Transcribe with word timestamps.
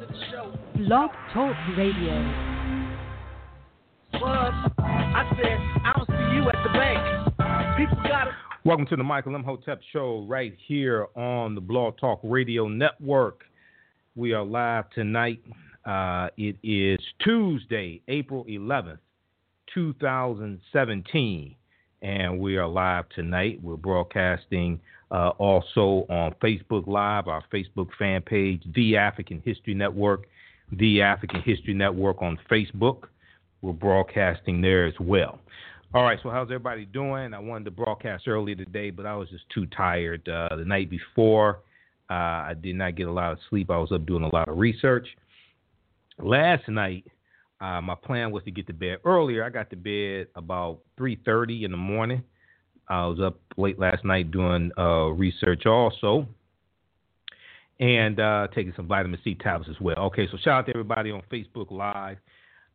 Blog 0.00 1.10
Talk 1.34 1.54
Radio. 1.76 2.14
Was 4.14 4.72
I 4.78 5.30
said 5.36 5.58
I 5.84 5.92
will 5.98 6.06
see 6.06 6.36
you 6.36 6.48
at 6.48 6.56
the 6.62 6.70
bank. 6.72 7.76
People 7.76 7.98
gotta. 8.08 8.30
Welcome 8.64 8.86
to 8.86 8.96
the 8.96 9.04
Michael 9.04 9.34
Imhotep 9.34 9.82
Show 9.92 10.24
right 10.26 10.56
here 10.66 11.08
on 11.16 11.54
the 11.54 11.60
Blog 11.60 11.98
Talk 11.98 12.20
Radio 12.22 12.66
Network. 12.66 13.42
We 14.16 14.32
are 14.32 14.42
live 14.42 14.88
tonight. 14.90 15.42
Uh, 15.84 16.28
it 16.38 16.56
is 16.62 16.98
Tuesday, 17.22 18.00
April 18.08 18.46
11th, 18.46 19.00
2017, 19.74 21.54
and 22.00 22.40
we 22.40 22.56
are 22.56 22.66
live 22.66 23.06
tonight. 23.10 23.60
We're 23.62 23.76
broadcasting 23.76 24.80
uh, 25.10 25.30
also 25.38 26.06
on 26.08 26.34
Facebook 26.42 26.86
Live, 26.86 27.28
our 27.28 27.42
Facebook 27.52 27.88
fan 27.98 28.22
page, 28.22 28.62
The 28.74 28.96
African 28.96 29.42
History 29.44 29.74
Network, 29.74 30.26
The 30.72 31.02
African 31.02 31.42
History 31.42 31.74
Network 31.74 32.22
on 32.22 32.38
Facebook. 32.50 33.04
We're 33.62 33.72
broadcasting 33.72 34.60
there 34.60 34.86
as 34.86 34.94
well. 35.00 35.38
All 35.92 36.04
right, 36.04 36.18
so 36.22 36.30
how's 36.30 36.46
everybody 36.46 36.84
doing? 36.84 37.34
I 37.34 37.40
wanted 37.40 37.64
to 37.64 37.72
broadcast 37.72 38.28
earlier 38.28 38.54
today, 38.54 38.90
but 38.90 39.06
I 39.06 39.16
was 39.16 39.28
just 39.28 39.44
too 39.52 39.66
tired. 39.66 40.26
Uh, 40.28 40.54
the 40.54 40.64
night 40.64 40.88
before, 40.88 41.58
uh, 42.08 42.14
I 42.14 42.54
did 42.60 42.76
not 42.76 42.94
get 42.94 43.08
a 43.08 43.12
lot 43.12 43.32
of 43.32 43.38
sleep. 43.48 43.70
I 43.70 43.76
was 43.76 43.90
up 43.90 44.06
doing 44.06 44.22
a 44.22 44.34
lot 44.34 44.48
of 44.48 44.56
research. 44.56 45.08
Last 46.20 46.68
night, 46.68 47.04
uh, 47.60 47.80
my 47.80 47.96
plan 47.96 48.30
was 48.30 48.44
to 48.44 48.52
get 48.52 48.68
to 48.68 48.72
bed 48.72 48.98
earlier. 49.04 49.44
I 49.44 49.50
got 49.50 49.68
to 49.70 49.76
bed 49.76 50.28
about 50.36 50.78
3:30 50.96 51.64
in 51.64 51.72
the 51.72 51.76
morning. 51.76 52.22
I 52.90 53.06
was 53.06 53.20
up 53.20 53.38
late 53.56 53.78
last 53.78 54.04
night 54.04 54.32
doing 54.32 54.72
uh, 54.76 55.06
research 55.10 55.64
also, 55.64 56.26
and 57.78 58.18
uh, 58.18 58.48
taking 58.52 58.72
some 58.74 58.88
vitamin 58.88 59.18
C 59.22 59.36
tablets 59.36 59.70
as 59.70 59.80
well. 59.80 59.98
Okay, 60.06 60.26
so 60.30 60.36
shout 60.38 60.58
out 60.58 60.66
to 60.66 60.72
everybody 60.72 61.12
on 61.12 61.22
Facebook 61.32 61.70
Live. 61.70 62.18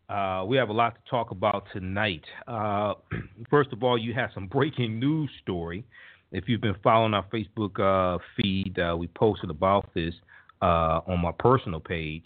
Uh, 0.07 0.45
we 0.47 0.55
have 0.55 0.70
a 0.70 0.73
lot 0.73 0.95
to 0.95 1.09
talk 1.09 1.31
about 1.31 1.65
tonight. 1.73 2.23
Uh, 2.48 2.93
first 3.49 3.73
of 3.73 3.84
all, 3.84 3.98
you 3.98 4.13
have 4.13 4.29
some 4.34 4.48
breaking 4.48 4.99
news 4.99 5.29
story. 5.43 5.84
If 6.31 6.47
you've 6.47 6.62
been 6.62 6.77
following 6.81 7.13
our 7.13 7.25
Facebook 7.25 7.77
uh, 7.79 8.20
feed, 8.37 8.79
uh, 8.79 8.95
we 8.97 9.07
posted 9.07 9.49
about 9.49 9.93
this 9.93 10.13
uh, 10.62 11.01
on 11.07 11.21
my 11.21 11.31
personal 11.37 11.81
page. 11.81 12.23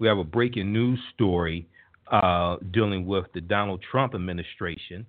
We 0.00 0.08
have 0.08 0.18
a 0.18 0.24
breaking 0.24 0.72
news 0.72 0.98
story 1.14 1.68
dealing 2.72 3.06
with 3.06 3.26
the 3.34 3.40
Donald 3.40 3.84
Trump 3.88 4.16
administration 4.16 5.06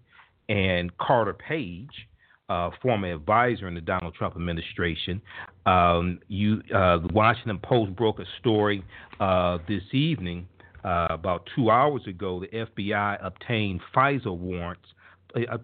and 0.52 0.95
Carter 0.97 1.33
Page, 1.33 2.07
uh, 2.49 2.71
former 2.81 3.13
advisor 3.13 3.69
in 3.69 3.73
the 3.73 3.81
Donald 3.81 4.13
Trump 4.13 4.35
administration. 4.35 5.21
Um, 5.66 6.19
you, 6.27 6.61
uh, 6.75 6.97
the 6.97 7.09
Washington 7.13 7.57
Post 7.63 7.95
broke 7.95 8.19
a 8.19 8.25
story 8.39 8.83
uh, 9.22 9.59
this 9.67 9.83
evening. 9.94 10.47
Uh, 10.83 11.07
about 11.11 11.47
two 11.55 11.69
hours 11.69 12.02
ago, 12.05 12.41
the 12.41 12.47
FBI 12.47 13.25
obtained 13.25 13.79
FISA 13.95 14.35
warrants, 14.35 14.83
uh, 15.35 15.57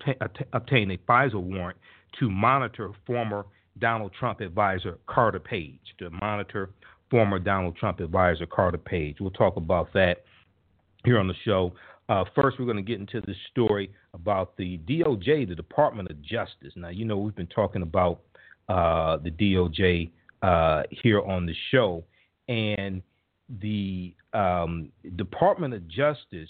obtained 0.53 0.91
a 0.91 0.97
FISA 0.99 1.35
warrant 1.35 1.77
to 2.19 2.29
monitor 2.29 2.91
former 3.05 3.45
Donald 3.79 4.13
Trump 4.17 4.39
advisor 4.39 4.97
Carter 5.05 5.39
Page, 5.39 5.81
to 5.99 6.09
monitor 6.11 6.69
former 7.11 7.39
Donald 7.39 7.75
Trump 7.75 7.99
advisor 7.99 8.45
Carter 8.45 8.77
Page. 8.77 9.17
We'll 9.19 9.31
talk 9.31 9.57
about 9.57 9.91
that 9.93 10.23
here 11.03 11.19
on 11.19 11.27
the 11.27 11.35
show. 11.43 11.73
Uh, 12.09 12.23
first, 12.35 12.57
we're 12.57 12.65
going 12.65 12.77
to 12.77 12.83
get 12.83 12.99
into 12.99 13.21
this 13.21 13.35
story 13.51 13.91
about 14.13 14.55
the 14.57 14.77
DOJ, 14.87 15.47
the 15.47 15.55
Department 15.55 16.09
of 16.09 16.21
Justice. 16.21 16.73
Now, 16.75 16.89
you 16.89 17.05
know, 17.05 17.17
we've 17.17 17.35
been 17.35 17.47
talking 17.47 17.81
about 17.81 18.21
uh, 18.69 19.17
the 19.17 19.31
DOJ 19.31 20.09
uh, 20.41 20.83
here 20.89 21.21
on 21.21 21.45
the 21.45 21.55
show, 21.71 22.03
and 22.47 23.01
the 23.61 24.13
um, 24.33 24.89
Department 25.15 25.73
of 25.73 25.87
Justice 25.87 26.49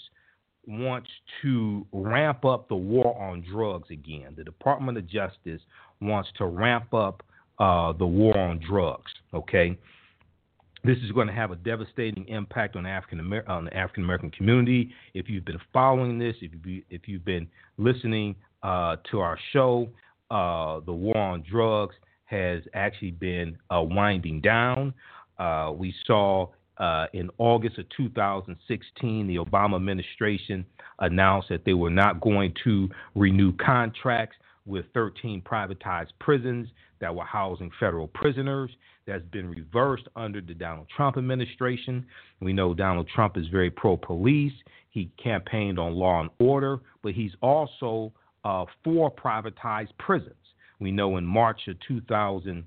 wants 0.66 1.08
to 1.42 1.86
ramp 1.92 2.44
up 2.44 2.68
the 2.68 2.76
war 2.76 3.18
on 3.20 3.42
drugs 3.50 3.90
again. 3.90 4.34
The 4.36 4.44
Department 4.44 4.98
of 4.98 5.08
Justice 5.08 5.62
wants 6.00 6.28
to 6.38 6.46
ramp 6.46 6.92
up 6.92 7.22
uh, 7.58 7.92
the 7.94 8.06
war 8.06 8.36
on 8.38 8.60
drugs. 8.60 9.10
Okay, 9.34 9.76
this 10.84 10.98
is 10.98 11.12
going 11.12 11.26
to 11.26 11.32
have 11.32 11.50
a 11.50 11.56
devastating 11.56 12.26
impact 12.28 12.76
on 12.76 12.86
African 12.86 13.20
Amer- 13.20 13.48
on 13.48 13.66
the 13.66 13.76
African 13.76 14.04
American 14.04 14.30
community. 14.30 14.90
If 15.14 15.28
you've 15.28 15.44
been 15.44 15.60
following 15.72 16.18
this, 16.18 16.36
if 16.40 16.52
you 16.64 16.82
if 16.90 17.02
you've 17.06 17.24
been 17.24 17.48
listening 17.76 18.36
uh, 18.62 18.96
to 19.10 19.20
our 19.20 19.38
show, 19.52 19.88
uh, 20.30 20.80
the 20.80 20.92
war 20.92 21.16
on 21.16 21.44
drugs 21.48 21.94
has 22.26 22.62
actually 22.74 23.12
been 23.12 23.56
uh, 23.74 23.82
winding 23.82 24.40
down. 24.40 24.92
Uh, 25.38 25.72
we 25.74 25.94
saw 26.06 26.46
uh, 26.78 27.06
in 27.12 27.30
August 27.38 27.78
of 27.78 27.86
2016, 27.96 29.26
the 29.26 29.36
Obama 29.36 29.76
administration 29.76 30.64
announced 31.00 31.48
that 31.48 31.64
they 31.64 31.74
were 31.74 31.90
not 31.90 32.20
going 32.20 32.52
to 32.64 32.88
renew 33.14 33.52
contracts 33.54 34.36
with 34.66 34.84
13 34.94 35.42
privatized 35.42 36.10
prisons 36.20 36.68
that 37.00 37.14
were 37.14 37.24
housing 37.24 37.70
federal 37.78 38.08
prisoners. 38.08 38.70
That's 39.06 39.24
been 39.26 39.48
reversed 39.48 40.08
under 40.16 40.40
the 40.40 40.54
Donald 40.54 40.88
Trump 40.94 41.16
administration. 41.16 42.04
We 42.40 42.52
know 42.52 42.74
Donald 42.74 43.08
Trump 43.14 43.36
is 43.36 43.46
very 43.48 43.70
pro 43.70 43.96
police. 43.96 44.52
He 44.90 45.10
campaigned 45.22 45.78
on 45.78 45.94
law 45.94 46.20
and 46.20 46.30
order, 46.38 46.80
but 47.02 47.12
he's 47.12 47.32
also 47.40 48.12
uh, 48.44 48.64
for 48.84 49.10
privatized 49.10 49.96
prisons. 49.98 50.34
We 50.80 50.92
know 50.92 51.16
in 51.16 51.24
March 51.24 51.68
of 51.68 51.76
2000 51.86 52.64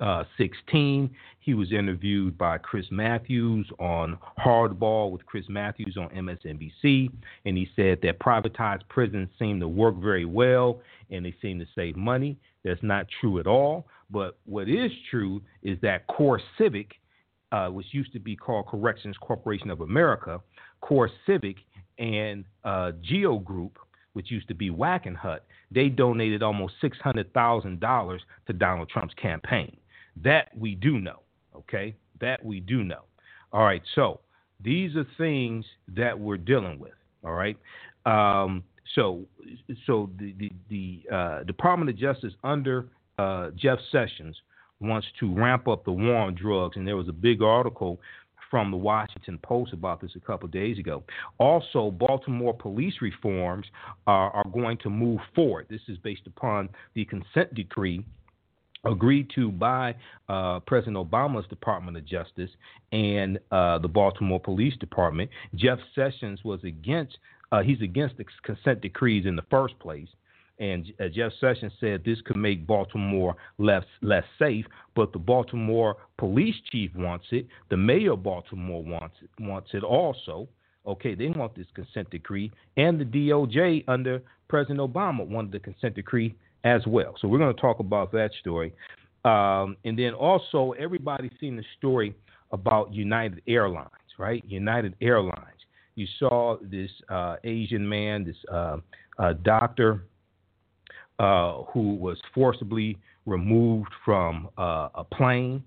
uh, 0.00 0.24
16. 0.36 1.10
He 1.40 1.54
was 1.54 1.72
interviewed 1.72 2.36
by 2.36 2.58
Chris 2.58 2.86
Matthews 2.90 3.70
on 3.78 4.18
Hardball 4.38 5.10
with 5.10 5.24
Chris 5.26 5.44
Matthews 5.48 5.96
on 5.96 6.08
MSNBC, 6.08 7.10
and 7.44 7.56
he 7.56 7.68
said 7.76 8.00
that 8.02 8.18
privatized 8.18 8.82
prisons 8.88 9.28
seem 9.38 9.60
to 9.60 9.68
work 9.68 9.96
very 9.96 10.24
well 10.24 10.80
and 11.10 11.24
they 11.24 11.34
seem 11.40 11.58
to 11.60 11.66
save 11.74 11.96
money. 11.96 12.36
That's 12.66 12.82
not 12.82 13.06
true 13.20 13.38
at 13.38 13.46
all. 13.46 13.86
But 14.10 14.38
what 14.44 14.68
is 14.68 14.90
true 15.10 15.40
is 15.62 15.78
that 15.82 16.06
Core 16.08 16.40
Civic, 16.58 16.90
uh, 17.52 17.68
which 17.68 17.86
used 17.92 18.12
to 18.12 18.18
be 18.18 18.34
called 18.34 18.66
Corrections 18.66 19.16
Corporation 19.20 19.70
of 19.70 19.80
America, 19.80 20.40
Core 20.80 21.08
Civic 21.26 21.56
and 21.98 22.44
uh, 22.64 22.92
Geo 23.02 23.38
Group, 23.38 23.78
which 24.14 24.30
used 24.30 24.48
to 24.48 24.54
be 24.54 24.70
Wackenhut, 24.70 25.40
they 25.70 25.88
donated 25.88 26.42
almost 26.42 26.74
$600,000 26.82 28.18
to 28.46 28.52
Donald 28.52 28.88
Trump's 28.88 29.14
campaign. 29.14 29.76
That 30.24 30.48
we 30.56 30.74
do 30.74 30.98
know, 30.98 31.20
okay? 31.54 31.94
That 32.20 32.44
we 32.44 32.60
do 32.60 32.82
know. 32.82 33.02
All 33.52 33.62
right, 33.62 33.82
so 33.94 34.20
these 34.62 34.96
are 34.96 35.06
things 35.16 35.64
that 35.94 36.18
we're 36.18 36.36
dealing 36.36 36.80
with, 36.80 36.94
all 37.24 37.32
right? 37.32 37.56
Um, 38.06 38.64
so, 38.94 39.24
so 39.86 40.10
the 40.18 40.34
the, 40.38 40.52
the 40.70 41.14
uh, 41.14 41.42
Department 41.44 41.90
of 41.90 41.96
Justice 41.96 42.34
under 42.44 42.88
uh, 43.18 43.50
Jeff 43.56 43.78
Sessions 43.90 44.36
wants 44.80 45.06
to 45.20 45.34
ramp 45.34 45.68
up 45.68 45.84
the 45.84 45.92
war 45.92 46.16
on 46.16 46.34
drugs, 46.34 46.76
and 46.76 46.86
there 46.86 46.96
was 46.96 47.08
a 47.08 47.12
big 47.12 47.42
article 47.42 47.98
from 48.50 48.70
the 48.70 48.76
Washington 48.76 49.38
Post 49.42 49.72
about 49.72 50.00
this 50.00 50.12
a 50.16 50.20
couple 50.20 50.48
days 50.48 50.78
ago. 50.78 51.02
Also, 51.38 51.90
Baltimore 51.90 52.54
police 52.54 52.94
reforms 53.00 53.66
are, 54.06 54.30
are 54.30 54.48
going 54.52 54.78
to 54.78 54.90
move 54.90 55.18
forward. 55.34 55.66
This 55.68 55.80
is 55.88 55.98
based 55.98 56.26
upon 56.26 56.68
the 56.94 57.04
consent 57.06 57.54
decree 57.54 58.04
agreed 58.84 59.30
to 59.34 59.50
by 59.50 59.94
uh, 60.28 60.60
President 60.60 60.96
Obama's 60.96 61.46
Department 61.48 61.96
of 61.96 62.06
Justice 62.06 62.50
and 62.92 63.38
uh, 63.50 63.78
the 63.78 63.88
Baltimore 63.88 64.40
Police 64.40 64.76
Department. 64.76 65.30
Jeff 65.54 65.78
Sessions 65.94 66.40
was 66.44 66.62
against. 66.64 67.18
Uh, 67.52 67.62
he's 67.62 67.80
against 67.80 68.16
the 68.16 68.24
consent 68.44 68.80
decrees 68.80 69.26
in 69.26 69.36
the 69.36 69.44
first 69.50 69.78
place. 69.78 70.08
And 70.58 70.92
uh, 71.00 71.08
Jeff 71.08 71.32
Sessions 71.40 71.72
said 71.80 72.02
this 72.04 72.20
could 72.24 72.36
make 72.36 72.66
Baltimore 72.66 73.36
less 73.58 73.84
less 74.00 74.24
safe, 74.38 74.64
but 74.94 75.12
the 75.12 75.18
Baltimore 75.18 75.96
police 76.16 76.54
chief 76.72 76.90
wants 76.94 77.26
it. 77.30 77.46
The 77.68 77.76
mayor 77.76 78.12
of 78.12 78.22
Baltimore 78.22 78.82
wants 78.82 79.16
it, 79.22 79.30
wants 79.42 79.70
it 79.74 79.84
also. 79.84 80.48
Okay, 80.86 81.14
they 81.14 81.28
want 81.28 81.54
this 81.54 81.66
consent 81.74 82.08
decree, 82.10 82.50
and 82.76 83.00
the 83.00 83.04
DOJ 83.04 83.84
under 83.88 84.22
President 84.48 84.78
Obama 84.78 85.26
wanted 85.26 85.52
the 85.52 85.58
consent 85.58 85.96
decree 85.96 86.34
as 86.64 86.86
well. 86.86 87.16
So 87.20 87.26
we're 87.28 87.38
going 87.38 87.54
to 87.54 87.60
talk 87.60 87.80
about 87.80 88.12
that 88.12 88.30
story, 88.40 88.72
um, 89.24 89.76
and 89.84 89.98
then 89.98 90.14
also 90.14 90.74
everybody's 90.78 91.32
seen 91.40 91.56
the 91.56 91.64
story 91.76 92.14
about 92.52 92.94
United 92.94 93.42
Airlines, 93.48 93.90
right? 94.16 94.44
United 94.46 94.94
Airlines. 95.00 95.55
You 95.96 96.06
saw 96.18 96.58
this 96.60 96.90
uh, 97.08 97.36
Asian 97.42 97.88
man, 97.88 98.24
this 98.24 98.36
uh, 98.52 98.76
uh, 99.18 99.32
doctor 99.42 100.04
uh, 101.18 101.62
who 101.72 101.94
was 101.94 102.18
forcibly 102.34 102.98
removed 103.24 103.88
from 104.04 104.50
uh, 104.58 104.90
a 104.94 105.04
plane, 105.04 105.64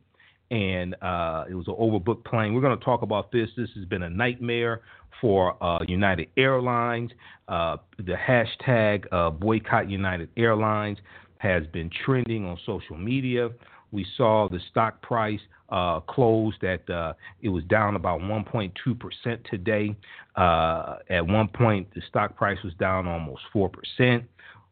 and 0.52 0.94
uh, 1.02 1.46
it 1.50 1.56
was 1.56 1.68
an 1.68 1.74
overbooked 1.74 2.24
plane. 2.26 2.54
We're 2.54 2.62
going 2.62 2.78
to 2.78 2.86
talk 2.86 3.02
about 3.02 3.31
this. 3.31 3.50
This 3.58 3.70
has 3.76 3.86
been 3.86 4.04
a 4.04 4.10
nightmare 4.10 4.81
for 5.20 5.58
United 5.88 6.30
Airlines. 6.38 7.10
The 7.48 7.80
hashtag 7.98 9.40
boycott 9.40 9.90
United 9.90 10.30
Airlines 10.38 11.00
has 11.40 11.64
been 11.74 11.90
trending 12.06 12.46
on 12.46 12.58
social 12.66 12.98
media. 12.98 13.50
We 13.92 14.06
saw 14.18 14.48
the 14.50 14.60
stock 14.70 15.02
price 15.02 15.40
uh, 15.70 16.00
closed 16.02 16.64
at 16.64 16.88
uh, 16.90 17.14
it 17.42 17.50
was 17.50 17.64
down 17.66 17.96
about 17.96 18.22
1.2 18.22 18.72
percent 19.00 19.42
today. 19.50 19.96
Uh, 20.36 20.98
at 21.10 21.26
one 21.26 21.48
point, 21.48 21.88
the 21.94 22.02
stock 22.10 22.36
price 22.36 22.58
was 22.64 22.74
down 22.76 23.08
almost 23.08 23.42
four 23.54 23.70
percent. 23.70 24.24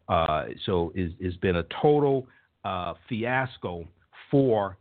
Uh, 0.09 0.45
so 0.65 0.91
it's, 0.95 1.13
it's 1.19 1.37
been 1.37 1.57
a 1.57 1.65
total 1.81 2.27
uh, 2.63 2.93
fiasco 3.09 3.85
for 4.31 4.77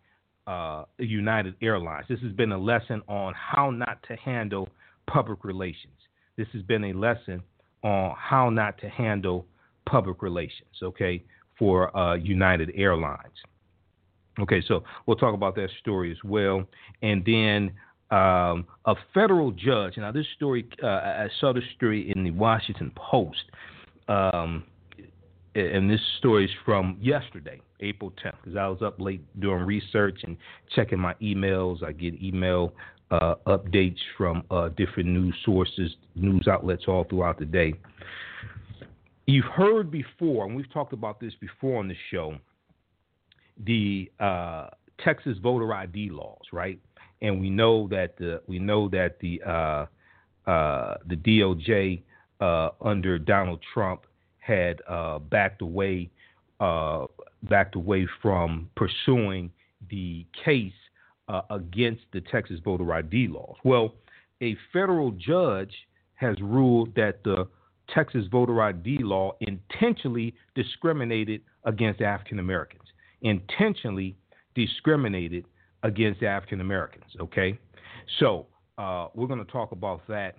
uh, 0.46 0.84
United 0.98 1.54
Airlines. 1.60 2.06
This 2.08 2.20
has 2.20 2.32
been 2.32 2.52
a 2.52 2.58
lesson 2.58 3.02
on 3.08 3.34
how 3.34 3.70
not 3.70 4.02
to 4.08 4.16
handle 4.16 4.68
public 5.06 5.44
relations. 5.44 5.94
This 6.36 6.46
has 6.52 6.62
been 6.62 6.84
a 6.84 6.92
lesson 6.92 7.42
on 7.82 8.14
how 8.16 8.50
not 8.50 8.78
to 8.78 8.88
handle 8.88 9.46
public 9.86 10.22
relations. 10.22 10.70
Okay, 10.82 11.22
for 11.58 11.90
United 12.18 12.70
Airlines. 12.76 13.34
Okay, 14.38 14.62
so 14.66 14.84
we'll 15.06 15.16
talk 15.16 15.34
about 15.34 15.54
that 15.56 15.70
story 15.80 16.10
as 16.10 16.18
well. 16.22 16.64
And 17.02 17.24
then 17.24 17.72
um, 18.10 18.66
a 18.84 18.94
federal 19.14 19.50
judge. 19.50 19.96
Now, 19.96 20.12
this 20.12 20.26
story, 20.36 20.66
uh, 20.82 20.86
I 20.86 21.28
saw 21.40 21.52
this 21.52 21.64
story 21.74 22.12
in 22.14 22.24
the 22.24 22.30
Washington 22.30 22.92
Post. 22.94 23.44
Um, 24.08 24.64
and 25.54 25.90
this 25.90 26.00
story 26.18 26.44
is 26.44 26.50
from 26.64 26.98
yesterday, 27.00 27.60
April 27.80 28.12
10th, 28.22 28.34
because 28.44 28.58
I 28.58 28.68
was 28.68 28.82
up 28.82 29.00
late 29.00 29.22
doing 29.40 29.62
research 29.62 30.20
and 30.22 30.36
checking 30.74 30.98
my 30.98 31.14
emails. 31.14 31.82
I 31.82 31.92
get 31.92 32.22
email 32.22 32.74
uh, 33.10 33.36
updates 33.46 33.98
from 34.18 34.42
uh, 34.50 34.68
different 34.70 35.08
news 35.08 35.34
sources, 35.44 35.96
news 36.14 36.46
outlets 36.46 36.84
all 36.86 37.04
throughout 37.04 37.38
the 37.38 37.46
day. 37.46 37.74
You've 39.26 39.46
heard 39.46 39.90
before, 39.90 40.46
and 40.46 40.54
we've 40.54 40.70
talked 40.72 40.92
about 40.92 41.20
this 41.20 41.32
before 41.40 41.78
on 41.80 41.88
the 41.88 41.96
show, 42.10 42.36
the 43.64 44.10
uh, 44.20 44.68
Texas 45.02 45.38
voter 45.42 45.72
ID 45.72 46.10
laws, 46.10 46.42
right? 46.52 46.78
And 47.22 47.40
we 47.40 47.50
know 47.50 47.88
that 47.88 48.16
the 48.18 48.42
we 48.46 48.58
know 48.58 48.88
that 48.90 49.18
the 49.20 49.42
uh, 49.42 49.86
uh, 50.50 50.96
the 51.06 51.16
DOJ 51.16 52.02
uh, 52.40 52.70
under 52.80 53.18
Donald 53.18 53.60
Trump 53.72 54.02
had 54.38 54.80
uh, 54.88 55.18
backed 55.18 55.62
away 55.62 56.10
backed 57.42 57.76
away 57.76 58.06
from 58.22 58.68
pursuing 58.76 59.50
the 59.90 60.24
case 60.44 60.72
against 61.50 62.02
the 62.12 62.20
Texas 62.20 62.58
voter 62.64 62.92
ID 62.94 63.28
laws. 63.28 63.56
Well, 63.64 63.94
a 64.42 64.56
federal 64.72 65.10
judge 65.12 65.74
has 66.14 66.36
ruled 66.40 66.94
that 66.94 67.22
the 67.24 67.46
Texas 67.94 68.26
voter 68.30 68.62
ID 68.62 68.98
law 69.00 69.32
intentionally 69.40 70.34
discriminated 70.54 71.42
against 71.64 72.00
African 72.00 72.38
Americans 72.38 72.85
intentionally 73.26 74.16
discriminated 74.54 75.44
against 75.82 76.22
African 76.22 76.60
Americans. 76.60 77.04
Okay, 77.20 77.58
so 78.20 78.46
uh, 78.78 79.08
we're 79.14 79.26
going 79.26 79.44
to 79.44 79.52
talk 79.52 79.72
about 79.72 80.06
that 80.08 80.36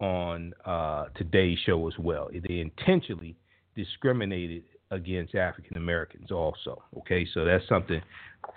on 0.00 0.52
uh, 0.64 1.06
today's 1.16 1.58
show 1.64 1.86
as 1.88 1.94
well. 1.98 2.28
They 2.48 2.60
intentionally 2.60 3.36
discriminated 3.76 4.64
against 4.90 5.34
African 5.34 5.76
Americans 5.76 6.30
also. 6.30 6.82
Okay, 6.98 7.26
so 7.32 7.44
that's 7.44 7.66
something 7.68 8.00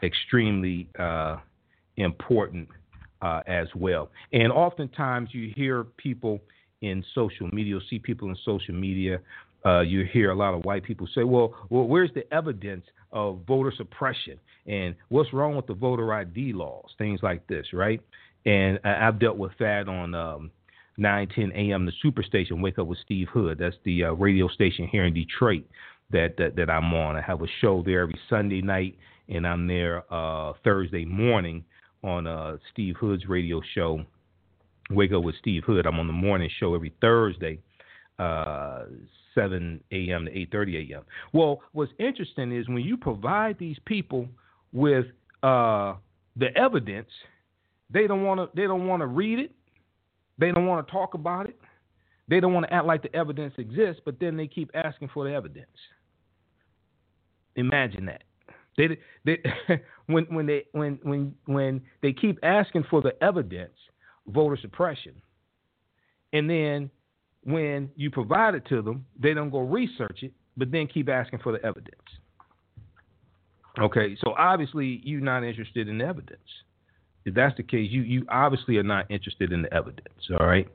extremely 0.04 0.90
uh, 1.00 1.38
important 1.96 2.68
uh, 3.22 3.42
as 3.48 3.68
well. 3.76 4.10
And 4.34 4.52
oftentimes 4.52 5.30
you 5.32 5.52
hear 5.56 5.84
people 5.84 6.40
in 6.82 7.04
social 7.16 7.50
media, 7.52 7.80
see 7.90 8.00
people 8.00 8.30
in 8.30 8.38
social 8.46 8.74
media. 8.74 9.20
Uh, 9.66 9.82
you 9.82 10.06
hear 10.14 10.32
a 10.32 10.36
lot 10.36 10.54
of 10.54 10.64
white 10.66 10.84
people 10.84 11.08
say, 11.16 11.24
"Well, 11.24 11.56
well, 11.70 11.88
where's 11.88 12.12
the 12.14 12.32
evidence 12.34 12.86
of 13.12 13.42
voter 13.48 13.74
suppression 13.76 14.40
and 14.66 14.96
what's 15.10 15.32
wrong 15.34 15.56
with 15.56 15.68
the 15.68 15.74
voter 15.74 16.14
ID 16.14 16.54
laws, 16.54 16.90
things 16.98 17.22
like 17.24 17.46
this, 17.48 17.68
right? 17.74 18.02
And 18.46 18.80
I've 18.84 19.20
dealt 19.20 19.38
with 19.38 19.54
that 19.60 19.88
on 19.88 20.14
um, 20.14 20.52
9 20.98 21.28
10 21.36 21.52
a.m. 21.54 21.86
the 21.86 21.92
Superstation, 22.04 22.62
Wake 22.62 22.80
Up 22.80 22.88
with 22.88 23.00
Steve 23.00 23.28
Hood. 23.32 23.58
That's 23.60 23.76
the 23.84 24.06
uh, 24.06 24.12
radio 24.14 24.48
station 24.48 24.88
here 24.88 25.06
in 25.06 25.14
Detroit 25.14 25.64
that, 26.12 26.36
that, 26.38 26.56
that 26.56 26.70
I'm 26.70 26.94
on. 26.94 27.16
I 27.16 27.22
have 27.22 27.42
a 27.42 27.48
show 27.62 27.84
there 27.86 28.02
every 28.02 28.20
Sunday 28.30 28.62
night, 28.62 28.98
and 29.30 29.46
I'm 29.46 29.68
there 29.68 30.04
uh, 30.14 30.54
Thursday 30.64 31.06
morning 31.06 31.64
on 32.04 32.28
uh, 32.28 32.58
Steve 32.72 32.96
Hood's 33.00 33.28
radio 33.28 33.62
show, 33.76 34.04
Wake 34.90 35.12
Up 35.12 35.24
with 35.24 35.36
Steve 35.40 35.64
Hood. 35.66 35.86
I'm 35.86 36.00
on 36.00 36.08
the 36.08 36.14
morning 36.14 36.50
show 36.60 36.74
every 36.74 36.94
Thursday, 37.02 37.60
uh, 38.20 38.86
7 39.38 39.84
a.m. 39.92 40.26
to 40.26 40.32
8:30 40.32 40.92
a.m. 40.92 41.04
Well, 41.32 41.62
what's 41.74 41.92
interesting 42.00 42.52
is 42.52 42.68
when 42.68 42.80
you 42.80 42.98
provide 42.98 43.58
these 43.60 43.78
people 43.86 44.28
with 44.74 45.06
uh, 45.44 45.96
the 46.36 46.56
evidence, 46.56 47.10
they 47.92 48.08
don't 48.08 48.24
want 48.24 48.40
to. 48.40 48.50
They 48.60 48.68
don't 48.68 48.88
want 48.88 49.02
to 49.02 49.08
read 49.08 49.40
it. 49.40 49.52
They 50.40 50.52
don't 50.52 50.66
want 50.66 50.86
to 50.86 50.92
talk 50.92 51.14
about 51.14 51.48
it. 51.48 51.60
They 52.28 52.40
don't 52.40 52.54
want 52.54 52.66
to 52.66 52.74
act 52.74 52.86
like 52.86 53.04
the 53.04 53.16
evidence 53.16 53.54
exists, 53.58 54.02
but 54.04 54.20
then 54.20 54.36
they 54.38 54.48
keep 54.48 54.72
asking 54.74 55.10
for 55.14 55.24
the 55.28 55.34
evidence. 55.34 55.68
Imagine 57.56 58.06
that. 58.08 58.24
They, 58.78 58.98
they, 59.26 59.42
when, 60.08 60.26
when 60.26 60.46
they, 60.46 60.66
when, 60.74 61.00
when, 61.04 61.34
when 61.46 61.82
they 62.02 62.14
keep 62.14 62.38
asking 62.44 62.86
for 62.90 63.02
the 63.02 63.12
evidence, 63.24 63.74
voter 64.28 64.58
suppression, 64.62 65.14
and 66.34 66.50
then 66.50 66.92
when 67.48 67.90
you 67.96 68.12
provide 68.12 68.56
it 68.56 68.66
to 68.68 68.82
them, 68.82 69.06
they 69.18 69.34
don't 69.34 69.50
go 69.50 69.60
research 69.60 70.20
it, 70.22 70.34
but 70.58 70.70
then 70.70 70.86
keep 70.86 71.08
asking 71.08 71.40
for 71.40 71.54
the 71.54 71.64
evidence. 71.64 71.96
Okay, 73.80 74.18
so 74.20 74.34
obviously 74.38 75.00
you're 75.04 75.22
not 75.22 75.44
interested 75.46 75.88
in 75.88 76.02
evidence. 76.02 76.42
If 77.24 77.36
that's 77.36 77.56
the 77.56 77.64
case, 77.64 77.90
you 77.90 78.02
you 78.02 78.26
obviously 78.30 78.78
are 78.78 78.84
not 78.84 79.10
interested 79.10 79.54
in 79.54 79.62
the 79.62 79.74
evidence. 79.74 80.30
All 80.32 80.46
right. 80.46 80.68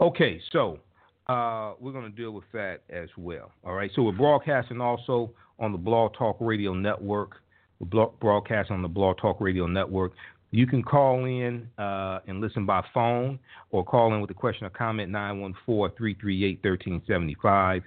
Okay, 0.00 0.40
so 0.52 0.78
uh, 1.26 1.74
we're 1.78 1.92
going 1.92 2.10
to 2.10 2.16
deal 2.16 2.30
with 2.30 2.44
that 2.54 2.80
as 2.88 3.10
well. 3.18 3.52
All 3.62 3.74
right. 3.74 3.90
So 3.94 4.02
we're 4.02 4.12
broadcasting 4.12 4.80
also 4.80 5.32
on 5.58 5.72
the 5.72 5.78
Blog 5.78 6.14
Talk 6.14 6.38
Radio 6.40 6.72
Network. 6.72 7.42
We're 7.78 8.06
broadcasting 8.20 8.76
on 8.76 8.82
the 8.82 8.88
Blog 8.88 9.18
Talk 9.18 9.38
Radio 9.40 9.66
Network. 9.66 10.12
You 10.52 10.66
can 10.66 10.82
call 10.82 11.24
in 11.26 11.68
uh, 11.78 12.20
and 12.26 12.40
listen 12.40 12.66
by 12.66 12.84
phone 12.92 13.38
or 13.70 13.84
call 13.84 14.12
in 14.14 14.20
with 14.20 14.30
a 14.30 14.34
question 14.34 14.66
or 14.66 14.70
comment 14.70 15.10
914 15.10 15.96
338 15.96 16.58
1375. 16.62 17.82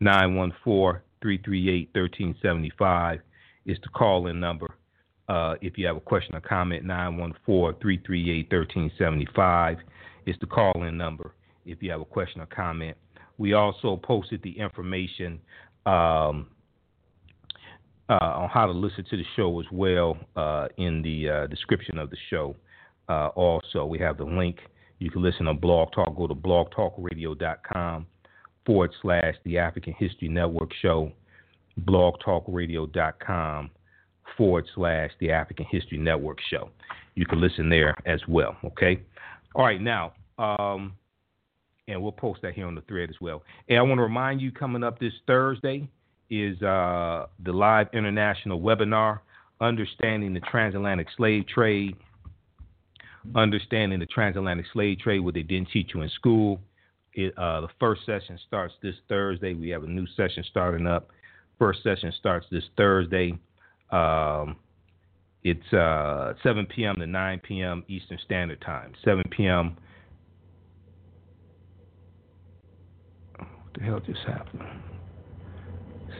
914 0.00 1.02
338 1.22 1.90
1375 1.92 3.20
is 3.66 3.78
the 3.82 3.88
call 3.90 4.28
in 4.28 4.40
number. 4.40 4.74
Uh, 5.28 5.56
if 5.60 5.76
you 5.76 5.86
have 5.86 5.96
a 5.96 6.00
question 6.00 6.34
or 6.34 6.40
comment, 6.40 6.84
914 6.84 7.80
338 7.80 8.50
1375 8.50 9.78
is 10.26 10.36
the 10.40 10.46
call 10.46 10.84
in 10.84 10.96
number. 10.96 11.32
If 11.66 11.82
you 11.82 11.90
have 11.90 12.00
a 12.00 12.06
question 12.06 12.40
or 12.40 12.46
comment, 12.46 12.96
we 13.36 13.52
also 13.52 13.96
posted 13.96 14.42
the 14.42 14.58
information 14.58 15.40
um, 15.84 16.48
uh, 18.08 18.14
on 18.14 18.48
how 18.48 18.66
to 18.66 18.72
listen 18.72 19.04
to 19.10 19.16
the 19.16 19.24
show 19.34 19.58
as 19.60 19.66
well 19.72 20.16
uh, 20.36 20.68
in 20.76 21.02
the 21.02 21.28
uh, 21.28 21.46
description 21.46 21.98
of 21.98 22.10
the 22.10 22.16
show. 22.30 22.54
Uh, 23.08 23.28
also, 23.28 23.84
we 23.84 23.98
have 23.98 24.18
the 24.18 24.24
link. 24.24 24.58
You 24.98 25.10
can 25.10 25.22
listen 25.22 25.46
on 25.46 25.58
Blog 25.58 25.92
Talk. 25.92 26.16
Go 26.16 26.26
to 26.26 26.34
blogtalkradio.com 26.34 28.06
forward 28.64 28.90
slash 29.02 29.34
the 29.44 29.58
African 29.58 29.94
History 29.98 30.28
Network 30.28 30.70
show. 30.80 31.12
Blogtalkradio.com 31.84 33.70
forward 34.36 34.66
slash 34.74 35.10
the 35.20 35.30
African 35.30 35.66
History 35.70 35.98
Network 35.98 36.38
show. 36.50 36.70
You 37.14 37.26
can 37.26 37.40
listen 37.40 37.68
there 37.68 37.94
as 38.06 38.20
well. 38.28 38.56
Okay. 38.64 39.00
All 39.54 39.64
right. 39.64 39.80
Now, 39.80 40.12
um, 40.38 40.94
and 41.88 42.02
we'll 42.02 42.12
post 42.12 42.42
that 42.42 42.54
here 42.54 42.66
on 42.66 42.74
the 42.74 42.80
thread 42.82 43.10
as 43.10 43.16
well. 43.20 43.42
And 43.68 43.78
I 43.78 43.82
want 43.82 43.98
to 43.98 44.02
remind 44.02 44.40
you 44.40 44.50
coming 44.50 44.82
up 44.82 44.98
this 44.98 45.12
Thursday, 45.26 45.88
is 46.30 46.60
uh, 46.62 47.26
the 47.44 47.52
live 47.52 47.88
international 47.92 48.60
webinar, 48.60 49.20
Understanding 49.60 50.34
the 50.34 50.40
Transatlantic 50.40 51.06
Slave 51.16 51.46
Trade. 51.46 51.96
Understanding 53.34 53.98
the 53.98 54.06
Transatlantic 54.06 54.66
Slave 54.72 54.98
Trade, 54.98 55.20
what 55.20 55.34
they 55.34 55.42
didn't 55.42 55.70
teach 55.72 55.90
you 55.94 56.02
in 56.02 56.10
school. 56.10 56.60
It, 57.14 57.36
uh, 57.38 57.62
the 57.62 57.68
first 57.80 58.04
session 58.04 58.38
starts 58.46 58.74
this 58.82 58.94
Thursday. 59.08 59.54
We 59.54 59.70
have 59.70 59.84
a 59.84 59.88
new 59.88 60.06
session 60.16 60.44
starting 60.50 60.86
up. 60.86 61.08
First 61.58 61.82
session 61.82 62.12
starts 62.18 62.46
this 62.50 62.64
Thursday. 62.76 63.38
Um, 63.90 64.56
it's 65.42 65.72
uh, 65.72 66.34
7 66.42 66.66
p.m. 66.66 66.96
to 66.96 67.06
9 67.06 67.40
p.m. 67.40 67.84
Eastern 67.88 68.18
Standard 68.24 68.60
Time. 68.60 68.92
7 69.04 69.22
p.m. 69.30 69.76
What 73.38 73.48
the 73.74 73.80
hell 73.82 74.00
just 74.00 74.20
happened? 74.26 74.62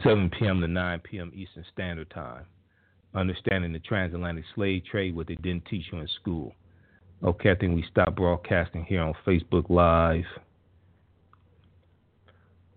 7 0.02 0.30
p.m. 0.38 0.60
to 0.60 0.68
9 0.68 1.00
p.m. 1.00 1.32
Eastern 1.34 1.64
Standard 1.72 2.10
Time. 2.10 2.44
Understanding 3.14 3.72
the 3.72 3.78
transatlantic 3.78 4.44
slave 4.54 4.82
trade, 4.90 5.16
what 5.16 5.26
they 5.26 5.36
didn't 5.36 5.64
teach 5.66 5.86
you 5.92 5.98
in 5.98 6.08
school. 6.20 6.54
Okay, 7.24 7.50
I 7.50 7.54
think 7.54 7.74
we 7.74 7.84
stopped 7.90 8.16
broadcasting 8.16 8.84
here 8.84 9.02
on 9.02 9.14
Facebook 9.26 9.70
Live. 9.70 10.24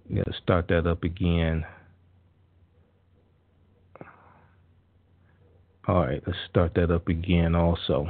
We 0.10 0.16
got 0.16 0.26
to 0.26 0.34
start 0.42 0.68
that 0.70 0.88
up 0.88 1.04
again. 1.04 1.66
All 5.88 6.06
right, 6.06 6.22
let's 6.26 6.40
start 6.50 6.74
that 6.76 6.92
up 6.92 7.08
again 7.08 7.56
also. 7.56 8.08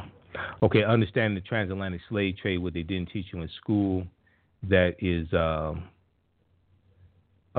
Okay, 0.62 0.84
understanding 0.84 1.36
the 1.36 1.48
transatlantic 1.48 2.01
slave 2.10 2.36
trade, 2.42 2.58
what 2.58 2.74
they 2.74 2.84
didn't 2.84 3.10
teach 3.10 3.28
you 3.34 3.42
in 3.42 3.50
school. 3.62 4.06
That 4.63 4.96
is, 5.00 5.32
um, 5.34 5.86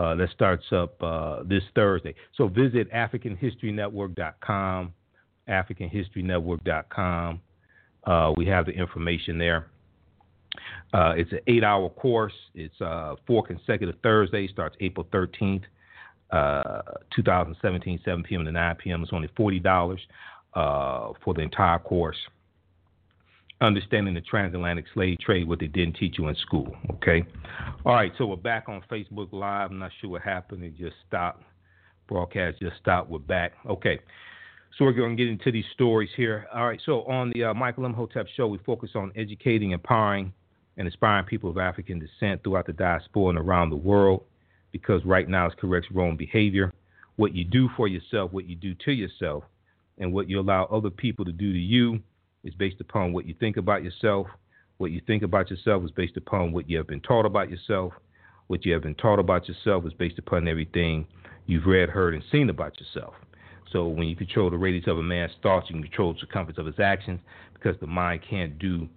uh, 0.00 0.14
that 0.14 0.30
starts 0.30 0.64
up 0.72 1.02
uh, 1.02 1.42
this 1.44 1.62
Thursday. 1.74 2.14
So 2.36 2.48
visit 2.48 2.90
AfricanHistoryNetwork.com, 2.90 4.94
AfricanHistoryNetwork.com. 5.48 7.40
Uh, 8.04 8.32
we 8.34 8.46
have 8.46 8.64
the 8.64 8.72
information 8.72 9.36
there. 9.36 9.66
Uh, 10.94 11.12
it's 11.16 11.30
an 11.32 11.40
eight-hour 11.46 11.90
course. 11.90 12.32
It's 12.54 12.80
uh, 12.80 13.16
four 13.26 13.42
consecutive 13.42 13.96
Thursdays. 14.02 14.48
Starts 14.50 14.74
April 14.80 15.06
13th, 15.12 15.64
uh, 16.30 16.80
2017, 17.14 18.00
7 18.02 18.22
p.m. 18.22 18.46
to 18.46 18.52
9 18.52 18.76
p.m. 18.76 19.02
It's 19.02 19.12
only 19.12 19.28
forty 19.36 19.60
dollars 19.60 20.00
uh, 20.54 21.12
for 21.22 21.34
the 21.34 21.42
entire 21.42 21.78
course. 21.78 22.16
Understanding 23.62 24.14
the 24.14 24.22
transatlantic 24.22 24.86
slave 24.94 25.18
trade, 25.18 25.46
what 25.46 25.60
they 25.60 25.66
didn't 25.66 25.96
teach 25.96 26.16
you 26.18 26.28
in 26.28 26.36
school. 26.36 26.74
Okay. 26.94 27.22
All 27.84 27.92
right. 27.92 28.10
So 28.16 28.26
we're 28.26 28.36
back 28.36 28.68
on 28.68 28.82
Facebook 28.90 29.32
Live. 29.32 29.70
I'm 29.70 29.78
not 29.78 29.90
sure 30.00 30.10
what 30.10 30.22
happened. 30.22 30.64
It 30.64 30.78
just 30.78 30.96
stopped. 31.06 31.42
Broadcast 32.08 32.58
just 32.58 32.76
stopped. 32.80 33.10
We're 33.10 33.18
back. 33.18 33.52
Okay. 33.68 34.00
So 34.78 34.86
we're 34.86 34.92
going 34.92 35.14
to 35.14 35.22
get 35.22 35.30
into 35.30 35.52
these 35.52 35.66
stories 35.74 36.08
here. 36.16 36.46
All 36.54 36.66
right. 36.66 36.80
So 36.86 37.02
on 37.02 37.32
the 37.34 37.44
uh, 37.44 37.54
Michael 37.54 37.84
Imhotep 37.84 38.28
show, 38.34 38.46
we 38.46 38.56
focus 38.64 38.92
on 38.94 39.12
educating, 39.14 39.72
empowering, 39.72 40.32
and 40.78 40.86
inspiring 40.86 41.26
people 41.26 41.50
of 41.50 41.58
African 41.58 41.98
descent 41.98 42.42
throughout 42.42 42.66
the 42.66 42.72
diaspora 42.72 43.28
and 43.28 43.38
around 43.38 43.68
the 43.68 43.76
world 43.76 44.24
because 44.72 45.04
right 45.04 45.28
now 45.28 45.46
it's 45.46 45.54
corrects 45.60 45.90
wrong 45.92 46.16
behavior. 46.16 46.72
What 47.16 47.34
you 47.34 47.44
do 47.44 47.68
for 47.76 47.88
yourself, 47.88 48.32
what 48.32 48.46
you 48.46 48.56
do 48.56 48.74
to 48.86 48.92
yourself, 48.92 49.44
and 49.98 50.14
what 50.14 50.30
you 50.30 50.40
allow 50.40 50.64
other 50.64 50.88
people 50.88 51.26
to 51.26 51.32
do 51.32 51.52
to 51.52 51.58
you 51.58 52.00
is 52.44 52.54
based 52.54 52.80
upon 52.80 53.12
what 53.12 53.26
you 53.26 53.34
think 53.38 53.56
about 53.56 53.82
yourself. 53.82 54.26
What 54.78 54.90
you 54.90 55.00
think 55.06 55.22
about 55.22 55.50
yourself 55.50 55.84
is 55.84 55.90
based 55.90 56.16
upon 56.16 56.52
what 56.52 56.68
you 56.68 56.78
have 56.78 56.86
been 56.86 57.00
taught 57.00 57.26
about 57.26 57.50
yourself. 57.50 57.92
What 58.46 58.64
you 58.64 58.72
have 58.72 58.82
been 58.82 58.94
taught 58.94 59.18
about 59.18 59.46
yourself 59.46 59.84
is 59.86 59.92
based 59.92 60.18
upon 60.18 60.48
everything 60.48 61.06
you've 61.46 61.66
read, 61.66 61.88
heard, 61.90 62.14
and 62.14 62.24
seen 62.32 62.50
about 62.50 62.80
yourself. 62.80 63.14
So 63.72 63.86
when 63.86 64.08
you 64.08 64.16
control 64.16 64.50
the 64.50 64.56
radius 64.56 64.86
of 64.88 64.98
a 64.98 65.02
man's 65.02 65.32
thoughts, 65.42 65.66
you 65.68 65.74
can 65.74 65.82
control 65.82 66.14
the 66.14 66.20
circumference 66.20 66.58
of 66.58 66.66
his 66.66 66.80
actions 66.80 67.20
because 67.54 67.78
the 67.80 67.86
mind 67.86 68.22
can't 68.28 68.58
do 68.58 68.88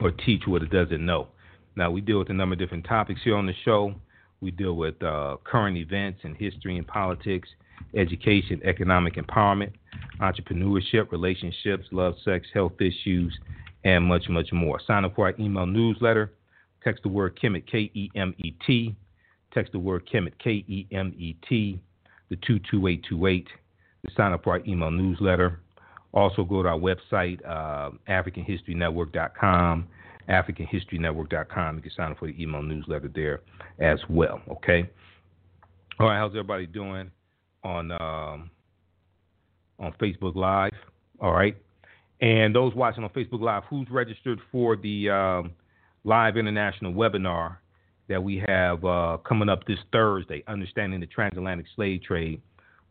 or 0.00 0.10
teach 0.10 0.42
what 0.46 0.62
it 0.62 0.70
doesn't 0.70 1.04
know. 1.04 1.28
Now, 1.76 1.90
we 1.90 2.00
deal 2.00 2.18
with 2.18 2.28
a 2.28 2.34
number 2.34 2.52
of 2.54 2.58
different 2.58 2.84
topics 2.84 3.20
here 3.24 3.36
on 3.36 3.46
the 3.46 3.54
show. 3.64 3.94
We 4.40 4.50
deal 4.50 4.74
with 4.74 5.02
uh, 5.02 5.36
current 5.44 5.76
events 5.76 6.20
and 6.24 6.36
history 6.36 6.76
and 6.76 6.86
politics, 6.86 7.48
education, 7.94 8.60
economic 8.64 9.14
empowerment, 9.14 9.72
entrepreneurship, 10.20 11.10
relationships, 11.10 11.86
love, 11.90 12.14
sex, 12.24 12.46
health 12.52 12.80
issues, 12.80 13.36
and 13.84 14.04
much, 14.04 14.28
much 14.28 14.52
more. 14.52 14.80
Sign 14.86 15.04
up 15.04 15.14
for 15.14 15.26
our 15.26 15.34
email 15.38 15.66
newsletter. 15.66 16.32
Text 16.84 17.02
the 17.02 17.08
word 17.08 17.38
Kemet, 17.40 17.66
K 17.70 17.90
E 17.94 18.10
M 18.14 18.34
E 18.38 18.52
T. 18.66 18.94
Text 19.54 19.72
the 19.72 19.78
word 19.78 20.08
Kemet, 20.12 20.32
K 20.42 20.64
E 20.68 20.86
M 20.92 21.14
E 21.16 21.34
T, 21.48 21.80
the 22.28 22.36
22828 22.36 23.48
to 24.06 24.14
sign 24.14 24.32
up 24.32 24.42
for 24.44 24.54
our 24.54 24.62
email 24.66 24.90
newsletter. 24.90 25.60
Also, 26.12 26.44
go 26.44 26.62
to 26.62 26.68
our 26.68 26.78
website, 26.78 27.38
uh, 27.46 27.90
AfricanHistoryNetwork.com, 28.08 29.88
AfricanHistoryNetwork.com. 30.28 31.76
You 31.76 31.82
can 31.82 31.90
sign 31.96 32.10
up 32.12 32.18
for 32.18 32.26
the 32.26 32.42
email 32.42 32.62
newsletter 32.62 33.10
there 33.14 33.40
as 33.78 33.98
well. 34.10 34.40
Okay. 34.50 34.90
All 35.98 36.08
right. 36.08 36.18
How's 36.18 36.32
everybody 36.32 36.66
doing 36.66 37.10
on 37.64 37.90
um, 37.92 38.50
on 39.78 39.92
Facebook 40.00 40.34
Live? 40.34 40.72
All 41.20 41.32
right. 41.32 41.56
And 42.20 42.54
those 42.54 42.74
watching 42.74 43.02
on 43.02 43.10
Facebook 43.10 43.40
Live, 43.40 43.64
who's 43.68 43.88
registered 43.90 44.40
for 44.50 44.76
the 44.76 45.10
um, 45.10 45.52
live 46.04 46.36
international 46.36 46.92
webinar 46.92 47.56
that 48.08 48.22
we 48.22 48.42
have 48.46 48.84
uh, 48.84 49.16
coming 49.26 49.48
up 49.48 49.66
this 49.66 49.78
Thursday, 49.92 50.44
Understanding 50.46 51.00
the 51.00 51.06
Transatlantic 51.06 51.66
Slave 51.74 52.02
Trade 52.02 52.40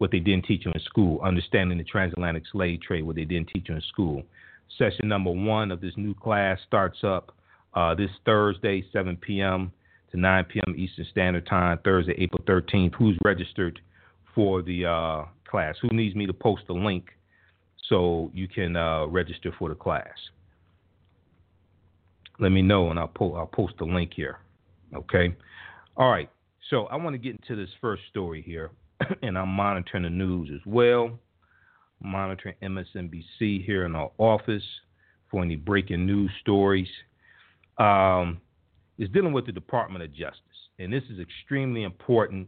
what 0.01 0.09
they 0.09 0.19
didn't 0.19 0.45
teach 0.45 0.65
you 0.65 0.71
in 0.73 0.81
school, 0.81 1.21
understanding 1.21 1.77
the 1.77 1.83
transatlantic 1.83 2.41
slave 2.51 2.81
trade, 2.81 3.03
what 3.03 3.15
they 3.15 3.23
didn't 3.23 3.49
teach 3.49 3.69
you 3.69 3.75
in 3.75 3.81
school. 3.81 4.23
Session 4.75 5.07
number 5.07 5.29
one 5.29 5.69
of 5.69 5.79
this 5.79 5.93
new 5.95 6.15
class 6.15 6.57
starts 6.65 6.97
up 7.03 7.35
uh, 7.75 7.93
this 7.93 8.09
Thursday, 8.25 8.83
7 8.91 9.15
p.m. 9.17 9.71
to 10.09 10.19
9 10.19 10.45
p.m. 10.45 10.73
Eastern 10.75 11.05
Standard 11.11 11.45
Time, 11.45 11.77
Thursday, 11.85 12.15
April 12.17 12.41
13th. 12.47 12.95
Who's 12.95 13.15
registered 13.23 13.79
for 14.35 14.61
the 14.61 14.85
uh, 14.85 15.25
class? 15.49 15.75
Who 15.81 15.89
needs 15.89 16.15
me 16.15 16.25
to 16.25 16.33
post 16.33 16.63
a 16.69 16.73
link 16.73 17.05
so 17.89 18.31
you 18.33 18.47
can 18.47 18.75
uh, 18.75 19.05
register 19.05 19.53
for 19.57 19.69
the 19.69 19.75
class? 19.75 20.07
Let 22.39 22.49
me 22.49 22.61
know, 22.61 22.89
and 22.89 22.99
I'll, 22.99 23.07
po- 23.07 23.35
I'll 23.35 23.45
post 23.45 23.73
the 23.77 23.85
link 23.85 24.13
here. 24.15 24.39
Okay. 24.95 25.35
All 25.95 26.09
right. 26.09 26.29
So 26.69 26.85
I 26.85 26.95
want 26.95 27.13
to 27.13 27.17
get 27.17 27.31
into 27.31 27.55
this 27.55 27.69
first 27.79 28.03
story 28.09 28.41
here. 28.41 28.71
and 29.21 29.37
I'm 29.37 29.49
monitoring 29.49 30.03
the 30.03 30.09
news 30.09 30.49
as 30.53 30.61
well. 30.65 31.19
Monitoring 32.03 32.55
MSNBC 32.63 33.63
here 33.65 33.85
in 33.85 33.95
our 33.95 34.11
office 34.17 34.63
for 35.29 35.43
any 35.43 35.55
breaking 35.55 36.05
news 36.05 36.31
stories. 36.41 36.87
Um, 37.77 38.41
is 38.97 39.09
dealing 39.09 39.33
with 39.33 39.45
the 39.45 39.51
Department 39.51 40.03
of 40.03 40.11
Justice, 40.11 40.69
and 40.77 40.93
this 40.93 41.03
is 41.09 41.19
extremely 41.19 41.83
important. 41.83 42.47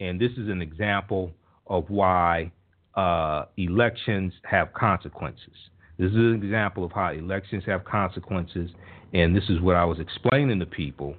And 0.00 0.20
this 0.20 0.32
is 0.32 0.48
an 0.48 0.62
example 0.62 1.32
of 1.66 1.88
why 1.88 2.52
uh, 2.94 3.44
elections 3.56 4.32
have 4.44 4.72
consequences. 4.74 5.54
This 5.98 6.10
is 6.10 6.16
an 6.16 6.40
example 6.42 6.84
of 6.84 6.92
how 6.92 7.12
elections 7.12 7.62
have 7.66 7.84
consequences, 7.84 8.70
and 9.12 9.36
this 9.36 9.44
is 9.48 9.60
what 9.60 9.76
I 9.76 9.84
was 9.84 9.98
explaining 10.00 10.58
to 10.58 10.66
people 10.66 11.14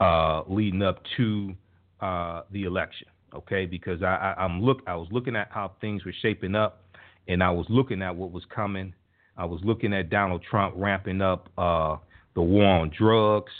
uh, 0.00 0.42
leading 0.46 0.82
up 0.82 1.00
to 1.16 1.54
uh, 2.00 2.42
the 2.52 2.64
election 2.64 3.08
okay? 3.34 3.66
Because 3.66 4.02
I, 4.02 4.34
I 4.36 4.44
am 4.44 4.62
look 4.62 4.82
I 4.86 4.94
was 4.94 5.08
looking 5.10 5.36
at 5.36 5.48
how 5.50 5.72
things 5.80 6.04
were 6.04 6.14
shaping 6.22 6.54
up, 6.54 6.82
and 7.26 7.42
I 7.42 7.50
was 7.50 7.66
looking 7.68 8.02
at 8.02 8.14
what 8.14 8.32
was 8.32 8.44
coming. 8.54 8.94
I 9.36 9.44
was 9.44 9.60
looking 9.62 9.92
at 9.92 10.10
Donald 10.10 10.42
Trump 10.48 10.74
ramping 10.76 11.22
up 11.22 11.48
uh, 11.56 11.96
the 12.34 12.42
war 12.42 12.64
on 12.64 12.90
drugs, 12.96 13.52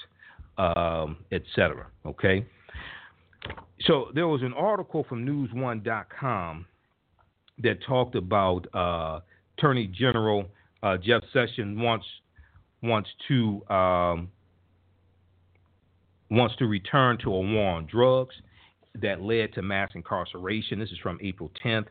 um, 0.57 1.19
etc. 1.31 1.87
Okay. 2.05 2.47
So 3.83 4.09
there 4.15 4.29
was 4.29 4.43
an 4.43 4.53
article 4.55 5.05
from 5.09 5.25
NewsOne.com 5.25 6.67
that 7.63 7.83
talked 7.87 8.15
about 8.15 8.67
uh, 8.75 9.21
Attorney 9.57 9.87
General 9.87 10.47
uh, 10.83 10.97
Jeff 10.97 11.23
Sessions 11.33 11.79
wants 11.79 12.07
wants 12.83 13.09
to 13.27 13.69
um, 13.69 14.29
wants 16.31 16.55
to 16.57 16.67
return 16.67 17.19
to 17.19 17.35
a 17.35 17.41
war 17.41 17.71
on 17.73 17.87
drugs 17.87 18.35
that 19.01 19.21
led 19.21 19.53
to 19.55 19.63
mass 19.63 19.91
incarceration. 19.95 20.79
This 20.79 20.91
is 20.91 20.99
from 20.99 21.19
April 21.23 21.51
10th. 21.65 21.87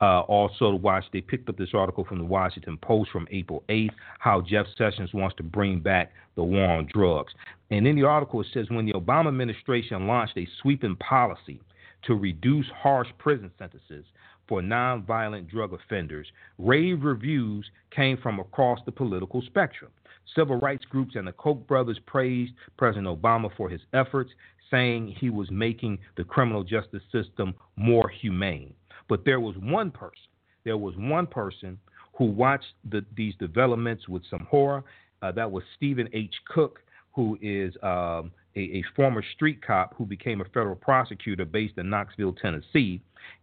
Uh, 0.00 0.20
also, 0.20 0.74
watch 0.74 1.04
they 1.12 1.20
picked 1.20 1.48
up 1.48 1.56
this 1.56 1.70
article 1.74 2.04
from 2.04 2.18
the 2.18 2.24
Washington 2.24 2.76
Post 2.76 3.10
from 3.10 3.26
April 3.32 3.64
8th, 3.68 3.90
how 4.20 4.40
Jeff 4.40 4.66
Sessions 4.76 5.12
wants 5.12 5.34
to 5.36 5.42
bring 5.42 5.80
back 5.80 6.12
the 6.36 6.42
war 6.42 6.70
on 6.70 6.88
drugs. 6.92 7.32
And 7.70 7.86
in 7.86 7.96
the 7.96 8.04
article, 8.04 8.40
it 8.40 8.46
says 8.52 8.66
when 8.70 8.86
the 8.86 8.92
Obama 8.92 9.28
administration 9.28 10.06
launched 10.06 10.38
a 10.38 10.48
sweeping 10.62 10.96
policy 10.96 11.60
to 12.04 12.14
reduce 12.14 12.66
harsh 12.74 13.08
prison 13.18 13.50
sentences 13.58 14.04
for 14.48 14.62
nonviolent 14.62 15.50
drug 15.50 15.74
offenders, 15.74 16.26
rave 16.56 17.02
reviews 17.02 17.70
came 17.94 18.16
from 18.16 18.40
across 18.40 18.78
the 18.86 18.92
political 18.92 19.42
spectrum. 19.42 19.90
Civil 20.34 20.56
rights 20.56 20.84
groups 20.86 21.14
and 21.14 21.26
the 21.26 21.32
Koch 21.32 21.66
brothers 21.66 21.98
praised 22.06 22.52
President 22.76 23.06
Obama 23.06 23.50
for 23.56 23.68
his 23.68 23.80
efforts, 23.92 24.30
saying 24.70 25.14
he 25.18 25.30
was 25.30 25.50
making 25.50 25.98
the 26.16 26.24
criminal 26.24 26.62
justice 26.62 27.02
system 27.12 27.54
more 27.76 28.08
humane. 28.08 28.72
But 29.08 29.24
there 29.24 29.40
was 29.40 29.56
one 29.58 29.90
person, 29.90 30.28
there 30.64 30.76
was 30.76 30.94
one 30.96 31.26
person 31.26 31.78
who 32.16 32.26
watched 32.26 32.74
the, 32.90 33.04
these 33.16 33.34
developments 33.38 34.08
with 34.08 34.22
some 34.28 34.46
horror. 34.50 34.84
Uh, 35.22 35.32
that 35.32 35.50
was 35.50 35.62
Stephen 35.76 36.08
H. 36.12 36.34
Cook, 36.48 36.80
who 37.14 37.38
is 37.40 37.74
um, 37.82 38.30
a, 38.56 38.60
a, 38.60 38.84
former 38.94 39.22
street 39.34 39.64
cop 39.64 39.94
who 39.96 40.04
became 40.04 40.40
a 40.40 40.44
federal 40.44 40.76
prosecutor 40.76 41.44
based 41.44 41.78
in 41.78 41.90
Knoxville, 41.90 42.34
Tennessee. 42.34 43.00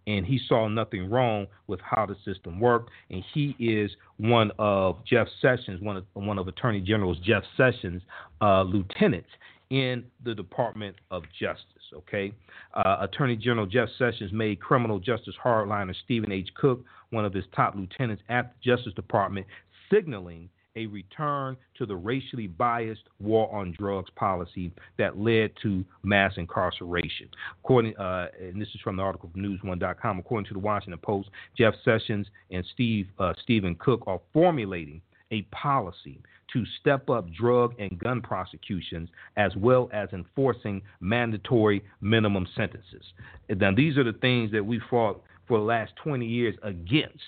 And 0.08 0.26
he 0.26 0.40
saw 0.48 0.68
nothing 0.68 1.10
wrong 1.10 1.48
with 1.68 1.80
how 1.82 2.06
the 2.06 2.16
system 2.24 2.60
worked. 2.60 2.90
And 3.10 3.24
he 3.34 3.56
is 3.60 3.92
one 4.18 4.52
of 4.58 5.04
Jeff 5.06 5.28
Sessions, 5.42 5.82
one 5.82 5.98
of, 5.98 6.06
one 6.14 6.40
of 6.40 6.48
Attorney 6.48 6.82
General's 6.82 7.20
Jeff 7.20 7.44
Sessions' 7.58 8.02
uh, 8.42 8.64
lieutenants 8.64 9.30
in 9.70 10.04
the 10.24 10.34
Department 10.34 10.96
of 11.12 11.24
Justice. 11.40 11.66
Okay, 11.94 12.34
uh, 12.74 12.98
Attorney 13.02 13.36
General 13.36 13.66
Jeff 13.66 13.90
Sessions 13.98 14.32
made 14.34 14.60
criminal 14.60 15.00
justice 15.00 15.36
hardliner 15.44 15.94
Stephen 16.04 16.32
H. 16.32 16.50
Cook 16.56 16.84
one 17.12 17.26
of 17.26 17.34
his 17.34 17.46
top 17.56 17.76
lieutenants 17.76 18.24
at 18.28 18.54
the 18.54 18.76
Justice 18.76 18.94
Department, 18.94 19.46
signaling 19.92 20.50
a 20.76 20.86
return 20.88 21.56
to 21.78 21.86
the 21.86 21.96
racially 21.96 22.48
biased 22.48 23.04
war 23.20 23.54
on 23.54 23.74
drugs 23.78 24.10
policy 24.16 24.72
that 24.98 25.18
led 25.18 25.52
to 25.62 25.84
mass 26.04 26.34
incarceration. 26.38 27.30
According, 27.64 27.96
uh, 27.98 28.28
and 28.40 28.62
this 28.62 28.70
is 28.70 28.82
from 28.82 28.98
the 28.98 29.04
article 29.04 29.30
from 29.32 29.42
NewsOne.com. 29.42 30.20
According 30.20 30.48
to 30.48 30.54
the 30.54 30.60
Washington 30.60 31.00
Post, 31.02 31.30
Jeff 31.58 31.74
Sessions 31.84 32.28
and 32.52 32.66
Steve 32.74 33.08
uh, 33.20 33.34
Stephen 33.42 33.76
Cook 33.76 34.04
are 34.08 34.20
formulating 34.34 35.02
a 35.32 35.42
policy 35.44 36.20
to 36.54 36.64
step 36.80 37.10
up 37.10 37.26
drug 37.34 37.74
and 37.80 37.98
gun 38.00 38.22
prosecutions 38.22 39.10
as 39.36 39.52
well 39.56 39.90
as 39.92 40.10
enforcing 40.14 40.82
mandatory 41.00 41.84
minimum 42.02 42.48
sentences. 42.56 43.04
Now, 43.50 43.74
these 43.74 43.98
are 43.98 44.04
the 44.04 44.14
things 44.14 44.52
that 44.52 44.66
we 44.66 44.80
fought 44.90 45.24
for 45.48 45.58
the 45.58 45.64
last 45.64 45.94
20 46.04 46.26
years 46.26 46.56
against. 46.64 47.24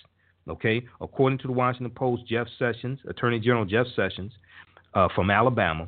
Okay, 0.50 0.86
according 1.02 1.40
to 1.40 1.48
the 1.48 1.54
Washington 1.54 1.94
Post, 1.94 2.26
Jeff 2.28 2.48
Sessions, 2.58 3.00
Attorney 3.08 3.40
General 3.40 3.66
Jeff 3.66 3.86
Sessions 3.96 4.32
uh, 4.94 5.08
from 5.14 5.30
Alabama, 5.30 5.88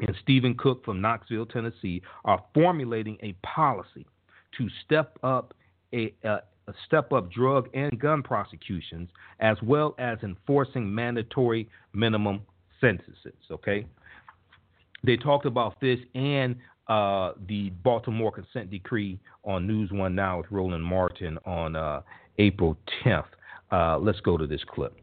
and 0.00 0.14
Stephen 0.22 0.54
Cook 0.56 0.84
from 0.84 1.00
Knoxville, 1.00 1.46
Tennessee, 1.46 2.02
are 2.24 2.42
formulating 2.54 3.18
a 3.22 3.32
policy 3.44 4.06
to 4.58 4.68
step 4.84 5.18
up 5.22 5.54
a, 5.92 6.14
uh, 6.24 6.38
step 6.86 7.12
up 7.12 7.30
drug 7.30 7.68
and 7.74 7.98
gun 7.98 8.22
prosecutions 8.22 9.08
as 9.40 9.56
well 9.62 9.94
as 9.98 10.18
enforcing 10.22 10.92
mandatory 10.92 11.68
minimum 11.92 12.42
sentences. 12.80 13.34
Okay, 13.50 13.86
they 15.04 15.16
talked 15.16 15.46
about 15.46 15.80
this 15.80 15.98
and 16.14 16.56
uh, 16.88 17.32
the 17.48 17.70
Baltimore 17.82 18.32
consent 18.32 18.70
decree 18.70 19.18
on 19.44 19.66
News 19.66 19.90
One 19.92 20.14
Now 20.14 20.38
with 20.38 20.46
Roland 20.50 20.84
Martin 20.84 21.38
on 21.44 21.76
uh, 21.76 22.02
April 22.38 22.76
10th. 23.04 23.24
Uh, 23.70 23.98
let's 23.98 24.20
go 24.20 24.36
to 24.36 24.46
this 24.46 24.60
clip. 24.68 24.94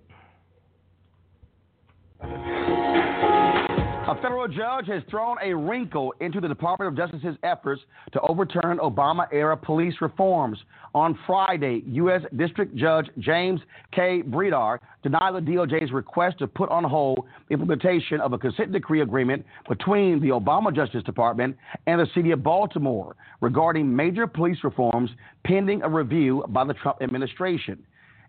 A 4.06 4.16
federal 4.16 4.50
judge 4.50 4.88
has 4.88 5.02
thrown 5.10 5.38
a 5.42 5.54
wrinkle 5.56 6.14
into 6.20 6.42
the 6.42 6.48
Department 6.48 6.90
of 6.90 6.98
Justice's 6.98 7.38
efforts 7.42 7.82
to 8.12 8.20
overturn 8.20 8.78
Obama 8.78 9.28
era 9.32 9.56
police 9.56 9.96
reforms. 10.02 10.60
On 10.94 11.18
Friday, 11.26 11.84
U.S. 11.88 12.22
District 12.36 12.76
Judge 12.76 13.10
James 13.20 13.62
K. 13.94 14.22
Bredar 14.22 14.80
denied 15.04 15.34
the 15.34 15.40
DOJ's 15.40 15.92
request 15.92 16.38
to 16.40 16.48
put 16.48 16.70
on 16.70 16.84
hold 16.84 17.26
implementation 17.50 18.20
of 18.20 18.34
a 18.34 18.38
consent 18.38 18.74
decree 18.74 19.02
agreement 19.02 19.46
between 19.70 20.20
the 20.20 20.28
Obama 20.28 20.76
Justice 20.76 21.04
Department 21.04 21.56
and 21.88 22.00
the 22.00 22.08
city 22.14 22.32
of 22.32 22.44
Baltimore 22.44 23.16
regarding 23.42 23.96
major 23.96 24.28
police 24.28 24.58
reforms 24.66 25.10
pending 25.46 25.82
a 25.82 25.90
review 25.90 26.44
by 26.50 26.66
the 26.66 26.74
Trump 26.74 27.02
administration. 27.02 27.84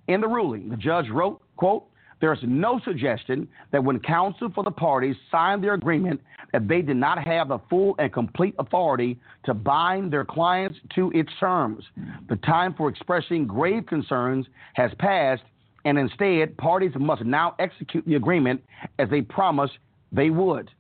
In 0.09 0.21
the 0.21 0.29
ruling, 0.29 0.69
the 0.69 0.77
judge 0.77 1.09
wrote, 1.09 1.41
quote, 1.57 1.85
there 2.21 2.33
is 2.33 2.39
no 2.43 2.81
suggestion 2.85 3.49
that 3.73 3.83
when 3.83 3.99
counsel 4.01 4.51
for 4.55 4.65
the 4.65 4.71
parties 4.71 5.17
signed 5.31 5.63
their 5.63 5.75
agreement 5.75 6.21
that 6.53 6.69
they 6.69 6.81
did 6.81 6.97
not 6.97 7.19
have 7.27 7.49
the 7.49 7.59
full 7.69 7.97
and 7.99 8.13
complete 8.13 8.55
authority 8.59 9.19
to 9.45 9.53
bind 9.53 10.13
their 10.13 10.25
clients 10.25 10.79
to 10.95 11.11
its 11.15 11.31
terms. 11.41 11.85
The 12.29 12.37
time 12.37 12.75
for 12.75 12.89
expressing 12.89 13.47
grave 13.47 13.87
concerns 13.87 14.47
has 14.75 14.91
passed, 14.99 15.43
and 15.85 15.99
instead, 15.99 16.57
parties 16.57 16.93
must 16.99 17.25
now 17.25 17.57
execute 17.59 18.07
the 18.07 18.15
agreement 18.15 18.63
as 18.99 19.11
they 19.11 19.21
promised 19.21 19.75
they 20.13 20.31
would. 20.31 20.71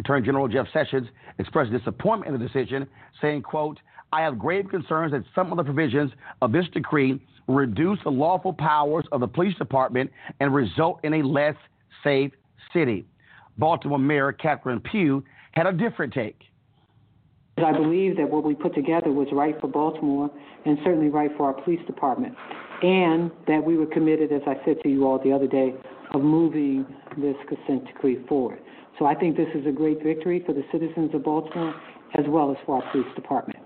Attorney 0.00 0.26
General 0.26 0.48
Jeff 0.48 0.66
Sessions 0.72 1.08
expressed 1.38 1.70
disappointment 1.70 2.34
in 2.34 2.40
the 2.40 2.46
decision, 2.46 2.86
saying, 3.20 3.42
quote, 3.42 3.78
I 4.12 4.20
have 4.22 4.38
grave 4.38 4.68
concerns 4.68 5.12
that 5.12 5.24
some 5.34 5.52
of 5.52 5.56
the 5.56 5.64
provisions 5.64 6.12
of 6.42 6.52
this 6.52 6.66
decree 6.74 7.18
reduce 7.48 7.98
the 8.04 8.10
lawful 8.10 8.52
powers 8.52 9.04
of 9.12 9.20
the 9.20 9.28
police 9.28 9.56
department 9.56 10.10
and 10.40 10.54
result 10.54 11.00
in 11.04 11.14
a 11.14 11.22
less 11.22 11.56
safe 12.04 12.32
city. 12.72 13.04
Baltimore 13.58 13.98
Mayor 13.98 14.32
Catherine 14.32 14.80
Pugh 14.80 15.22
had 15.52 15.66
a 15.66 15.72
different 15.72 16.12
take. 16.12 16.42
I 17.58 17.72
believe 17.72 18.16
that 18.16 18.30
what 18.30 18.44
we 18.44 18.54
put 18.54 18.74
together 18.74 19.12
was 19.12 19.28
right 19.30 19.60
for 19.60 19.68
Baltimore 19.68 20.30
and 20.64 20.78
certainly 20.84 21.08
right 21.08 21.30
for 21.36 21.46
our 21.46 21.52
police 21.52 21.84
department, 21.86 22.34
and 22.82 23.30
that 23.46 23.62
we 23.62 23.76
were 23.76 23.86
committed, 23.86 24.32
as 24.32 24.40
I 24.46 24.54
said 24.64 24.76
to 24.82 24.88
you 24.88 25.06
all 25.06 25.18
the 25.22 25.32
other 25.32 25.46
day, 25.46 25.74
of 26.14 26.22
moving 26.22 26.86
this 27.18 27.36
consent 27.48 27.86
decree 27.86 28.24
forward. 28.26 28.58
So 28.98 29.06
I 29.06 29.14
think 29.14 29.36
this 29.36 29.48
is 29.54 29.66
a 29.66 29.72
great 29.72 30.02
victory 30.02 30.42
for 30.46 30.52
the 30.54 30.64
citizens 30.72 31.14
of 31.14 31.24
Baltimore 31.24 31.74
as 32.14 32.24
well 32.28 32.50
as 32.50 32.56
for 32.64 32.82
our 32.82 32.92
police 32.92 33.12
department. 33.14 33.58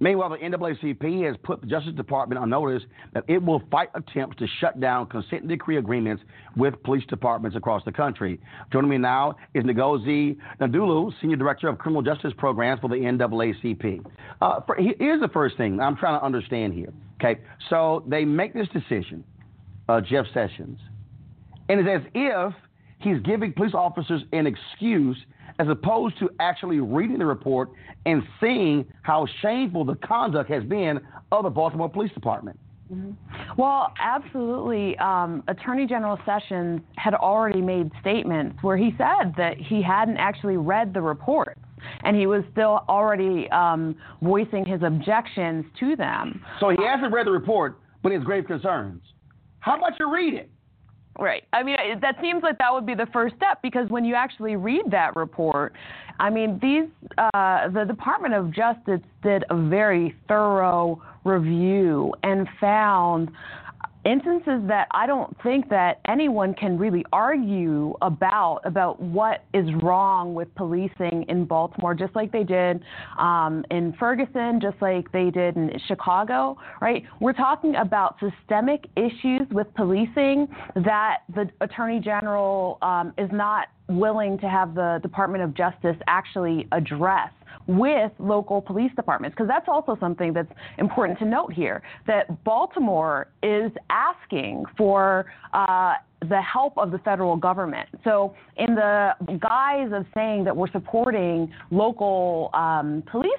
Meanwhile, 0.00 0.30
the 0.30 0.38
NAACP 0.38 1.26
has 1.26 1.36
put 1.42 1.60
the 1.60 1.66
Justice 1.66 1.92
Department 1.94 2.38
on 2.38 2.48
notice 2.48 2.82
that 3.12 3.24
it 3.28 3.42
will 3.42 3.62
fight 3.70 3.90
attempts 3.94 4.38
to 4.38 4.46
shut 4.58 4.80
down 4.80 5.06
consent 5.06 5.46
decree 5.46 5.76
agreements 5.76 6.22
with 6.56 6.82
police 6.82 7.04
departments 7.06 7.54
across 7.56 7.84
the 7.84 7.92
country. 7.92 8.40
Joining 8.72 8.90
me 8.90 8.96
now 8.96 9.36
is 9.54 9.62
Ngozi 9.62 10.38
Ndulue, 10.60 11.12
Senior 11.20 11.36
Director 11.36 11.68
of 11.68 11.78
Criminal 11.78 12.02
Justice 12.02 12.32
Programs 12.38 12.80
for 12.80 12.88
the 12.88 12.96
NAACP. 12.96 14.04
Uh, 14.40 14.60
for, 14.62 14.76
here's 14.76 15.20
the 15.20 15.28
first 15.28 15.58
thing 15.58 15.80
I'm 15.80 15.96
trying 15.96 16.18
to 16.18 16.24
understand 16.24 16.72
here. 16.72 16.92
Okay, 17.22 17.40
so 17.68 18.02
they 18.08 18.24
make 18.24 18.54
this 18.54 18.68
decision, 18.68 19.22
uh, 19.90 20.00
Jeff 20.00 20.24
Sessions, 20.32 20.78
and 21.68 21.86
it's 21.86 22.04
as 22.06 22.10
if 22.14 22.54
he's 23.00 23.20
giving 23.20 23.52
police 23.52 23.74
officers 23.74 24.22
an 24.32 24.46
excuse 24.46 25.18
as 25.60 25.68
opposed 25.68 26.18
to 26.18 26.30
actually 26.40 26.80
reading 26.80 27.18
the 27.18 27.26
report 27.26 27.68
and 28.06 28.22
seeing 28.40 28.82
how 29.02 29.26
shameful 29.42 29.84
the 29.84 29.94
conduct 29.96 30.50
has 30.50 30.64
been 30.64 30.98
of 31.30 31.42
the 31.44 31.50
Baltimore 31.50 31.90
Police 31.90 32.12
Department. 32.12 32.58
Mm-hmm. 32.90 33.60
Well, 33.60 33.92
absolutely. 34.00 34.96
Um, 34.96 35.44
Attorney 35.48 35.86
General 35.86 36.18
Sessions 36.24 36.80
had 36.96 37.12
already 37.12 37.60
made 37.60 37.90
statements 38.00 38.56
where 38.62 38.78
he 38.78 38.94
said 38.96 39.34
that 39.36 39.58
he 39.58 39.82
hadn't 39.82 40.16
actually 40.16 40.56
read 40.56 40.94
the 40.94 41.02
report 41.02 41.58
and 42.04 42.16
he 42.16 42.26
was 42.26 42.42
still 42.52 42.80
already 42.88 43.48
um, 43.50 43.94
voicing 44.22 44.64
his 44.64 44.82
objections 44.82 45.66
to 45.78 45.94
them. 45.94 46.42
So 46.58 46.70
he 46.70 46.82
hasn't 46.82 47.12
read 47.12 47.26
the 47.26 47.32
report, 47.32 47.78
but 48.02 48.12
he 48.12 48.16
has 48.16 48.24
grave 48.24 48.46
concerns. 48.46 49.02
How 49.60 49.76
about 49.76 49.98
you 49.98 50.12
read 50.12 50.32
it? 50.32 50.50
Right. 51.20 51.44
I 51.52 51.62
mean, 51.62 51.76
that 52.00 52.16
seems 52.22 52.42
like 52.42 52.56
that 52.58 52.72
would 52.72 52.86
be 52.86 52.94
the 52.94 53.06
first 53.12 53.36
step 53.36 53.60
because 53.62 53.90
when 53.90 54.06
you 54.06 54.14
actually 54.14 54.56
read 54.56 54.84
that 54.90 55.14
report, 55.16 55.74
I 56.18 56.30
mean, 56.30 56.58
these 56.62 56.84
uh, 57.18 57.68
the 57.68 57.84
Department 57.84 58.32
of 58.32 58.50
Justice 58.50 59.00
did 59.22 59.44
a 59.50 59.68
very 59.68 60.16
thorough 60.28 61.02
review 61.24 62.14
and 62.22 62.48
found 62.58 63.30
instances 64.04 64.62
that 64.68 64.88
I 64.92 65.06
don't 65.06 65.36
think 65.42 65.68
that 65.70 66.00
anyone 66.06 66.54
can 66.54 66.78
really 66.78 67.04
argue 67.12 67.94
about 68.00 68.60
about 68.64 69.00
what 69.00 69.44
is 69.52 69.66
wrong 69.82 70.34
with 70.34 70.54
policing 70.54 71.26
in 71.28 71.44
Baltimore, 71.44 71.94
just 71.94 72.14
like 72.14 72.32
they 72.32 72.44
did 72.44 72.82
um, 73.18 73.64
in 73.70 73.94
Ferguson, 73.98 74.60
just 74.60 74.76
like 74.80 75.10
they 75.12 75.30
did 75.30 75.56
in 75.56 75.70
Chicago. 75.86 76.56
Right? 76.80 77.04
We're 77.20 77.32
talking 77.32 77.76
about 77.76 78.16
systemic 78.20 78.86
issues 78.96 79.46
with 79.50 79.66
policing 79.74 80.48
that 80.76 81.18
the 81.34 81.50
Attorney 81.60 82.00
General 82.00 82.78
um, 82.82 83.12
is 83.18 83.28
not 83.32 83.68
willing 83.88 84.38
to 84.38 84.48
have 84.48 84.74
the 84.74 85.00
Department 85.02 85.42
of 85.42 85.54
Justice 85.54 85.96
actually 86.06 86.68
address 86.72 87.30
with 87.66 88.12
local 88.18 88.60
police 88.60 88.90
departments 88.96 89.34
because 89.34 89.48
that's 89.48 89.68
also 89.68 89.96
something 90.00 90.32
that's 90.32 90.50
important 90.78 91.18
to 91.18 91.24
note 91.24 91.52
here 91.52 91.82
that 92.06 92.42
Baltimore 92.44 93.28
is 93.42 93.70
asking 93.90 94.64
for 94.76 95.26
uh, 95.52 95.94
the 96.28 96.40
help 96.40 96.76
of 96.76 96.90
the 96.90 96.98
federal 96.98 97.36
government. 97.36 97.88
So, 98.04 98.34
in 98.56 98.74
the 98.74 99.12
guise 99.40 99.90
of 99.92 100.04
saying 100.14 100.44
that 100.44 100.54
we're 100.54 100.70
supporting 100.70 101.52
local 101.70 102.50
um, 102.52 103.02
police 103.10 103.30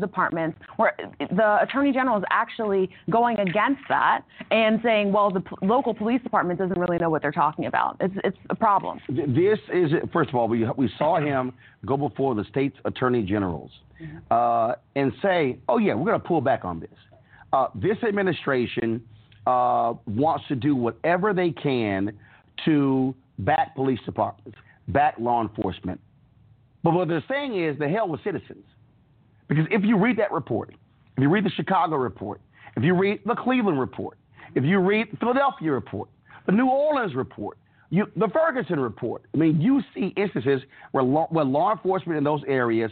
departments, 0.00 0.58
where 0.76 0.96
the 1.18 1.58
attorney 1.62 1.92
general 1.92 2.18
is 2.18 2.24
actually 2.30 2.90
going 3.10 3.38
against 3.38 3.82
that 3.88 4.22
and 4.50 4.80
saying, 4.82 5.12
well, 5.12 5.30
the 5.30 5.40
p- 5.40 5.54
local 5.62 5.94
police 5.94 6.22
department 6.22 6.58
doesn't 6.58 6.78
really 6.78 6.98
know 6.98 7.10
what 7.10 7.22
they're 7.22 7.30
talking 7.30 7.66
about. 7.66 7.96
It's, 8.00 8.14
it's 8.24 8.36
a 8.50 8.54
problem. 8.54 9.00
This 9.08 9.58
is, 9.72 9.92
first 10.12 10.30
of 10.30 10.34
all, 10.34 10.48
we, 10.48 10.66
we 10.76 10.90
saw 10.98 11.20
him 11.20 11.52
go 11.86 11.96
before 11.96 12.34
the 12.34 12.44
state's 12.50 12.76
attorney 12.84 13.22
generals 13.22 13.70
mm-hmm. 14.02 14.18
uh, 14.30 14.74
and 14.96 15.12
say, 15.22 15.58
oh, 15.68 15.78
yeah, 15.78 15.94
we're 15.94 16.06
going 16.06 16.20
to 16.20 16.26
pull 16.26 16.40
back 16.40 16.64
on 16.64 16.80
this. 16.80 16.90
Uh, 17.52 17.68
this 17.76 17.96
administration 18.06 19.00
uh, 19.46 19.94
wants 20.06 20.46
to 20.48 20.54
do 20.54 20.74
whatever 20.74 21.32
they 21.32 21.50
can 21.50 22.12
to 22.64 23.14
back 23.40 23.74
police 23.74 24.00
departments, 24.04 24.58
back 24.88 25.14
law 25.18 25.42
enforcement. 25.42 26.00
But 26.82 26.92
what 26.92 27.08
they're 27.08 27.24
saying 27.28 27.62
is 27.62 27.78
the 27.78 27.88
hell 27.88 28.08
with 28.08 28.22
citizens. 28.22 28.64
Because 29.48 29.66
if 29.70 29.82
you 29.84 29.98
read 29.98 30.18
that 30.18 30.32
report, 30.32 30.74
if 31.16 31.22
you 31.22 31.28
read 31.28 31.44
the 31.44 31.50
Chicago 31.50 31.96
report, 31.96 32.40
if 32.76 32.82
you 32.82 32.94
read 32.94 33.20
the 33.24 33.34
Cleveland 33.34 33.78
report, 33.78 34.18
if 34.54 34.64
you 34.64 34.78
read 34.78 35.08
the 35.12 35.16
Philadelphia 35.16 35.72
report, 35.72 36.08
the 36.46 36.52
New 36.52 36.68
Orleans 36.68 37.14
report, 37.14 37.58
you, 37.90 38.06
the 38.16 38.28
Ferguson 38.28 38.80
report, 38.80 39.22
I 39.32 39.36
mean, 39.36 39.60
you 39.60 39.80
see 39.94 40.12
instances 40.16 40.62
where 40.92 41.04
law, 41.04 41.26
where 41.30 41.44
law 41.44 41.72
enforcement 41.72 42.18
in 42.18 42.24
those 42.24 42.42
areas 42.48 42.90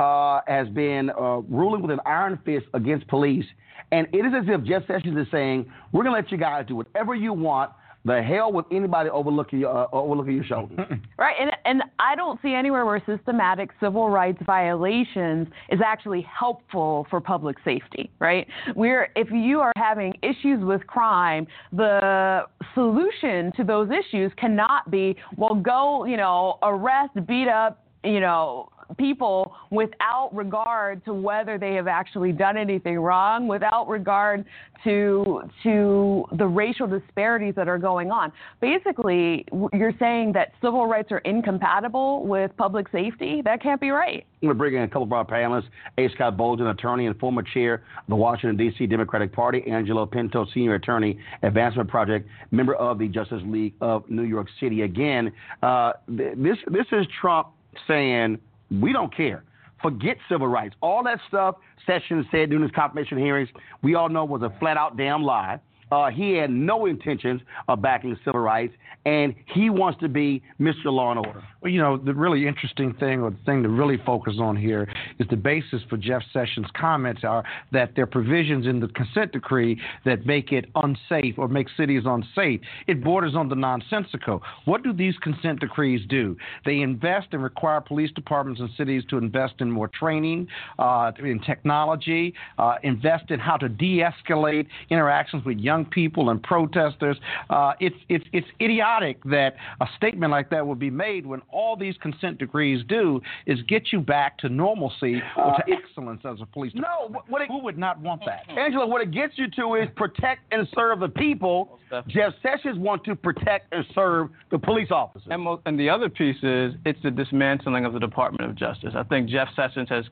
uh, 0.00 0.40
has 0.46 0.68
been 0.68 1.10
uh, 1.10 1.38
ruling 1.48 1.82
with 1.82 1.90
an 1.90 2.00
iron 2.06 2.38
fist 2.44 2.66
against 2.74 3.06
police. 3.08 3.44
And 3.92 4.06
it 4.12 4.18
is 4.18 4.32
as 4.36 4.44
if 4.48 4.64
Jeff 4.64 4.86
Sessions 4.86 5.16
is 5.16 5.26
saying, 5.30 5.70
we're 5.92 6.02
going 6.02 6.14
to 6.14 6.20
let 6.20 6.32
you 6.32 6.38
guys 6.38 6.64
do 6.66 6.76
whatever 6.76 7.14
you 7.14 7.32
want 7.32 7.70
The 8.06 8.22
hell 8.22 8.52
with 8.52 8.66
anybody 8.70 9.08
overlooking 9.08 9.60
your 9.60 9.74
uh, 9.74 9.86
overlooking 9.90 10.34
your 10.34 10.44
shoulder. 10.44 10.86
Right, 11.18 11.36
and 11.40 11.50
and 11.64 11.82
I 11.98 12.14
don't 12.14 12.38
see 12.42 12.52
anywhere 12.52 12.84
where 12.84 13.02
systematic 13.06 13.70
civil 13.80 14.10
rights 14.10 14.38
violations 14.44 15.48
is 15.70 15.80
actually 15.82 16.20
helpful 16.22 17.06
for 17.08 17.18
public 17.22 17.56
safety. 17.64 18.10
Right, 18.18 18.46
we're 18.76 19.08
if 19.16 19.28
you 19.30 19.60
are 19.60 19.72
having 19.76 20.12
issues 20.22 20.62
with 20.62 20.86
crime, 20.86 21.46
the 21.72 22.42
solution 22.74 23.52
to 23.56 23.64
those 23.64 23.88
issues 23.90 24.30
cannot 24.36 24.90
be 24.90 25.16
well 25.38 25.54
go 25.54 26.04
you 26.04 26.18
know 26.18 26.58
arrest, 26.62 27.14
beat 27.26 27.48
up, 27.48 27.86
you 28.04 28.20
know 28.20 28.68
people 28.98 29.54
without 29.70 30.30
regard 30.32 31.04
to 31.04 31.14
whether 31.14 31.58
they 31.58 31.74
have 31.74 31.88
actually 31.88 32.32
done 32.32 32.56
anything 32.56 32.98
wrong, 32.98 33.48
without 33.48 33.88
regard 33.88 34.44
to 34.84 35.42
to 35.62 36.24
the 36.36 36.46
racial 36.46 36.86
disparities 36.86 37.54
that 37.56 37.68
are 37.68 37.78
going 37.78 38.10
on. 38.10 38.32
Basically, 38.60 39.46
you're 39.72 39.94
saying 39.98 40.32
that 40.34 40.52
civil 40.62 40.86
rights 40.86 41.10
are 41.10 41.18
incompatible 41.18 42.26
with 42.26 42.54
public 42.56 42.88
safety. 42.90 43.42
That 43.42 43.62
can't 43.62 43.80
be 43.80 43.90
right. 43.90 44.26
I'm 44.42 44.48
going 44.48 44.54
to 44.54 44.58
bring 44.58 44.74
in 44.74 44.82
a 44.82 44.88
couple 44.88 45.04
of 45.04 45.12
our 45.12 45.24
panelists. 45.24 45.68
A. 45.96 46.08
Scott 46.10 46.36
Bolden, 46.36 46.66
attorney 46.66 47.06
and 47.06 47.18
former 47.18 47.42
chair 47.42 47.74
of 47.74 48.08
the 48.08 48.16
Washington, 48.16 48.56
D.C. 48.56 48.86
Democratic 48.86 49.32
Party. 49.32 49.62
Angelo 49.66 50.04
Pinto, 50.04 50.46
senior 50.52 50.74
attorney, 50.74 51.18
Advancement 51.42 51.88
Project, 51.88 52.28
member 52.50 52.74
of 52.74 52.98
the 52.98 53.08
Justice 53.08 53.42
League 53.46 53.72
of 53.80 54.08
New 54.10 54.24
York 54.24 54.48
City. 54.60 54.82
Again, 54.82 55.32
uh, 55.62 55.92
this, 56.06 56.58
this 56.66 56.86
is 56.92 57.06
Trump 57.20 57.48
saying 57.88 58.38
we 58.70 58.92
don't 58.92 59.14
care. 59.14 59.44
Forget 59.82 60.16
civil 60.28 60.46
rights. 60.46 60.74
All 60.80 61.02
that 61.04 61.20
stuff 61.28 61.56
Sessions 61.86 62.26
said 62.30 62.50
during 62.50 62.62
his 62.62 62.72
confirmation 62.72 63.18
hearings, 63.18 63.48
we 63.82 63.94
all 63.94 64.08
know 64.08 64.24
was 64.24 64.42
a 64.42 64.52
flat 64.58 64.76
out 64.76 64.96
damn 64.96 65.22
lie. 65.22 65.58
Uh, 65.90 66.10
he 66.10 66.32
had 66.32 66.50
no 66.50 66.86
intentions 66.86 67.40
of 67.68 67.82
backing 67.82 68.16
civil 68.24 68.40
rights, 68.40 68.74
and 69.06 69.34
he 69.52 69.70
wants 69.70 70.00
to 70.00 70.08
be 70.08 70.42
Mr. 70.60 70.86
Law 70.86 71.10
and 71.10 71.26
Order. 71.26 71.42
Well, 71.60 71.72
you 71.72 71.80
know, 71.80 71.96
the 71.96 72.14
really 72.14 72.46
interesting 72.46 72.94
thing, 72.94 73.20
or 73.20 73.30
the 73.30 73.38
thing 73.46 73.62
to 73.62 73.68
really 73.68 73.98
focus 74.04 74.34
on 74.38 74.56
here, 74.56 74.86
is 75.18 75.26
the 75.28 75.36
basis 75.36 75.82
for 75.88 75.96
Jeff 75.96 76.22
Sessions' 76.32 76.66
comments 76.78 77.22
are 77.24 77.44
that 77.72 77.92
there 77.94 78.04
are 78.04 78.06
provisions 78.06 78.66
in 78.66 78.80
the 78.80 78.88
consent 78.88 79.32
decree 79.32 79.80
that 80.04 80.26
make 80.26 80.52
it 80.52 80.66
unsafe 80.74 81.38
or 81.38 81.48
make 81.48 81.68
cities 81.76 82.02
unsafe. 82.06 82.60
It 82.86 83.02
borders 83.02 83.34
on 83.34 83.48
the 83.48 83.54
nonsensical. 83.54 84.42
What 84.64 84.82
do 84.82 84.92
these 84.92 85.14
consent 85.22 85.60
decrees 85.60 86.02
do? 86.08 86.36
They 86.64 86.80
invest 86.80 87.28
and 87.32 87.42
require 87.42 87.80
police 87.80 88.10
departments 88.12 88.60
and 88.60 88.70
cities 88.76 89.02
to 89.10 89.18
invest 89.18 89.54
in 89.60 89.70
more 89.70 89.88
training, 89.88 90.48
uh, 90.78 91.12
in 91.18 91.40
technology, 91.40 92.34
uh, 92.58 92.76
invest 92.82 93.30
in 93.30 93.40
how 93.40 93.56
to 93.56 93.68
de-escalate 93.68 94.66
interactions 94.90 95.44
with 95.44 95.58
young 95.58 95.73
people 95.82 96.28
and 96.28 96.42
protesters. 96.42 97.16
Uh, 97.48 97.72
it's 97.80 97.96
it's 98.10 98.26
it's 98.32 98.46
idiotic 98.60 99.24
that 99.24 99.56
a 99.80 99.86
statement 99.96 100.30
like 100.30 100.50
that 100.50 100.66
would 100.66 100.78
be 100.78 100.90
made 100.90 101.24
when 101.24 101.40
all 101.50 101.74
these 101.74 101.94
consent 102.02 102.38
decrees 102.38 102.84
do 102.86 103.20
is 103.46 103.62
get 103.62 103.92
you 103.92 104.00
back 104.00 104.36
to 104.38 104.50
normalcy 104.50 105.22
or 105.36 105.56
to 105.56 105.64
excellence 105.72 106.20
as 106.26 106.40
a 106.42 106.46
police 106.46 106.72
department. 106.74 107.14
No, 107.14 107.22
what 107.28 107.40
it, 107.40 107.48
who 107.48 107.62
would 107.62 107.78
not 107.78 107.98
want 108.00 108.20
that? 108.26 108.42
Angelo, 108.54 108.86
what 108.86 109.00
it 109.00 109.10
gets 109.10 109.38
you 109.38 109.46
to 109.52 109.76
is 109.76 109.88
protect 109.96 110.42
and 110.52 110.68
serve 110.74 111.00
the 111.00 111.08
people. 111.08 111.78
Jeff 112.08 112.32
Sessions 112.42 112.78
wants 112.78 113.04
to 113.04 113.14
protect 113.14 113.72
and 113.72 113.84
serve 113.94 114.28
the 114.50 114.58
police 114.58 114.90
officers. 114.90 115.28
And, 115.30 115.46
and 115.64 115.78
the 115.78 115.88
other 115.88 116.08
piece 116.08 116.36
is 116.42 116.74
it's 116.84 116.98
the 117.02 117.10
dismantling 117.10 117.84
of 117.84 117.92
the 117.92 118.00
Department 118.00 118.50
of 118.50 118.56
Justice. 118.56 118.94
I 118.96 119.04
think 119.04 119.28
Jeff 119.28 119.48
Sessions 119.54 119.88
has 119.88 120.04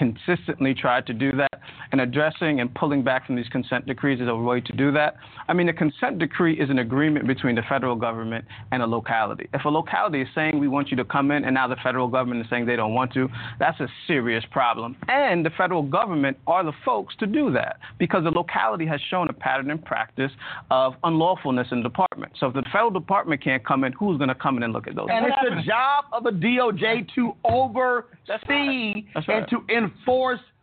consistently 0.00 0.72
tried 0.72 1.06
to 1.06 1.12
do 1.12 1.30
that, 1.32 1.60
and 1.92 2.00
addressing 2.00 2.60
and 2.60 2.74
pulling 2.74 3.04
back 3.04 3.26
from 3.26 3.36
these 3.36 3.48
consent 3.48 3.84
decrees 3.84 4.18
is 4.18 4.28
a 4.28 4.34
way 4.34 4.58
to 4.58 4.72
do 4.72 4.90
that. 4.92 5.16
I 5.46 5.52
mean, 5.52 5.68
a 5.68 5.74
consent 5.74 6.18
decree 6.18 6.58
is 6.58 6.70
an 6.70 6.78
agreement 6.78 7.26
between 7.26 7.54
the 7.54 7.62
federal 7.68 7.96
government 7.96 8.46
and 8.72 8.82
a 8.82 8.86
locality. 8.86 9.46
If 9.52 9.66
a 9.66 9.68
locality 9.68 10.22
is 10.22 10.28
saying 10.34 10.58
we 10.58 10.68
want 10.68 10.90
you 10.90 10.96
to 10.96 11.04
come 11.04 11.30
in, 11.30 11.44
and 11.44 11.52
now 11.52 11.68
the 11.68 11.76
federal 11.84 12.08
government 12.08 12.40
is 12.40 12.46
saying 12.48 12.64
they 12.64 12.76
don't 12.76 12.94
want 12.94 13.12
to, 13.12 13.28
that's 13.58 13.78
a 13.80 13.88
serious 14.06 14.42
problem. 14.50 14.96
And 15.08 15.44
the 15.44 15.50
federal 15.50 15.82
government 15.82 16.38
are 16.46 16.64
the 16.64 16.72
folks 16.82 17.14
to 17.16 17.26
do 17.26 17.52
that 17.52 17.76
because 17.98 18.24
the 18.24 18.30
locality 18.30 18.86
has 18.86 19.02
shown 19.10 19.28
a 19.28 19.34
pattern 19.34 19.70
and 19.70 19.84
practice 19.84 20.32
of 20.70 20.94
unlawfulness 21.04 21.70
in 21.72 21.82
the 21.82 21.88
department. 21.90 22.32
So 22.40 22.46
if 22.46 22.54
the 22.54 22.62
federal 22.72 22.90
department 22.90 23.44
can't 23.44 23.66
come 23.66 23.84
in, 23.84 23.92
who's 23.92 24.16
going 24.16 24.28
to 24.28 24.34
come 24.34 24.56
in 24.56 24.62
and 24.62 24.72
look 24.72 24.86
at 24.86 24.96
those? 24.96 25.08
And 25.10 25.26
it's 25.26 25.36
the 25.42 25.62
job 25.62 26.06
of 26.12 26.24
the 26.24 26.30
DOJ 26.30 27.06
to 27.16 27.34
oversee 27.44 28.06
That's 29.12 29.28
right. 29.28 29.38
and 29.38 29.48
to 29.50 29.62
enforce 29.68 29.89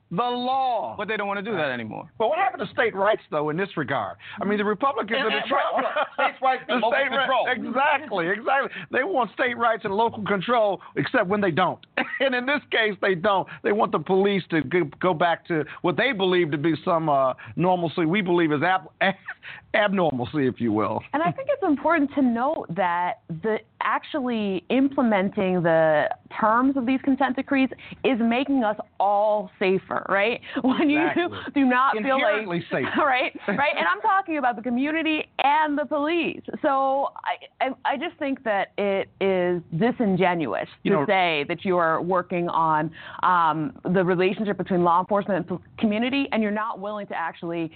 the 0.10 0.24
law. 0.24 0.96
But 0.98 1.10
they 1.10 1.18
don't 1.18 1.28
want 1.28 1.44
to 1.44 1.52
do 1.52 1.58
that 1.58 1.70
anymore. 1.70 2.10
But 2.18 2.30
what 2.30 2.38
happened 2.38 2.66
to 2.66 2.74
state 2.74 2.96
rights, 2.96 3.24
though, 3.30 3.50
in 3.50 3.58
this 3.58 3.68
regard? 3.76 4.16
I 4.42 4.46
mean, 4.46 4.58
the 4.58 4.64
Republicans 4.64 5.18
And- 5.20 5.28
are 5.28 5.30
the 5.32 5.44
and- 5.44 5.52
right, 5.52 5.84
right. 5.84 6.14
States' 6.14 6.42
rights 6.42 6.64
and 6.70 6.82
the 6.82 6.86
local 6.86 6.98
state 6.98 7.12
ri- 7.12 7.18
control. 7.18 7.48
Exactly, 7.50 8.28
exactly. 8.30 8.70
They 8.90 9.04
want 9.04 9.34
state 9.34 9.58
rights 9.58 9.84
and 9.84 9.94
local 9.94 10.24
control, 10.24 10.82
except 10.96 11.28
when 11.28 11.42
they 11.42 11.52
don't. 11.52 11.86
and 12.22 12.34
in 12.34 12.46
this 12.46 12.62
case, 12.72 12.96
they 13.02 13.16
don't. 13.16 13.50
They 13.64 13.74
want 13.74 13.92
the 13.92 14.00
police 14.00 14.44
to 14.52 14.62
go, 14.62 14.86
go 15.02 15.14
back 15.14 15.46
to 15.48 15.66
what 15.82 15.98
they 15.98 16.14
believe 16.14 16.52
to 16.52 16.58
be 16.58 16.76
some 16.86 17.10
uh, 17.10 17.34
normalcy. 17.58 18.06
We 18.06 18.22
believe 18.22 18.54
is 18.54 18.64
ab- 18.64 18.90
abnormalcy, 19.76 20.48
if 20.50 20.60
you 20.62 20.72
will. 20.72 21.02
And 21.14 21.22
I 21.22 21.32
think 21.32 21.50
it's 21.52 21.64
important 21.64 22.14
to 22.16 22.22
note 22.22 22.66
that 22.70 23.20
the 23.44 23.58
actually 23.82 24.64
implementing 24.70 25.62
the 25.64 26.10
terms 26.40 26.76
of 26.78 26.86
these 26.86 27.00
consent 27.04 27.36
decrees 27.36 27.70
is 28.04 28.18
making 28.20 28.64
us 28.64 28.76
all 29.00 29.50
safer, 29.60 30.06
right? 30.10 30.42
When 30.64 30.90
Exactly. 30.90 31.24
you 31.24 31.30
do 31.54 31.66
not 31.66 31.94
feel 31.94 32.04
like 32.20 32.40
Inherently 32.40 32.64
safer. 32.72 32.92
right, 32.98 33.34
right. 33.48 33.76
And 33.78 33.88
I'm 33.88 34.02
talking 34.02 34.38
about 34.38 34.56
the 34.56 34.62
community 34.62 35.24
and 35.44 35.78
the 35.78 35.86
police. 35.86 36.42
So 36.62 37.10
I, 37.62 37.66
I, 37.66 37.94
I 37.94 37.98
just 37.98 38.18
think 38.18 38.44
that 38.44 38.74
it 38.78 39.10
is 39.22 39.62
disingenuous 39.78 40.68
You 40.84 40.92
to 40.92 40.98
know- 41.02 41.06
say 41.06 41.46
that 41.48 41.64
you 41.64 41.78
are 41.78 42.02
working 42.02 42.50
on 42.50 42.92
um, 43.24 43.74
the 43.94 44.04
relationship 44.04 44.58
between 44.58 44.84
law 44.84 45.00
enforcement 45.00 45.50
and 45.50 45.60
community, 45.78 46.28
and 46.32 46.42
you're 46.44 46.52
not 46.52 46.80
willing 46.80 47.08
to 47.08 47.16
actually 47.16 47.72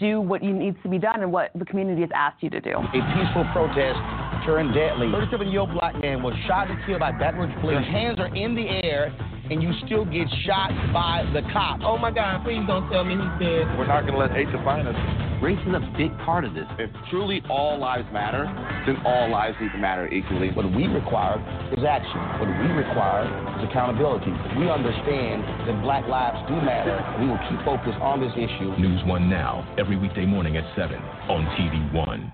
do 0.00 0.20
what 0.20 0.42
needs 0.42 0.76
to 0.82 0.88
be 0.88 0.98
done 0.98 1.22
and 1.22 1.30
what 1.30 1.50
the 1.54 1.64
community 1.64 2.00
has 2.00 2.10
asked 2.14 2.42
you 2.42 2.50
to 2.50 2.60
do. 2.60 2.72
A 2.72 2.90
peaceful 2.90 3.44
protest 3.52 3.98
turned 4.46 4.74
deadly. 4.74 5.08
37-year-old 5.08 5.72
black 5.72 5.94
man 6.00 6.22
was 6.22 6.34
shot 6.48 6.70
and 6.70 6.78
killed 6.86 7.00
by 7.00 7.12
Baton 7.12 7.40
Rouge 7.40 7.54
police. 7.60 7.74
Your 7.74 7.82
hands 7.82 8.18
are 8.18 8.34
in 8.34 8.54
the 8.54 8.66
air, 8.66 9.14
and 9.50 9.62
you 9.62 9.72
still 9.84 10.04
get 10.04 10.28
shot 10.46 10.70
by 10.92 11.26
the 11.34 11.42
cop. 11.52 11.80
Oh 11.82 11.98
my 11.98 12.10
God, 12.10 12.44
please 12.44 12.62
don't 12.66 12.88
tell 12.88 13.02
me 13.02 13.18
he's 13.18 13.36
dead. 13.42 13.66
We're 13.76 13.86
not 13.86 14.02
going 14.02 14.14
to 14.14 14.18
let 14.18 14.30
hate 14.30 14.46
define 14.52 14.86
us. 14.86 14.94
Race 15.42 15.58
is 15.66 15.74
a 15.74 15.82
big 15.96 16.16
part 16.18 16.44
of 16.44 16.54
this. 16.54 16.66
If 16.78 16.90
truly 17.10 17.42
all 17.50 17.78
lives 17.78 18.06
matter, 18.12 18.44
then 18.86 19.02
all 19.04 19.30
lives 19.30 19.56
need 19.60 19.72
to 19.72 19.78
matter 19.78 20.06
equally. 20.08 20.52
What 20.52 20.70
we 20.70 20.86
require 20.86 21.40
is 21.72 21.82
action. 21.82 22.20
What 22.38 22.46
we 22.46 22.70
require 22.76 23.26
is 23.58 23.68
accountability. 23.68 24.30
We 24.56 24.70
understand 24.70 25.42
that 25.66 25.82
black 25.82 26.06
lives 26.06 26.38
do 26.46 26.54
matter. 26.60 27.00
We 27.18 27.26
will 27.26 27.40
keep 27.48 27.58
focused 27.64 27.98
on 27.98 28.20
this 28.20 28.32
issue. 28.36 28.76
News 28.78 29.02
One 29.06 29.28
Now, 29.28 29.66
every 29.78 29.96
weekday 29.96 30.26
morning 30.26 30.58
at 30.58 30.64
7 30.76 30.94
on 30.94 31.44
TV 31.58 31.92
One. 31.92 32.32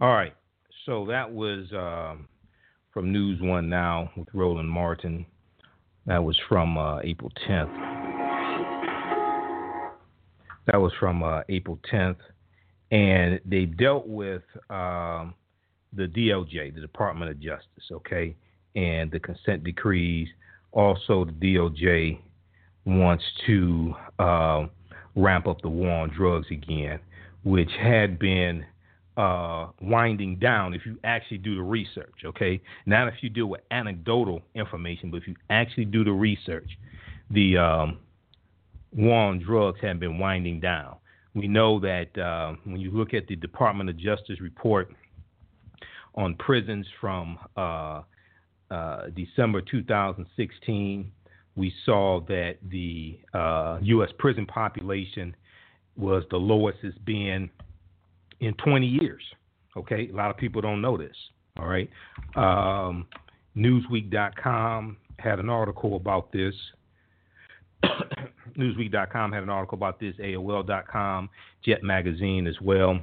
All 0.00 0.12
right. 0.12 0.34
So 0.86 1.04
that 1.06 1.30
was 1.30 1.66
um, 1.72 2.26
from 2.92 3.12
News 3.12 3.40
One 3.40 3.68
Now 3.68 4.10
with 4.16 4.28
Roland 4.32 4.70
Martin. 4.70 5.26
That 6.06 6.24
was 6.24 6.38
from 6.48 6.78
uh, 6.78 7.00
April 7.02 7.30
10th. 7.48 7.76
That 10.66 10.80
was 10.80 10.92
from 10.98 11.22
uh, 11.22 11.42
April 11.48 11.78
10th. 11.92 12.16
And 12.90 13.40
they 13.44 13.66
dealt 13.66 14.06
with 14.08 14.42
um, 14.70 15.34
the 15.92 16.06
DOJ, 16.06 16.74
the 16.74 16.80
Department 16.80 17.30
of 17.30 17.40
Justice, 17.40 17.84
okay, 17.92 18.34
and 18.74 19.10
the 19.10 19.20
consent 19.20 19.62
decrees. 19.62 20.28
Also, 20.72 21.24
the 21.24 21.32
DOJ 21.32 22.18
wants 22.86 23.24
to 23.46 23.94
uh, 24.18 24.66
ramp 25.14 25.46
up 25.46 25.60
the 25.60 25.68
war 25.68 25.90
on 25.90 26.10
drugs 26.10 26.46
again, 26.50 26.98
which 27.44 27.70
had 27.80 28.18
been 28.18 28.64
uh, 29.20 29.68
winding 29.82 30.36
down 30.36 30.72
if 30.72 30.86
you 30.86 30.98
actually 31.04 31.36
do 31.36 31.54
the 31.54 31.62
research, 31.62 32.14
okay? 32.24 32.58
Not 32.86 33.06
if 33.08 33.14
you 33.20 33.28
deal 33.28 33.46
with 33.46 33.60
anecdotal 33.70 34.40
information, 34.54 35.10
but 35.10 35.18
if 35.18 35.28
you 35.28 35.34
actually 35.50 35.84
do 35.84 36.04
the 36.04 36.12
research, 36.12 36.70
the 37.30 37.58
um, 37.58 37.98
war 38.92 39.28
on 39.28 39.38
drugs 39.38 39.78
had 39.82 40.00
been 40.00 40.18
winding 40.18 40.60
down. 40.60 40.96
We 41.34 41.48
know 41.48 41.78
that 41.80 42.16
uh, 42.18 42.54
when 42.64 42.80
you 42.80 42.90
look 42.92 43.12
at 43.12 43.26
the 43.26 43.36
Department 43.36 43.90
of 43.90 43.98
Justice 43.98 44.40
report 44.40 44.90
on 46.14 46.34
prisons 46.36 46.86
from 46.98 47.38
uh, 47.58 48.02
uh, 48.70 49.08
December 49.14 49.60
2016, 49.60 51.12
we 51.56 51.74
saw 51.84 52.20
that 52.26 52.54
the 52.70 53.20
uh, 53.34 53.80
U.S. 53.82 54.08
prison 54.18 54.46
population 54.46 55.36
was 55.94 56.24
the 56.30 56.38
lowest 56.38 56.78
it's 56.82 56.96
been 56.98 57.50
in 58.40 58.54
20 58.54 58.86
years. 58.86 59.22
Okay, 59.76 60.08
a 60.12 60.16
lot 60.16 60.30
of 60.30 60.36
people 60.36 60.60
don't 60.60 60.80
know 60.80 60.96
this. 60.96 61.16
All 61.58 61.66
right, 61.66 61.88
um, 62.36 63.06
Newsweek.com 63.56 64.96
had 65.18 65.38
an 65.38 65.48
article 65.48 65.96
about 65.96 66.32
this. 66.32 66.54
Newsweek.com 68.58 69.32
had 69.32 69.42
an 69.42 69.48
article 69.48 69.76
about 69.76 70.00
this. 70.00 70.14
AOL.com, 70.16 71.30
Jet 71.64 71.82
Magazine 71.82 72.46
as 72.46 72.60
well. 72.60 72.98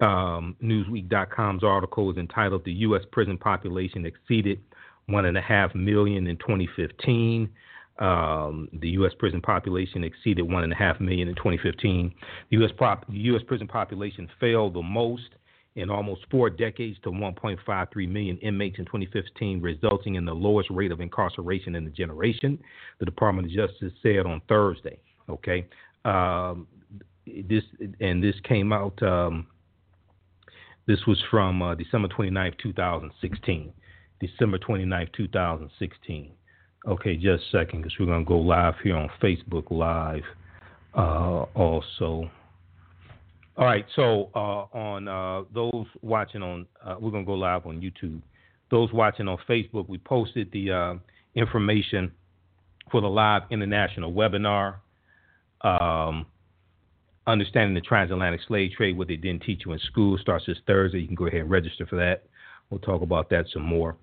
Um, 0.00 0.56
Newsweek.com's 0.62 1.64
article 1.64 2.10
is 2.10 2.16
entitled 2.16 2.64
"The 2.64 2.72
U.S. 2.72 3.02
Prison 3.10 3.36
Population 3.36 4.06
Exceeded 4.06 4.60
One 5.06 5.26
and 5.26 5.36
a 5.36 5.42
Half 5.42 5.74
Million 5.74 6.26
in 6.26 6.36
2015." 6.38 7.50
Um, 7.98 8.68
the 8.72 8.90
U.S. 8.90 9.12
prison 9.18 9.40
population 9.40 10.04
exceeded 10.04 10.42
one 10.42 10.62
and 10.62 10.72
a 10.72 10.76
half 10.76 11.00
million 11.00 11.28
in 11.28 11.34
2015. 11.34 12.14
The 12.50 12.56
U.S. 12.58 12.70
Prop, 12.76 13.06
the 13.08 13.18
U.S. 13.18 13.42
prison 13.46 13.66
population 13.66 14.28
fell 14.38 14.70
the 14.70 14.82
most 14.82 15.30
in 15.74 15.90
almost 15.90 16.22
four 16.30 16.50
decades 16.50 16.98
to 17.04 17.10
1.53 17.10 18.08
million 18.08 18.36
inmates 18.38 18.78
in 18.78 18.84
2015, 18.84 19.60
resulting 19.60 20.16
in 20.16 20.24
the 20.24 20.34
lowest 20.34 20.68
rate 20.70 20.90
of 20.90 21.00
incarceration 21.00 21.74
in 21.76 21.86
a 21.86 21.90
generation. 21.90 22.58
The 22.98 23.04
Department 23.04 23.46
of 23.46 23.52
Justice 23.52 23.92
said 24.02 24.26
on 24.26 24.42
Thursday. 24.48 24.98
Okay, 25.28 25.66
um, 26.04 26.66
this 27.48 27.62
and 28.00 28.22
this 28.22 28.34
came 28.44 28.72
out. 28.72 29.00
Um, 29.02 29.46
this 30.86 31.00
was 31.06 31.22
from 31.30 31.62
uh, 31.62 31.74
December 31.74 32.08
29, 32.08 32.54
2016. 32.62 33.72
December 34.20 34.58
29, 34.58 35.08
2016. 35.14 36.32
Okay, 36.86 37.16
just 37.16 37.44
a 37.52 37.58
second, 37.58 37.82
because 37.82 37.98
we're 37.98 38.06
going 38.06 38.24
to 38.24 38.28
go 38.28 38.38
live 38.38 38.74
here 38.82 38.96
on 38.96 39.10
Facebook 39.20 39.70
Live 39.70 40.22
uh, 40.94 41.42
also. 41.54 42.30
All 43.56 43.64
right, 43.64 43.84
so 43.96 44.30
uh, 44.34 44.76
on 44.76 45.08
uh, 45.08 45.42
those 45.52 45.86
watching 46.02 46.42
on, 46.42 46.66
uh, 46.84 46.94
we're 47.00 47.10
going 47.10 47.24
to 47.24 47.26
go 47.26 47.34
live 47.34 47.66
on 47.66 47.80
YouTube. 47.80 48.22
Those 48.70 48.92
watching 48.92 49.26
on 49.26 49.38
Facebook, 49.48 49.88
we 49.88 49.98
posted 49.98 50.52
the 50.52 50.70
uh, 50.70 50.94
information 51.34 52.12
for 52.92 53.00
the 53.00 53.08
live 53.08 53.42
international 53.50 54.12
webinar. 54.12 54.76
Um, 55.62 56.26
understanding 57.26 57.74
the 57.74 57.80
transatlantic 57.80 58.40
slave 58.46 58.70
trade, 58.76 58.96
what 58.96 59.08
they 59.08 59.16
didn't 59.16 59.42
teach 59.42 59.62
you 59.66 59.72
in 59.72 59.78
school, 59.80 60.16
starts 60.18 60.46
this 60.46 60.58
Thursday. 60.66 61.00
You 61.00 61.06
can 61.06 61.16
go 61.16 61.26
ahead 61.26 61.40
and 61.40 61.50
register 61.50 61.86
for 61.86 61.96
that. 61.96 62.22
We'll 62.70 62.80
talk 62.80 63.02
about 63.02 63.28
that 63.30 63.46
some 63.52 63.62
more. 63.62 63.96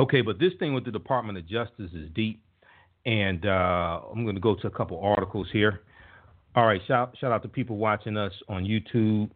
Okay, 0.00 0.22
but 0.22 0.38
this 0.38 0.54
thing 0.58 0.72
with 0.72 0.86
the 0.86 0.90
Department 0.90 1.36
of 1.36 1.46
Justice 1.46 1.90
is 1.92 2.08
deep, 2.14 2.42
and 3.04 3.44
uh, 3.44 4.00
I'm 4.10 4.24
going 4.24 4.34
to 4.34 4.40
go 4.40 4.54
to 4.54 4.66
a 4.66 4.70
couple 4.70 4.98
articles 4.98 5.46
here. 5.52 5.82
All 6.56 6.64
right, 6.64 6.80
shout 6.88 7.14
shout 7.20 7.32
out 7.32 7.42
to 7.42 7.48
people 7.48 7.76
watching 7.76 8.16
us 8.16 8.32
on 8.48 8.64
YouTube. 8.64 9.28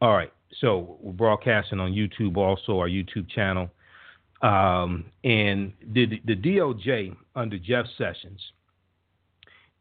All 0.00 0.14
right, 0.14 0.32
so 0.60 0.98
we're 1.00 1.10
broadcasting 1.10 1.80
on 1.80 1.90
YouTube, 1.90 2.36
also 2.36 2.78
our 2.78 2.88
YouTube 2.88 3.28
channel, 3.28 3.68
um, 4.40 5.06
and 5.24 5.72
the 5.94 6.20
the 6.24 6.36
DOJ 6.36 7.16
under 7.34 7.58
Jeff 7.58 7.86
Sessions, 7.98 8.40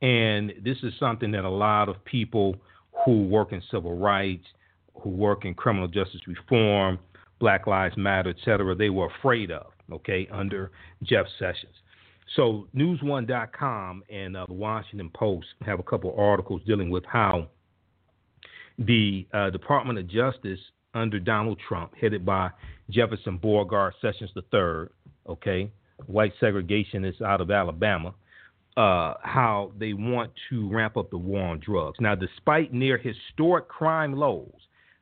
and 0.01 0.51
this 0.63 0.77
is 0.81 0.93
something 0.99 1.29
that 1.34 1.45
a 1.45 1.49
lot 1.49 1.89
of 1.89 2.03
people 2.05 2.55
who 3.05 3.27
work 3.27 3.51
in 3.51 3.62
civil 3.69 3.99
rights, 3.99 4.47
who 4.95 5.12
work 5.12 5.45
in 5.45 5.53
criminal 5.53 5.88
justice 5.88 6.21
reform, 6.25 6.97
Black 7.41 7.67
Lives 7.67 7.97
Matter, 7.97 8.30
et 8.30 8.38
cetera, 8.45 8.73
they 8.73 8.89
were 8.89 9.10
afraid 9.19 9.51
of, 9.51 9.67
okay, 9.91 10.30
under 10.32 10.71
Jeff 11.04 11.25
Sessions. 11.38 11.73
So 12.38 12.67
NewsOne.com 12.73 14.04
and 14.10 14.38
uh, 14.38 14.45
the 14.47 14.54
Washington 14.54 15.10
Post 15.13 15.47
have 15.65 15.80
a 15.80 15.84
couple 15.84 16.15
articles 16.17 16.62
dealing 16.65 16.89
with 16.89 17.04
how 17.06 17.47
the 18.77 19.27
uh, 19.34 19.49
Department 19.49 19.99
of 19.99 20.08
Justice 20.08 20.60
under 20.93 21.19
Donald 21.19 21.60
Trump, 21.67 21.93
headed 21.99 22.25
by 22.25 22.49
Jefferson 22.89 23.38
Beauregard 23.38 23.93
Sessions 24.01 24.32
III, 24.36 24.88
okay, 25.27 25.69
white 26.06 26.34
segregationist 26.41 27.21
out 27.21 27.41
of 27.41 27.51
Alabama, 27.51 28.13
uh, 28.77 29.15
how 29.23 29.71
they 29.77 29.93
want 29.93 30.32
to 30.49 30.69
ramp 30.69 30.95
up 30.95 31.10
the 31.10 31.17
war 31.17 31.41
on 31.41 31.60
drugs. 31.60 31.97
Now, 31.99 32.15
despite 32.15 32.73
near 32.73 32.97
historic 32.97 33.67
crime 33.67 34.13
lows, 34.13 34.51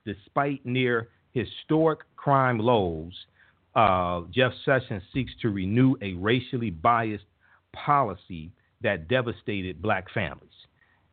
despite 0.06 0.66
near 0.66 1.10
historic 1.34 2.00
crime 2.16 2.60
lows, 2.60 3.14
uh, 3.76 4.22
Jeff 4.32 4.52
Sessions 4.66 5.04
seeks 5.14 5.32
to 5.42 5.50
renew 5.50 5.96
a 6.02 6.14
racially 6.14 6.70
biased 6.70 7.26
policy 7.74 8.52
that 8.82 9.08
devastated 9.08 9.82
black 9.82 10.08
families. 10.14 10.50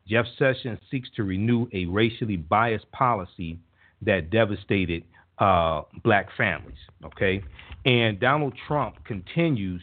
Jeff 0.07 0.25
Sessions 0.39 0.79
seeks 0.89 1.09
to 1.15 1.23
renew 1.23 1.67
a 1.73 1.85
racially 1.85 2.37
biased 2.37 2.89
policy 2.91 3.59
that 4.01 4.29
devastated 4.29 5.03
uh, 5.39 5.81
black 6.03 6.27
families. 6.37 6.77
Okay, 7.05 7.43
and 7.85 8.19
Donald 8.19 8.53
Trump 8.67 9.03
continues 9.05 9.81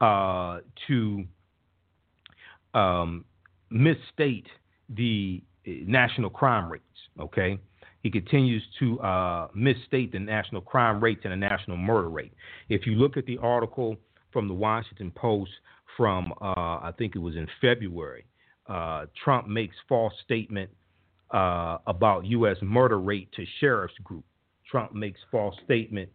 uh, 0.00 0.58
to 0.86 1.24
um, 2.74 3.24
misstate 3.70 4.46
the 4.88 5.42
national 5.64 6.30
crime 6.30 6.70
rates. 6.70 6.84
Okay, 7.18 7.58
he 8.02 8.10
continues 8.10 8.62
to 8.78 8.98
uh, 9.00 9.48
misstate 9.54 10.12
the 10.12 10.18
national 10.18 10.62
crime 10.62 11.02
rates 11.02 11.20
and 11.24 11.32
the 11.32 11.36
national 11.36 11.76
murder 11.76 12.08
rate. 12.08 12.32
If 12.68 12.86
you 12.86 12.94
look 12.94 13.16
at 13.16 13.26
the 13.26 13.38
article 13.38 13.96
from 14.32 14.48
the 14.48 14.54
Washington 14.54 15.10
Post 15.10 15.50
from, 15.96 16.32
uh, 16.40 16.44
I 16.44 16.92
think 16.96 17.14
it 17.14 17.18
was 17.18 17.36
in 17.36 17.46
February, 17.60 18.24
uh, 18.68 19.06
Trump 19.22 19.48
makes 19.48 19.76
false 19.88 20.14
statement 20.24 20.70
uh, 21.32 21.78
about 21.86 22.24
U.S. 22.26 22.56
murder 22.62 23.00
rate 23.00 23.30
to 23.32 23.44
sheriff's 23.60 23.98
group. 24.02 24.24
Trump 24.68 24.94
makes 24.94 25.20
false 25.30 25.54
statement 25.64 26.08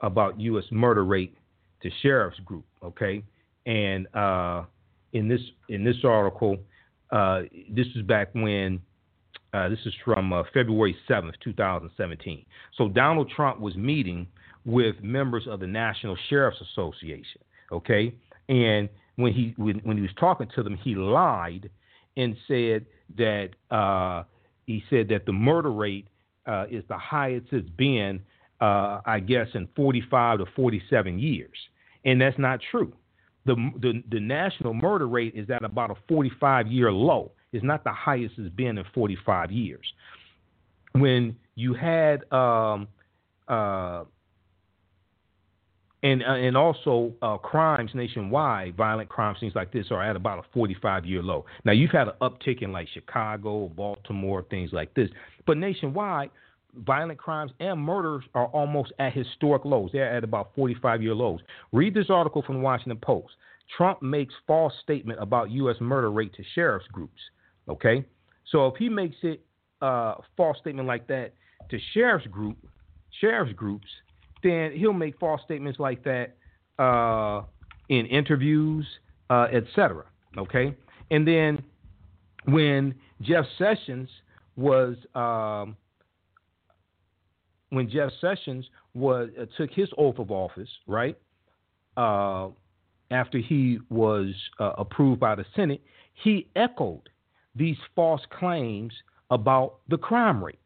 about 0.00 0.38
U.S. 0.40 0.64
murder 0.70 1.04
rate 1.04 1.36
to 1.82 1.90
sheriff's 2.02 2.38
group. 2.40 2.64
Okay, 2.82 3.24
and 3.66 4.06
uh, 4.14 4.64
in 5.14 5.26
this 5.28 5.40
in 5.68 5.82
this 5.84 5.96
article, 6.04 6.58
uh, 7.10 7.42
this 7.70 7.86
is 7.96 8.02
back 8.02 8.28
when 8.34 8.80
uh, 9.54 9.68
this 9.68 9.78
is 9.86 9.94
from 10.04 10.32
uh, 10.32 10.42
February 10.52 10.96
7th, 11.08 11.34
2017. 11.42 12.44
So 12.76 12.88
Donald 12.88 13.30
Trump 13.34 13.60
was 13.60 13.76
meeting 13.76 14.26
with 14.64 14.96
members 15.00 15.46
of 15.48 15.60
the 15.60 15.66
National 15.66 16.16
Sheriff's 16.28 16.60
Association. 16.72 17.40
Okay, 17.70 18.14
and 18.48 18.88
when 19.16 19.32
he 19.32 19.54
when, 19.56 19.76
when 19.84 19.96
he 19.96 20.02
was 20.02 20.10
talking 20.18 20.48
to 20.56 20.62
them, 20.62 20.76
he 20.76 20.94
lied 20.96 21.70
and 22.16 22.36
said 22.48 22.84
that 23.16 23.50
uh, 23.70 24.24
he 24.66 24.82
said 24.90 25.08
that 25.08 25.24
the 25.24 25.32
murder 25.32 25.70
rate 25.70 26.08
uh, 26.46 26.66
is 26.68 26.82
the 26.88 26.98
highest 26.98 27.46
it's 27.52 27.68
been, 27.70 28.20
uh, 28.60 29.00
I 29.06 29.20
guess, 29.20 29.46
in 29.54 29.68
45 29.76 30.40
to 30.40 30.46
47 30.56 31.18
years, 31.18 31.56
and 32.04 32.20
that's 32.20 32.38
not 32.38 32.60
true. 32.72 32.92
The, 33.46 33.54
the 33.80 34.02
the 34.10 34.20
national 34.20 34.74
murder 34.74 35.06
rate 35.06 35.34
is 35.36 35.48
at 35.48 35.64
about 35.64 35.92
a 35.92 35.96
45 36.08 36.66
year 36.66 36.90
low 36.90 37.30
is 37.54 37.62
not 37.62 37.84
the 37.84 37.92
highest 37.92 38.34
it's 38.38 38.54
been 38.54 38.78
in 38.78 38.84
45 38.92 39.50
years. 39.50 39.86
When 40.92 41.36
you 41.54 41.74
had 41.74 42.30
um, 42.32 42.88
uh, 43.48 44.04
and 46.02 46.22
uh, 46.22 46.34
and 46.34 46.56
also 46.56 47.12
uh, 47.22 47.38
crimes 47.38 47.90
nationwide, 47.94 48.76
violent 48.76 49.08
crimes, 49.08 49.38
things 49.40 49.54
like 49.54 49.72
this, 49.72 49.86
are 49.90 50.02
at 50.02 50.16
about 50.16 50.38
a 50.38 50.42
45 50.52 51.06
year 51.06 51.22
low. 51.22 51.46
Now 51.64 51.72
you've 51.72 51.90
had 51.90 52.08
an 52.08 52.14
uptick 52.20 52.62
in 52.62 52.72
like 52.72 52.88
Chicago, 52.92 53.68
Baltimore, 53.68 54.44
things 54.50 54.70
like 54.72 54.92
this, 54.94 55.08
but 55.46 55.56
nationwide, 55.56 56.30
violent 56.76 57.18
crimes 57.18 57.52
and 57.60 57.80
murders 57.80 58.24
are 58.34 58.46
almost 58.46 58.92
at 58.98 59.12
historic 59.14 59.64
lows. 59.64 59.90
They're 59.92 60.14
at 60.14 60.24
about 60.24 60.50
45 60.54 61.02
year 61.02 61.14
lows. 61.14 61.40
Read 61.72 61.94
this 61.94 62.10
article 62.10 62.42
from 62.42 62.56
the 62.56 62.62
Washington 62.62 62.98
Post. 63.02 63.32
Trump 63.76 64.02
makes 64.02 64.34
false 64.46 64.74
statement 64.82 65.22
about 65.22 65.50
U.S. 65.52 65.76
murder 65.80 66.10
rate 66.10 66.34
to 66.34 66.42
sheriff's 66.54 66.86
groups. 66.88 67.20
Okay, 67.68 68.04
so 68.50 68.66
if 68.66 68.76
he 68.76 68.88
makes 68.88 69.16
it 69.22 69.44
a 69.80 69.86
uh, 69.86 70.14
false 70.36 70.58
statement 70.58 70.86
like 70.86 71.06
that 71.08 71.32
to 71.70 71.78
sheriff's 71.92 72.26
group, 72.26 72.56
sheriff's 73.20 73.52
groups, 73.54 73.86
then 74.42 74.72
he'll 74.72 74.92
make 74.92 75.18
false 75.18 75.40
statements 75.44 75.78
like 75.78 76.04
that 76.04 76.36
uh, 76.78 77.42
in 77.88 78.06
interviews, 78.06 78.86
uh, 79.30 79.46
etc. 79.52 80.04
Okay, 80.36 80.76
and 81.10 81.26
then 81.26 81.62
when 82.46 82.94
Jeff 83.22 83.44
Sessions 83.58 84.08
was 84.56 84.96
um, 85.14 85.76
when 87.70 87.88
Jeff 87.90 88.10
Sessions 88.20 88.66
was 88.94 89.30
uh, 89.40 89.46
took 89.56 89.70
his 89.70 89.88
oath 89.98 90.18
of 90.18 90.30
office, 90.30 90.68
right? 90.86 91.16
Uh, 91.96 92.48
after 93.10 93.38
he 93.38 93.78
was 93.90 94.34
uh, 94.58 94.72
approved 94.78 95.20
by 95.20 95.34
the 95.34 95.44
Senate, 95.54 95.82
he 96.22 96.48
echoed 96.56 97.08
these 97.54 97.76
false 97.94 98.22
claims 98.38 98.92
about 99.30 99.76
the 99.88 99.98
crime 99.98 100.42
rate. 100.42 100.58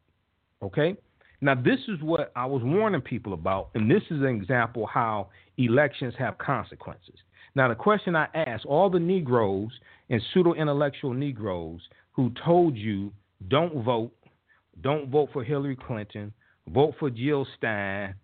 Okay? 0.61 0.95
Now, 1.41 1.55
this 1.55 1.79
is 1.87 2.01
what 2.01 2.31
I 2.35 2.45
was 2.45 2.61
warning 2.63 3.01
people 3.01 3.33
about, 3.33 3.69
and 3.73 3.89
this 3.89 4.03
is 4.11 4.21
an 4.21 4.27
example 4.27 4.85
how 4.85 5.29
elections 5.57 6.13
have 6.19 6.37
consequences. 6.37 7.15
Now, 7.55 7.69
the 7.69 7.75
question 7.75 8.15
I 8.15 8.27
ask 8.35 8.65
all 8.65 8.89
the 8.89 8.99
Negroes 8.99 9.71
and 10.09 10.21
pseudo 10.33 10.53
intellectual 10.53 11.13
Negroes 11.13 11.81
who 12.11 12.31
told 12.43 12.75
you 12.75 13.13
don't 13.47 13.83
vote, 13.83 14.11
don't 14.81 15.09
vote 15.09 15.29
for 15.31 15.43
Hillary 15.43 15.77
Clinton, 15.77 16.33
vote 16.67 16.95
for 16.99 17.09
Jill 17.09 17.47
Stein, 17.57 18.15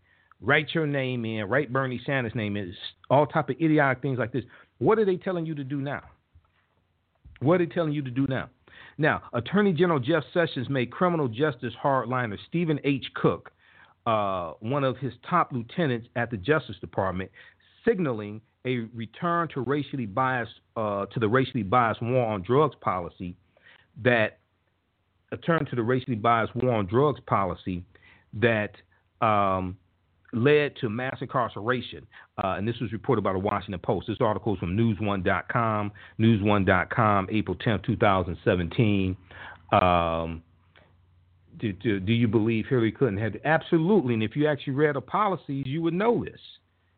write 0.41 0.67
your 0.73 0.86
name 0.86 1.23
in, 1.23 1.45
write 1.47 1.71
Bernie 1.71 2.01
Sanders' 2.06 2.36
name 2.36 2.58
in, 2.58 2.75
all 3.10 3.25
type 3.25 3.49
of 3.49 3.56
idiotic 3.62 4.01
things 4.01 4.19
like 4.19 4.34
this. 4.34 4.43
What 4.80 4.99
are 4.99 5.06
they 5.06 5.15
telling 5.15 5.45
you 5.45 5.56
to 5.56 5.63
do 5.63 5.80
now? 5.80 6.01
What 7.39 7.56
are 7.56 7.65
they 7.65 7.73
telling 7.73 7.93
you 7.93 8.01
to 8.01 8.12
do 8.12 8.25
now? 8.28 8.49
Now, 8.98 9.24
Attorney 9.34 9.74
General 9.74 10.00
Jeff 10.00 10.24
Sessions 10.34 10.70
made 10.70 10.92
criminal 10.92 11.28
justice 11.28 11.74
hardliner 11.82 12.38
Stephen 12.48 12.80
H. 12.84 13.06
Cook, 13.14 13.52
uh, 14.06 14.54
one 14.60 14.84
of 14.84 14.98
his 14.98 15.14
top 15.30 15.52
lieutenants 15.52 16.08
at 16.16 16.32
the 16.32 16.38
Justice 16.38 16.78
Department, 16.80 17.30
signaling 17.86 18.42
a 18.66 18.88
return 18.94 19.48
to 19.54 19.62
racially 19.62 20.06
biased 20.06 20.54
uh, 20.76 21.06
to 21.08 21.20
the 21.20 21.28
racially 21.28 21.64
biased 21.64 22.02
war 22.02 22.26
on 22.26 22.42
drugs 22.42 22.76
policy 22.82 23.36
that 24.04 24.40
a 25.32 25.38
turn 25.38 25.66
to 25.66 25.76
the 25.76 25.84
racially 25.84 26.16
biased 26.16 26.56
war 26.56 26.74
on 26.74 26.86
drugs 26.86 27.20
policy 27.28 27.84
that 28.34 28.72
um, 29.22 29.78
led 30.36 30.76
to 30.78 30.89
mass 30.89 31.17
incarceration. 31.21 32.06
Uh, 32.43 32.56
and 32.58 32.67
this 32.67 32.76
was 32.82 32.91
reported 32.91 33.24
by 33.24 33.34
the 33.34 33.39
Washington 33.39 33.80
Post. 33.80 34.08
This 34.08 34.17
article 34.19 34.54
is 34.54 34.60
from 34.60 34.76
NewsOne.com, 34.76 35.91
NewsOne.com, 36.19 37.28
April 37.32 37.56
10, 37.56 37.82
2017. 37.86 39.17
Um, 39.71 40.43
do, 41.58 41.71
do, 41.71 42.00
do, 42.00 42.13
you 42.13 42.28
believe 42.28 42.65
Hillary 42.69 42.91
Clinton 42.91 43.21
had 43.21 43.39
absolutely? 43.45 44.13
And 44.13 44.24
if 44.24 44.36
you 44.36 44.48
actually 44.48 44.74
read 44.74 44.95
the 44.95 45.02
policies, 45.02 45.63
you 45.65 45.82
would 45.82 45.93
know 45.93 46.24
this. 46.24 46.39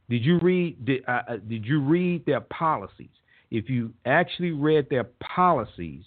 Did 0.10 0.24
you 0.24 0.40
read? 0.40 0.84
Did, 0.86 1.04
uh, 1.08 1.22
uh 1.28 1.38
did 1.48 1.66
you 1.66 1.82
read 1.82 2.26
their 2.26 2.42
policies? 2.42 3.10
If 3.52 3.70
you 3.70 3.94
actually 4.06 4.52
read 4.52 4.90
their 4.90 5.06
policies, 5.36 6.04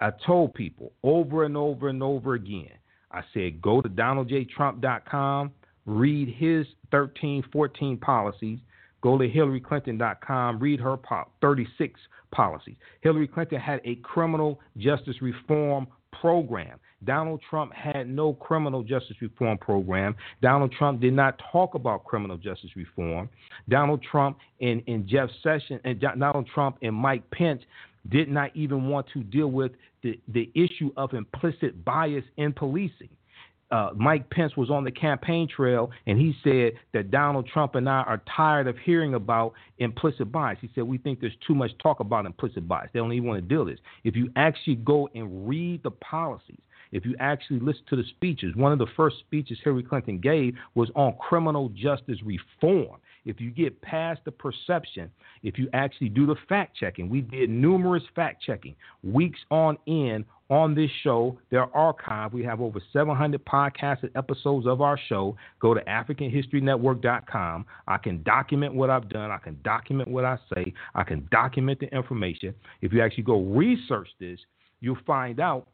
I 0.00 0.10
told 0.26 0.54
people 0.54 0.92
over 1.02 1.44
and 1.44 1.56
over 1.56 1.88
and 1.88 2.02
over 2.02 2.34
again. 2.34 2.72
I 3.10 3.22
said 3.32 3.62
go 3.62 3.80
to 3.80 3.88
DonaldJTrump.com 3.88 5.52
read 5.86 6.28
his 6.28 6.66
13, 6.90 7.44
14 7.52 7.96
policies. 7.98 8.58
Go 9.02 9.18
to 9.18 9.28
HillaryClinton.com, 9.28 10.60
read 10.60 10.80
her 10.80 10.96
36 11.40 12.00
policies. 12.30 12.76
Hillary 13.00 13.28
Clinton 13.28 13.60
had 13.60 13.80
a 13.84 13.96
criminal 13.96 14.60
justice 14.78 15.20
reform 15.20 15.86
program. 16.20 16.78
Donald 17.04 17.40
Trump 17.48 17.72
had 17.74 18.08
no 18.08 18.34
criminal 18.34 18.82
justice 18.82 19.16
reform 19.20 19.58
program. 19.58 20.14
Donald 20.40 20.72
Trump 20.72 21.00
did 21.00 21.12
not 21.14 21.40
talk 21.50 21.74
about 21.74 22.04
criminal 22.04 22.36
justice 22.36 22.70
reform. 22.76 23.28
Donald 23.68 24.02
Trump 24.08 24.38
and, 24.60 24.82
and 24.86 25.06
Jeff 25.08 25.28
Sessions 25.42 25.80
and 25.84 26.00
Donald 26.00 26.48
Trump 26.54 26.78
and 26.82 26.94
Mike 26.94 27.28
Pence 27.32 27.62
did 28.08 28.28
not 28.28 28.54
even 28.54 28.88
want 28.88 29.06
to 29.12 29.22
deal 29.24 29.48
with 29.48 29.72
the, 30.02 30.18
the 30.28 30.50
issue 30.54 30.92
of 30.96 31.12
implicit 31.12 31.84
bias 31.84 32.24
in 32.36 32.52
policing 32.52 33.08
uh, 33.72 33.90
Mike 33.96 34.28
Pence 34.30 34.56
was 34.56 34.70
on 34.70 34.84
the 34.84 34.90
campaign 34.90 35.48
trail 35.48 35.90
and 36.06 36.18
he 36.18 36.34
said 36.44 36.74
that 36.92 37.10
Donald 37.10 37.48
Trump 37.52 37.74
and 37.74 37.88
I 37.88 38.02
are 38.02 38.22
tired 38.36 38.68
of 38.68 38.76
hearing 38.78 39.14
about 39.14 39.54
implicit 39.78 40.30
bias. 40.30 40.58
He 40.60 40.70
said 40.74 40.84
we 40.84 40.98
think 40.98 41.20
there's 41.20 41.32
too 41.46 41.54
much 41.54 41.70
talk 41.82 42.00
about 42.00 42.26
implicit 42.26 42.68
bias. 42.68 42.90
They 42.92 43.00
don't 43.00 43.12
even 43.12 43.26
want 43.26 43.42
to 43.42 43.48
deal 43.48 43.64
with 43.64 43.74
this. 43.74 43.84
If 44.04 44.14
you 44.14 44.30
actually 44.36 44.76
go 44.76 45.08
and 45.14 45.48
read 45.48 45.82
the 45.82 45.90
policies, 45.90 46.60
if 46.92 47.06
you 47.06 47.16
actually 47.18 47.60
listen 47.60 47.82
to 47.88 47.96
the 47.96 48.04
speeches, 48.10 48.54
one 48.54 48.72
of 48.72 48.78
the 48.78 48.86
first 48.94 49.18
speeches 49.20 49.58
Hillary 49.64 49.82
Clinton 49.82 50.18
gave 50.18 50.54
was 50.74 50.90
on 50.94 51.14
criminal 51.18 51.70
justice 51.70 52.18
reform. 52.22 52.98
If 53.24 53.40
you 53.40 53.50
get 53.50 53.80
past 53.82 54.20
the 54.24 54.32
perception, 54.32 55.10
if 55.42 55.58
you 55.58 55.68
actually 55.72 56.08
do 56.08 56.26
the 56.26 56.36
fact 56.48 56.76
checking, 56.76 57.08
we 57.08 57.20
did 57.20 57.50
numerous 57.50 58.02
fact 58.14 58.42
checking 58.42 58.74
weeks 59.02 59.38
on 59.50 59.76
end 59.86 60.24
on 60.50 60.74
this 60.74 60.90
show. 61.02 61.38
They're 61.50 61.68
archived. 61.68 62.32
We 62.32 62.44
have 62.44 62.60
over 62.60 62.80
700 62.92 63.44
podcasted 63.44 64.10
episodes 64.14 64.66
of 64.66 64.80
our 64.80 64.98
show. 65.08 65.36
Go 65.60 65.72
to 65.72 65.80
AfricanHistoryNetwork.com. 65.82 67.66
I 67.88 67.98
can 67.98 68.22
document 68.22 68.74
what 68.74 68.90
I've 68.90 69.08
done. 69.08 69.30
I 69.30 69.38
can 69.38 69.58
document 69.64 70.10
what 70.10 70.24
I 70.24 70.36
say. 70.54 70.74
I 70.94 71.04
can 71.04 71.26
document 71.30 71.80
the 71.80 71.86
information. 71.94 72.54
If 72.82 72.92
you 72.92 73.02
actually 73.02 73.24
go 73.24 73.40
research 73.40 74.08
this, 74.20 74.38
you'll 74.80 74.98
find 75.06 75.40
out 75.40 75.68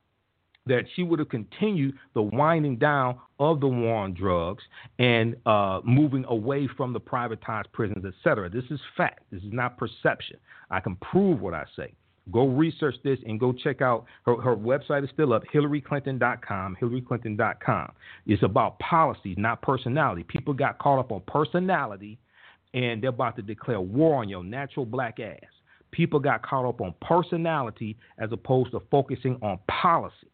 that 0.68 0.84
she 0.94 1.02
would 1.02 1.18
have 1.18 1.28
continued 1.28 1.94
the 2.14 2.22
winding 2.22 2.76
down 2.76 3.18
of 3.40 3.60
the 3.60 3.66
war 3.66 3.96
on 3.96 4.14
drugs 4.14 4.62
and 4.98 5.36
uh, 5.46 5.80
moving 5.84 6.24
away 6.28 6.68
from 6.76 6.92
the 6.92 7.00
privatized 7.00 7.70
prisons, 7.72 8.04
et 8.06 8.14
cetera. 8.22 8.48
This 8.48 8.64
is 8.70 8.80
fact. 8.96 9.22
This 9.30 9.42
is 9.42 9.52
not 9.52 9.76
perception. 9.76 10.36
I 10.70 10.80
can 10.80 10.96
prove 10.96 11.40
what 11.40 11.54
I 11.54 11.64
say. 11.76 11.92
Go 12.30 12.46
research 12.46 12.96
this 13.04 13.18
and 13.26 13.40
go 13.40 13.52
check 13.52 13.80
out 13.80 14.04
her, 14.26 14.36
her 14.40 14.54
website 14.56 15.02
is 15.02 15.10
still 15.14 15.32
up, 15.32 15.42
HillaryClinton.com, 15.52 16.76
HillaryClinton.com. 16.80 17.92
It's 18.26 18.42
about 18.42 18.78
policies, 18.80 19.36
not 19.38 19.62
personality. 19.62 20.24
People 20.24 20.52
got 20.52 20.78
caught 20.78 20.98
up 20.98 21.10
on 21.10 21.22
personality 21.26 22.18
and 22.74 23.02
they're 23.02 23.10
about 23.10 23.36
to 23.36 23.42
declare 23.42 23.80
war 23.80 24.20
on 24.20 24.28
your 24.28 24.44
natural 24.44 24.84
black 24.84 25.20
ass. 25.20 25.38
People 25.90 26.20
got 26.20 26.42
caught 26.42 26.68
up 26.68 26.82
on 26.82 26.94
personality 27.00 27.96
as 28.18 28.30
opposed 28.30 28.72
to 28.72 28.82
focusing 28.90 29.38
on 29.40 29.58
policies. 29.68 30.28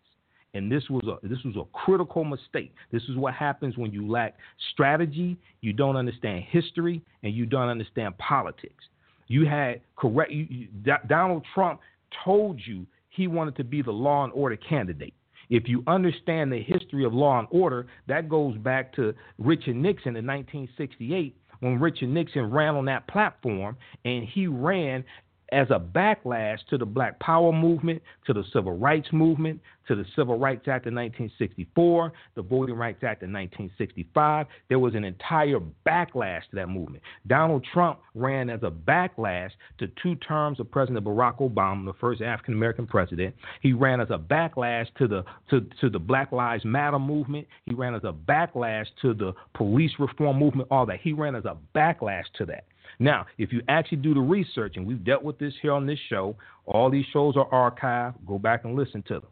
And 0.54 0.70
this 0.70 0.88
was 0.88 1.04
a 1.04 1.26
this 1.26 1.42
was 1.44 1.56
a 1.56 1.64
critical 1.76 2.24
mistake. 2.24 2.72
This 2.92 3.02
is 3.08 3.16
what 3.16 3.34
happens 3.34 3.76
when 3.76 3.92
you 3.92 4.08
lack 4.08 4.36
strategy, 4.72 5.36
you 5.60 5.72
don't 5.72 5.96
understand 5.96 6.44
history, 6.48 7.02
and 7.22 7.34
you 7.34 7.44
don't 7.44 7.68
understand 7.68 8.16
politics. 8.18 8.84
You 9.26 9.46
had 9.46 9.80
correct. 9.96 10.30
You, 10.30 10.46
you, 10.48 10.68
Donald 11.08 11.44
Trump 11.54 11.80
told 12.24 12.60
you 12.64 12.86
he 13.08 13.26
wanted 13.26 13.56
to 13.56 13.64
be 13.64 13.82
the 13.82 13.92
law 13.92 14.24
and 14.24 14.32
order 14.32 14.56
candidate. 14.56 15.14
If 15.50 15.68
you 15.68 15.82
understand 15.86 16.52
the 16.52 16.62
history 16.62 17.04
of 17.04 17.12
law 17.12 17.38
and 17.38 17.48
order, 17.50 17.86
that 18.06 18.28
goes 18.28 18.56
back 18.58 18.94
to 18.94 19.14
Richard 19.38 19.76
Nixon 19.76 20.16
in 20.16 20.26
1968 20.26 21.36
when 21.60 21.80
Richard 21.80 22.08
Nixon 22.08 22.50
ran 22.50 22.74
on 22.74 22.84
that 22.86 23.06
platform 23.08 23.76
and 24.04 24.24
he 24.24 24.46
ran 24.46 25.04
as 25.52 25.68
a 25.70 25.78
backlash 25.78 26.58
to 26.70 26.78
the 26.78 26.86
Black 26.86 27.18
Power 27.20 27.52
movement, 27.52 28.02
to 28.26 28.32
the 28.32 28.44
Civil 28.52 28.76
Rights 28.76 29.08
movement, 29.12 29.60
to 29.88 29.94
the 29.94 30.04
Civil 30.16 30.38
Rights 30.38 30.66
Act 30.68 30.86
of 30.86 30.94
1964, 30.94 32.12
the 32.34 32.42
Voting 32.42 32.74
Rights 32.74 33.02
Act 33.04 33.22
of 33.22 33.30
1965. 33.30 34.46
There 34.68 34.78
was 34.78 34.94
an 34.94 35.04
entire 35.04 35.60
backlash 35.86 36.42
to 36.50 36.56
that 36.56 36.68
movement. 36.68 37.02
Donald 37.26 37.66
Trump 37.72 38.00
ran 38.14 38.48
as 38.48 38.62
a 38.62 38.70
backlash 38.70 39.50
to 39.78 39.88
two 40.02 40.14
terms 40.16 40.60
of 40.60 40.70
President 40.70 41.04
Barack 41.04 41.38
Obama, 41.38 41.84
the 41.84 41.92
first 42.00 42.22
African 42.22 42.54
American 42.54 42.86
president. 42.86 43.34
He 43.60 43.72
ran 43.72 44.00
as 44.00 44.10
a 44.10 44.18
backlash 44.18 44.86
to 44.98 45.06
the 45.06 45.24
to, 45.50 45.66
to 45.80 45.90
the 45.90 45.98
Black 45.98 46.32
Lives 46.32 46.64
Matter 46.64 46.98
movement. 46.98 47.46
He 47.66 47.74
ran 47.74 47.94
as 47.94 48.04
a 48.04 48.12
backlash 48.12 48.86
to 49.02 49.14
the 49.14 49.32
police 49.54 49.92
reform 49.98 50.38
movement, 50.38 50.68
all 50.70 50.86
that. 50.86 51.00
He 51.00 51.12
ran 51.12 51.34
as 51.34 51.44
a 51.44 51.56
backlash 51.74 52.24
to 52.38 52.46
that. 52.46 52.64
Now, 52.98 53.26
if 53.38 53.52
you 53.52 53.62
actually 53.68 53.98
do 53.98 54.14
the 54.14 54.20
research, 54.20 54.76
and 54.76 54.86
we've 54.86 55.04
dealt 55.04 55.22
with 55.22 55.38
this 55.38 55.54
here 55.60 55.72
on 55.72 55.86
this 55.86 55.98
show, 56.08 56.36
all 56.66 56.90
these 56.90 57.06
shows 57.12 57.36
are 57.36 57.48
archived. 57.50 58.14
Go 58.26 58.38
back 58.38 58.64
and 58.64 58.76
listen 58.76 59.02
to 59.08 59.14
them. 59.14 59.28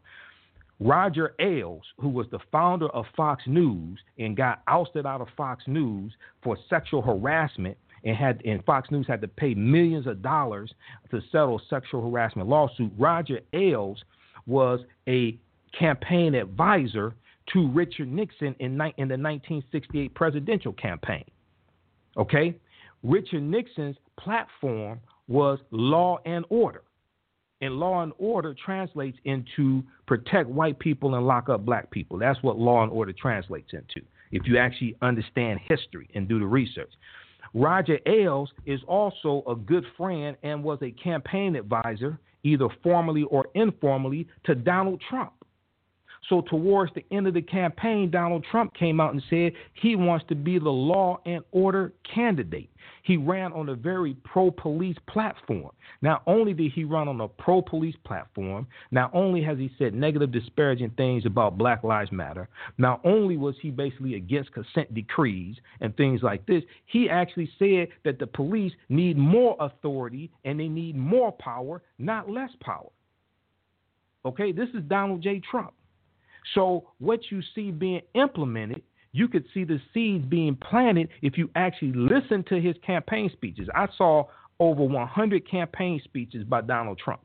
Roger 0.79 1.33
Ailes, 1.39 1.83
who 1.99 2.09
was 2.09 2.27
the 2.31 2.39
founder 2.51 2.87
of 2.89 3.05
Fox 3.15 3.43
News 3.47 3.99
and 4.17 4.35
got 4.35 4.61
ousted 4.67 5.05
out 5.05 5.21
of 5.21 5.27
Fox 5.37 5.63
News 5.67 6.13
for 6.43 6.57
sexual 6.69 7.01
harassment, 7.01 7.77
and 8.03 8.17
had 8.17 8.41
and 8.43 8.63
Fox 8.65 8.91
News 8.91 9.07
had 9.07 9.21
to 9.21 9.27
pay 9.29 9.53
millions 9.53 10.07
of 10.07 10.21
dollars 10.21 10.73
to 11.09 11.21
settle 11.31 11.61
sexual 11.69 12.09
harassment 12.09 12.49
lawsuit. 12.49 12.91
Roger 12.97 13.39
Ailes 13.53 14.03
was 14.45 14.81
a 15.07 15.37
campaign 15.77 16.35
advisor 16.35 17.15
to 17.53 17.69
Richard 17.69 18.11
Nixon 18.11 18.55
in, 18.59 18.71
in 18.71 19.07
the 19.07 19.17
1968 19.17 20.13
presidential 20.13 20.73
campaign. 20.73 21.23
Okay, 22.17 22.55
Richard 23.03 23.43
Nixon's 23.43 23.97
platform 24.17 24.99
was 25.27 25.59
law 25.71 26.19
and 26.25 26.45
order. 26.49 26.83
And 27.61 27.75
law 27.79 28.03
and 28.03 28.11
order 28.17 28.53
translates 28.65 29.17
into 29.23 29.83
protect 30.05 30.49
white 30.49 30.79
people 30.79 31.15
and 31.15 31.25
lock 31.25 31.47
up 31.49 31.65
black 31.65 31.91
people. 31.91 32.17
That's 32.17 32.41
what 32.43 32.57
law 32.57 32.83
and 32.83 32.91
order 32.91 33.13
translates 33.13 33.71
into, 33.73 34.05
if 34.31 34.45
you 34.45 34.57
actually 34.57 34.95
understand 35.01 35.59
history 35.65 36.09
and 36.15 36.27
do 36.27 36.39
the 36.39 36.45
research. 36.45 36.91
Roger 37.53 37.99
Ailes 38.05 38.51
is 38.65 38.81
also 38.87 39.43
a 39.47 39.55
good 39.55 39.85
friend 39.95 40.35
and 40.43 40.63
was 40.63 40.79
a 40.81 40.91
campaign 40.91 41.55
advisor, 41.55 42.19
either 42.43 42.67
formally 42.81 43.23
or 43.23 43.47
informally, 43.53 44.27
to 44.45 44.55
Donald 44.55 45.01
Trump. 45.09 45.33
So, 46.29 46.41
towards 46.41 46.93
the 46.93 47.05
end 47.11 47.27
of 47.27 47.33
the 47.33 47.41
campaign, 47.41 48.09
Donald 48.09 48.45
Trump 48.49 48.73
came 48.73 49.01
out 49.01 49.13
and 49.13 49.21
said 49.29 49.53
he 49.73 49.95
wants 49.95 50.25
to 50.29 50.35
be 50.35 50.57
the 50.57 50.69
law 50.69 51.19
and 51.25 51.43
order 51.51 51.93
candidate. 52.03 52.69
He 53.03 53.17
ran 53.17 53.51
on 53.51 53.67
a 53.69 53.75
very 53.75 54.15
pro 54.23 54.49
police 54.49 54.95
platform. 55.07 55.71
Not 56.01 56.23
only 56.25 56.53
did 56.53 56.71
he 56.71 56.85
run 56.85 57.09
on 57.09 57.19
a 57.19 57.27
pro 57.27 57.61
police 57.61 57.95
platform, 58.05 58.65
not 58.91 59.11
only 59.13 59.43
has 59.43 59.57
he 59.57 59.69
said 59.77 59.93
negative, 59.93 60.31
disparaging 60.31 60.91
things 60.91 61.25
about 61.25 61.57
Black 61.57 61.83
Lives 61.83 62.11
Matter, 62.13 62.47
not 62.77 63.01
only 63.03 63.35
was 63.35 63.55
he 63.61 63.71
basically 63.71 64.15
against 64.15 64.53
consent 64.53 64.93
decrees 64.93 65.57
and 65.81 65.95
things 65.97 66.23
like 66.23 66.45
this, 66.45 66.63
he 66.85 67.09
actually 67.09 67.49
said 67.59 67.89
that 68.05 68.19
the 68.19 68.27
police 68.27 68.71
need 68.87 69.17
more 69.17 69.57
authority 69.59 70.31
and 70.45 70.57
they 70.57 70.69
need 70.69 70.95
more 70.95 71.33
power, 71.33 71.81
not 71.99 72.29
less 72.29 72.51
power. 72.61 72.89
Okay, 74.25 74.53
this 74.53 74.69
is 74.69 74.83
Donald 74.87 75.21
J. 75.21 75.41
Trump. 75.51 75.73
So 76.53 76.91
what 76.99 77.19
you 77.29 77.41
see 77.55 77.71
being 77.71 78.01
implemented, 78.13 78.81
you 79.11 79.27
could 79.27 79.45
see 79.53 79.63
the 79.63 79.79
seeds 79.93 80.25
being 80.25 80.55
planted 80.55 81.09
if 81.21 81.37
you 81.37 81.49
actually 81.55 81.93
listen 81.93 82.43
to 82.49 82.59
his 82.59 82.75
campaign 82.85 83.29
speeches. 83.31 83.67
I 83.73 83.87
saw 83.97 84.25
over 84.59 84.83
100 84.83 85.49
campaign 85.49 86.01
speeches 86.03 86.43
by 86.43 86.61
Donald 86.61 86.99
Trump. 86.99 87.21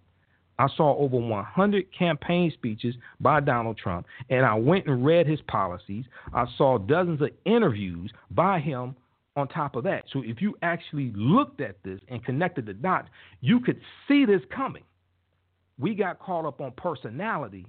I 0.58 0.66
saw 0.76 0.96
over 0.96 1.16
100 1.16 1.96
campaign 1.96 2.50
speeches 2.52 2.96
by 3.20 3.40
Donald 3.40 3.78
Trump, 3.78 4.06
and 4.28 4.44
I 4.44 4.54
went 4.54 4.86
and 4.86 5.04
read 5.04 5.26
his 5.26 5.40
policies. 5.42 6.04
I 6.34 6.46
saw 6.56 6.78
dozens 6.78 7.22
of 7.22 7.30
interviews 7.44 8.10
by 8.32 8.58
him 8.58 8.96
on 9.36 9.46
top 9.46 9.76
of 9.76 9.84
that. 9.84 10.04
So 10.12 10.22
if 10.24 10.42
you 10.42 10.56
actually 10.62 11.12
looked 11.14 11.60
at 11.60 11.76
this 11.84 12.00
and 12.08 12.24
connected 12.24 12.66
the 12.66 12.74
dots, 12.74 13.08
you 13.40 13.60
could 13.60 13.80
see 14.08 14.24
this 14.24 14.42
coming. 14.54 14.82
We 15.78 15.94
got 15.94 16.18
caught 16.18 16.44
up 16.44 16.60
on 16.60 16.72
personality 16.72 17.66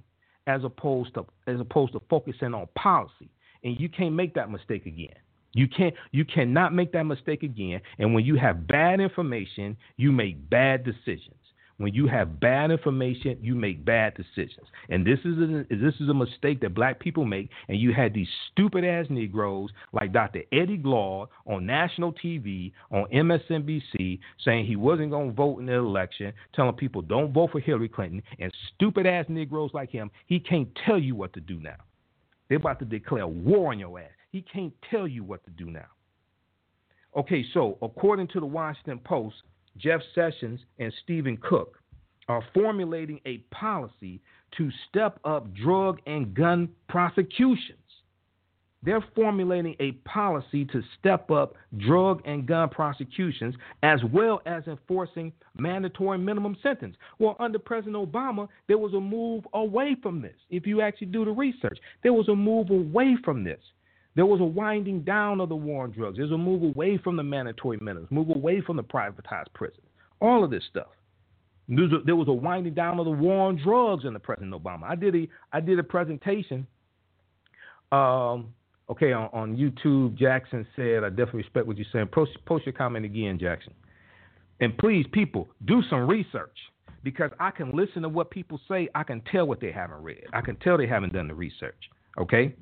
as 0.50 0.64
opposed 0.64 1.14
to 1.14 1.24
as 1.46 1.60
opposed 1.60 1.92
to 1.92 2.00
focusing 2.10 2.54
on 2.54 2.66
policy. 2.74 3.30
And 3.62 3.78
you 3.78 3.88
can't 3.88 4.14
make 4.14 4.34
that 4.34 4.50
mistake 4.50 4.86
again. 4.86 5.14
You 5.52 5.68
can't 5.68 5.94
you 6.12 6.24
cannot 6.24 6.74
make 6.74 6.92
that 6.92 7.04
mistake 7.04 7.42
again. 7.42 7.80
And 7.98 8.14
when 8.14 8.24
you 8.24 8.36
have 8.36 8.66
bad 8.66 9.00
information, 9.00 9.76
you 9.96 10.12
make 10.12 10.48
bad 10.50 10.84
decisions. 10.84 11.39
When 11.80 11.94
you 11.94 12.06
have 12.08 12.38
bad 12.40 12.70
information, 12.70 13.38
you 13.40 13.54
make 13.54 13.86
bad 13.86 14.12
decisions. 14.14 14.66
And 14.90 15.06
this 15.06 15.18
is 15.20 15.38
a, 15.38 15.64
this 15.70 15.94
is 15.98 16.10
a 16.10 16.14
mistake 16.14 16.60
that 16.60 16.74
black 16.74 17.00
people 17.00 17.24
make. 17.24 17.48
And 17.68 17.80
you 17.80 17.94
had 17.94 18.12
these 18.12 18.28
stupid 18.52 18.84
ass 18.84 19.06
Negroes 19.08 19.70
like 19.94 20.12
Dr. 20.12 20.42
Eddie 20.52 20.76
Glaude 20.76 21.28
on 21.46 21.64
national 21.64 22.12
TV, 22.12 22.72
on 22.90 23.06
MSNBC, 23.14 24.18
saying 24.44 24.66
he 24.66 24.76
wasn't 24.76 25.10
going 25.10 25.30
to 25.30 25.34
vote 25.34 25.60
in 25.60 25.64
the 25.64 25.72
election, 25.72 26.34
telling 26.54 26.74
people 26.74 27.00
don't 27.00 27.32
vote 27.32 27.52
for 27.52 27.60
Hillary 27.60 27.88
Clinton. 27.88 28.22
And 28.38 28.52
stupid 28.74 29.06
ass 29.06 29.24
Negroes 29.30 29.70
like 29.72 29.88
him, 29.88 30.10
he 30.26 30.38
can't 30.38 30.68
tell 30.84 30.98
you 30.98 31.14
what 31.14 31.32
to 31.32 31.40
do 31.40 31.60
now. 31.60 31.78
They're 32.50 32.58
about 32.58 32.80
to 32.80 32.84
declare 32.84 33.26
war 33.26 33.72
on 33.72 33.78
your 33.78 33.98
ass. 33.98 34.10
He 34.32 34.42
can't 34.42 34.74
tell 34.90 35.08
you 35.08 35.24
what 35.24 35.42
to 35.44 35.50
do 35.52 35.70
now. 35.70 35.86
Okay, 37.16 37.42
so 37.54 37.78
according 37.80 38.28
to 38.28 38.40
the 38.40 38.44
Washington 38.44 38.98
Post, 38.98 39.36
Jeff 39.76 40.00
Sessions 40.14 40.60
and 40.78 40.92
Stephen 41.02 41.36
Cook 41.36 41.78
are 42.28 42.42
formulating 42.54 43.20
a 43.26 43.38
policy 43.50 44.20
to 44.56 44.70
step 44.88 45.18
up 45.24 45.52
drug 45.54 45.98
and 46.06 46.34
gun 46.34 46.68
prosecutions. 46.88 47.76
They're 48.82 49.04
formulating 49.14 49.76
a 49.78 49.92
policy 50.08 50.64
to 50.66 50.82
step 50.98 51.30
up 51.30 51.54
drug 51.76 52.22
and 52.24 52.46
gun 52.46 52.70
prosecutions 52.70 53.54
as 53.82 54.00
well 54.10 54.40
as 54.46 54.62
enforcing 54.66 55.32
mandatory 55.58 56.16
minimum 56.16 56.56
sentence. 56.62 56.96
Well, 57.18 57.36
under 57.38 57.58
President 57.58 57.96
Obama, 57.96 58.48
there 58.68 58.78
was 58.78 58.94
a 58.94 59.00
move 59.00 59.46
away 59.52 59.96
from 60.02 60.22
this. 60.22 60.36
If 60.48 60.66
you 60.66 60.80
actually 60.80 61.08
do 61.08 61.26
the 61.26 61.30
research, 61.30 61.78
there 62.02 62.14
was 62.14 62.28
a 62.28 62.34
move 62.34 62.70
away 62.70 63.16
from 63.22 63.44
this. 63.44 63.60
There 64.16 64.26
was 64.26 64.40
a 64.40 64.44
winding 64.44 65.02
down 65.02 65.40
of 65.40 65.48
the 65.48 65.56
war 65.56 65.84
on 65.84 65.92
drugs. 65.92 66.16
There's 66.16 66.32
a 66.32 66.38
move 66.38 66.62
away 66.62 66.98
from 66.98 67.16
the 67.16 67.22
mandatory 67.22 67.78
minimums, 67.78 68.10
move 68.10 68.30
away 68.30 68.60
from 68.60 68.76
the 68.76 68.82
privatized 68.82 69.52
prisons. 69.54 69.86
All 70.20 70.42
of 70.44 70.50
this 70.50 70.64
stuff. 70.68 70.88
There 71.68 72.16
was 72.16 72.26
a 72.26 72.32
winding 72.32 72.74
down 72.74 72.98
of 72.98 73.04
the 73.04 73.12
war 73.12 73.48
on 73.48 73.56
drugs 73.56 74.04
under 74.04 74.18
President 74.18 74.52
Obama. 74.52 74.82
I 74.84 74.96
did 74.96 75.14
a 75.14 75.28
I 75.52 75.60
did 75.60 75.78
a 75.78 75.84
presentation. 75.84 76.66
Um, 77.92 78.52
okay, 78.88 79.12
on, 79.12 79.30
on 79.32 79.56
YouTube, 79.56 80.16
Jackson 80.16 80.66
said, 80.74 81.04
"I 81.04 81.10
definitely 81.10 81.42
respect 81.42 81.68
what 81.68 81.76
you're 81.76 81.86
saying." 81.92 82.08
Post, 82.08 82.32
post 82.44 82.66
your 82.66 82.72
comment 82.72 83.04
again, 83.04 83.38
Jackson. 83.38 83.72
And 84.60 84.76
please, 84.78 85.06
people, 85.12 85.48
do 85.64 85.80
some 85.88 86.08
research 86.08 86.56
because 87.04 87.30
I 87.38 87.52
can 87.52 87.70
listen 87.70 88.02
to 88.02 88.08
what 88.08 88.30
people 88.30 88.60
say. 88.68 88.88
I 88.94 89.04
can 89.04 89.22
tell 89.30 89.46
what 89.46 89.60
they 89.60 89.70
haven't 89.70 90.02
read. 90.02 90.24
I 90.32 90.40
can 90.40 90.56
tell 90.56 90.76
they 90.76 90.88
haven't 90.88 91.12
done 91.12 91.28
the 91.28 91.34
research. 91.34 91.76
Okay? 92.18 92.54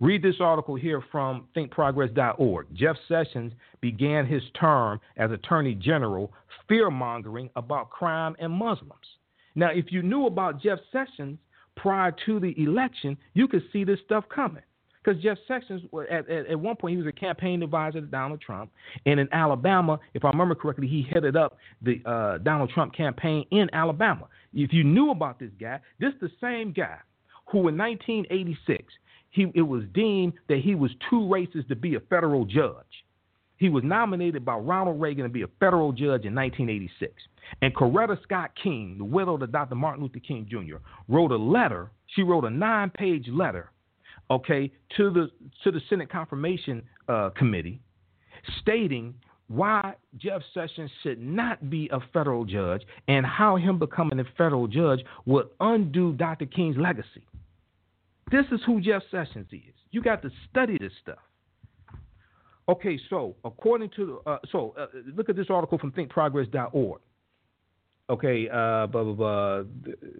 Read 0.00 0.22
this 0.22 0.36
article 0.40 0.74
here 0.74 1.02
from 1.12 1.46
thinkprogress.org. 1.56 2.66
Jeff 2.74 2.96
Sessions 3.08 3.52
began 3.80 4.26
his 4.26 4.42
term 4.58 5.00
as 5.16 5.30
Attorney 5.30 5.74
General 5.74 6.32
fear 6.68 6.90
mongering 6.90 7.50
about 7.56 7.90
crime 7.90 8.34
and 8.38 8.52
Muslims. 8.52 8.92
Now, 9.54 9.70
if 9.70 9.92
you 9.92 10.02
knew 10.02 10.26
about 10.26 10.60
Jeff 10.60 10.78
Sessions 10.90 11.38
prior 11.76 12.14
to 12.26 12.40
the 12.40 12.54
election, 12.60 13.16
you 13.34 13.46
could 13.46 13.62
see 13.72 13.84
this 13.84 14.00
stuff 14.04 14.24
coming. 14.34 14.62
Because 15.02 15.22
Jeff 15.22 15.36
Sessions, 15.46 15.82
at, 16.10 16.28
at, 16.30 16.46
at, 16.46 16.58
one 16.58 16.76
point, 16.76 16.92
he 16.92 16.96
was 16.96 17.06
a 17.06 17.12
campaign 17.12 17.62
advisor 17.62 18.00
to 18.00 18.06
Donald 18.06 18.40
Trump. 18.40 18.70
And 19.04 19.20
in 19.20 19.28
Alabama, 19.32 20.00
if 20.14 20.24
I 20.24 20.30
remember 20.30 20.54
correctly, 20.54 20.88
he 20.88 21.06
headed 21.12 21.36
up 21.36 21.58
the 21.82 22.00
uh, 22.06 22.38
Donald 22.38 22.70
Trump 22.70 22.94
campaign 22.94 23.44
in 23.50 23.68
Alabama. 23.74 24.28
If 24.54 24.72
you 24.72 24.82
knew 24.82 25.10
about 25.10 25.38
this 25.38 25.50
guy, 25.60 25.80
this 26.00 26.14
is 26.14 26.20
the 26.20 26.30
same 26.40 26.72
guy 26.72 26.98
who 27.46 27.68
in 27.68 27.76
1986 27.76 28.92
he, 29.30 29.50
it 29.54 29.62
was 29.62 29.82
deemed 29.92 30.34
that 30.48 30.58
he 30.58 30.74
was 30.74 30.92
too 31.10 31.16
racist 31.16 31.68
to 31.68 31.76
be 31.76 31.96
a 31.96 32.00
federal 32.00 32.44
judge. 32.44 33.04
He 33.56 33.68
was 33.68 33.82
nominated 33.84 34.44
by 34.44 34.56
Ronald 34.56 35.00
Reagan 35.00 35.24
to 35.24 35.28
be 35.28 35.42
a 35.42 35.48
federal 35.58 35.92
judge 35.92 36.24
in 36.24 36.34
1986. 36.34 37.12
And 37.62 37.74
Coretta 37.74 38.20
Scott 38.22 38.50
King, 38.60 38.96
the 38.98 39.04
widow 39.04 39.34
of 39.34 39.52
Dr. 39.52 39.74
Martin 39.74 40.02
Luther 40.02 40.20
King 40.20 40.46
Jr., 40.48 40.76
wrote 41.08 41.32
a 41.32 41.36
letter. 41.36 41.90
She 42.14 42.22
wrote 42.22 42.44
a 42.44 42.50
nine-page 42.50 43.28
letter, 43.28 43.70
okay, 44.30 44.70
to 44.96 45.10
the 45.10 45.30
to 45.62 45.70
the 45.70 45.80
Senate 45.88 46.10
Confirmation 46.10 46.82
uh, 47.08 47.30
Committee, 47.30 47.80
stating 48.60 49.14
why 49.48 49.94
Jeff 50.16 50.42
Sessions 50.52 50.90
should 51.02 51.20
not 51.20 51.68
be 51.68 51.88
a 51.92 52.00
federal 52.12 52.44
judge 52.44 52.82
and 53.08 53.26
how 53.26 53.56
him 53.56 53.78
becoming 53.78 54.20
a 54.20 54.24
federal 54.38 54.66
judge 54.66 55.00
would 55.26 55.48
undo 55.60 56.12
Dr. 56.14 56.46
King's 56.46 56.76
legacy. 56.76 57.24
This 58.30 58.46
is 58.52 58.60
who 58.66 58.80
Jeff 58.80 59.02
Sessions 59.10 59.46
is. 59.52 59.74
You 59.90 60.02
got 60.02 60.22
to 60.22 60.30
study 60.50 60.78
this 60.78 60.92
stuff. 61.02 61.18
Okay, 62.68 62.98
so 63.10 63.36
according 63.44 63.90
to 63.96 64.20
uh, 64.26 64.38
so 64.50 64.74
uh, 64.78 64.86
look 65.14 65.28
at 65.28 65.36
this 65.36 65.48
article 65.50 65.78
from 65.78 65.92
thinkprogress.org. 65.92 67.00
Okay, 68.10 68.48
uh, 68.48 68.86
blah 68.86 69.04
blah 69.04 69.12
blah. 69.12 69.62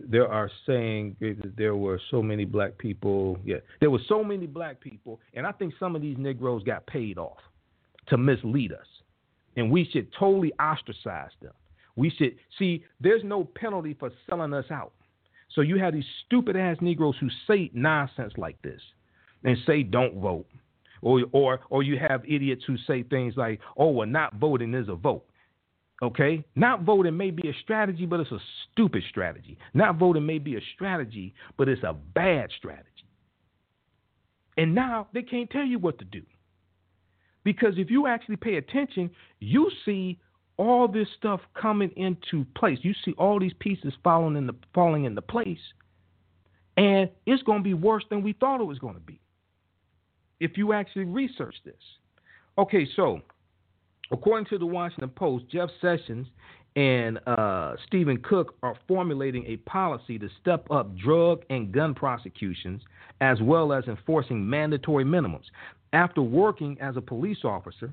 There 0.06 0.30
are 0.30 0.50
saying 0.66 1.16
there 1.56 1.76
were 1.76 2.00
so 2.10 2.22
many 2.22 2.44
black 2.44 2.76
people. 2.76 3.38
Yeah, 3.44 3.56
there 3.80 3.90
were 3.90 4.00
so 4.08 4.22
many 4.22 4.46
black 4.46 4.80
people, 4.80 5.20
and 5.32 5.46
I 5.46 5.52
think 5.52 5.74
some 5.80 5.96
of 5.96 6.02
these 6.02 6.18
Negroes 6.18 6.62
got 6.64 6.86
paid 6.86 7.18
off 7.18 7.38
to 8.08 8.18
mislead 8.18 8.72
us, 8.72 8.86
and 9.56 9.70
we 9.70 9.88
should 9.90 10.12
totally 10.18 10.52
ostracize 10.60 11.32
them. 11.40 11.52
We 11.96 12.10
should 12.10 12.36
see. 12.58 12.84
There's 13.00 13.24
no 13.24 13.44
penalty 13.44 13.94
for 13.98 14.10
selling 14.28 14.52
us 14.52 14.70
out. 14.70 14.92
So 15.54 15.60
you 15.60 15.78
have 15.78 15.94
these 15.94 16.04
stupid 16.26 16.56
ass 16.56 16.76
Negroes 16.80 17.14
who 17.20 17.28
say 17.46 17.70
nonsense 17.72 18.32
like 18.36 18.60
this 18.62 18.80
and 19.44 19.56
say 19.66 19.82
don't 19.82 20.20
vote. 20.20 20.46
Or, 21.02 21.22
or, 21.32 21.60
or 21.70 21.82
you 21.82 21.98
have 21.98 22.24
idiots 22.26 22.64
who 22.66 22.76
say 22.86 23.02
things 23.02 23.34
like, 23.36 23.60
oh, 23.76 23.90
well, 23.90 24.08
not 24.08 24.36
voting 24.36 24.74
is 24.74 24.88
a 24.88 24.94
vote. 24.94 25.24
Okay? 26.02 26.44
Not 26.56 26.82
voting 26.82 27.16
may 27.16 27.30
be 27.30 27.48
a 27.48 27.54
strategy, 27.62 28.06
but 28.06 28.20
it's 28.20 28.32
a 28.32 28.38
stupid 28.72 29.02
strategy. 29.10 29.58
Not 29.74 29.96
voting 29.96 30.26
may 30.26 30.38
be 30.38 30.56
a 30.56 30.60
strategy, 30.74 31.34
but 31.56 31.68
it's 31.68 31.82
a 31.82 31.92
bad 31.92 32.50
strategy. 32.56 32.88
And 34.56 34.74
now 34.74 35.08
they 35.12 35.22
can't 35.22 35.50
tell 35.50 35.64
you 35.64 35.78
what 35.78 35.98
to 35.98 36.04
do. 36.04 36.22
Because 37.44 37.74
if 37.76 37.90
you 37.90 38.06
actually 38.06 38.36
pay 38.36 38.56
attention, 38.56 39.10
you 39.40 39.70
see 39.84 40.18
all 40.56 40.88
this 40.88 41.08
stuff 41.18 41.40
coming 41.60 41.90
into 41.96 42.44
place. 42.56 42.78
You 42.82 42.94
see 43.04 43.12
all 43.18 43.40
these 43.40 43.54
pieces 43.58 43.92
falling 44.02 44.36
into 44.36 44.54
falling 44.74 45.04
into 45.04 45.22
place, 45.22 45.58
and 46.76 47.10
it's 47.26 47.42
going 47.42 47.58
to 47.58 47.64
be 47.64 47.74
worse 47.74 48.04
than 48.10 48.22
we 48.22 48.32
thought 48.34 48.60
it 48.60 48.64
was 48.64 48.78
going 48.78 48.94
to 48.94 49.00
be. 49.00 49.20
If 50.40 50.56
you 50.56 50.72
actually 50.72 51.04
research 51.04 51.54
this, 51.64 51.74
okay. 52.58 52.86
So, 52.96 53.20
according 54.10 54.46
to 54.46 54.58
the 54.58 54.66
Washington 54.66 55.10
Post, 55.10 55.46
Jeff 55.50 55.70
Sessions 55.80 56.26
and 56.76 57.20
uh, 57.26 57.74
Stephen 57.86 58.18
Cook 58.18 58.56
are 58.62 58.74
formulating 58.88 59.44
a 59.46 59.56
policy 59.58 60.18
to 60.18 60.28
step 60.40 60.68
up 60.70 60.96
drug 60.96 61.44
and 61.50 61.72
gun 61.72 61.94
prosecutions 61.94 62.82
as 63.20 63.40
well 63.40 63.72
as 63.72 63.84
enforcing 63.86 64.48
mandatory 64.48 65.04
minimums. 65.04 65.44
After 65.92 66.20
working 66.20 66.76
as 66.80 66.96
a 66.96 67.00
police 67.00 67.44
officer, 67.44 67.92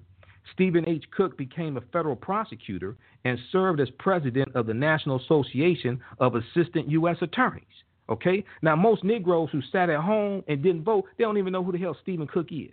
Stephen 0.53 0.87
H. 0.87 1.03
Cook 1.15 1.37
became 1.37 1.77
a 1.77 1.81
federal 1.93 2.15
prosecutor 2.15 2.97
and 3.25 3.37
served 3.51 3.79
as 3.79 3.89
president 3.99 4.55
of 4.55 4.65
the 4.65 4.73
National 4.73 5.19
Association 5.19 5.99
of 6.19 6.35
Assistant 6.35 6.89
U.S. 6.89 7.17
Attorneys. 7.21 7.63
Okay? 8.09 8.43
Now, 8.61 8.75
most 8.75 9.03
Negroes 9.03 9.49
who 9.51 9.61
sat 9.71 9.89
at 9.89 10.01
home 10.01 10.43
and 10.47 10.61
didn't 10.61 10.83
vote, 10.83 11.05
they 11.17 11.23
don't 11.23 11.37
even 11.37 11.53
know 11.53 11.63
who 11.63 11.71
the 11.71 11.77
hell 11.77 11.95
Stephen 12.01 12.27
Cook 12.27 12.47
is. 12.51 12.71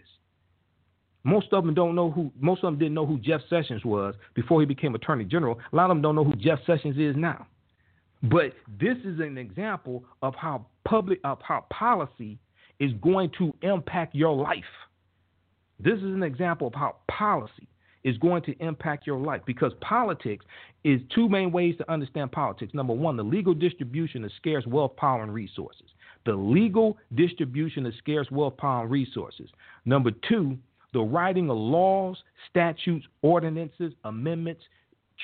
Most 1.25 1.53
of 1.53 1.65
them 1.65 1.75
don't 1.75 1.95
know 1.95 2.11
who. 2.11 2.31
Most 2.41 2.65
of 2.65 2.73
them 2.73 2.79
didn't 2.79 2.95
know 2.95 3.05
who 3.05 3.19
Jeff 3.19 3.41
Sessions 3.51 3.85
was 3.85 4.15
before 4.35 4.61
he 4.61 4.67
became 4.67 4.95
Attorney 4.95 5.25
General. 5.25 5.59
A 5.73 5.77
lot 5.77 5.91
of 5.91 5.97
them 5.97 6.03
don't 6.03 6.15
know 6.15 6.25
who 6.25 6.35
Jeff 6.37 6.61
Sessions 6.65 6.97
is 6.97 7.17
now. 7.17 7.47
But 8.23 8.55
this 8.81 8.97
is 9.05 9.21
an 9.21 9.37
example 9.37 10.05
of 10.23 10.35
how 10.35 10.67
public, 10.85 11.21
of 11.25 11.39
how 11.43 11.67
policy 11.71 12.39
is 12.81 12.93
going 13.03 13.31
to 13.39 13.55
impact 13.63 14.15
your 14.15 14.35
life. 14.35 14.65
This 15.81 15.99
is 15.99 16.05
an 16.05 16.23
example 16.23 16.67
of 16.67 16.75
how 16.75 16.97
policy 17.09 17.69
is 18.05 18.17
going 18.19 18.43
to 18.43 18.57
impact 18.63 19.07
your 19.07 19.19
life 19.19 19.43
because 19.47 19.73
politics 19.81 20.45
is 20.85 21.01
two 21.15 21.29
main 21.29 21.53
ways 21.53 21.77
to 21.79 21.91
understand 21.91 22.33
politics. 22.33 22.73
Number 22.75 22.93
one, 22.93 23.17
the 23.17 23.23
legal 23.23 23.55
distribution 23.55 24.25
of 24.25 24.31
scarce 24.37 24.67
wealth, 24.67 24.97
power, 24.97 25.23
and 25.23 25.33
resources. 25.33 25.87
The 26.25 26.33
legal 26.33 26.97
distribution 27.15 27.87
of 27.87 27.95
scarce 27.99 28.31
wealth, 28.31 28.57
power, 28.57 28.83
and 28.83 28.91
resources. 28.91 29.51
Number 29.85 30.11
two, 30.29 30.59
the 30.93 31.01
writing 31.01 31.51
of 31.51 31.57
laws, 31.57 32.17
statutes, 32.51 33.07
ordinances, 33.23 33.93
amendments, 34.05 34.63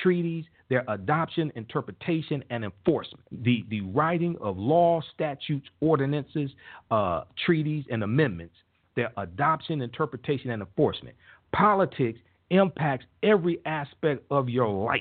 treaties, 0.03 0.45
their 0.69 0.85
adoption, 0.89 1.53
interpretation, 1.57 2.43
and 2.51 2.65
enforcement. 2.65 3.25
The, 3.43 3.65
the 3.69 3.83
writing 3.83 4.37
of 4.41 4.59
laws, 4.59 5.05
statutes, 5.15 5.67
ordinances, 5.81 6.51
uh, 6.91 7.25
treaties, 7.45 7.85
and 7.91 8.03
amendments, 8.03 8.55
their 8.97 9.13
adoption, 9.17 9.83
interpretation, 9.83 10.51
and 10.51 10.63
enforcement. 10.63 11.17
Politics 11.55 12.19
impacts 12.51 13.07
every 13.23 13.61
aspect 13.67 14.25
of 14.31 14.49
your 14.49 14.69
life. 14.69 15.01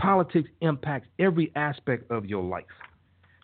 Politics 0.00 0.48
impacts 0.60 1.08
every 1.18 1.52
aspect 1.56 2.10
of 2.10 2.24
your 2.24 2.42
life. 2.42 2.64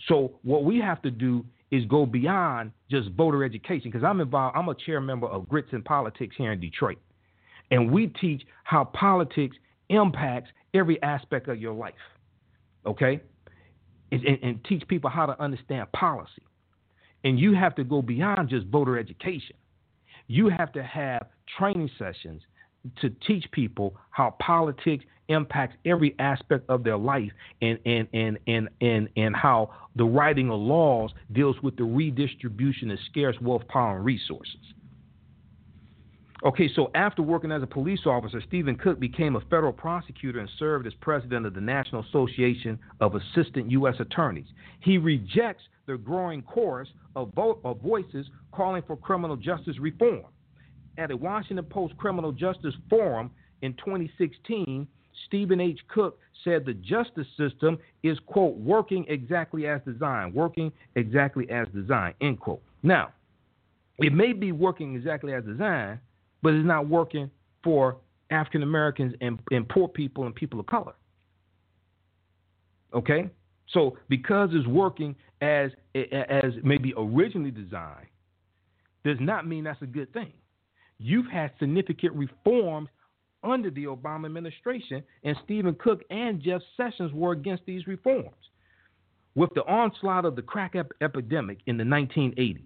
So, 0.09 0.39
what 0.43 0.65
we 0.65 0.79
have 0.79 1.03
to 1.03 1.11
do 1.11 1.45
is 1.71 1.85
go 1.87 2.07
beyond 2.07 2.73
just 2.91 3.11
voter 3.11 3.45
education 3.45 3.91
because 3.91 4.05
I'm 4.05 4.21
involved, 4.21 4.57
I'm 4.57 4.69
a 4.69 4.75
chair 4.75 5.01
member 5.01 5.27
of 5.27 5.49
Grits 5.49 5.69
and 5.73 5.85
Politics 5.85 6.35
here 6.39 6.53
in 6.53 6.61
Detroit. 6.61 6.99
And 7.71 7.91
we 7.91 8.07
teach 8.07 8.43
how 8.65 8.85
politics 8.85 9.57
impacts 9.89 10.51
every 10.75 11.03
aspect 11.03 11.49
of 11.49 11.61
your 11.61 11.75
life. 11.75 11.95
Okay? 12.87 13.21
And, 14.13 14.25
and, 14.25 14.39
and 14.43 14.65
teach 14.65 14.87
people 14.87 15.11
how 15.11 15.27
to 15.27 15.41
understand 15.43 15.91
policy. 15.93 16.43
And 17.27 17.41
you 17.41 17.55
have 17.55 17.75
to 17.75 17.83
go 17.83 18.03
beyond 18.03 18.51
just 18.51 18.69
voter 18.69 18.97
education. 18.97 19.57
You 20.29 20.49
have 20.49 20.73
to 20.75 20.83
have 20.85 21.27
training 21.59 21.91
sessions 21.99 22.41
to 23.01 23.11
teach 23.27 23.45
people 23.51 23.97
how 24.11 24.37
politics 24.41 25.05
impacts 25.27 25.75
every 25.85 26.15
aspect 26.21 26.71
of 26.71 26.85
their 26.85 26.97
life 26.97 27.33
and 27.61 27.81
and 27.85 28.07
and 28.13 28.39
and 28.47 28.69
and, 28.81 29.09
and 29.17 29.35
how 29.35 29.75
the 29.97 30.05
writing 30.05 30.51
of 30.53 30.61
laws 30.61 31.11
deals 31.33 31.57
with 31.65 31.77
the 31.77 31.83
redistribution 31.83 32.93
of 32.93 32.99
scarce 33.11 33.35
wealth, 33.41 33.67
power, 33.67 33.97
and 33.97 34.05
resources. 34.05 34.55
Okay, 36.47 36.71
so 36.77 36.93
after 36.95 37.23
working 37.23 37.51
as 37.51 37.65
a 37.65 37.67
police 37.67 38.07
officer, 38.07 38.41
Stephen 38.47 38.77
Cook 38.77 39.01
became 39.01 39.35
a 39.35 39.41
federal 39.41 39.73
prosecutor 39.73 40.39
and 40.39 40.49
served 40.61 40.87
as 40.87 40.95
president 41.01 41.45
of 41.45 41.55
the 41.55 41.61
National 41.61 42.05
Association 42.05 42.79
of 43.01 43.17
Assistant 43.17 43.69
U.S. 43.73 43.97
Attorneys. 43.99 44.47
He 44.79 44.97
rejects 44.97 45.65
the 45.87 45.97
growing 45.97 46.43
chorus 46.43 46.89
of, 47.17 47.33
vo- 47.35 47.59
of 47.65 47.81
voices 47.81 48.29
calling 48.53 48.85
for 48.87 48.97
criminal 48.97 49.35
justice 49.35 49.77
reform. 49.81 50.27
At 50.99 51.11
a 51.11 51.17
Washington 51.17 51.65
Post 51.65 51.97
Criminal 51.97 52.31
Justice 52.31 52.75
Forum 52.89 53.33
in 53.63 53.73
2016, 53.75 54.87
Stephen 55.27 55.61
H. 55.61 55.81
Cook 55.89 56.21
said 56.45 56.65
the 56.65 56.75
justice 56.75 57.27
system 57.37 57.77
is, 58.05 58.19
quote, 58.27 58.57
working 58.57 59.05
exactly 59.09 59.67
as 59.67 59.81
designed, 59.85 60.33
working 60.33 60.71
exactly 60.95 61.51
as 61.51 61.67
designed, 61.75 62.15
end 62.21 62.39
quote. 62.39 62.63
Now, 62.85 63.09
it 63.99 64.13
may 64.13 64.33
be 64.33 64.53
working 64.53 64.95
exactly 64.95 65.35
as 65.35 65.43
designed, 65.43 65.99
but 66.43 66.55
it's 66.55 66.67
not 66.67 66.89
working 66.89 67.31
for 67.63 67.97
African 68.31 68.63
Americans 68.63 69.15
and, 69.21 69.39
and 69.51 69.69
poor 69.69 69.89
people 69.89 70.25
and 70.25 70.35
people 70.35 70.61
of 70.61 70.67
color. 70.67 70.95
Okay? 72.95 73.31
So 73.73 73.99
because 74.09 74.51
it's 74.53 74.67
working 74.67 75.17
as 75.41 75.71
as 75.95 76.53
maybe 76.63 76.95
originally 76.97 77.51
designed, 77.51 78.07
does 79.05 79.19
not 79.21 79.47
mean 79.47 79.65
that's 79.65 79.83
a 79.83 79.87
good 79.87 80.13
thing. 80.13 80.33
You've 80.99 81.31
had 81.31 81.51
significant 81.59 82.15
reforms 82.15 82.89
under 83.43 83.71
the 83.71 83.85
Obama 83.85 84.27
administration, 84.27 85.03
and 85.25 85.37
Stephen 85.45 85.75
Cook 85.75 86.03
and 86.11 86.43
Jeff 86.43 86.63
Sessions 86.77 87.13
were 87.13 87.33
against 87.33 87.65
these 87.67 87.87
reforms. 87.87 88.31
With 89.35 89.51
the 89.55 89.65
onslaught 89.67 90.25
of 90.25 90.37
the 90.37 90.43
crack 90.43 90.75
ep- 90.75 90.93
epidemic 91.03 91.59
in 91.67 91.77
the 91.77 91.85
1980s, 91.85 92.65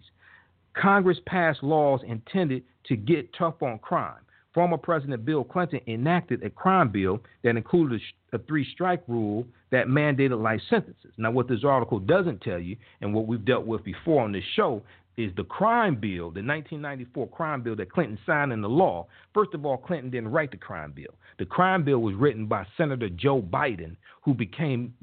Congress 0.75 1.19
passed 1.27 1.63
laws 1.63 2.01
intended 2.07 2.63
to 2.87 2.97
get 2.97 3.33
tough 3.35 3.63
on 3.63 3.79
crime. 3.79 4.21
Former 4.53 4.79
President 4.79 5.25
Bill 5.25 5.45
Clinton 5.45 5.81
enacted 5.87 6.43
a 6.43 6.51
crime 6.51 6.91
bill 6.91 7.21
that 7.45 7.57
included 7.57 8.01
a, 8.33 8.39
three 8.39 8.67
strike 8.73 9.03
rule 9.07 9.47
that 9.71 9.87
mandated 9.87 10.43
life 10.43 10.61
sentences. 10.69 11.13
Now, 11.17 11.31
what 11.31 11.49
this 11.49 11.63
article 11.65 12.01
doesn't 12.01 12.41
tell 12.41 12.59
you, 12.59 12.77
and 13.01 13.15
what 13.15 13.27
we've 13.27 13.45
dealt 13.45 13.65
with 13.65 13.85
before 13.85 14.25
on 14.25 14.33
this 14.33 14.45
show, 14.57 14.83
is 15.17 15.31
the 15.37 15.45
crime 15.45 15.95
bill, 15.95 16.31
the 16.31 16.43
1994 16.43 17.29
crime 17.29 17.63
bill 17.63 17.77
that 17.77 17.93
Clinton 17.93 18.19
signed 18.27 18.53
into 18.53 18.67
law. 18.67 19.07
First 19.35 19.55
of 19.55 19.65
all, 19.65 19.77
Clinton 19.77 20.11
didn't 20.11 20.33
write 20.33 20.51
the 20.51 20.57
crime 20.57 20.93
bill. 20.93 21.15
The 21.39 21.45
crime 21.45 21.85
bill 21.85 21.99
was 21.99 22.15
written 22.15 22.47
by 22.47 22.67
Senator 22.77 23.09
Joe 23.09 23.41
Biden, 23.41 23.97
who 24.23 24.35
became 24.35 24.95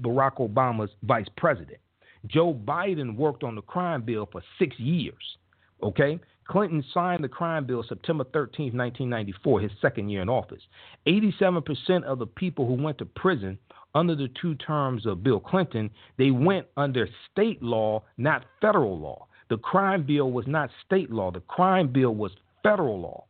Barack 0.00 0.36
Obama's 0.36 0.90
vice 1.02 1.28
president. 1.36 1.78
Joe 2.26 2.54
Biden 2.54 3.16
worked 3.16 3.44
on 3.44 3.54
the 3.54 3.62
crime 3.62 4.02
bill 4.02 4.28
for 4.30 4.42
six 4.58 4.78
years. 4.78 5.36
Okay? 5.82 6.18
Clinton 6.46 6.84
signed 6.92 7.24
the 7.24 7.28
crime 7.28 7.66
bill 7.66 7.84
September 7.88 8.24
13, 8.32 8.76
1994, 8.76 9.60
his 9.60 9.70
second 9.80 10.10
year 10.10 10.22
in 10.22 10.28
office. 10.28 10.62
87% 11.06 12.04
of 12.04 12.18
the 12.18 12.26
people 12.26 12.66
who 12.66 12.74
went 12.74 12.98
to 12.98 13.06
prison 13.06 13.58
under 13.94 14.14
the 14.14 14.28
two 14.40 14.54
terms 14.56 15.06
of 15.06 15.22
Bill 15.22 15.40
Clinton, 15.40 15.88
they 16.18 16.30
went 16.30 16.66
under 16.76 17.08
state 17.30 17.62
law, 17.62 18.02
not 18.18 18.44
federal 18.60 18.98
law. 18.98 19.26
The 19.48 19.58
crime 19.58 20.04
bill 20.04 20.32
was 20.32 20.46
not 20.46 20.70
state 20.84 21.10
law. 21.10 21.30
The 21.30 21.40
crime 21.40 21.92
bill 21.92 22.14
was 22.14 22.32
federal 22.62 23.00
law. 23.00 23.24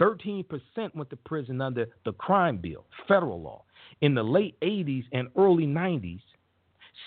13% 0.00 0.46
went 0.94 1.10
to 1.10 1.16
prison 1.16 1.60
under 1.60 1.86
the 2.04 2.12
crime 2.12 2.56
bill, 2.56 2.86
federal 3.06 3.40
law. 3.40 3.64
In 4.00 4.14
the 4.14 4.22
late 4.22 4.58
80s 4.60 5.04
and 5.12 5.28
early 5.36 5.66
90s, 5.66 6.20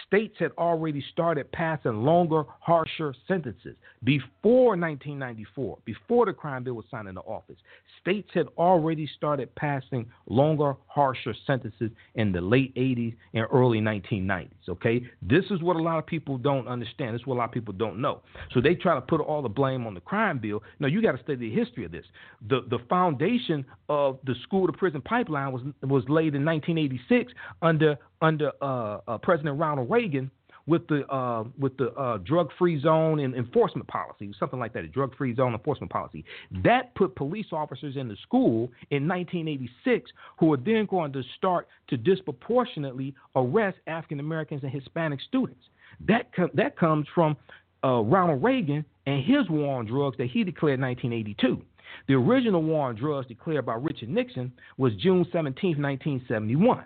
states 0.08 0.36
had 0.39 0.52
already 0.58 1.04
started 1.12 1.52
passing 1.52 2.04
longer, 2.04 2.44
harsher 2.60 3.14
sentences. 3.28 3.76
Before 4.04 4.76
1994, 4.78 5.78
before 5.86 6.26
the 6.26 6.34
crime 6.34 6.64
bill 6.64 6.76
was 6.76 6.86
signed 6.91 7.08
into 7.08 7.22
office, 7.22 7.58
states 8.02 8.30
had 8.34 8.48
already 8.58 9.10
started 9.18 9.54
passing 9.56 10.06
longer, 10.28 10.76
harsher 10.88 11.34
sentences 11.48 11.89
in 12.16 12.32
the 12.32 12.41
late 12.41 12.76
80s 12.76 13.16
and 13.34 13.46
early 13.52 13.80
1990s. 13.80 14.50
Okay? 14.70 15.04
This 15.22 15.46
is 15.52 15.62
what 15.62 15.78
a 15.78 15.82
lot 15.82 16.00
of 16.00 16.06
people 16.06 16.38
don't 16.38 16.68
understand. 16.68 17.16
This 17.16 17.22
is 17.22 17.28
what 17.28 17.36
a 17.36 17.39
lot 17.39 17.46
of 17.46 17.52
people 17.52 17.74
don't 17.74 18.00
know. 18.00 18.22
So 18.54 18.62
they 18.62 18.76
try 18.76 18.96
to 18.96 19.02
put 19.02 19.22
all 19.22 19.41
the 19.41 19.50
blame 19.50 19.88
on 19.88 19.94
the 19.94 20.02
crime 20.02 20.39
bill. 20.39 20.64
No, 20.80 20.88
you 20.88 21.02
got 21.02 21.14
to 21.14 21.24
study 21.24 21.50
the 21.50 21.54
history 21.54 21.86
of 21.86 21.91
this. 21.91 22.06
The, 22.50 22.66
the 22.70 22.80
foundation 22.89 23.66
of 23.89 24.20
the 24.26 24.36
school 24.44 24.68
to 24.68 24.74
prison 24.74 25.02
pipeline 25.02 25.52
was, 25.52 25.62
was 25.82 26.04
laid 26.10 26.36
in 26.36 26.44
1986 26.46 27.34
under 27.62 27.98
under 28.24 28.51
uh, 28.61 28.99
uh, 29.07 29.17
President 29.19 29.59
Ronald 29.59 29.91
Reagan 29.91 30.32
with 30.65 30.88
the 30.88 31.05
uh, 31.13 31.43
with 31.59 31.76
the 31.78 31.91
uh, 31.91 32.17
drug-free 32.19 32.82
zone 32.82 33.19
and 33.19 33.36
enforcement 33.36 33.86
policy, 33.88 34.32
something 34.39 34.59
like 34.59 34.71
that, 34.74 34.86
a 34.86 34.88
drug-free 34.88 35.36
zone 35.36 35.53
enforcement 35.53 35.91
policy. 35.91 36.24
That 36.63 36.95
put 36.95 37.15
police 37.15 37.47
officers 37.51 37.97
in 37.97 38.07
the 38.07 38.15
school 38.24 38.71
in 38.89 39.07
1986, 39.07 40.09
who 40.39 40.53
are 40.53 40.57
then 40.57 40.86
going 40.86 41.11
to 41.13 41.21
start 41.38 41.67
to 41.89 41.97
disproportionately 41.97 43.13
arrest 43.36 43.78
African 43.88 44.21
Americans 44.21 44.63
and 44.63 44.71
Hispanic 44.71 45.19
students. 45.28 45.65
That 46.07 46.34
com- 46.34 46.51
that 46.53 46.78
comes 46.78 47.07
from 47.13 47.36
uh, 47.84 47.99
Ronald 47.99 48.41
Reagan 48.41 48.86
and 49.05 49.21
his 49.21 49.49
war 49.49 49.80
on 49.80 49.86
drugs 49.86 50.17
that 50.17 50.30
he 50.30 50.45
declared 50.45 50.80
in 50.80 50.86
1982. 50.86 51.61
The 52.07 52.13
original 52.13 52.63
war 52.63 52.88
on 52.88 52.95
drugs 52.95 53.28
declared 53.28 53.65
by 53.65 53.76
Richard 53.76 54.07
Nixon 54.07 54.53
was 54.78 54.93
June 54.95 55.26
17, 55.34 55.82
1971 55.82 56.86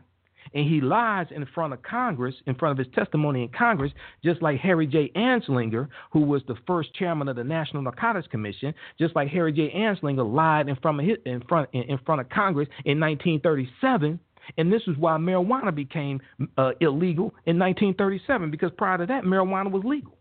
and 0.54 0.68
he 0.68 0.82
lies 0.82 1.28
in 1.32 1.46
front 1.54 1.74
of 1.74 1.82
Congress, 1.84 2.36
in 2.46 2.56
front 2.56 2.78
of 2.78 2.86
his 2.86 2.94
testimony 2.96 3.44
in 3.44 3.50
Congress, 3.50 3.92
just 4.24 4.42
like 4.42 4.60
Harry 4.60 4.88
J. 4.88 5.12
Anslinger, 5.16 5.88
who 6.12 6.22
was 6.22 6.42
the 6.48 6.56
first 6.66 6.94
chairman 6.94 7.28
of 7.28 7.36
the 7.36 7.44
National 7.44 7.82
Narcotics 7.82 8.28
Commission, 8.28 8.74
just 9.00 9.16
like 9.16 9.28
Harry 9.30 9.52
J. 9.52 9.72
Anslinger 9.76 10.34
lied 10.34 10.70
in 10.70 10.76
front 10.78 11.00
of 11.00 11.06
his, 11.06 11.18
in 11.26 11.42
front 11.48 11.70
in 11.74 11.98
front 12.06 12.22
of 12.22 12.30
Congress 12.30 12.68
in 12.86 13.00
1937. 13.00 14.20
And 14.58 14.72
this 14.72 14.82
is 14.88 14.96
why 14.98 15.18
marijuana 15.18 15.76
became 15.76 16.22
uh, 16.58 16.72
illegal 16.80 17.34
in 17.46 17.60
1937, 17.60 18.50
because 18.50 18.72
prior 18.78 18.98
to 18.98 19.06
that, 19.06 19.24
marijuana 19.24 19.70
was 19.70 19.84
legal. 19.84 20.18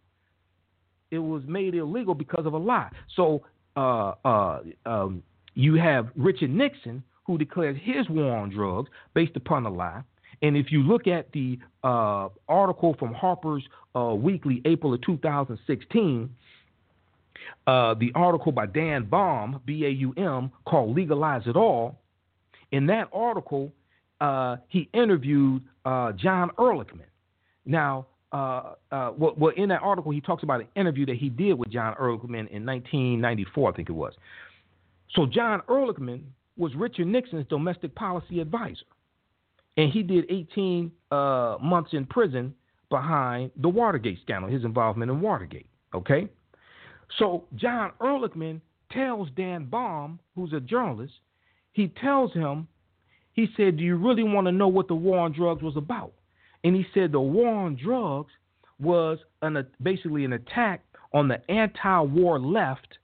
It 1.10 1.18
was 1.18 1.42
made 1.46 1.74
illegal 1.74 2.14
because 2.14 2.46
of 2.46 2.52
a 2.52 2.58
lie. 2.58 2.90
So 3.14 3.42
uh, 3.76 4.14
uh, 4.24 4.60
um, 4.84 5.22
you 5.54 5.74
have 5.74 6.08
Richard 6.16 6.50
Nixon, 6.50 7.04
who 7.24 7.38
declared 7.38 7.76
his 7.76 8.08
war 8.08 8.36
on 8.36 8.50
drugs 8.50 8.90
based 9.14 9.36
upon 9.36 9.66
a 9.66 9.70
lie. 9.70 10.02
And 10.42 10.56
if 10.56 10.70
you 10.70 10.82
look 10.82 11.06
at 11.06 11.32
the 11.32 11.58
uh, 11.82 12.28
article 12.48 12.94
from 12.98 13.14
Harper's 13.14 13.64
uh, 13.94 14.14
Weekly, 14.14 14.60
April 14.64 14.92
of 14.94 15.00
2016, 15.02 16.30
uh, 17.66 17.94
the 17.94 18.12
article 18.14 18.52
by 18.52 18.66
Dan 18.66 19.04
Baum, 19.04 19.60
B 19.64 19.84
A 19.84 19.90
U 19.90 20.14
M, 20.16 20.50
called 20.66 20.96
Legalize 20.96 21.42
It 21.46 21.56
All, 21.56 21.98
in 22.72 22.86
that 22.86 23.08
article, 23.12 23.72
uh, 24.20 24.56
he 24.68 24.88
interviewed 24.92 25.62
uh, 25.84 26.12
John 26.12 26.50
Ehrlichman. 26.58 27.06
Now, 27.64 28.06
uh, 28.32 28.74
well, 28.90 29.34
well, 29.36 29.52
in 29.56 29.68
that 29.70 29.80
article, 29.82 30.12
he 30.12 30.20
talks 30.20 30.42
about 30.42 30.60
an 30.60 30.68
interview 30.76 31.06
that 31.06 31.16
he 31.16 31.28
did 31.28 31.54
with 31.54 31.70
John 31.70 31.94
Ehrlichman 31.94 32.48
in 32.50 32.66
1994, 32.66 33.70
I 33.70 33.76
think 33.76 33.88
it 33.88 33.92
was. 33.92 34.12
So, 35.14 35.26
John 35.26 35.62
Ehrlichman 35.68 36.22
was 36.56 36.74
Richard 36.74 37.06
Nixon's 37.06 37.46
domestic 37.48 37.94
policy 37.94 38.40
advisor 38.40 38.84
and 39.76 39.92
he 39.92 40.02
did 40.02 40.24
18 40.30 40.90
uh, 41.10 41.56
months 41.60 41.90
in 41.92 42.06
prison 42.06 42.54
behind 42.88 43.50
the 43.56 43.68
Watergate 43.68 44.18
scandal, 44.22 44.50
his 44.50 44.64
involvement 44.64 45.10
in 45.10 45.20
Watergate. 45.20 45.66
Okay, 45.94 46.28
so 47.18 47.44
John 47.54 47.92
Ehrlichman 48.00 48.60
tells 48.90 49.28
Dan 49.36 49.66
Baum, 49.66 50.18
who's 50.34 50.52
a 50.52 50.60
journalist, 50.60 51.14
he 51.72 51.88
tells 51.88 52.32
him 52.32 52.68
He 53.32 53.48
said, 53.56 53.76
Do 53.76 53.84
you 53.84 53.96
really 53.96 54.22
want 54.22 54.46
to 54.46 54.52
know 54.52 54.68
what 54.68 54.88
the 54.88 54.94
war 54.94 55.18
on 55.18 55.32
drugs 55.32 55.62
was 55.62 55.76
about? 55.76 56.12
And 56.64 56.74
he 56.74 56.86
said 56.94 57.12
the 57.12 57.20
war 57.20 57.48
on 57.48 57.76
drugs 57.76 58.32
was 58.78 59.18
an, 59.42 59.66
basically 59.82 60.24
an 60.24 60.32
attack 60.32 60.84
on 61.12 61.28
the 61.28 61.38
anti 61.50 62.00
war 62.00 62.38
left, 62.38 62.98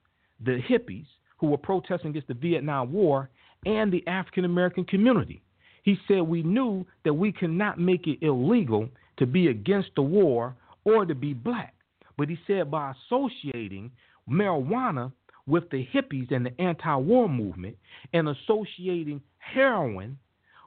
the 0.44 0.58
hippies 0.68 1.06
who 1.38 1.48
were 1.48 1.58
protesting 1.58 2.10
against 2.10 2.28
the 2.28 2.34
Vietnam 2.34 2.92
War, 2.92 3.30
and 3.66 3.92
the 3.92 4.06
African 4.06 4.44
American 4.44 4.84
community. 4.84 5.42
He 5.82 5.98
said 6.06 6.22
we 6.22 6.42
knew 6.42 6.86
that 7.04 7.14
we 7.14 7.32
could 7.32 7.50
not 7.50 7.78
make 7.78 8.06
it 8.06 8.18
illegal 8.22 8.88
to 9.18 9.26
be 9.26 9.48
against 9.48 9.90
the 9.96 10.02
war 10.02 10.56
or 10.84 11.04
to 11.04 11.14
be 11.14 11.34
black. 11.34 11.74
But 12.16 12.28
he 12.28 12.38
said 12.46 12.70
by 12.70 12.92
associating 12.92 13.90
marijuana 14.28 15.12
with 15.46 15.68
the 15.70 15.86
hippies 15.92 16.30
and 16.30 16.46
the 16.46 16.60
anti 16.60 16.94
war 16.96 17.28
movement 17.28 17.76
and 18.12 18.28
associating 18.28 19.20
heroin 19.38 20.18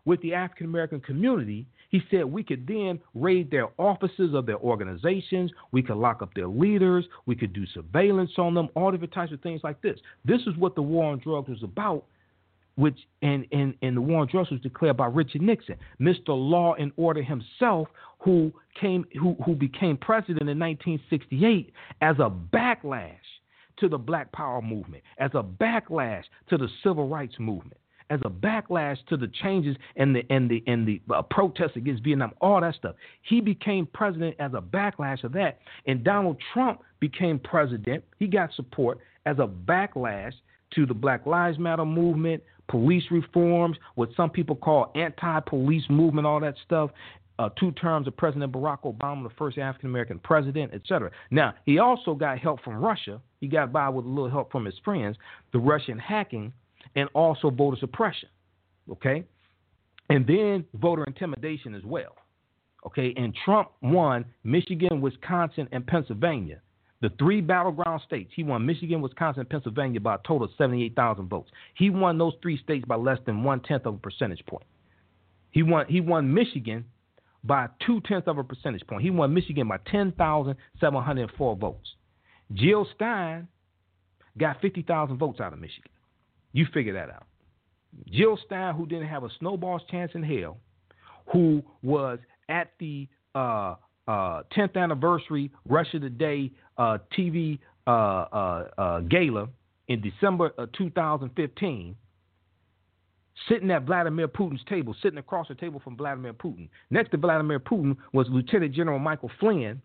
with 0.04 0.22
the 0.22 0.34
African 0.34 0.68
American 0.68 1.00
community, 1.00 1.66
he 1.90 2.02
said 2.12 2.26
we 2.26 2.44
could 2.44 2.68
then 2.68 3.00
raid 3.14 3.50
their 3.50 3.70
offices 3.78 4.34
of 4.34 4.46
their 4.46 4.58
organizations, 4.58 5.52
we 5.72 5.82
could 5.82 5.98
lock 5.98 6.22
up 6.22 6.34
their 6.34 6.48
leaders, 6.48 7.06
we 7.26 7.36
could 7.36 7.54
do 7.54 7.66
surveillance 7.68 8.32
on 8.38 8.54
them, 8.54 8.70
all 8.76 8.92
different 8.92 9.14
types 9.14 9.32
of 9.32 9.42
things 9.42 9.62
like 9.64 9.82
this. 9.82 9.98
This 10.24 10.42
is 10.42 10.56
what 10.58 10.76
the 10.76 10.82
war 10.82 11.12
on 11.12 11.20
drugs 11.20 11.50
was 11.50 11.64
about, 11.64 12.06
which 12.76 12.98
and 13.22 13.46
and, 13.52 13.74
and 13.82 13.98
the 13.98 14.02
war 14.02 14.22
on 14.22 14.28
drugs 14.28 14.52
was 14.52 14.62
declared 14.62 14.98
by 14.98 15.08
Richard 15.08 15.42
Nixon, 15.42 15.76
Mr. 16.00 16.30
Law 16.30 16.76
and 16.76 16.92
Order 16.98 17.24
himself, 17.24 17.88
who 18.20 18.52
came 18.80 19.06
who 19.20 19.36
who 19.46 19.56
became 19.56 19.98
president 19.98 20.50
in 20.50 20.60
1968 20.60 21.72
as 22.02 22.16
a 22.20 22.30
backlash 22.30 23.16
to 23.80 23.90
the 23.90 23.98
Black 23.98 24.32
Power 24.32 24.62
movement, 24.62 25.04
as 25.18 25.32
a 25.34 25.44
backlash 25.44 26.24
to 26.50 26.58
the 26.58 26.68
Civil 26.84 27.08
Rights 27.08 27.36
movement 27.40 27.78
as 28.10 28.20
a 28.24 28.30
backlash 28.30 28.98
to 29.08 29.18
the 29.18 29.28
changes 29.42 29.76
and 29.96 30.16
the 30.16 30.24
and 30.30 30.50
the 30.50 30.64
and 30.68 30.88
the 30.88 31.02
uh, 31.14 31.22
protests 31.24 31.76
against 31.76 32.04
Vietnam, 32.04 32.32
all 32.42 32.62
that 32.62 32.76
stuff. 32.76 32.96
He 33.24 33.42
became 33.42 33.88
president 33.88 34.36
as 34.40 34.54
a 34.54 34.62
backlash 34.62 35.24
of 35.24 35.34
that, 35.34 35.60
and 35.88 36.04
Donald 36.04 36.38
Trump 36.54 36.82
became 37.00 37.40
president. 37.40 38.04
He 38.20 38.28
got 38.28 38.54
support 38.54 39.00
as 39.26 39.38
a 39.40 39.48
backlash 39.48 40.34
to 40.76 40.86
the 40.86 40.94
Black 40.94 41.26
Lives 41.26 41.58
Matter 41.58 41.86
movement, 41.86 42.44
police 42.68 43.04
reforms, 43.12 43.78
what 43.96 44.10
some 44.16 44.30
people 44.30 44.56
call 44.56 44.92
anti-police 44.96 45.84
movement, 45.90 46.28
all 46.28 46.40
that 46.40 46.56
stuff. 46.66 46.92
Uh, 47.38 47.50
two 47.60 47.74
terms 47.74 48.08
of 48.08 48.16
President 48.16 48.50
Barack 48.54 48.84
Obama, 48.84 49.24
the 49.24 49.34
first 49.38 49.58
African 49.58 49.90
American 49.90 50.20
president, 50.20 50.74
etc. 50.74 51.12
Now, 51.32 51.54
he 51.66 51.80
also 51.80 52.14
got 52.14 52.40
help 52.40 52.64
from 52.64 52.76
Russia. 52.76 53.22
He 53.42 53.48
got 53.48 53.74
by 53.74 53.90
with 53.90 54.06
a 54.06 54.10
little 54.10 54.30
help 54.30 54.54
from 54.54 54.64
his 54.64 54.76
friends. 54.86 55.18
The 55.52 55.60
Russian 55.60 56.00
hacking 56.00 56.54
and 56.96 57.10
also 57.14 57.50
voter 57.50 57.78
suppression. 57.78 58.30
Okay? 58.90 59.26
And 60.10 60.26
then 60.26 60.66
voter 60.76 61.04
intimidation 61.04 61.76
as 61.76 61.84
well. 61.84 62.16
Okay? 62.86 63.14
And 63.18 63.36
Trump 63.44 63.70
won 63.82 64.26
Michigan, 64.44 65.02
Wisconsin, 65.02 65.68
and 65.72 65.86
Pennsylvania. 65.86 66.62
The 67.06 67.12
three 67.20 67.40
battleground 67.40 68.02
states, 68.04 68.32
he 68.36 68.42
won 68.42 68.66
Michigan, 68.66 69.00
Wisconsin, 69.00 69.46
Pennsylvania 69.46 70.00
by 70.00 70.16
a 70.16 70.18
total 70.26 70.46
of 70.46 70.50
78,000 70.58 71.28
votes. 71.28 71.52
He 71.76 71.92
won 71.92 72.18
those 72.18 72.34
three 72.42 72.58
states 72.58 72.84
by 72.88 72.96
less 72.96 73.20
than 73.28 73.44
one 73.44 73.60
tenth 73.60 73.86
of 73.86 73.94
a 73.94 73.98
percentage 74.00 74.44
point. 74.48 74.66
He 75.52 75.62
won, 75.62 75.86
he 75.88 76.02
won 76.02 76.34
Michigan 76.34 76.84
by 77.44 77.68
two 77.86 78.02
tenths 78.08 78.28
of 78.28 78.40
a 78.40 78.44
percentage 78.44 78.82
point. 78.88 79.04
He 79.04 79.12
won 79.12 79.36
Michigan 79.36 79.68
by 79.68 79.78
10,704 79.86 81.56
votes. 81.56 81.94
Jill 82.56 82.88
Stein 82.96 83.50
got 84.40 84.60
50,000 84.62 85.16
votes 85.20 85.40
out 85.40 85.54
of 85.54 85.60
Michigan. 85.60 85.92
You 86.54 86.66
figure 86.74 86.94
that 86.94 87.12
out. 87.12 87.28
Jill 88.12 88.40
Stein, 88.48 88.74
who 88.74 88.88
didn't 88.88 89.10
have 89.10 89.24
a 89.24 89.30
snowball's 89.38 89.84
chance 89.92 90.12
in 90.16 90.24
hell, 90.24 90.58
who 91.32 91.62
was 91.84 92.18
at 92.50 92.72
the 92.80 93.08
uh, 93.36 93.76
uh, 94.08 94.42
10th 94.58 94.76
anniversary 94.76 95.52
Russia 95.68 96.00
Today 96.00 96.52
uh, 96.78 96.98
TV 97.18 97.60
uh, 97.88 97.90
uh, 97.90 98.68
uh, 98.78 99.00
gala 99.02 99.48
in 99.88 100.02
December 100.02 100.52
of 100.58 100.72
2015, 100.74 101.96
sitting 103.48 103.72
at 103.72 103.84
Vladimir 103.84 104.28
Putin's 104.28 104.64
table, 104.68 104.96
sitting 105.02 105.20
across 105.20 105.48
the 105.48 105.56
table 105.56 105.80
from 105.84 105.96
Vladimir 105.96 106.34
Putin. 106.34 106.70
Next 106.90 107.12
to 107.12 107.18
Vladimir 107.18 107.60
Putin 107.60 107.96
was 108.14 108.28
Lieutenant 108.30 108.74
General 108.74 109.00
Michael 109.00 109.32
Flynn, 109.40 109.82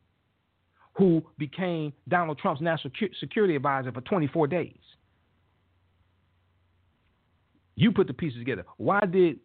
who 0.95 1.23
became 1.39 1.93
Donald 2.09 2.39
Trump's 2.39 2.61
national 2.61 2.93
security 3.19 3.57
advisor 3.57 3.93
for 3.93 4.01
24 4.01 4.47
days. 4.47 4.75
You 7.77 7.93
put 7.93 8.07
the 8.07 8.13
pieces 8.13 8.39
together. 8.39 8.65
Why 8.77 9.01
did 9.01 9.39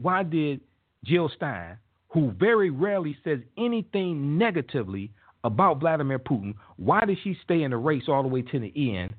why 0.00 0.22
did 0.22 0.60
Jill 1.04 1.30
Stein, 1.34 1.76
who 2.08 2.30
very 2.32 2.70
rarely 2.70 3.16
says 3.24 3.40
anything 3.58 4.38
negatively 4.38 5.10
about 5.46 5.80
Vladimir 5.80 6.18
Putin, 6.18 6.54
why 6.76 7.04
did 7.04 7.18
she 7.22 7.36
stay 7.44 7.62
in 7.62 7.70
the 7.70 7.76
race 7.76 8.04
all 8.08 8.22
the 8.22 8.28
way 8.28 8.42
to 8.42 8.58
the 8.58 8.96
end 8.96 9.14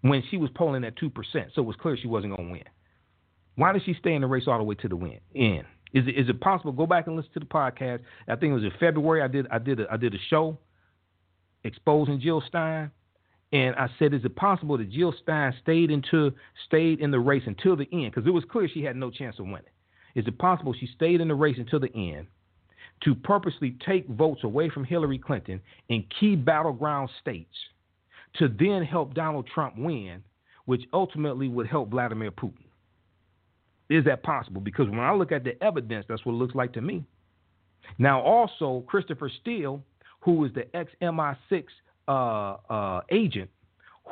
when 0.00 0.22
she 0.30 0.36
was 0.36 0.50
polling 0.54 0.84
at 0.84 0.96
two 0.96 1.10
percent? 1.10 1.50
So 1.54 1.62
it 1.62 1.66
was 1.66 1.76
clear 1.76 1.96
she 1.96 2.08
wasn't 2.08 2.36
going 2.36 2.48
to 2.48 2.52
win. 2.52 2.64
Why 3.56 3.72
did 3.72 3.82
she 3.84 3.94
stay 3.94 4.14
in 4.14 4.22
the 4.22 4.26
race 4.26 4.44
all 4.46 4.58
the 4.58 4.64
way 4.64 4.76
to 4.76 4.88
the 4.88 4.96
win 4.96 5.20
end? 5.34 5.64
Is 5.92 6.08
it, 6.08 6.18
is 6.18 6.28
it 6.28 6.40
possible? 6.40 6.72
Go 6.72 6.86
back 6.86 7.06
and 7.06 7.16
listen 7.16 7.32
to 7.34 7.40
the 7.40 7.46
podcast. 7.46 8.00
I 8.26 8.36
think 8.36 8.52
it 8.52 8.54
was 8.54 8.64
in 8.64 8.72
February. 8.80 9.20
I 9.20 9.28
did 9.28 9.46
I 9.50 9.58
did 9.58 9.80
a, 9.80 9.86
I 9.92 9.98
did 9.98 10.14
a 10.14 10.18
show 10.30 10.58
exposing 11.64 12.20
Jill 12.20 12.42
Stein. 12.46 12.90
And 13.52 13.76
I 13.76 13.88
said, 13.98 14.14
is 14.14 14.24
it 14.24 14.34
possible 14.34 14.78
that 14.78 14.90
Jill 14.90 15.12
Stein 15.22 15.52
stayed 15.60 15.90
into 15.90 16.32
stayed 16.66 17.00
in 17.00 17.10
the 17.10 17.20
race 17.20 17.42
until 17.46 17.76
the 17.76 17.86
end? 17.92 18.12
Because 18.12 18.26
it 18.26 18.30
was 18.30 18.44
clear 18.50 18.66
she 18.72 18.82
had 18.82 18.96
no 18.96 19.10
chance 19.10 19.38
of 19.38 19.44
winning. 19.44 19.64
Is 20.14 20.26
it 20.26 20.38
possible 20.38 20.72
she 20.72 20.88
stayed 20.94 21.20
in 21.20 21.28
the 21.28 21.34
race 21.34 21.56
until 21.58 21.78
the 21.78 21.94
end 21.94 22.28
to 23.04 23.14
purposely 23.14 23.76
take 23.84 24.06
votes 24.08 24.44
away 24.44 24.70
from 24.70 24.84
Hillary 24.84 25.18
Clinton 25.18 25.60
in 25.88 26.04
key 26.18 26.36
battleground 26.36 27.10
states 27.20 27.54
to 28.36 28.48
then 28.48 28.82
help 28.84 29.14
Donald 29.14 29.48
Trump 29.52 29.74
win, 29.76 30.22
which 30.64 30.82
ultimately 30.92 31.48
would 31.48 31.66
help 31.66 31.90
Vladimir 31.90 32.30
Putin? 32.30 32.64
Is 33.90 34.04
that 34.04 34.22
possible? 34.22 34.60
Because 34.60 34.88
when 34.88 35.00
I 35.00 35.12
look 35.12 35.32
at 35.32 35.44
the 35.44 35.62
evidence, 35.62 36.06
that's 36.08 36.24
what 36.24 36.32
it 36.32 36.36
looks 36.36 36.54
like 36.54 36.72
to 36.74 36.80
me. 36.80 37.04
Now, 37.98 38.20
also, 38.20 38.84
Christopher 38.86 39.30
Steele, 39.40 39.82
who 40.20 40.44
is 40.44 40.52
the 40.54 40.74
ex 40.74 40.90
MI6 41.02 41.64
uh, 42.08 42.12
uh, 42.72 43.00
agent 43.10 43.50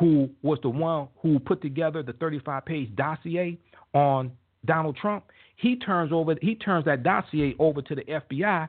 who 0.01 0.31
was 0.43 0.59
the 0.63 0.69
one 0.69 1.09
who 1.21 1.39
put 1.39 1.61
together 1.61 2.03
the 2.03 2.13
35 2.15 2.65
page 2.65 2.95
dossier 2.97 3.59
on 3.93 4.31
Donald 4.65 4.97
Trump, 4.97 5.25
he 5.57 5.77
turns 5.77 6.13
over 6.13 6.35
he 6.41 6.55
turns 6.55 6.85
that 6.85 7.03
dossier 7.03 7.55
over 7.59 7.83
to 7.83 7.95
the 7.95 8.03
FBI 8.03 8.69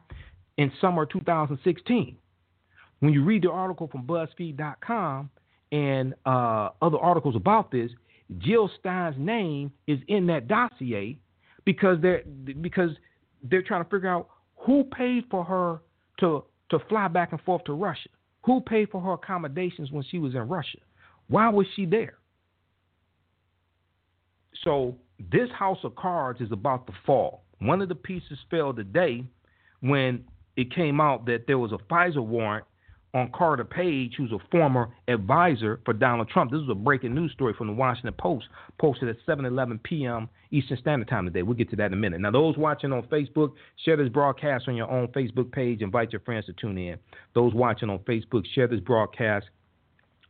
in 0.58 0.72
summer 0.80 1.06
2016. 1.06 2.18
When 3.00 3.14
you 3.14 3.24
read 3.24 3.44
the 3.44 3.52
article 3.52 3.88
from 3.88 4.04
BuzzFeed.com 4.06 5.30
and 5.72 6.14
uh, 6.26 6.70
other 6.82 6.98
articles 6.98 7.36
about 7.36 7.72
this, 7.72 7.90
Jill 8.38 8.70
Stein's 8.80 9.16
name 9.18 9.72
is 9.88 10.00
in 10.08 10.28
that 10.28 10.48
dossier 10.48 11.18
because 11.66 11.98
they're 12.02 12.24
because 12.62 12.92
they're 13.44 13.64
trying 13.64 13.84
to 13.84 13.90
figure 13.90 14.10
out 14.10 14.30
who 14.56 14.84
paid 14.84 15.26
for 15.30 15.44
her 15.44 15.80
to 16.20 16.44
to 16.70 16.80
fly 16.88 17.08
back 17.08 17.32
and 17.32 17.42
forth 17.42 17.64
to 17.66 17.74
Russia. 17.74 18.10
Who 18.46 18.62
paid 18.62 18.90
for 18.90 19.02
her 19.02 19.14
accommodations 19.14 19.92
when 19.92 20.04
she 20.10 20.18
was 20.18 20.34
in 20.34 20.48
Russia? 20.48 20.80
Why 21.28 21.50
was 21.50 21.68
she 21.76 21.86
there? 21.86 22.18
So 24.64 24.96
this 25.32 25.50
house 25.58 25.80
of 25.84 25.96
cards 25.96 26.42
is 26.42 26.52
about 26.52 26.88
to 26.88 26.94
fall. 27.06 27.44
One 27.60 27.82
of 27.82 27.90
the 27.90 27.96
pieces 27.96 28.40
fell 28.50 28.74
today 28.74 29.24
when 29.82 30.24
it 30.56 30.74
came 30.74 31.00
out 31.00 31.26
that 31.26 31.46
there 31.48 31.58
was 31.58 31.72
a 31.72 31.78
FISA 31.92 32.26
warrant 32.26 32.66
on 33.14 33.30
Carter 33.34 33.66
Page, 33.66 34.14
who's 34.18 34.32
a 34.32 34.38
former 34.50 34.90
advisor 35.08 35.82
for 35.84 35.94
Donald 35.94 36.30
Trump. 36.30 36.52
This 36.52 36.62
is 36.62 36.70
a 36.70 36.76
breaking 36.76 37.14
news 37.14 37.32
story 37.34 37.54
from 37.58 37.68
the 37.68 37.74
Washington 37.74 38.14
Post, 38.18 38.46
posted 38.80 39.10
at 39.10 39.18
7:11 39.28 39.84
p.m. 39.84 40.30
Eastern 40.52 40.78
Standard 40.78 41.10
Time 41.10 41.26
today. 41.26 41.44
We'll 41.44 41.58
get 41.58 41.70
to 41.72 41.76
that 41.78 41.88
in 41.88 41.94
a 41.94 41.98
minute. 41.98 42.22
Now, 42.22 42.32
those 42.32 42.58
watching 42.58 42.94
on 42.94 43.04
Facebook, 43.04 43.52
share 43.84 43.98
this 43.98 44.10
broadcast 44.10 44.66
on 44.68 44.76
your 44.76 44.90
own 44.90 45.08
Facebook 45.10 45.52
page. 45.52 45.82
Invite 45.82 46.14
your 46.14 46.22
friends 46.22 46.46
to 46.46 46.54
tune 46.54 46.78
in. 46.78 46.98
Those 47.36 47.54
watching 47.54 47.90
on 47.90 48.00
Facebook, 48.00 48.46
share 48.56 48.68
this 48.68 48.80
broadcast 48.80 49.48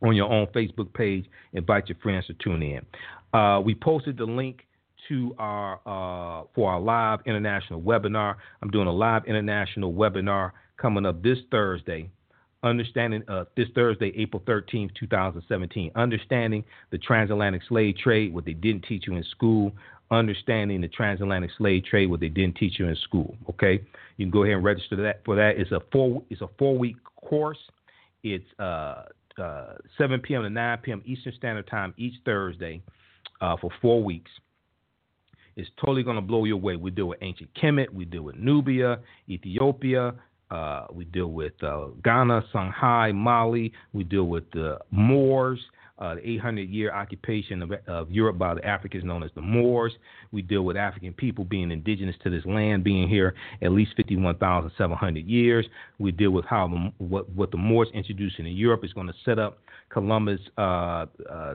on 0.02 0.16
your 0.16 0.30
own 0.30 0.46
Facebook 0.48 0.92
page. 0.92 1.26
Invite 1.52 1.88
your 1.88 1.98
friends 2.02 2.26
to 2.26 2.34
tune 2.34 2.62
in. 2.62 3.38
Uh, 3.38 3.60
we 3.60 3.74
posted 3.74 4.16
the 4.16 4.24
link 4.24 4.66
to 5.08 5.34
our 5.38 5.74
uh, 5.86 6.44
for 6.54 6.70
our 6.72 6.80
live 6.80 7.20
international 7.26 7.80
webinar. 7.80 8.36
I'm 8.62 8.70
doing 8.70 8.86
a 8.86 8.92
live 8.92 9.24
international 9.26 9.92
webinar 9.92 10.52
coming 10.76 11.06
up 11.06 11.22
this 11.22 11.38
Thursday 11.50 12.10
understanding 12.62 13.22
uh, 13.28 13.44
this 13.56 13.68
Thursday, 13.74 14.12
April 14.16 14.42
13th, 14.46 14.90
2017, 14.98 15.90
understanding 15.96 16.64
the 16.90 16.98
transatlantic 16.98 17.62
slave 17.68 17.96
trade, 17.96 18.32
what 18.32 18.44
they 18.44 18.52
didn't 18.52 18.84
teach 18.84 19.04
you 19.06 19.16
in 19.16 19.24
school, 19.24 19.72
understanding 20.10 20.80
the 20.80 20.88
transatlantic 20.88 21.50
slave 21.58 21.84
trade, 21.84 22.08
what 22.08 22.20
they 22.20 22.28
didn't 22.28 22.56
teach 22.56 22.78
you 22.78 22.86
in 22.86 22.96
school. 22.96 23.34
Okay, 23.50 23.82
you 24.16 24.26
can 24.26 24.30
go 24.30 24.44
ahead 24.44 24.56
and 24.56 24.64
register 24.64 24.96
that 24.96 25.24
for 25.24 25.34
that. 25.36 25.54
It's 25.56 25.72
a 25.72 25.80
four 25.90 26.22
it's 26.30 26.40
a 26.40 26.48
four 26.58 26.78
week 26.78 26.96
course. 27.16 27.58
It's 28.22 28.46
uh, 28.60 29.04
uh, 29.38 29.74
7 29.98 30.20
p.m. 30.20 30.42
to 30.42 30.50
9 30.50 30.78
p.m. 30.78 31.02
Eastern 31.04 31.32
Standard 31.36 31.66
Time 31.66 31.92
each 31.96 32.14
Thursday 32.24 32.82
uh, 33.40 33.56
for 33.60 33.70
four 33.80 34.02
weeks. 34.02 34.30
It's 35.56 35.70
totally 35.80 36.02
going 36.02 36.16
to 36.16 36.22
blow 36.22 36.44
you 36.44 36.54
away. 36.54 36.76
We 36.76 36.90
deal 36.90 37.06
with 37.06 37.18
ancient 37.22 37.50
Kemet, 37.54 37.90
we 37.90 38.04
deal 38.04 38.22
with 38.22 38.36
Nubia, 38.36 39.00
Ethiopia, 39.28 40.14
uh, 40.52 40.86
we 40.92 41.06
deal 41.06 41.28
with 41.28 41.54
uh, 41.62 41.86
Ghana, 42.04 42.44
Songhai, 42.52 43.14
Mali. 43.14 43.72
We 43.94 44.04
deal 44.04 44.24
with 44.24 44.50
the 44.50 44.78
Moors, 44.90 45.58
uh, 45.98 46.16
the 46.16 46.28
800 46.28 46.68
year 46.68 46.92
occupation 46.92 47.62
of, 47.62 47.72
of, 47.86 48.10
Europe 48.10 48.36
by 48.36 48.52
the 48.52 48.66
Africans 48.66 49.02
known 49.02 49.22
as 49.22 49.30
the 49.34 49.40
Moors. 49.40 49.92
We 50.30 50.42
deal 50.42 50.62
with 50.62 50.76
African 50.76 51.14
people 51.14 51.44
being 51.44 51.70
indigenous 51.70 52.16
to 52.24 52.28
this 52.28 52.44
land, 52.44 52.84
being 52.84 53.08
here 53.08 53.34
at 53.62 53.72
least 53.72 53.92
51,700 53.96 55.26
years. 55.26 55.64
We 55.98 56.12
deal 56.12 56.32
with 56.32 56.44
how 56.44 56.68
the, 56.68 57.04
what, 57.04 57.30
what 57.30 57.50
the 57.50 57.56
Moors 57.56 57.88
introduced 57.94 58.38
into 58.38 58.50
Europe 58.50 58.84
is 58.84 58.92
going 58.92 59.06
to 59.06 59.14
set 59.24 59.38
up 59.38 59.58
Columbus 59.88 60.40
uh, 60.58 61.06
uh, 61.30 61.54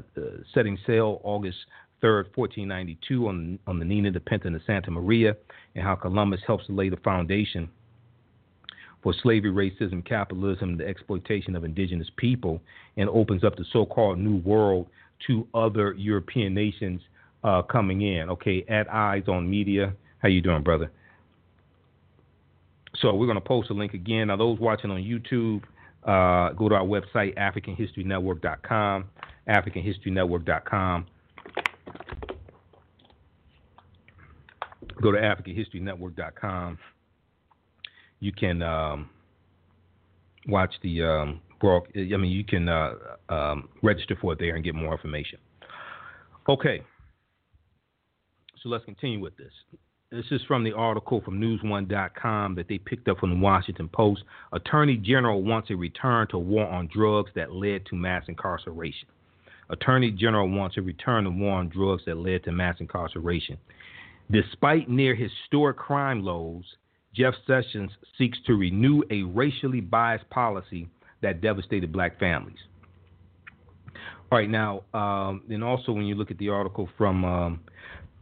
setting 0.53 0.77
sail 0.87 1.21
August 1.23 1.57
3rd, 2.03 2.35
1492 2.35 3.27
on, 3.27 3.59
on 3.67 3.79
the 3.79 3.85
Nina, 3.85 4.11
the 4.11 4.19
Pinta, 4.19 4.47
and 4.47 4.61
Santa 4.65 4.91
Maria, 4.91 5.35
and 5.75 5.83
how 5.83 5.95
Columbus 5.95 6.41
helps 6.45 6.65
to 6.67 6.73
lay 6.73 6.89
the 6.89 6.97
foundation 6.97 7.69
for 9.03 9.13
slavery, 9.21 9.51
racism, 9.51 10.05
capitalism, 10.05 10.77
the 10.77 10.85
exploitation 10.85 11.55
of 11.55 11.63
indigenous 11.63 12.09
people, 12.17 12.61
and 12.97 13.09
opens 13.09 13.43
up 13.43 13.55
the 13.55 13.65
so-called 13.71 14.17
New 14.19 14.37
World 14.37 14.87
to 15.27 15.47
other 15.53 15.93
European 15.93 16.53
nations 16.53 17.01
uh, 17.43 17.61
coming 17.61 18.01
in. 18.01 18.29
Okay, 18.29 18.65
at 18.67 18.91
Eyes 18.91 19.23
on 19.27 19.49
Media, 19.49 19.93
how 20.19 20.29
you 20.29 20.41
doing, 20.41 20.63
brother? 20.63 20.91
So 22.99 23.13
we're 23.13 23.27
going 23.27 23.37
to 23.37 23.41
post 23.41 23.69
a 23.69 23.73
link 23.73 23.93
again. 23.93 24.27
Now, 24.27 24.37
those 24.37 24.59
watching 24.59 24.89
on 24.89 25.01
YouTube, 25.01 25.63
uh, 26.03 26.53
go 26.53 26.69
to 26.69 26.75
our 26.75 26.83
website, 26.83 27.37
AfricanHistoryNetwork.com, 27.37 29.05
AfricanHistoryNetwork.com. 29.47 31.05
Go 35.01 35.11
to 35.11 35.17
AfricanHistoryNetwork.com 35.17 36.77
you 38.19 38.31
can 38.31 38.61
um, 38.61 39.09
watch 40.47 40.73
the 40.81 41.03
um, 41.03 41.41
I 41.61 41.95
mean, 41.95 42.25
you 42.25 42.43
can 42.43 42.69
uh, 42.69 42.93
um, 43.29 43.69
register 43.81 44.17
for 44.19 44.33
it 44.33 44.39
there 44.39 44.55
and 44.55 44.63
get 44.63 44.75
more 44.75 44.91
information. 44.91 45.39
Okay, 46.47 46.81
so 48.61 48.69
let's 48.69 48.85
continue 48.85 49.19
with 49.19 49.35
this. 49.37 49.51
This 50.11 50.25
is 50.31 50.41
from 50.47 50.63
the 50.63 50.71
article 50.71 51.19
from 51.21 51.41
NewsOne.com 51.41 52.55
that 52.55 52.69
they 52.69 52.77
picked 52.77 53.09
up 53.09 53.17
from 53.17 53.31
the 53.31 53.35
Washington 53.35 53.89
Post. 53.89 54.23
Attorney 54.53 54.95
General 54.95 55.43
wants 55.43 55.69
a 55.69 55.75
return 55.75 56.27
to 56.29 56.37
war 56.37 56.65
on 56.65 56.87
drugs 56.93 57.31
that 57.35 57.51
led 57.51 57.85
to 57.87 57.95
mass 57.95 58.23
incarceration. 58.29 59.09
Attorney 59.69 60.11
General 60.11 60.47
wants 60.47 60.77
a 60.77 60.81
return 60.81 61.25
to 61.25 61.29
war 61.29 61.57
on 61.57 61.67
drugs 61.67 62.03
that 62.05 62.15
led 62.15 62.45
to 62.45 62.53
mass 62.53 62.77
incarceration. 62.79 63.57
Despite 64.31 64.89
near 64.89 65.15
historic 65.15 65.77
crime 65.77 66.21
lows, 66.23 66.65
Jeff 67.15 67.33
Sessions 67.45 67.91
seeks 68.17 68.37
to 68.45 68.53
renew 68.53 69.01
a 69.09 69.23
racially 69.23 69.81
biased 69.81 70.29
policy 70.29 70.89
that 71.21 71.41
devastated 71.41 71.91
black 71.91 72.19
families. 72.19 72.57
All 74.29 74.37
right, 74.37 74.49
now, 74.49 74.83
um, 74.93 75.41
and 75.49 75.63
also 75.63 75.93
when 75.93 76.05
you 76.05 76.15
look 76.15 76.31
at 76.31 76.37
the 76.37 76.49
article 76.49 76.89
from, 76.97 77.23
um, 77.23 77.59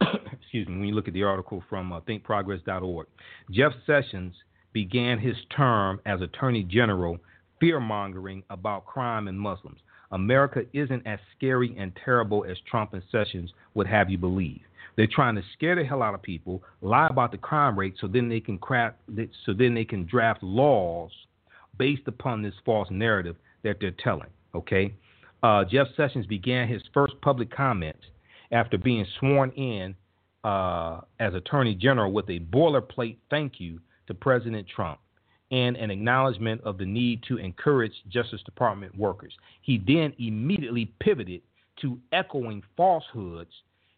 excuse 0.32 0.68
me, 0.68 0.78
when 0.78 0.88
you 0.88 0.94
look 0.94 1.08
at 1.08 1.14
the 1.14 1.24
article 1.24 1.62
from 1.68 1.92
uh, 1.92 2.00
thinkprogress.org, 2.02 3.06
Jeff 3.50 3.72
Sessions 3.86 4.34
began 4.72 5.18
his 5.18 5.36
term 5.54 6.00
as 6.06 6.20
Attorney 6.20 6.62
General 6.62 7.18
fear 7.58 7.80
mongering 7.80 8.44
about 8.50 8.86
crime 8.86 9.26
and 9.26 9.40
Muslims. 9.40 9.80
America 10.12 10.62
isn't 10.72 11.04
as 11.06 11.18
scary 11.36 11.74
and 11.76 11.92
terrible 12.04 12.44
as 12.48 12.56
Trump 12.70 12.92
and 12.92 13.02
Sessions 13.10 13.52
would 13.74 13.88
have 13.88 14.08
you 14.08 14.18
believe. 14.18 14.60
They're 14.96 15.06
trying 15.06 15.34
to 15.36 15.42
scare 15.52 15.76
the 15.76 15.84
hell 15.84 16.02
out 16.02 16.14
of 16.14 16.22
people, 16.22 16.62
lie 16.80 17.08
about 17.08 17.30
the 17.30 17.38
crime 17.38 17.78
rate, 17.78 17.94
so 18.00 18.06
then 18.06 18.28
they 18.28 18.40
can 18.40 18.58
craft, 18.58 18.96
so 19.44 19.52
then 19.52 19.74
they 19.74 19.84
can 19.84 20.06
draft 20.06 20.42
laws 20.42 21.10
based 21.78 22.06
upon 22.06 22.42
this 22.42 22.54
false 22.64 22.88
narrative 22.90 23.36
that 23.62 23.76
they're 23.80 23.94
telling. 24.02 24.28
Okay, 24.54 24.94
uh, 25.42 25.64
Jeff 25.64 25.88
Sessions 25.96 26.26
began 26.26 26.66
his 26.66 26.82
first 26.94 27.14
public 27.20 27.54
comments 27.54 28.02
after 28.52 28.78
being 28.78 29.06
sworn 29.20 29.50
in 29.50 29.94
uh, 30.44 31.00
as 31.20 31.34
Attorney 31.34 31.74
General 31.74 32.12
with 32.12 32.28
a 32.30 32.40
boilerplate 32.40 33.16
thank 33.28 33.60
you 33.60 33.80
to 34.06 34.14
President 34.14 34.66
Trump 34.74 34.98
and 35.50 35.76
an 35.76 35.90
acknowledgement 35.90 36.60
of 36.62 36.78
the 36.78 36.86
need 36.86 37.22
to 37.28 37.36
encourage 37.36 37.92
Justice 38.08 38.42
Department 38.44 38.96
workers. 38.96 39.32
He 39.62 39.78
then 39.78 40.12
immediately 40.18 40.92
pivoted 41.00 41.42
to 41.82 41.98
echoing 42.12 42.62
falsehoods 42.76 43.50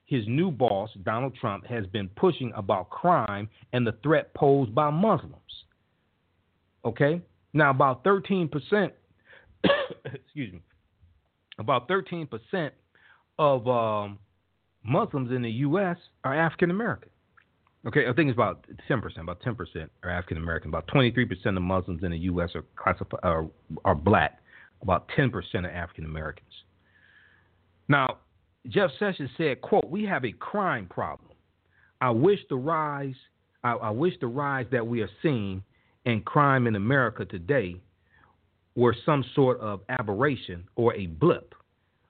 his 0.09 0.27
new 0.27 0.51
boss, 0.51 0.89
Donald 1.05 1.37
Trump, 1.39 1.67
has 1.67 1.87
been 1.87 2.09
pushing 2.17 2.51
about 2.57 2.89
crime 2.89 3.47
and 3.75 3.87
the 3.87 3.93
threat 4.03 4.33
posed 4.33 4.75
by 4.75 4.89
Muslims. 4.89 5.35
Okay? 6.83 7.21
Now, 7.53 7.71
about 7.71 8.03
13%, 8.05 8.49
excuse 10.07 10.53
me, 10.55 10.63
about 11.59 11.89
13% 11.89 12.71
of 13.39 13.69
um, 13.69 14.19
Muslims 14.83 15.31
in 15.31 15.43
the 15.43 15.51
U.S. 15.51 15.99
are 16.25 16.35
African 16.35 16.71
American. 16.71 17.11
Okay, 17.87 18.09
I 18.09 18.13
think 18.15 18.31
it's 18.31 18.37
about 18.37 18.65
10%, 18.89 19.21
about 19.21 19.43
10% 19.43 19.89
are 20.05 20.11
African 20.11 20.39
American. 20.39 20.71
About 20.71 20.87
23% 20.89 21.55
of 21.55 21.63
Muslims 21.63 22.03
in 22.03 22.13
the 22.13 22.19
U.S. 22.19 22.51
are 22.55 22.65
classified 22.77 23.21
are, 23.23 23.47
are 23.85 23.95
black. 23.95 24.41
About 24.81 25.07
10% 25.19 25.31
are 25.65 25.71
African 25.71 26.07
Americans. 26.07 26.49
Now, 27.89 28.19
Jeff 28.67 28.91
Sessions 28.99 29.31
said, 29.37 29.61
quote, 29.61 29.89
we 29.89 30.05
have 30.05 30.25
a 30.25 30.33
crime 30.33 30.87
problem. 30.87 31.31
I 32.01 32.11
wish 32.11 32.41
the 32.49 32.57
rise 32.57 33.15
I, 33.65 33.73
I 33.73 33.91
wish 33.91 34.15
the 34.21 34.27
rise 34.27 34.67
that 34.73 34.87
we 34.87 35.03
are 35.03 35.11
seeing 35.23 35.63
in 36.05 36.23
crime 36.23 36.67
in 36.67 36.77
America 36.77 37.25
today 37.25 37.77
were 38.77 38.95
some 39.05 39.25
sort 39.35 39.61
of 39.61 39.81
aberration 39.89 40.65
or 40.77 40.95
a 40.95 41.07
blip. 41.07 41.55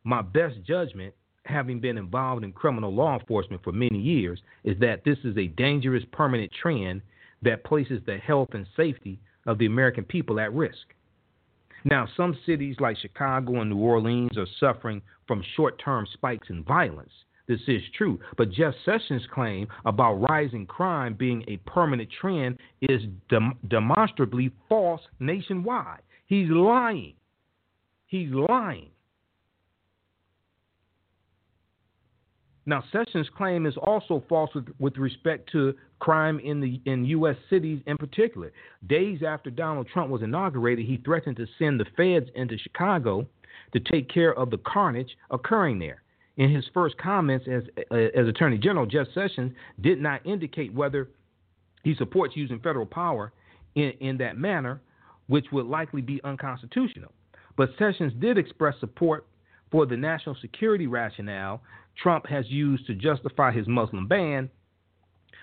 My 0.04 0.22
best 0.22 0.56
judgment, 0.66 1.14
having 1.44 1.80
been 1.80 1.96
involved 1.96 2.44
in 2.44 2.52
criminal 2.52 2.92
law 2.92 3.18
enforcement 3.18 3.62
for 3.64 3.72
many 3.72 3.98
years, 3.98 4.40
is 4.64 4.78
that 4.80 5.04
this 5.04 5.18
is 5.24 5.36
a 5.36 5.46
dangerous 5.46 6.04
permanent 6.12 6.52
trend 6.60 7.00
that 7.42 7.64
places 7.64 8.02
the 8.04 8.18
health 8.18 8.50
and 8.52 8.66
safety 8.76 9.18
of 9.46 9.58
the 9.58 9.66
American 9.66 10.04
people 10.04 10.38
at 10.38 10.52
risk. 10.52 10.94
Now, 11.84 12.08
some 12.16 12.36
cities 12.44 12.76
like 12.80 12.96
Chicago 12.98 13.60
and 13.60 13.70
New 13.70 13.78
Orleans 13.78 14.36
are 14.36 14.46
suffering 14.58 15.02
from 15.26 15.42
short 15.56 15.80
term 15.82 16.06
spikes 16.12 16.50
in 16.50 16.64
violence. 16.64 17.12
This 17.46 17.60
is 17.66 17.82
true. 17.96 18.20
But 18.36 18.52
Jeff 18.52 18.74
Sessions' 18.84 19.26
claim 19.32 19.68
about 19.86 20.16
rising 20.28 20.66
crime 20.66 21.14
being 21.14 21.44
a 21.48 21.56
permanent 21.58 22.10
trend 22.20 22.58
is 22.82 23.02
dem- 23.30 23.58
demonstrably 23.68 24.52
false 24.68 25.00
nationwide. 25.18 26.02
He's 26.26 26.50
lying. 26.50 27.14
He's 28.06 28.28
lying. 28.30 28.90
Now, 32.68 32.84
Sessions' 32.92 33.30
claim 33.34 33.64
is 33.64 33.78
also 33.78 34.22
false 34.28 34.50
with, 34.54 34.66
with, 34.78 34.98
respect 34.98 35.50
to 35.52 35.74
crime 36.00 36.38
in 36.38 36.60
the 36.60 36.82
in 36.84 37.02
U.S. 37.06 37.36
cities 37.48 37.80
in 37.86 37.96
particular. 37.96 38.52
Days 38.86 39.22
after 39.26 39.48
Donald 39.48 39.88
Trump 39.88 40.10
was 40.10 40.20
inaugurated, 40.20 40.84
he 40.84 40.98
threatened 40.98 41.38
to 41.38 41.46
send 41.58 41.80
the 41.80 41.86
feds 41.96 42.30
into 42.34 42.58
Chicago 42.58 43.26
to 43.72 43.80
take 43.80 44.10
care 44.12 44.34
of 44.34 44.50
the 44.50 44.58
carnage 44.58 45.16
occurring 45.30 45.78
there. 45.78 46.02
In 46.36 46.54
his 46.54 46.66
first 46.74 46.98
comments 46.98 47.46
as 47.50 47.62
as 47.90 48.28
Attorney 48.28 48.58
General, 48.58 48.84
Jeff 48.84 49.06
Sessions 49.14 49.54
did 49.80 49.98
not 49.98 50.24
indicate 50.26 50.74
whether 50.74 51.08
he 51.84 51.94
supports 51.94 52.36
using 52.36 52.60
federal 52.60 52.84
power 52.84 53.32
in, 53.76 53.92
in 54.00 54.18
that 54.18 54.36
manner, 54.36 54.82
which 55.28 55.46
would 55.52 55.64
likely 55.64 56.02
be 56.02 56.20
unconstitutional. 56.22 57.12
But 57.56 57.70
Sessions 57.78 58.12
did 58.20 58.36
express 58.36 58.74
support 58.78 59.26
for 59.70 59.86
the 59.86 59.96
national 59.96 60.36
security 60.40 60.86
rationale 60.86 61.62
Trump 62.02 62.26
has 62.26 62.44
used 62.48 62.86
to 62.86 62.94
justify 62.94 63.50
his 63.52 63.66
Muslim 63.66 64.06
ban, 64.06 64.50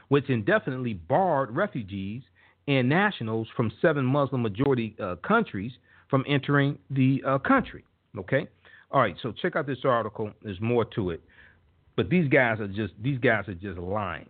which 0.07 0.29
indefinitely 0.29 0.93
barred 0.93 1.55
refugees 1.55 2.23
and 2.67 2.89
nationals 2.89 3.47
from 3.55 3.71
seven 3.81 4.05
Muslim 4.05 4.41
majority 4.41 4.95
uh, 5.01 5.15
countries 5.17 5.71
from 6.09 6.23
entering 6.27 6.77
the 6.89 7.21
uh, 7.27 7.37
country. 7.39 7.83
Okay? 8.17 8.47
All 8.91 9.01
right, 9.01 9.15
so 9.21 9.31
check 9.31 9.55
out 9.55 9.67
this 9.67 9.79
article. 9.83 10.31
There's 10.41 10.61
more 10.61 10.85
to 10.95 11.09
it. 11.09 11.21
But 11.95 12.09
these 12.09 12.27
guys 12.29 12.59
are 12.59 12.67
just 12.67 12.93
these 13.01 13.19
guys 13.19 13.47
are 13.47 13.53
just 13.53 13.77
lying. 13.77 14.29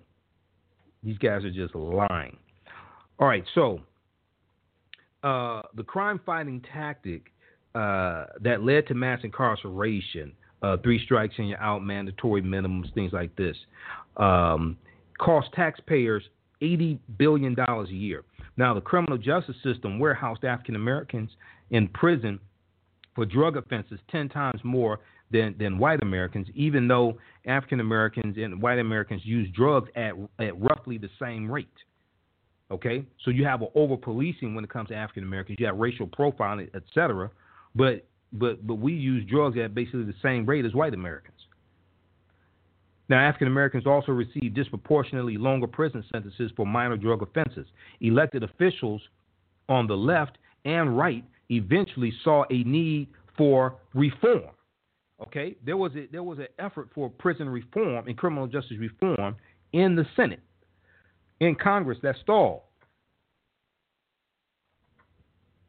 These 1.03 1.17
guys 1.17 1.43
are 1.43 1.51
just 1.51 1.76
lying. 1.76 2.38
All 3.19 3.28
right, 3.28 3.43
so 3.53 3.80
uh, 5.23 5.63
the 5.76 5.84
crime 5.84 6.19
fighting 6.26 6.63
tactic 6.71 7.32
uh, 7.73 8.26
that 8.41 8.63
led 8.63 8.88
to 8.88 8.93
mass 8.93 9.19
incarceration 9.23 10.34
uh, 10.66 10.78
three 10.78 11.03
strikes 11.03 11.36
and 11.38 11.47
you're 11.47 11.61
out, 11.61 11.84
mandatory 11.84 12.41
minimums, 12.41 12.91
things 12.95 13.13
like 13.13 13.36
this, 13.36 13.55
um, 14.18 14.76
cost 15.20 15.47
taxpayers 15.53 16.24
$80 16.61 16.97
billion 17.18 17.55
a 17.59 17.84
year. 17.86 18.24
Now, 18.57 18.74
the 18.74 18.82
criminal 18.82 19.18
justice 19.18 19.55
system 19.63 19.99
warehoused 19.99 20.43
African 20.43 20.76
Americans 20.76 21.30
in 21.70 21.88
prison 21.89 22.39
for 23.13 23.26
drug 23.26 23.57
offenses 23.57 23.99
10 24.09 24.30
times 24.30 24.59
more 24.63 25.01
than, 25.32 25.55
than 25.59 25.78
white 25.78 26.01
Americans, 26.01 26.47
even 26.55 26.88
though 26.88 27.18
African 27.45 27.80
Americans 27.80 28.38
and 28.38 28.59
white 28.59 28.80
Americans 28.80 29.22
use 29.24 29.47
drugs 29.53 29.89
at, 29.95 30.13
at 30.39 30.59
roughly 30.59 30.97
the 30.97 31.09
same 31.22 31.51
rate. 31.51 31.68
Okay, 32.72 33.05
so 33.24 33.30
you 33.30 33.45
have 33.45 33.61
over 33.76 33.95
policing 33.95 34.55
when 34.55 34.63
it 34.63 34.72
comes 34.72 34.89
to 34.89 34.95
African 34.95 35.22
Americans. 35.22 35.57
You 35.59 35.68
have 35.68 35.78
racial 35.78 36.07
profiling, 36.07 36.70
et 36.74 36.82
cetera, 36.95 37.30
but 37.76 38.07
but 38.40 38.66
but 38.66 38.76
we 38.76 38.94
use 38.94 39.28
drugs 39.30 39.58
at 39.58 39.74
basically 39.74 40.04
the 40.04 40.14
same 40.22 40.46
rate 40.46 40.66
as 40.66 40.74
white 40.74 40.94
Americans. 40.94 41.36
Now, 43.08 43.20
African 43.20 43.48
Americans 43.48 43.86
also 43.86 44.12
receive 44.12 44.56
disproportionately 44.56 45.38
longer 45.38 45.68
prison 45.68 46.04
sentences 46.12 46.52
for 46.56 46.66
minor 46.66 46.98
drug 46.98 47.22
offenses. 47.22 47.68
Elected 48.02 48.44
officials 48.44 49.02
on 49.70 49.86
the 49.86 49.96
left 49.96 50.38
and 50.66 50.98
right 50.98 51.24
eventually 51.50 52.12
saw 52.24 52.46
a 52.50 52.64
need 52.64 53.08
for 53.38 53.76
reform. 53.94 54.50
Okay, 55.22 55.56
there 55.66 55.78
was 55.78 55.94
a, 55.96 56.08
there 56.12 56.24
was 56.24 56.40
an 56.40 56.48
effort 56.60 56.90
for 56.94 57.10
prison 57.10 57.48
reform 57.48 58.08
and 58.08 58.18
criminal 58.18 58.48
justice 58.48 58.78
reform 58.80 59.36
in 59.72 59.96
the 59.96 60.06
Senate, 60.16 60.42
in 61.40 61.56
Congress 61.56 61.98
that 62.04 62.16
stalled. 62.22 62.62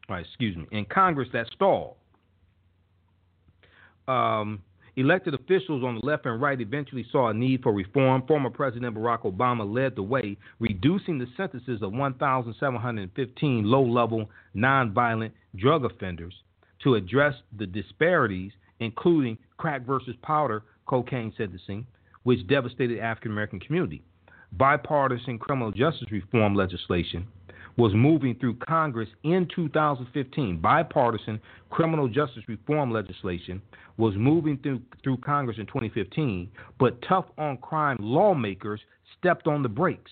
Excuse 0.08 0.56
me, 0.56 0.66
in 0.72 0.84
Congress 0.86 1.28
that 1.32 1.46
stalled. 1.54 1.96
Um, 4.08 4.62
elected 4.96 5.34
officials 5.34 5.84
on 5.84 5.96
the 5.96 6.06
left 6.06 6.26
and 6.26 6.40
right 6.40 6.60
eventually 6.60 7.06
saw 7.12 7.28
a 7.28 7.34
need 7.34 7.62
for 7.62 7.72
reform. 7.72 8.22
Former 8.26 8.50
President 8.50 8.96
Barack 8.96 9.22
Obama 9.22 9.70
led 9.70 9.94
the 9.94 10.02
way, 10.02 10.36
reducing 10.58 11.18
the 11.18 11.26
sentences 11.36 11.82
of 11.82 11.92
1,715 11.92 13.64
low 13.64 13.82
level 13.82 14.30
nonviolent 14.54 15.32
drug 15.56 15.84
offenders 15.84 16.34
to 16.82 16.94
address 16.94 17.34
the 17.58 17.66
disparities, 17.66 18.52
including 18.80 19.38
crack 19.58 19.84
versus 19.86 20.14
powder 20.22 20.62
cocaine 20.86 21.32
sentencing, 21.36 21.86
which 22.22 22.46
devastated 22.46 23.00
African 23.00 23.32
American 23.32 23.60
community. 23.60 24.02
Bipartisan 24.52 25.38
criminal 25.38 25.72
justice 25.72 26.10
reform 26.10 26.54
legislation 26.54 27.26
was 27.76 27.92
moving 27.94 28.34
through 28.36 28.54
Congress 28.56 29.08
in 29.22 29.48
2015. 29.54 30.58
Bipartisan 30.60 31.40
criminal 31.70 32.08
justice 32.08 32.42
reform 32.48 32.90
legislation 32.90 33.60
was 33.96 34.14
moving 34.16 34.58
through, 34.58 34.80
through 35.02 35.18
Congress 35.18 35.58
in 35.58 35.66
2015, 35.66 36.50
but 36.78 37.00
tough 37.02 37.26
on 37.38 37.56
crime 37.58 37.96
lawmakers 38.00 38.80
stepped 39.18 39.46
on 39.46 39.62
the 39.62 39.68
brakes. 39.68 40.10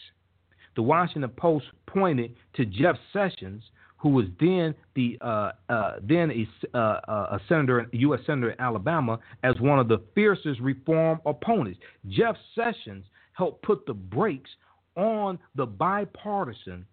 The 0.76 0.82
Washington 0.82 1.30
Post 1.30 1.66
pointed 1.86 2.34
to 2.54 2.66
Jeff 2.66 2.96
Sessions, 3.12 3.62
who 3.96 4.10
was 4.10 4.26
then 4.38 4.74
the 4.94 5.16
uh, 5.22 5.52
uh, 5.70 5.92
then 6.02 6.30
a, 6.30 6.76
uh, 6.76 7.08
a 7.08 7.40
senator, 7.48 7.86
U.S. 7.92 8.20
senator 8.26 8.50
in 8.50 8.60
Alabama, 8.60 9.18
as 9.42 9.54
one 9.60 9.78
of 9.78 9.88
the 9.88 10.02
fiercest 10.14 10.60
reform 10.60 11.20
opponents. 11.24 11.78
Jeff 12.08 12.36
Sessions 12.54 13.06
helped 13.32 13.62
put 13.62 13.86
the 13.86 13.94
brakes 13.94 14.50
on 14.96 15.38
the 15.54 15.64
bipartisan 15.64 16.84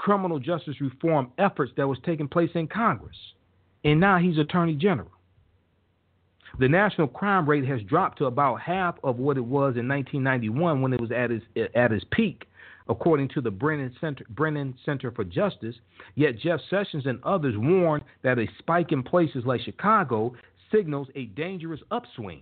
criminal 0.00 0.38
justice 0.38 0.80
reform 0.80 1.30
efforts 1.36 1.70
that 1.76 1.86
was 1.86 1.98
taking 2.06 2.26
place 2.26 2.48
in 2.54 2.66
Congress. 2.66 3.16
And 3.84 4.00
now 4.00 4.16
he's 4.16 4.38
Attorney 4.38 4.74
General. 4.74 5.10
The 6.58 6.68
national 6.70 7.06
crime 7.06 7.46
rate 7.46 7.66
has 7.66 7.82
dropped 7.82 8.16
to 8.18 8.24
about 8.24 8.62
half 8.62 8.96
of 9.04 9.18
what 9.18 9.36
it 9.36 9.44
was 9.44 9.76
in 9.76 9.86
1991 9.86 10.80
when 10.80 10.94
it 10.94 11.00
was 11.00 11.12
at 11.12 11.30
its, 11.30 11.44
at 11.74 11.92
its 11.92 12.04
peak, 12.12 12.46
according 12.88 13.28
to 13.28 13.42
the 13.42 13.50
Brennan 13.50 13.94
Center, 14.00 14.24
Brennan 14.30 14.74
Center 14.86 15.10
for 15.10 15.22
Justice. 15.22 15.76
Yet 16.14 16.38
Jeff 16.38 16.60
Sessions 16.70 17.04
and 17.04 17.22
others 17.22 17.54
warn 17.58 18.02
that 18.22 18.38
a 18.38 18.46
spike 18.58 18.92
in 18.92 19.02
places 19.02 19.44
like 19.44 19.60
Chicago 19.60 20.34
signals 20.72 21.08
a 21.14 21.26
dangerous 21.26 21.80
upswing. 21.90 22.40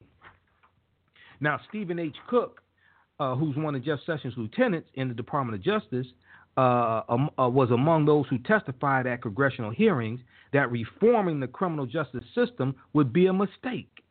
Now, 1.40 1.58
Stephen 1.68 1.98
H. 1.98 2.16
Cook, 2.28 2.62
uh, 3.18 3.34
who's 3.34 3.56
one 3.56 3.74
of 3.74 3.84
Jeff 3.84 3.98
Sessions' 4.06 4.34
lieutenants 4.36 4.88
in 4.94 5.08
the 5.08 5.14
Department 5.14 5.56
of 5.56 5.64
Justice, 5.64 6.06
uh, 6.58 7.04
um, 7.08 7.30
uh, 7.38 7.48
was 7.48 7.70
among 7.70 8.04
those 8.04 8.26
who 8.28 8.38
testified 8.38 9.06
at 9.06 9.22
congressional 9.22 9.70
hearings 9.70 10.18
that 10.52 10.68
reforming 10.72 11.38
the 11.38 11.46
criminal 11.46 11.86
justice 11.86 12.24
system 12.34 12.74
would 12.94 13.12
be 13.12 13.26
a 13.26 13.32
mistake. 13.32 14.02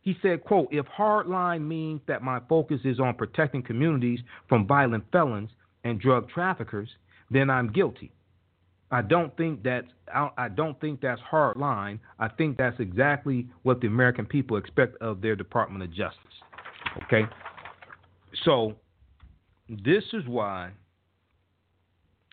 He 0.00 0.16
said, 0.22 0.42
quote, 0.44 0.68
if 0.70 0.86
hardline 0.86 1.66
means 1.66 2.00
that 2.08 2.22
my 2.22 2.40
focus 2.48 2.80
is 2.84 2.98
on 2.98 3.14
protecting 3.14 3.62
communities 3.62 4.20
from 4.48 4.66
violent 4.66 5.04
felons 5.12 5.50
and 5.84 6.00
drug 6.00 6.30
traffickers, 6.30 6.88
then 7.30 7.50
I'm 7.50 7.70
guilty. 7.70 8.10
I 8.90 9.02
don't 9.02 9.36
think 9.36 9.62
that's 9.62 9.86
I 10.14 10.48
don't 10.48 10.80
think 10.80 11.02
that's 11.02 11.20
hardline. 11.30 11.98
I 12.18 12.28
think 12.28 12.56
that's 12.56 12.80
exactly 12.80 13.46
what 13.64 13.82
the 13.82 13.86
American 13.86 14.24
people 14.24 14.56
expect 14.56 14.96
of 15.02 15.20
their 15.20 15.36
Department 15.36 15.84
of 15.84 15.90
Justice. 15.90 16.16
Okay? 17.04 17.26
So 18.44 18.76
this 19.68 20.04
is 20.12 20.26
why 20.26 20.70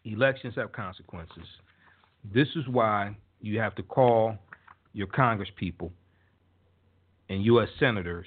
elections 0.05 0.53
have 0.55 0.71
consequences. 0.71 1.45
This 2.33 2.47
is 2.55 2.67
why 2.67 3.15
you 3.41 3.59
have 3.59 3.75
to 3.75 3.83
call 3.83 4.38
your 4.93 5.07
congresspeople 5.07 5.91
and 7.29 7.43
U.S. 7.43 7.67
senators 7.79 8.25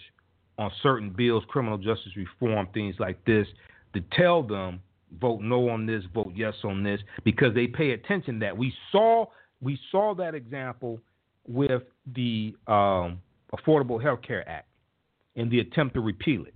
on 0.58 0.70
certain 0.82 1.10
bills, 1.10 1.44
criminal 1.48 1.78
justice 1.78 2.12
reform, 2.16 2.68
things 2.74 2.96
like 2.98 3.24
this, 3.24 3.46
to 3.94 4.02
tell 4.12 4.42
them 4.42 4.80
vote 5.20 5.40
no 5.40 5.68
on 5.70 5.86
this, 5.86 6.02
vote 6.12 6.32
yes 6.34 6.54
on 6.64 6.82
this, 6.82 7.00
because 7.24 7.54
they 7.54 7.66
pay 7.66 7.92
attention 7.92 8.34
to 8.34 8.40
that. 8.40 8.56
We 8.56 8.74
saw 8.92 9.26
we 9.60 9.78
saw 9.90 10.14
that 10.16 10.34
example 10.34 11.00
with 11.46 11.82
the 12.14 12.54
um, 12.66 13.20
Affordable 13.52 14.00
Health 14.00 14.20
Care 14.22 14.48
Act 14.48 14.68
and 15.34 15.50
the 15.50 15.60
attempt 15.60 15.94
to 15.94 16.00
repeal 16.00 16.44
it 16.44 16.54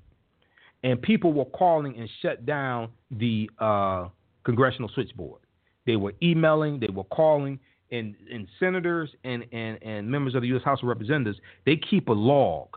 and 0.83 1.01
people 1.01 1.33
were 1.33 1.45
calling 1.45 1.97
and 1.99 2.09
shut 2.21 2.45
down 2.45 2.91
the 3.11 3.49
uh, 3.59 4.09
congressional 4.45 4.91
switchboard. 4.95 5.41
They 5.87 5.97
were 5.97 6.15
emailing, 6.23 6.81
they 6.81 6.89
were 6.93 7.05
calling, 7.05 7.59
and, 7.91 8.15
and 8.33 8.49
senators 8.59 9.11
and, 9.25 9.45
and, 9.53 9.83
and 9.83 10.11
members 10.11 10.35
of 10.35 10.43
the 10.43 10.49
U.S. 10.49 10.65
House 10.65 10.81
of 10.83 10.89
Representatives, 10.89 11.39
they 11.67 11.77
keep 11.77 12.09
a 12.09 12.13
log 12.13 12.69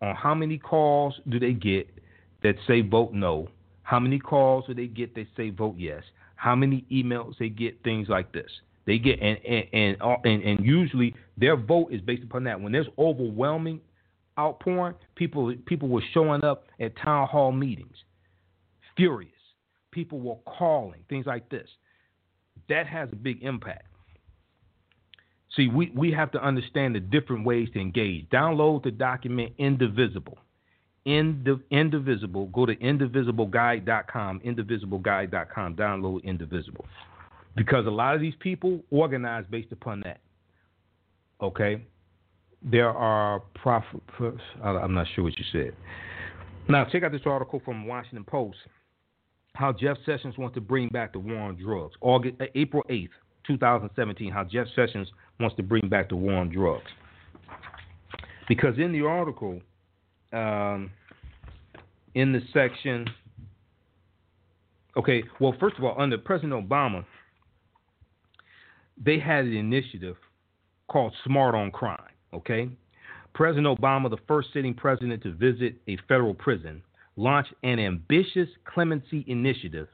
on 0.00 0.14
how 0.14 0.34
many 0.34 0.58
calls 0.58 1.14
do 1.28 1.38
they 1.38 1.52
get 1.52 1.88
that 2.42 2.54
say 2.66 2.80
vote 2.80 3.12
no, 3.12 3.48
how 3.82 3.98
many 3.98 4.18
calls 4.18 4.64
do 4.66 4.74
they 4.74 4.86
get 4.86 5.14
that 5.14 5.26
say 5.36 5.50
vote 5.50 5.74
yes, 5.76 6.02
how 6.36 6.54
many 6.54 6.86
emails 6.90 7.34
they 7.38 7.48
get, 7.48 7.82
things 7.82 8.08
like 8.08 8.32
this. 8.32 8.50
They 8.86 8.98
get 8.98 9.20
and 9.20 9.38
and 9.44 9.64
and, 9.72 9.96
and, 10.24 10.42
and 10.42 10.64
usually 10.64 11.14
their 11.36 11.56
vote 11.56 11.88
is 11.92 12.00
based 12.00 12.22
upon 12.22 12.44
that. 12.44 12.60
When 12.60 12.72
there's 12.72 12.88
overwhelming 12.98 13.80
outpouring, 14.38 14.94
people 15.16 15.54
people 15.66 15.88
were 15.88 16.02
showing 16.12 16.44
up 16.44 16.66
at 16.80 16.96
town 16.96 17.28
hall 17.28 17.52
meetings, 17.52 17.96
furious. 18.96 19.32
People 19.90 20.20
were 20.20 20.36
calling, 20.46 21.02
things 21.08 21.26
like 21.26 21.48
this. 21.48 21.68
That 22.68 22.86
has 22.86 23.08
a 23.12 23.16
big 23.16 23.42
impact. 23.42 23.86
See, 25.56 25.66
we, 25.66 25.90
we 25.96 26.12
have 26.12 26.30
to 26.32 26.44
understand 26.44 26.94
the 26.94 27.00
different 27.00 27.44
ways 27.44 27.68
to 27.74 27.80
engage. 27.80 28.28
Download 28.28 28.82
the 28.82 28.92
document 28.92 29.52
Indivisible. 29.58 30.38
Indiv- 31.06 31.62
Indivisible. 31.70 32.46
Go 32.46 32.66
to 32.66 32.76
indivisibleguide.com, 32.76 34.40
indivisibleguide.com. 34.40 35.74
Download 35.74 36.22
Indivisible. 36.22 36.86
Because 37.56 37.86
a 37.86 37.90
lot 37.90 38.14
of 38.14 38.20
these 38.20 38.34
people 38.38 38.80
organize 38.90 39.44
based 39.50 39.72
upon 39.72 40.00
that. 40.02 40.20
Okay? 41.42 41.82
There 42.62 42.90
are 42.90 43.40
profit. 43.54 44.00
I'm 44.62 44.94
not 44.94 45.06
sure 45.14 45.24
what 45.24 45.38
you 45.38 45.44
said. 45.52 45.74
Now, 46.68 46.84
check 46.84 47.02
out 47.02 47.12
this 47.12 47.22
article 47.24 47.60
from 47.64 47.86
Washington 47.86 48.24
Post. 48.24 48.58
How 49.54 49.72
Jeff 49.72 49.96
Sessions 50.06 50.38
wants 50.38 50.54
to 50.54 50.60
bring 50.60 50.88
back 50.88 51.12
the 51.12 51.18
war 51.18 51.36
on 51.36 51.56
drugs. 51.56 51.94
August, 52.00 52.36
uh, 52.40 52.44
April 52.54 52.84
8th, 52.88 53.08
2017. 53.46 54.30
How 54.30 54.44
Jeff 54.44 54.66
Sessions 54.76 55.08
wants 55.40 55.56
to 55.56 55.62
bring 55.62 55.88
back 55.88 56.08
the 56.08 56.16
war 56.16 56.34
on 56.34 56.50
drugs. 56.50 56.90
Because 58.48 58.78
in 58.78 58.92
the 58.92 59.04
article, 59.04 59.60
um, 60.32 60.90
in 62.14 62.32
the 62.32 62.40
section, 62.52 63.06
okay, 64.96 65.22
well, 65.40 65.54
first 65.58 65.76
of 65.78 65.84
all, 65.84 66.00
under 66.00 66.18
President 66.18 66.52
Obama, 66.68 67.04
they 69.02 69.18
had 69.18 69.44
an 69.44 69.56
initiative 69.56 70.16
called 70.88 71.14
Smart 71.24 71.54
on 71.54 71.70
Crime. 71.70 71.98
Okay? 72.32 72.68
President 73.34 73.66
Obama, 73.66 74.10
the 74.10 74.16
first 74.26 74.48
sitting 74.52 74.74
president 74.74 75.22
to 75.22 75.32
visit 75.32 75.76
a 75.88 75.96
federal 76.08 76.34
prison, 76.34 76.82
launched 77.16 77.54
an 77.62 77.78
ambitious 77.78 78.48
clemency 78.64 79.24
initiative 79.28 79.88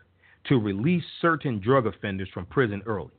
to 0.48 0.58
release 0.58 1.04
certain 1.20 1.60
drug 1.60 1.86
offenders 1.86 2.28
from 2.32 2.46
prison 2.46 2.82
early. 2.86 3.10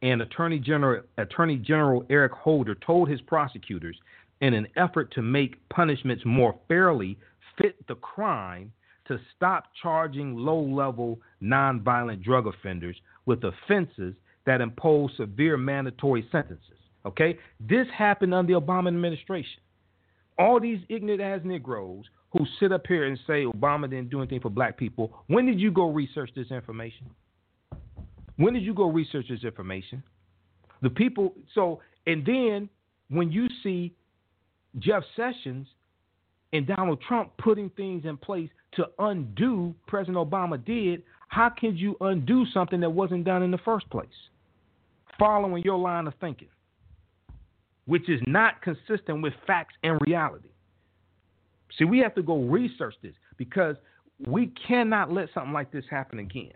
And 0.00 0.22
Attorney 0.22 0.58
General, 0.58 1.02
Attorney 1.18 1.56
General 1.56 2.04
Eric 2.10 2.32
Holder 2.32 2.74
told 2.74 3.08
his 3.08 3.20
prosecutors, 3.20 3.96
in 4.40 4.54
an 4.54 4.66
effort 4.76 5.12
to 5.12 5.22
make 5.22 5.56
punishments 5.68 6.24
more 6.26 6.58
fairly 6.66 7.16
fit 7.56 7.76
the 7.86 7.94
crime, 7.94 8.72
to 9.06 9.18
stop 9.36 9.66
charging 9.80 10.36
low 10.36 10.60
level 10.60 11.20
nonviolent 11.40 12.22
drug 12.22 12.46
offenders 12.46 12.96
with 13.26 13.44
offenses 13.44 14.14
that 14.46 14.60
impose 14.60 15.10
severe 15.16 15.56
mandatory 15.56 16.26
sentences. 16.32 16.81
Okay? 17.04 17.38
This 17.60 17.86
happened 17.96 18.34
under 18.34 18.52
the 18.52 18.60
Obama 18.60 18.88
administration. 18.88 19.60
All 20.38 20.60
these 20.60 20.80
ignorant 20.88 21.20
ass 21.20 21.40
Negroes 21.44 22.04
who 22.30 22.46
sit 22.58 22.72
up 22.72 22.86
here 22.86 23.04
and 23.04 23.18
say 23.26 23.44
Obama 23.44 23.88
didn't 23.88 24.10
do 24.10 24.20
anything 24.20 24.40
for 24.40 24.50
black 24.50 24.78
people, 24.78 25.12
when 25.26 25.44
did 25.46 25.60
you 25.60 25.70
go 25.70 25.90
research 25.90 26.30
this 26.34 26.50
information? 26.50 27.10
When 28.36 28.54
did 28.54 28.62
you 28.62 28.72
go 28.72 28.90
research 28.90 29.26
this 29.28 29.44
information? 29.44 30.02
The 30.80 30.90
people, 30.90 31.34
so, 31.54 31.80
and 32.06 32.24
then 32.24 32.68
when 33.08 33.30
you 33.30 33.46
see 33.62 33.94
Jeff 34.78 35.02
Sessions 35.14 35.66
and 36.52 36.66
Donald 36.66 37.00
Trump 37.06 37.30
putting 37.38 37.70
things 37.70 38.04
in 38.04 38.16
place 38.16 38.48
to 38.72 38.86
undo 38.98 39.74
President 39.86 40.16
Obama 40.16 40.62
did, 40.64 41.02
how 41.28 41.50
can 41.50 41.76
you 41.76 41.96
undo 42.00 42.44
something 42.52 42.80
that 42.80 42.90
wasn't 42.90 43.24
done 43.24 43.42
in 43.42 43.50
the 43.50 43.58
first 43.58 43.88
place? 43.90 44.08
Following 45.18 45.62
your 45.62 45.78
line 45.78 46.06
of 46.06 46.14
thinking, 46.20 46.48
which 47.86 48.08
is 48.08 48.20
not 48.26 48.62
consistent 48.62 49.22
with 49.22 49.32
facts 49.46 49.74
and 49.82 50.00
reality. 50.06 50.48
See, 51.78 51.84
we 51.84 51.98
have 51.98 52.14
to 52.14 52.22
go 52.22 52.42
research 52.42 52.94
this 53.02 53.14
because 53.36 53.76
we 54.26 54.52
cannot 54.68 55.12
let 55.12 55.28
something 55.34 55.52
like 55.52 55.72
this 55.72 55.84
happen 55.90 56.18
again. 56.18 56.52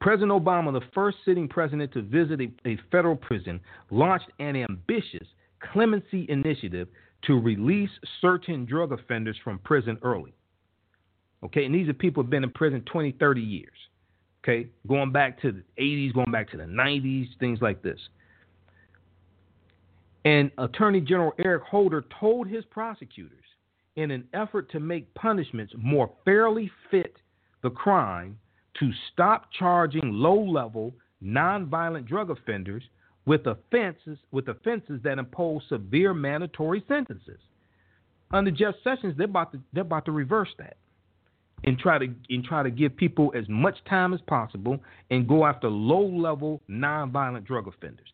President 0.00 0.32
Obama, 0.32 0.72
the 0.72 0.84
first 0.92 1.18
sitting 1.24 1.48
president 1.48 1.92
to 1.92 2.02
visit 2.02 2.40
a, 2.40 2.68
a 2.68 2.78
federal 2.90 3.16
prison, 3.16 3.60
launched 3.90 4.26
an 4.38 4.56
ambitious 4.56 5.26
clemency 5.72 6.26
initiative 6.28 6.88
to 7.22 7.40
release 7.40 7.90
certain 8.20 8.66
drug 8.66 8.92
offenders 8.92 9.36
from 9.42 9.58
prison 9.60 9.96
early. 10.02 10.34
Okay, 11.42 11.64
and 11.64 11.74
these 11.74 11.88
are 11.88 11.94
people 11.94 12.22
who 12.22 12.26
have 12.26 12.30
been 12.30 12.44
in 12.44 12.50
prison 12.50 12.82
20, 12.90 13.12
30 13.12 13.40
years. 13.40 13.72
Okay, 14.42 14.68
going 14.86 15.10
back 15.10 15.40
to 15.40 15.52
the 15.52 15.62
80s, 15.82 16.12
going 16.12 16.30
back 16.30 16.50
to 16.50 16.58
the 16.58 16.64
90s, 16.64 17.28
things 17.40 17.60
like 17.62 17.82
this. 17.82 17.98
And 20.24 20.50
Attorney 20.58 21.00
General 21.00 21.32
Eric 21.38 21.64
Holder 21.64 22.04
told 22.18 22.48
his 22.48 22.64
prosecutors 22.66 23.44
in 23.96 24.10
an 24.10 24.26
effort 24.32 24.70
to 24.72 24.80
make 24.80 25.12
punishments 25.14 25.72
more 25.76 26.10
fairly 26.24 26.70
fit 26.90 27.16
the 27.62 27.70
crime 27.70 28.38
to 28.80 28.90
stop 29.12 29.48
charging 29.58 30.12
low-level 30.12 30.92
nonviolent 31.22 32.06
drug 32.06 32.30
offenders 32.30 32.82
with 33.26 33.46
offenses 33.46 34.18
with 34.32 34.48
offenses 34.48 35.00
that 35.02 35.18
impose 35.18 35.62
severe 35.68 36.12
mandatory 36.12 36.84
sentences. 36.88 37.38
Under 38.32 38.50
Jeff 38.50 38.74
Sessions, 38.82 39.14
they're 39.16 39.26
about 39.26 39.52
to 39.52 39.60
they're 39.72 39.82
about 39.82 40.04
to 40.06 40.12
reverse 40.12 40.50
that 40.58 40.76
and 41.62 41.78
try 41.78 41.98
to 41.98 42.06
and 42.28 42.44
try 42.44 42.62
to 42.62 42.70
give 42.70 42.96
people 42.96 43.32
as 43.36 43.48
much 43.48 43.76
time 43.88 44.12
as 44.12 44.20
possible 44.26 44.78
and 45.10 45.28
go 45.28 45.46
after 45.46 45.68
low-level 45.68 46.60
nonviolent 46.68 47.46
drug 47.46 47.68
offenders. 47.68 48.08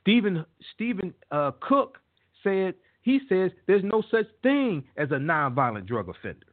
Steven 0.00 0.44
Steven 0.74 1.12
uh, 1.30 1.52
Cook 1.60 1.98
said 2.42 2.74
he 3.02 3.20
says 3.28 3.50
there's 3.66 3.84
no 3.84 4.02
such 4.10 4.26
thing 4.42 4.84
as 4.96 5.10
a 5.10 5.16
nonviolent 5.16 5.86
drug 5.86 6.08
offender. 6.08 6.46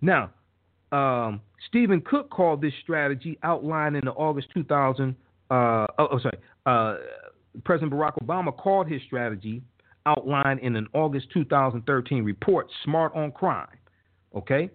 Now, 0.00 0.30
um, 0.90 1.40
Steven 1.68 2.00
Cook 2.02 2.30
called 2.30 2.60
this 2.60 2.72
strategy 2.82 3.38
outlined 3.42 3.96
in 3.96 4.04
the 4.04 4.12
August 4.12 4.48
2000. 4.52 5.16
Uh, 5.50 5.54
oh, 5.54 5.86
oh, 5.98 6.18
sorry. 6.18 6.38
Uh, 6.66 6.96
President 7.64 7.92
Barack 7.92 8.14
Obama 8.22 8.56
called 8.56 8.88
his 8.88 9.00
strategy 9.06 9.62
outlined 10.06 10.60
in 10.60 10.76
an 10.76 10.88
August 10.92 11.28
2013 11.32 12.24
report, 12.24 12.66
Smart 12.84 13.14
on 13.14 13.30
Crime. 13.30 13.66
Okay? 14.34 14.70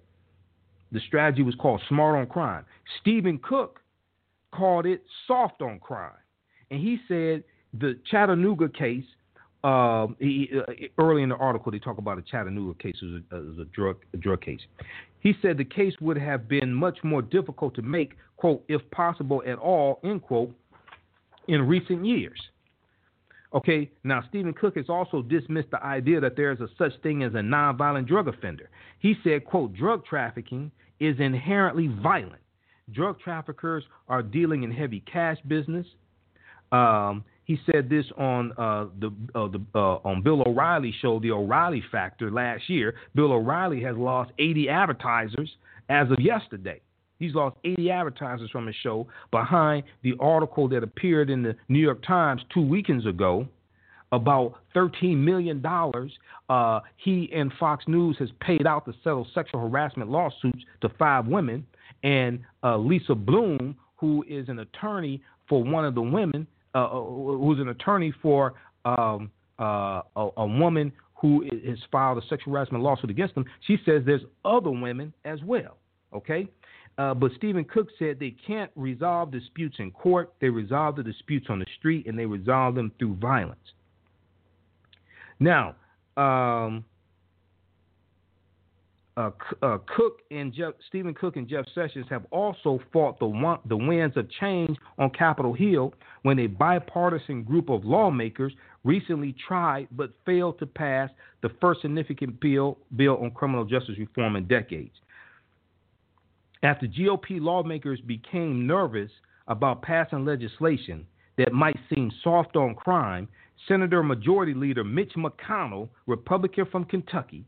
The 0.92 1.00
strategy 1.08 1.44
was 1.44 1.56
called 1.56 1.82
Smart 1.90 2.18
on 2.18 2.28
Crime. 2.28 2.66
Steven 3.02 3.40
Cook 3.40 3.82
called 4.54 4.86
it 4.86 5.04
Soft 5.28 5.62
on 5.62 5.80
Crime. 5.80 6.12
And 6.72 6.80
he 6.80 6.98
said 7.08 7.44
the 7.74 8.00
Chattanooga 8.10 8.70
case 8.70 9.06
um, 9.64 10.16
he, 10.20 10.50
uh, 10.56 10.72
early 10.98 11.24
in 11.24 11.30
the 11.30 11.36
article, 11.36 11.72
they 11.72 11.80
talk 11.80 11.98
about 11.98 12.18
a 12.18 12.22
Chattanooga 12.22 12.82
case 12.82 12.96
as 13.04 13.22
a, 13.32 13.36
as 13.36 13.58
a 13.60 13.66
drug 13.66 13.98
a 14.14 14.18
drug 14.18 14.42
case. 14.42 14.60
He 15.20 15.34
said 15.42 15.58
the 15.58 15.66
case 15.66 15.94
would 16.00 16.18
have 16.18 16.48
been 16.48 16.74
much 16.74 17.00
more 17.04 17.22
difficult 17.22 17.76
to 17.76 17.82
make, 17.82 18.14
quote, 18.38 18.64
if 18.68 18.82
possible 18.92 19.42
at 19.46 19.58
all, 19.58 20.00
end 20.04 20.22
quote, 20.22 20.54
in 21.48 21.68
recent 21.68 22.06
years. 22.06 22.40
Okay, 23.54 23.90
now 24.04 24.24
Steven 24.30 24.54
Cook 24.54 24.76
has 24.76 24.90
also 24.90 25.22
dismissed 25.22 25.72
the 25.72 25.84
idea 25.84 26.20
that 26.20 26.36
there 26.36 26.52
is 26.52 26.60
a 26.60 26.68
such 26.78 26.94
thing 27.02 27.24
as 27.24 27.34
a 27.34 27.38
nonviolent 27.38 28.08
drug 28.08 28.28
offender. 28.28 28.70
He 29.00 29.16
said, 29.24 29.46
quote, 29.46 29.74
drug 29.74 30.06
trafficking 30.06 30.72
is 31.00 31.16
inherently 31.20 31.88
violent. 31.88 32.42
Drug 32.92 33.20
traffickers 33.20 33.84
are 34.08 34.22
dealing 34.22 34.64
in 34.64 34.72
heavy 34.72 35.02
cash 35.12 35.38
business. 35.48 35.86
Um, 36.72 37.24
he 37.46 37.58
said 37.72 37.90
this 37.90 38.06
on 38.18 38.52
uh, 38.58 38.88
the, 39.00 39.08
uh, 39.34 39.48
the 39.48 39.62
uh, 39.74 40.00
on 40.04 40.22
Bill 40.22 40.44
O'Reilly 40.46 40.94
show, 41.02 41.20
the 41.20 41.32
O'Reilly 41.32 41.82
Factor 41.92 42.30
last 42.30 42.70
year. 42.70 42.96
Bill 43.16 43.32
O'Reilly 43.32 43.82
has 43.84 43.96
lost 43.96 44.32
80 44.38 44.70
advertisers 44.70 45.50
as 45.90 46.12
of 46.12 46.20
yesterday. 46.20 46.82
He's 47.20 47.34
lost 47.34 47.56
80 47.64 47.90
advertisers 47.90 48.52
from 48.52 48.68
his 48.68 48.76
show 48.84 49.08
behind 49.32 49.84
the 50.04 50.14
article 50.20 50.68
that 50.70 50.84
appeared 50.84 51.30
in 51.30 51.42
the 51.42 51.56
New 51.70 51.80
York 51.80 52.04
Times 52.06 52.42
two 52.54 52.62
weekends 52.62 53.06
ago 53.06 53.48
about 54.12 54.56
$13 54.76 55.18
million 55.18 55.62
uh, 56.50 56.80
he 56.96 57.30
and 57.34 57.52
Fox 57.60 57.86
News 57.88 58.16
has 58.20 58.30
paid 58.40 58.66
out 58.66 58.86
to 58.86 58.94
settle 59.04 59.28
sexual 59.34 59.62
harassment 59.62 60.10
lawsuits 60.10 60.64
to 60.82 60.90
five 60.98 61.28
women. 61.28 61.66
And 62.04 62.40
uh, 62.64 62.78
Lisa 62.78 63.16
Bloom, 63.16 63.76
who 63.98 64.24
is 64.30 64.48
an 64.48 64.60
attorney 64.60 65.22
for 65.50 65.64
one 65.64 65.84
of 65.84 65.96
the 65.96 66.02
women, 66.02 66.48
uh, 66.78 66.86
uh, 66.86 67.02
who's 67.02 67.60
an 67.60 67.70
attorney 67.70 68.14
for 68.22 68.54
um, 68.86 69.32
uh, 69.60 70.02
a, 70.16 70.30
a, 70.38 70.46
woman 70.46 70.92
who 71.16 71.44
has 71.68 71.80
filed 71.92 72.20
a 72.20 72.28
sexual 72.28 72.54
harassment 72.54 72.84
lawsuit 72.84 73.10
against 73.10 73.34
them. 73.34 73.46
She 73.66 73.78
says 73.84 74.04
there's 74.06 74.22
other 74.46 74.70
women 74.70 75.12
as 75.26 75.42
well. 75.44 75.78
Okay. 76.14 76.48
Uh, 77.00 77.16
but 77.16 77.32
Steven 77.36 77.66
Cook 77.66 77.88
said 77.98 78.20
they 78.20 78.36
can't 78.46 78.70
resolve 78.76 79.32
disputes 79.32 79.78
in 79.80 79.90
court. 79.90 80.34
They 80.40 80.50
resolve 80.50 80.98
the 80.98 81.04
disputes 81.04 81.48
on 81.50 81.58
the 81.58 81.66
street 81.80 82.06
and 82.06 82.18
they 82.18 82.28
resolve 82.28 82.76
them 82.76 82.92
through 83.00 83.16
violence. 83.16 83.60
Now, 85.40 85.76
um, 86.16 86.86
uh, 89.18 89.32
uh, 89.64 89.80
Cook 89.96 90.20
and 90.30 90.54
Jeff, 90.54 90.74
Steven 90.88 91.14
Cook 91.14 91.38
and 91.38 91.50
Jeff 91.50 91.66
Sessions 91.74 92.06
have 92.10 92.26
also 92.30 92.80
fought 92.94 93.20
the, 93.20 93.58
the 93.68 93.76
winds 93.76 94.16
of 94.16 94.30
change 94.40 94.78
on 95.00 95.10
Capitol 95.10 95.54
Hill 95.54 95.94
when 96.22 96.38
a 96.40 96.48
bipartisan 96.48 97.44
group 97.44 97.70
of 97.70 97.84
lawmakers 97.84 98.54
recently 98.84 99.36
tried 99.46 99.88
but 99.92 100.12
failed 100.24 100.60
to 100.60 100.68
pass 100.68 101.10
the 101.42 101.50
first 101.60 101.82
significant 101.82 102.40
bill, 102.40 102.78
bill 102.96 103.18
on 103.18 103.32
criminal 103.32 103.66
justice 103.66 103.98
reform 103.98 104.36
in 104.36 104.48
decades. 104.48 104.94
After 106.62 106.86
GOP 106.86 107.42
lawmakers 107.42 108.00
became 108.02 108.68
nervous 108.68 109.12
about 109.48 109.82
passing 109.82 110.26
legislation 110.26 111.08
that 111.38 111.54
might 111.54 111.78
seem 111.94 112.12
soft 112.24 112.56
on 112.56 112.76
crime, 112.76 113.28
Senator 113.68 114.04
Majority 114.04 114.54
Leader 114.54 114.84
Mitch 114.84 115.14
McConnell, 115.18 115.90
Republican 116.06 116.66
from 116.72 116.86
Kentucky, 116.86 117.46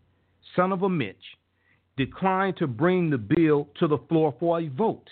son 0.55 0.71
of 0.71 0.81
a 0.83 0.89
Mitch, 0.89 1.15
declined 1.99 2.55
to 2.55 2.65
bring 2.65 3.09
the 3.09 3.17
bill 3.17 3.67
to 3.77 3.85
the 3.85 3.97
floor 4.07 4.33
for 4.39 4.61
a 4.61 4.69
vote. 4.69 5.09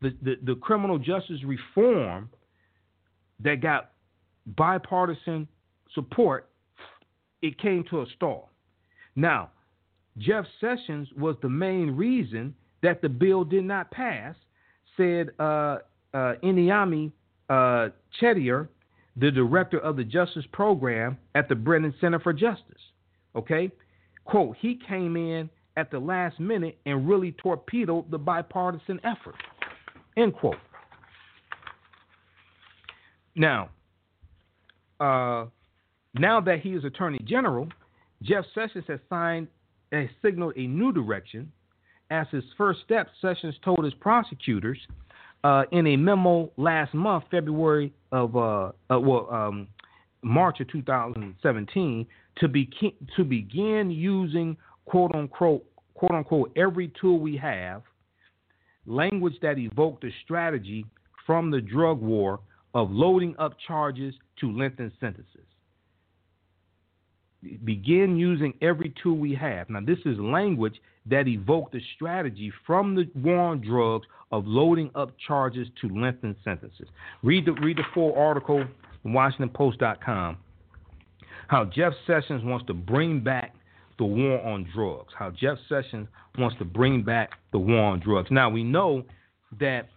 The, 0.00 0.10
the, 0.20 0.34
the 0.42 0.54
criminal 0.56 0.98
justice 0.98 1.44
reform 1.44 2.28
that 3.38 3.60
got 3.62 3.92
bipartisan 4.44 5.46
support, 5.94 6.48
it 7.40 7.56
came 7.60 7.84
to 7.90 8.00
a 8.00 8.06
stall. 8.16 8.50
Now, 9.14 9.50
Jeff 10.18 10.44
Sessions 10.60 11.08
was 11.16 11.36
the 11.40 11.48
main 11.48 11.92
reason 11.92 12.52
that 12.82 13.00
the 13.00 13.08
bill 13.08 13.44
did 13.44 13.64
not 13.64 13.92
pass, 13.92 14.34
said 14.96 15.30
uh, 15.38 15.78
uh, 16.12 16.34
Inimai 16.42 17.12
uh, 17.48 17.90
Chettiar, 18.20 18.66
the 19.16 19.30
director 19.30 19.78
of 19.78 19.94
the 19.94 20.04
Justice 20.04 20.46
Program 20.52 21.16
at 21.36 21.48
the 21.48 21.54
Brennan 21.54 21.94
Center 22.00 22.18
for 22.18 22.32
Justice. 22.32 22.82
Okay? 23.36 23.70
Quote, 24.24 24.56
he 24.58 24.80
came 24.88 25.16
in 25.16 25.48
at 25.76 25.90
the 25.90 25.98
last 25.98 26.38
minute 26.38 26.78
and 26.86 27.08
really 27.08 27.32
torpedoed 27.32 28.10
the 28.10 28.18
bipartisan 28.18 29.00
effort. 29.04 29.36
End 30.16 30.34
quote. 30.34 30.56
Now, 33.34 33.70
uh, 35.00 35.46
now 36.14 36.40
that 36.40 36.60
he 36.60 36.70
is 36.70 36.84
Attorney 36.84 37.18
General, 37.24 37.68
Jeff 38.22 38.44
Sessions 38.54 38.84
has 38.88 39.00
signed 39.08 39.48
has 39.90 40.08
signaled 40.22 40.54
a 40.56 40.66
new 40.66 40.92
direction. 40.92 41.52
As 42.10 42.26
his 42.30 42.44
first 42.56 42.80
step, 42.84 43.08
Sessions 43.20 43.54
told 43.64 43.84
his 43.84 43.94
prosecutors 43.94 44.78
uh, 45.44 45.64
in 45.72 45.86
a 45.86 45.96
memo 45.96 46.50
last 46.56 46.94
month, 46.94 47.24
February 47.30 47.92
of 48.10 48.36
uh, 48.36 48.72
uh 48.90 49.00
well, 49.00 49.28
um, 49.30 49.68
March 50.22 50.60
of 50.60 50.68
2017, 50.68 52.06
to 52.36 52.48
be 52.48 52.70
to 53.16 53.24
begin 53.24 53.90
using 53.90 54.56
quote 54.84 55.14
unquote 55.14 55.64
quote 55.94 56.12
unquote 56.12 56.52
every 56.56 56.92
tool 57.00 57.18
we 57.18 57.36
have 57.36 57.82
language 58.86 59.34
that 59.42 59.58
evoked 59.58 60.02
the 60.02 60.10
strategy 60.24 60.84
from 61.26 61.50
the 61.50 61.60
drug 61.60 62.00
war 62.00 62.40
of 62.74 62.90
loading 62.90 63.34
up 63.38 63.54
charges 63.66 64.14
to 64.40 64.50
lengthen 64.50 64.90
sentences. 64.98 65.46
Begin 67.64 68.16
using 68.16 68.54
every 68.62 68.94
tool 69.02 69.16
we 69.16 69.34
have. 69.34 69.68
Now, 69.68 69.80
this 69.80 69.98
is 70.04 70.18
language 70.18 70.80
that 71.06 71.26
evoked 71.26 71.72
the 71.72 71.80
strategy 71.96 72.52
from 72.66 72.94
the 72.94 73.08
war 73.16 73.38
on 73.38 73.60
drugs 73.60 74.06
of 74.30 74.46
loading 74.46 74.90
up 74.94 75.12
charges 75.26 75.66
to 75.80 75.88
lengthen 75.88 76.36
sentences. 76.44 76.86
Read 77.22 77.46
the 77.46 77.52
read 77.52 77.78
the 77.78 77.84
full 77.92 78.14
article 78.16 78.64
WashingtonPost.com. 79.04 80.36
How 81.48 81.64
Jeff 81.64 81.92
Sessions 82.06 82.44
wants 82.44 82.66
to 82.66 82.74
bring 82.74 83.20
back 83.20 83.54
the 84.02 84.06
war 84.06 84.44
on 84.44 84.68
drugs. 84.74 85.12
How 85.16 85.30
Jeff 85.30 85.58
Sessions 85.68 86.08
wants 86.36 86.58
to 86.58 86.64
bring 86.64 87.04
back 87.04 87.30
the 87.52 87.58
war 87.58 87.84
on 87.84 88.00
drugs. 88.00 88.28
Now 88.32 88.50
we 88.50 88.64
know 88.64 89.04
that 89.60 89.90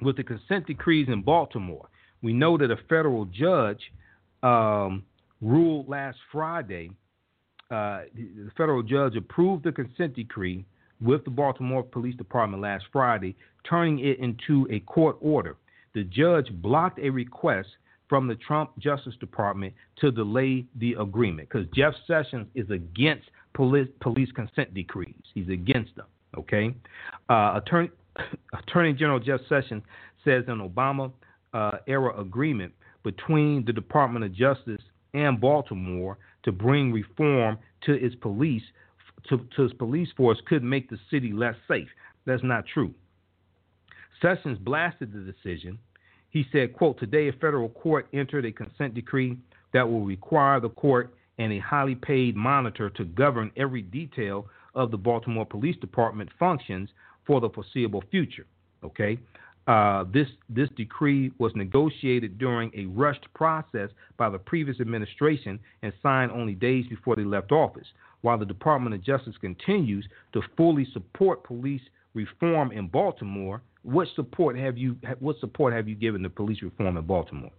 with 0.00 0.16
the 0.16 0.24
consent 0.24 0.66
decrees 0.66 1.06
in 1.08 1.20
Baltimore, 1.20 1.86
we 2.22 2.32
know 2.32 2.56
that 2.56 2.70
a 2.70 2.78
federal 2.88 3.26
judge 3.26 3.80
um, 4.42 5.02
ruled 5.42 5.86
last 5.86 6.16
Friday. 6.32 6.92
Uh, 7.70 8.02
the 8.14 8.50
federal 8.56 8.82
judge 8.82 9.16
approved 9.16 9.64
the 9.64 9.72
consent 9.72 10.16
decree 10.16 10.64
with 11.02 11.22
the 11.24 11.30
Baltimore 11.30 11.82
Police 11.82 12.16
Department 12.16 12.62
last 12.62 12.84
Friday, 12.90 13.36
turning 13.68 13.98
it 13.98 14.18
into 14.18 14.66
a 14.70 14.80
court 14.80 15.18
order. 15.20 15.56
The 15.94 16.04
judge 16.04 16.48
blocked 16.62 16.98
a 16.98 17.10
request 17.10 17.68
from 18.10 18.26
the 18.26 18.34
Trump 18.34 18.76
Justice 18.78 19.14
Department 19.20 19.72
to 20.00 20.10
delay 20.10 20.66
the 20.74 20.94
agreement 20.94 21.48
because 21.48 21.66
Jeff 21.72 21.94
Sessions 22.06 22.48
is 22.56 22.68
against 22.68 23.30
police, 23.54 23.88
police 24.00 24.30
consent 24.32 24.74
decrees. 24.74 25.14
He's 25.32 25.48
against 25.48 25.94
them. 25.96 26.06
Okay, 26.36 26.74
uh, 27.30 27.60
Attorney 27.64 27.90
Attorney 28.52 28.92
General 28.92 29.20
Jeff 29.20 29.40
Sessions 29.48 29.82
says 30.24 30.44
an 30.48 30.58
Obama 30.58 31.12
uh, 31.54 31.78
era 31.86 32.20
agreement 32.20 32.72
between 33.04 33.64
the 33.64 33.72
Department 33.72 34.24
of 34.24 34.34
Justice 34.34 34.82
and 35.14 35.40
Baltimore 35.40 36.18
to 36.42 36.52
bring 36.52 36.92
reform 36.92 37.58
to 37.84 37.92
its 37.92 38.14
police 38.16 38.62
to, 39.28 39.46
to 39.56 39.64
its 39.64 39.74
police 39.74 40.08
force 40.16 40.38
could 40.48 40.64
make 40.64 40.90
the 40.90 40.98
city 41.10 41.32
less 41.32 41.54
safe. 41.68 41.88
That's 42.26 42.42
not 42.42 42.64
true. 42.72 42.92
Sessions 44.20 44.58
blasted 44.58 45.12
the 45.12 45.32
decision. 45.32 45.78
He 46.30 46.46
said, 46.52 46.72
quote, 46.72 46.98
today 46.98 47.28
a 47.28 47.32
federal 47.32 47.68
court 47.68 48.08
entered 48.12 48.44
a 48.44 48.52
consent 48.52 48.94
decree 48.94 49.36
that 49.72 49.88
will 49.88 50.04
require 50.04 50.60
the 50.60 50.68
court 50.68 51.14
and 51.38 51.52
a 51.52 51.58
highly 51.58 51.94
paid 51.94 52.36
monitor 52.36 52.90
to 52.90 53.04
govern 53.04 53.50
every 53.56 53.82
detail 53.82 54.46
of 54.74 54.90
the 54.90 54.96
Baltimore 54.96 55.46
Police 55.46 55.76
Department 55.76 56.30
functions 56.38 56.90
for 57.26 57.40
the 57.40 57.50
foreseeable 57.50 58.04
future. 58.10 58.46
Okay, 58.84 59.18
uh, 59.66 60.04
this 60.12 60.28
this 60.48 60.68
decree 60.76 61.32
was 61.38 61.52
negotiated 61.54 62.38
during 62.38 62.70
a 62.74 62.86
rushed 62.86 63.26
process 63.34 63.90
by 64.16 64.30
the 64.30 64.38
previous 64.38 64.80
administration 64.80 65.58
and 65.82 65.92
signed 66.02 66.30
only 66.30 66.54
days 66.54 66.86
before 66.88 67.16
they 67.16 67.24
left 67.24 67.52
office. 67.52 67.86
While 68.22 68.38
the 68.38 68.46
Department 68.46 68.94
of 68.94 69.02
Justice 69.02 69.34
continues 69.40 70.06
to 70.32 70.42
fully 70.56 70.86
support 70.92 71.44
police 71.44 71.82
reform 72.14 72.72
in 72.72 72.88
Baltimore, 72.88 73.62
what 73.82 74.08
support 74.14 74.58
have 74.58 74.76
you 74.76 74.96
what 75.20 75.38
support 75.40 75.72
have 75.72 75.88
you 75.88 75.94
given 75.94 76.22
to 76.22 76.30
police 76.30 76.62
reform 76.62 76.96
in 76.96 77.04
Baltimore? 77.04 77.50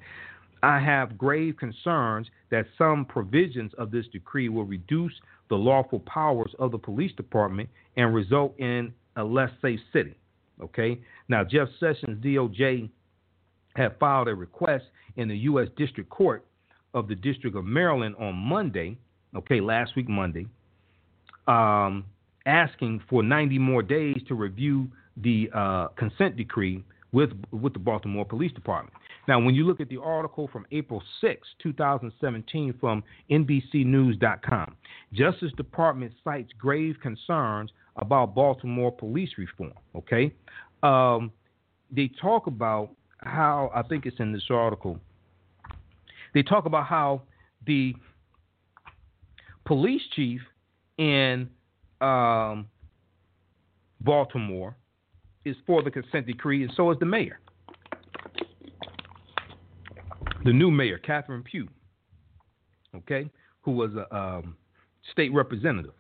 I 0.64 0.80
have 0.80 1.18
grave 1.18 1.56
concerns 1.58 2.28
that 2.52 2.66
some 2.78 3.06
provisions 3.06 3.72
of 3.78 3.90
this 3.90 4.06
decree 4.12 4.48
will 4.48 4.66
reduce 4.66 5.14
the 5.50 5.56
lawful 5.56 6.00
powers 6.02 6.54
of 6.60 6.72
the 6.72 6.78
police 6.78 7.12
department 7.14 7.68
and 7.98 8.14
result 8.14 8.58
in 8.60 8.94
a 9.16 9.24
less 9.24 9.50
safe 9.62 9.80
city. 9.92 10.16
Okay. 10.62 11.00
Now, 11.28 11.44
Jeff 11.44 11.68
Sessions, 11.80 12.24
DOJ, 12.24 12.90
had 13.76 13.98
filed 14.00 14.28
a 14.28 14.36
request 14.36 14.86
in 15.16 15.28
the 15.28 15.38
U.S. 15.38 15.68
District 15.78 16.10
Court 16.10 16.46
of 16.94 17.08
the 17.08 17.16
District 17.16 17.56
of 17.56 17.66
Maryland 17.66 18.16
on 18.20 18.36
Monday, 18.36 18.98
okay, 19.36 19.62
last 19.62 19.96
week, 19.96 20.10
Monday, 20.10 20.46
um, 21.48 22.06
asking 22.46 23.02
for 23.10 23.24
90 23.24 23.58
more 23.60 23.82
days 23.82 24.18
to 24.28 24.36
review 24.36 24.90
the 25.18 25.50
uh, 25.54 25.88
consent 25.98 26.36
decree 26.38 26.84
with, 27.12 27.32
with 27.52 27.74
the 27.74 27.80
Baltimore 27.80 28.26
Police 28.26 28.52
Department. 28.54 28.96
Now, 29.28 29.40
when 29.40 29.54
you 29.54 29.66
look 29.66 29.80
at 29.80 29.90
the 29.90 30.00
article 30.02 30.50
from 30.52 30.66
April 30.72 31.02
6, 31.22 31.48
2017, 31.62 32.74
from 32.80 33.04
NBCNews.com, 33.30 34.76
Justice 35.14 35.52
Department 35.58 36.14
cites 36.24 36.52
grave 36.58 36.96
concerns 37.02 37.72
about 37.98 38.34
Baltimore 38.34 38.92
police 38.92 39.30
reform. 39.38 39.74
Okay, 39.96 40.34
um, 40.82 41.32
they 41.92 42.10
talk 42.22 42.48
about 42.48 42.92
how 43.18 43.72
I 43.76 43.84
think 43.84 44.06
it's 44.06 44.20
in 44.20 44.32
this 44.32 44.46
article. 44.50 45.00
They 46.34 46.44
talk 46.44 46.66
about 46.66 46.88
how 46.88 47.24
the 47.68 47.94
police 49.66 50.02
chief 50.16 50.42
in 50.98 51.50
um, 52.00 52.68
Baltimore 54.00 54.76
is 55.46 55.56
for 55.66 55.82
the 55.84 55.92
consent 55.92 56.28
decree, 56.28 56.64
and 56.64 56.72
so 56.76 56.92
is 56.92 56.98
the 57.00 57.06
mayor. 57.06 57.40
The 60.44 60.54
new 60.54 60.72
mayor, 60.72 60.98
Catherine 60.98 61.44
Pugh, 61.44 61.68
okay, 62.96 63.30
who 63.62 63.72
was 63.72 63.92
a 63.96 64.16
um, 64.16 64.56
state 65.12 65.32
representative 65.34 65.94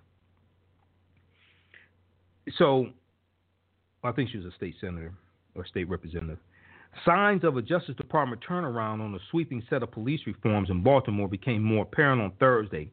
so 2.57 2.87
I 4.03 4.11
think 4.11 4.29
she 4.29 4.37
was 4.37 4.47
a 4.47 4.55
state 4.55 4.75
senator 4.81 5.13
or 5.55 5.65
state 5.65 5.89
representative. 5.89 6.39
Signs 7.05 7.43
of 7.43 7.55
a 7.55 7.61
Justice 7.61 7.95
Department 7.95 8.43
turnaround 8.47 9.01
on 9.01 9.15
a 9.15 9.19
sweeping 9.29 9.63
set 9.69 9.83
of 9.83 9.91
police 9.91 10.21
reforms 10.25 10.69
in 10.69 10.83
Baltimore 10.83 11.27
became 11.27 11.63
more 11.63 11.83
apparent 11.83 12.21
on 12.21 12.31
Thursday, 12.39 12.91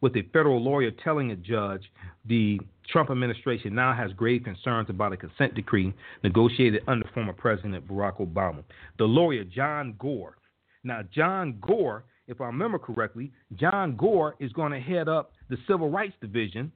with 0.00 0.16
a 0.16 0.22
federal 0.32 0.62
lawyer 0.62 0.90
telling 0.90 1.30
a 1.30 1.36
judge 1.36 1.82
the 2.24 2.58
Trump 2.90 3.10
administration 3.10 3.74
now 3.74 3.94
has 3.94 4.12
grave 4.12 4.42
concerns 4.44 4.90
about 4.90 5.12
a 5.12 5.16
consent 5.16 5.54
decree 5.54 5.92
negotiated 6.22 6.82
under 6.88 7.08
former 7.14 7.32
President 7.32 7.86
Barack 7.86 8.18
Obama. 8.18 8.62
The 8.98 9.04
lawyer, 9.04 9.44
John 9.44 9.94
Gore. 9.98 10.36
Now, 10.82 11.02
John 11.14 11.58
Gore, 11.60 12.04
if 12.26 12.40
I 12.40 12.46
remember 12.46 12.78
correctly, 12.78 13.32
John 13.54 13.96
Gore 13.96 14.36
is 14.40 14.52
going 14.52 14.72
to 14.72 14.80
head 14.80 15.08
up 15.08 15.32
the 15.48 15.56
Civil 15.68 15.90
Rights 15.90 16.14
Division 16.20 16.72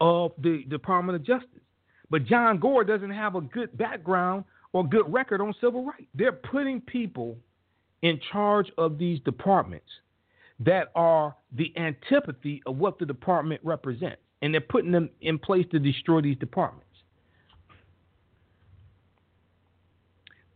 of 0.00 0.32
the 0.38 0.64
Department 0.68 1.16
of 1.16 1.24
Justice. 1.24 1.60
But 2.10 2.26
John 2.26 2.58
Gore 2.58 2.84
doesn't 2.84 3.10
have 3.10 3.36
a 3.36 3.40
good 3.40 3.76
background 3.78 4.44
or 4.72 4.86
good 4.86 5.10
record 5.10 5.40
on 5.40 5.54
civil 5.60 5.86
rights. 5.86 6.06
They're 6.14 6.32
putting 6.32 6.80
people 6.80 7.38
in 8.02 8.20
charge 8.32 8.70
of 8.76 8.98
these 8.98 9.20
departments 9.20 9.86
that 10.60 10.90
are 10.94 11.34
the 11.56 11.72
antipathy 11.76 12.62
of 12.66 12.76
what 12.76 12.98
the 12.98 13.06
department 13.06 13.60
represents. 13.64 14.20
And 14.42 14.52
they're 14.52 14.60
putting 14.60 14.92
them 14.92 15.08
in 15.20 15.38
place 15.38 15.66
to 15.72 15.78
destroy 15.78 16.20
these 16.20 16.36
departments. 16.38 16.86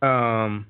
Um, 0.01 0.65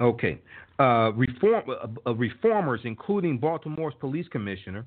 okay. 0.00 0.40
Uh, 0.78 1.12
reform, 1.14 1.64
uh, 1.68 1.86
uh, 2.06 2.14
reformers, 2.14 2.80
including 2.84 3.38
Baltimore's 3.38 3.94
police 4.00 4.26
commissioner, 4.28 4.84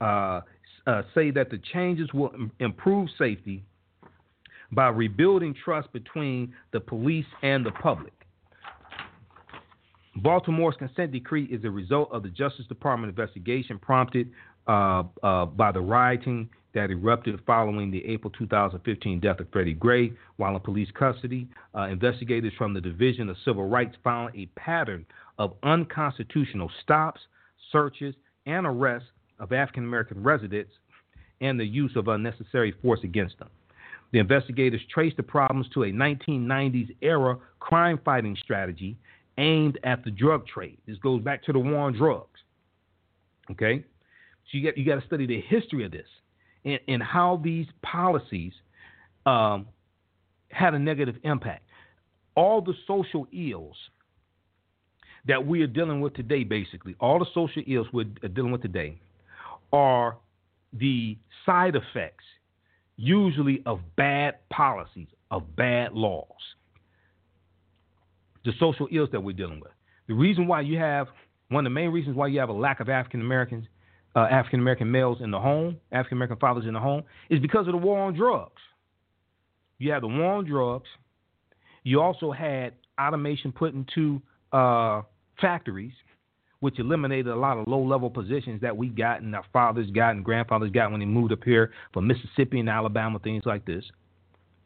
uh, 0.00 0.40
uh, 0.86 1.02
say 1.14 1.30
that 1.30 1.50
the 1.50 1.58
changes 1.72 2.12
will 2.12 2.32
Im- 2.34 2.52
improve 2.60 3.08
safety 3.18 3.64
by 4.72 4.88
rebuilding 4.88 5.54
trust 5.64 5.92
between 5.92 6.54
the 6.72 6.80
police 6.80 7.26
and 7.42 7.64
the 7.64 7.70
public. 7.70 8.13
Baltimore's 10.16 10.76
consent 10.76 11.12
decree 11.12 11.44
is 11.44 11.64
a 11.64 11.70
result 11.70 12.10
of 12.12 12.22
the 12.22 12.28
Justice 12.28 12.66
Department 12.66 13.10
investigation 13.10 13.78
prompted 13.78 14.30
uh, 14.66 15.02
by 15.02 15.72
the 15.72 15.80
rioting 15.80 16.48
that 16.74 16.90
erupted 16.90 17.38
following 17.46 17.90
the 17.90 18.04
April 18.06 18.32
2015 18.36 19.20
death 19.20 19.40
of 19.40 19.46
Freddie 19.52 19.74
Gray 19.74 20.12
while 20.36 20.54
in 20.54 20.60
police 20.60 20.88
custody. 20.98 21.48
Uh, 21.74 21.82
investigators 21.88 22.52
from 22.58 22.74
the 22.74 22.80
Division 22.80 23.28
of 23.28 23.36
Civil 23.44 23.68
Rights 23.68 23.96
found 24.02 24.34
a 24.34 24.46
pattern 24.56 25.06
of 25.38 25.54
unconstitutional 25.62 26.70
stops, 26.82 27.20
searches, 27.70 28.14
and 28.46 28.66
arrests 28.66 29.08
of 29.38 29.52
African 29.52 29.84
American 29.84 30.22
residents 30.22 30.72
and 31.40 31.58
the 31.58 31.64
use 31.64 31.92
of 31.96 32.08
unnecessary 32.08 32.72
force 32.82 33.00
against 33.02 33.38
them. 33.38 33.48
The 34.12 34.20
investigators 34.20 34.80
traced 34.92 35.16
the 35.16 35.22
problems 35.24 35.66
to 35.74 35.82
a 35.82 35.90
1990s 35.90 36.94
era 37.02 37.36
crime 37.58 37.98
fighting 38.04 38.36
strategy 38.42 38.96
aimed 39.38 39.78
at 39.84 40.04
the 40.04 40.10
drug 40.10 40.46
trade. 40.46 40.78
This 40.86 40.98
goes 40.98 41.22
back 41.22 41.42
to 41.44 41.52
the 41.52 41.58
war 41.58 41.78
on 41.78 41.96
drugs. 41.96 42.40
Okay? 43.50 43.84
So 44.50 44.58
you 44.58 44.64
got 44.64 44.78
you 44.78 44.84
got 44.84 45.00
to 45.00 45.06
study 45.06 45.26
the 45.26 45.40
history 45.40 45.84
of 45.84 45.92
this 45.92 46.06
and, 46.64 46.78
and 46.88 47.02
how 47.02 47.40
these 47.42 47.66
policies 47.82 48.52
um, 49.26 49.66
had 50.48 50.74
a 50.74 50.78
negative 50.78 51.16
impact. 51.24 51.62
All 52.36 52.60
the 52.60 52.74
social 52.86 53.26
ills 53.32 53.76
that 55.26 55.46
we 55.46 55.62
are 55.62 55.66
dealing 55.66 56.00
with 56.00 56.14
today, 56.14 56.44
basically, 56.44 56.94
all 57.00 57.18
the 57.18 57.26
social 57.32 57.62
ills 57.66 57.86
we're 57.92 58.04
dealing 58.04 58.52
with 58.52 58.62
today, 58.62 58.98
are 59.72 60.16
the 60.72 61.16
side 61.46 61.74
effects, 61.76 62.24
usually 62.96 63.62
of 63.66 63.80
bad 63.96 64.34
policies, 64.50 65.08
of 65.30 65.56
bad 65.56 65.92
laws. 65.92 66.26
The 68.44 68.52
social 68.58 68.88
ills 68.90 69.10
that 69.12 69.20
we're 69.20 69.36
dealing 69.36 69.60
with. 69.60 69.72
The 70.06 70.14
reason 70.14 70.46
why 70.46 70.60
you 70.60 70.78
have 70.78 71.08
one 71.48 71.66
of 71.66 71.70
the 71.70 71.74
main 71.74 71.90
reasons 71.90 72.16
why 72.16 72.26
you 72.28 72.40
have 72.40 72.48
a 72.48 72.54
lack 72.54 72.80
of 72.80 72.88
African 72.88 73.20
Americans, 73.20 73.66
uh, 74.16 74.26
African 74.30 74.60
American 74.60 74.90
males 74.90 75.18
in 75.20 75.30
the 75.30 75.40
home, 75.40 75.76
African 75.92 76.18
American 76.18 76.38
fathers 76.38 76.64
in 76.66 76.74
the 76.74 76.80
home, 76.80 77.02
is 77.30 77.40
because 77.40 77.66
of 77.66 77.72
the 77.72 77.78
war 77.78 78.00
on 78.00 78.14
drugs. 78.14 78.60
You 79.78 79.92
have 79.92 80.02
the 80.02 80.08
war 80.08 80.34
on 80.34 80.46
drugs. 80.46 80.88
You 81.82 82.00
also 82.00 82.32
had 82.32 82.74
automation 83.00 83.52
put 83.52 83.74
into 83.74 84.22
uh, 84.52 85.02
factories, 85.40 85.92
which 86.60 86.78
eliminated 86.78 87.28
a 87.28 87.36
lot 87.36 87.58
of 87.58 87.68
low 87.68 87.82
level 87.82 88.08
positions 88.08 88.60
that 88.62 88.76
we 88.76 88.88
got 88.88 89.20
and 89.20 89.34
our 89.34 89.44
fathers 89.52 89.90
got 89.90 90.10
and 90.10 90.24
grandfathers 90.24 90.70
got 90.70 90.90
when 90.90 91.00
they 91.00 91.06
moved 91.06 91.32
up 91.32 91.44
here 91.44 91.72
from 91.92 92.06
Mississippi 92.06 92.60
and 92.60 92.68
Alabama, 92.68 93.18
things 93.18 93.42
like 93.44 93.66
this. 93.66 93.84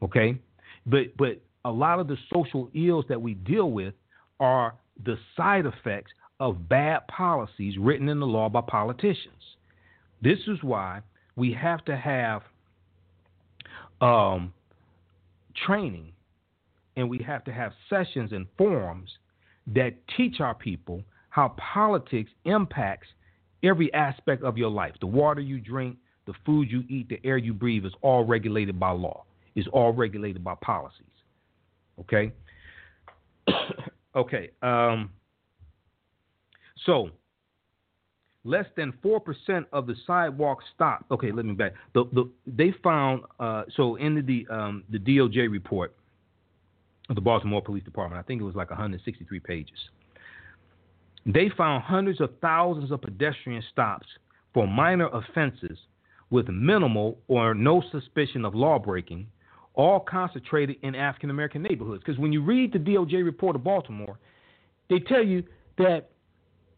Okay? 0.02 0.38
But 0.86 1.16
but 1.16 1.40
a 1.68 1.70
lot 1.70 2.00
of 2.00 2.08
the 2.08 2.16
social 2.32 2.70
ills 2.74 3.04
that 3.10 3.20
we 3.20 3.34
deal 3.34 3.70
with 3.70 3.92
are 4.40 4.74
the 5.04 5.18
side 5.36 5.66
effects 5.66 6.10
of 6.40 6.66
bad 6.66 7.06
policies 7.08 7.76
written 7.78 8.08
in 8.08 8.20
the 8.20 8.26
law 8.26 8.48
by 8.48 8.62
politicians. 8.62 9.42
This 10.22 10.38
is 10.46 10.62
why 10.62 11.02
we 11.36 11.52
have 11.52 11.84
to 11.84 11.96
have 11.96 12.42
um, 14.00 14.54
training 15.66 16.12
and 16.96 17.10
we 17.10 17.18
have 17.18 17.44
to 17.44 17.52
have 17.52 17.72
sessions 17.90 18.32
and 18.32 18.46
forums 18.56 19.10
that 19.66 19.92
teach 20.16 20.40
our 20.40 20.54
people 20.54 21.02
how 21.28 21.54
politics 21.72 22.30
impacts 22.46 23.08
every 23.62 23.92
aspect 23.92 24.42
of 24.42 24.56
your 24.56 24.70
life. 24.70 24.94
The 25.00 25.06
water 25.06 25.42
you 25.42 25.60
drink, 25.60 25.98
the 26.26 26.32
food 26.46 26.70
you 26.70 26.82
eat, 26.88 27.10
the 27.10 27.20
air 27.24 27.36
you 27.36 27.52
breathe 27.52 27.84
is 27.84 27.92
all 28.00 28.24
regulated 28.24 28.80
by 28.80 28.90
law, 28.90 29.24
is 29.54 29.66
all 29.70 29.92
regulated 29.92 30.42
by 30.42 30.54
policies. 30.62 31.04
Okay? 32.00 32.32
okay. 34.16 34.50
Um, 34.62 35.10
so, 36.86 37.10
less 38.44 38.66
than 38.76 38.92
4% 39.04 39.64
of 39.72 39.86
the 39.86 39.94
sidewalk 40.06 40.58
stop. 40.74 41.04
Okay, 41.10 41.32
let 41.32 41.44
me 41.44 41.54
back. 41.54 41.72
The, 41.94 42.04
the, 42.12 42.30
they 42.46 42.72
found, 42.82 43.22
uh, 43.40 43.64
so 43.76 43.96
in 43.96 44.24
the, 44.26 44.46
um, 44.54 44.84
the 44.90 44.98
DOJ 44.98 45.50
report, 45.50 45.94
of 47.08 47.14
the 47.14 47.20
Baltimore 47.20 47.62
Police 47.62 47.84
Department. 47.84 48.22
I 48.22 48.26
think 48.26 48.40
it 48.40 48.44
was 48.44 48.54
like 48.54 48.70
163 48.70 49.40
pages. 49.40 49.78
They 51.26 51.50
found 51.56 51.82
hundreds 51.84 52.20
of 52.20 52.30
thousands 52.40 52.90
of 52.90 53.00
pedestrian 53.00 53.62
stops 53.72 54.06
for 54.54 54.66
minor 54.66 55.08
offenses 55.08 55.78
with 56.30 56.48
minimal 56.48 57.18
or 57.28 57.54
no 57.54 57.82
suspicion 57.90 58.44
of 58.44 58.54
law 58.54 58.78
breaking, 58.78 59.26
all 59.78 60.00
concentrated 60.00 60.76
in 60.82 60.94
African 60.94 61.30
American 61.30 61.62
neighborhoods. 61.62 62.02
Because 62.04 62.18
when 62.18 62.32
you 62.32 62.42
read 62.42 62.72
the 62.72 62.78
DOJ 62.78 63.24
report 63.24 63.56
of 63.56 63.64
Baltimore, 63.64 64.18
they 64.90 64.98
tell 64.98 65.24
you 65.24 65.44
that 65.78 66.10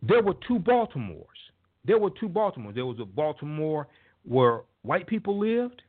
there 0.02 0.22
were 0.22 0.34
two 0.46 0.58
Baltimores. 0.58 1.24
There 1.84 1.98
were 1.98 2.10
two 2.10 2.28
Baltimores. 2.28 2.74
There 2.74 2.86
was 2.86 2.98
a 3.00 3.06
Baltimore 3.06 3.88
where 4.24 4.60
white 4.82 5.06
people 5.06 5.38
lived, 5.38 5.82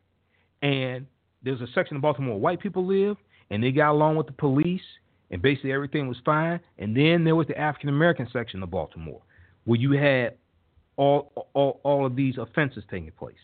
and 0.62 1.06
there's 1.44 1.60
a 1.60 1.68
section 1.76 1.98
of 1.98 2.02
Baltimore 2.02 2.36
where 2.36 2.42
white 2.42 2.62
people 2.62 2.88
lived, 2.88 3.20
and 3.50 3.62
they 3.62 3.72
got 3.72 3.92
along 3.92 4.16
with 4.16 4.28
the 4.28 4.34
police, 4.34 4.82
and 5.32 5.42
basically 5.42 5.74
everything 5.74 6.08
was 6.08 6.18
fine. 6.24 6.62
And 6.80 6.96
then 6.96 7.26
there 7.26 7.36
was 7.36 7.48
the 7.48 7.60
African 7.60 7.90
American 7.90 8.28
section 8.32 8.64
of 8.64 8.72
Baltimore, 8.72 9.22
where 9.66 9.80
you 9.80 9.92
had 9.92 10.38
all, 10.96 11.50
all 11.54 11.82
all 11.84 12.06
of 12.06 12.16
these 12.16 12.38
offenses 12.38 12.86
taking 12.90 13.12
place. 13.12 13.36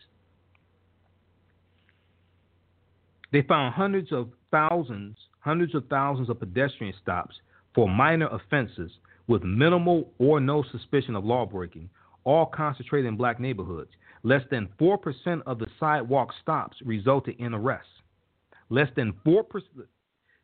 They 3.32 3.41
found 3.41 3.74
hundreds 3.74 4.12
of 4.12 4.30
thousands, 4.52 5.18
hundreds 5.40 5.76
of 5.76 5.86
thousands 5.90 6.30
of 6.30 6.40
pedestrian 6.40 6.94
stops 7.02 7.36
for 7.76 7.90
minor 7.90 8.28
offenses 8.28 8.91
with 9.28 9.44
minimal 9.44 10.12
or 10.18 10.40
no 10.40 10.64
suspicion 10.72 11.16
of 11.16 11.26
law 11.26 11.45
breaking, 11.45 11.90
all 12.24 12.45
concentrated 12.45 13.08
in 13.08 13.18
black 13.18 13.40
neighborhoods. 13.40 13.91
Less 14.24 14.44
than 14.49 14.70
4% 14.80 15.41
of 15.45 15.60
the 15.60 15.68
sidewalk 15.80 16.30
stops 16.41 16.78
resulted 16.84 17.36
in 17.40 17.54
arrests. 17.54 17.90
Less 18.70 18.90
than 18.95 19.14
4%, 19.26 19.44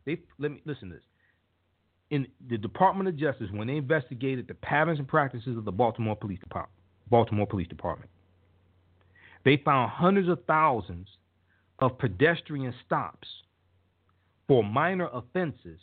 they 0.04 0.18
let 0.38 0.52
me 0.52 0.62
listen 0.64 0.88
to 0.90 0.94
this. 0.96 1.04
In 2.10 2.26
the 2.48 2.58
Department 2.58 3.08
of 3.08 3.16
Justice, 3.16 3.48
when 3.50 3.66
they 3.66 3.76
investigated 3.76 4.46
the 4.46 4.54
patterns 4.54 4.98
and 4.98 5.08
practices 5.08 5.56
of 5.56 5.64
the 5.64 5.72
Baltimore 5.72 6.14
Police 6.14 6.38
Department, 6.38 6.78
Baltimore 7.10 7.46
Police 7.46 7.68
Department, 7.68 8.10
they 9.44 9.56
found 9.64 9.90
hundreds 9.90 10.28
of 10.28 10.38
thousands 10.46 11.08
of 11.84 11.98
pedestrian 11.98 12.72
stops 12.86 13.28
for 14.48 14.64
minor 14.64 15.10
offenses 15.12 15.78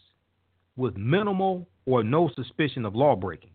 with 0.75 0.97
minimal 0.97 1.67
or 1.85 2.03
no 2.03 2.27
suspicion 2.35 2.85
of 2.85 2.95
law 2.95 3.15
breaking. 3.15 3.51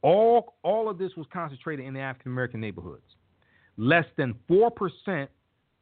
All, 0.00 0.54
all 0.62 0.88
of 0.88 0.96
this 0.96 1.12
was 1.18 1.26
concentrated 1.30 1.84
in 1.84 1.92
the 1.92 2.00
African 2.00 2.32
American 2.32 2.62
neighborhoods. 2.62 3.04
Less 3.76 4.06
than 4.16 4.34
4% 4.50 5.28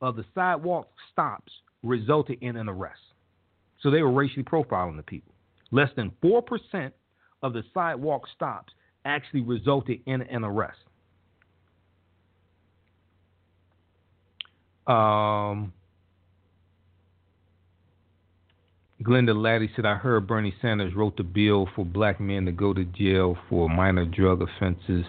of 0.01 0.17
the 0.17 0.25
sidewalk 0.35 0.89
stops 1.13 1.53
resulted 1.85 2.39
in 2.41 2.57
an 2.57 2.69
arrest. 2.69 2.99
So 3.81 3.89
they 3.93 4.03
were 4.03 4.11
racially 4.11 4.43
profiling 4.43 4.97
the 4.97 5.05
people. 5.05 5.33
Less 5.71 5.91
than 5.95 6.11
4% 6.25 6.91
of 7.45 7.53
the 7.53 7.63
sidewalk 7.73 8.27
stops 8.35 8.73
actually 9.05 9.43
resulted 9.43 10.01
in 10.07 10.23
an 10.23 10.43
arrest. 10.43 10.81
Um, 14.89 15.73
Glenda 19.03 19.37
Laddie 19.37 19.71
said, 19.77 19.87
I 19.87 19.95
heard 19.95 20.27
Bernie 20.27 20.55
Sanders 20.61 20.95
wrote 20.95 21.17
the 21.17 21.23
bill 21.23 21.69
for 21.77 21.85
black 21.85 22.21
men 22.21 22.47
to 22.47 22.53
go 22.53 22.73
to 22.73 22.85
jail 22.85 23.37
for 23.49 23.69
minor 23.69 24.07
drug 24.07 24.43
offenses, 24.43 25.05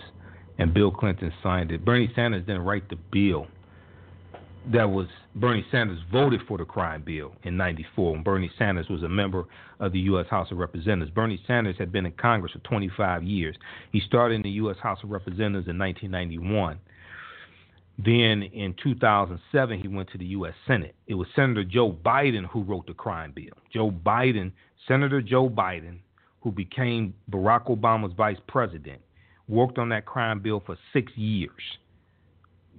and 0.58 0.74
Bill 0.74 0.92
Clinton 0.92 1.34
signed 1.42 1.72
it. 1.72 1.84
Bernie 1.84 2.12
Sanders 2.16 2.46
didn't 2.46 2.66
write 2.66 2.90
the 2.90 2.98
bill 3.12 3.48
that 4.72 4.90
was 4.90 5.08
Bernie 5.36 5.66
Sanders 5.72 6.00
voted 6.12 6.42
for 6.48 6.58
the 6.58 6.66
crime 6.66 7.04
bill 7.06 7.34
in 7.44 7.58
94 7.58 8.14
when 8.14 8.24
Bernie 8.24 8.52
Sanders 8.58 8.88
was 8.90 9.04
a 9.04 9.10
member 9.10 9.46
of 9.80 9.94
the 9.94 10.00
U.S. 10.02 10.28
House 10.30 10.52
of 10.52 10.58
Representatives. 10.58 11.12
Bernie 11.12 11.42
Sanders 11.48 11.76
had 11.80 11.92
been 11.92 12.06
in 12.06 12.12
Congress 12.14 12.52
for 12.52 12.60
25 12.60 13.24
years. 13.24 13.56
He 13.92 14.02
started 14.02 14.36
in 14.36 14.42
the 14.42 14.50
U.S. 14.52 14.78
House 14.82 15.00
of 15.04 15.10
Representatives 15.10 15.68
in 15.68 15.78
1991. 15.78 16.80
Then 18.04 18.44
in 18.44 18.76
2007, 18.82 19.80
he 19.80 19.88
went 19.90 20.10
to 20.12 20.18
the 20.18 20.26
U.S. 20.28 20.54
Senate. 20.66 20.96
It 21.08 21.16
was 21.16 21.28
Senator 21.36 21.66
Joe 21.66 21.92
Biden 21.92 22.46
who 22.46 22.64
wrote 22.64 22.88
the 22.88 22.94
crime 22.94 23.34
bill. 23.36 23.58
Joe 23.74 23.92
Biden, 23.92 24.54
Senator 24.88 25.22
Joe 25.22 25.50
Biden, 25.50 26.00
who 26.40 26.52
became 26.52 27.14
Barack 27.30 27.68
Obama's 27.68 28.14
vice 28.16 28.38
president, 28.48 29.02
worked 29.50 29.78
on 29.78 29.90
that 29.90 30.06
crime 30.06 30.40
bill 30.40 30.64
for 30.66 30.78
six 30.94 31.12
years. 31.18 31.52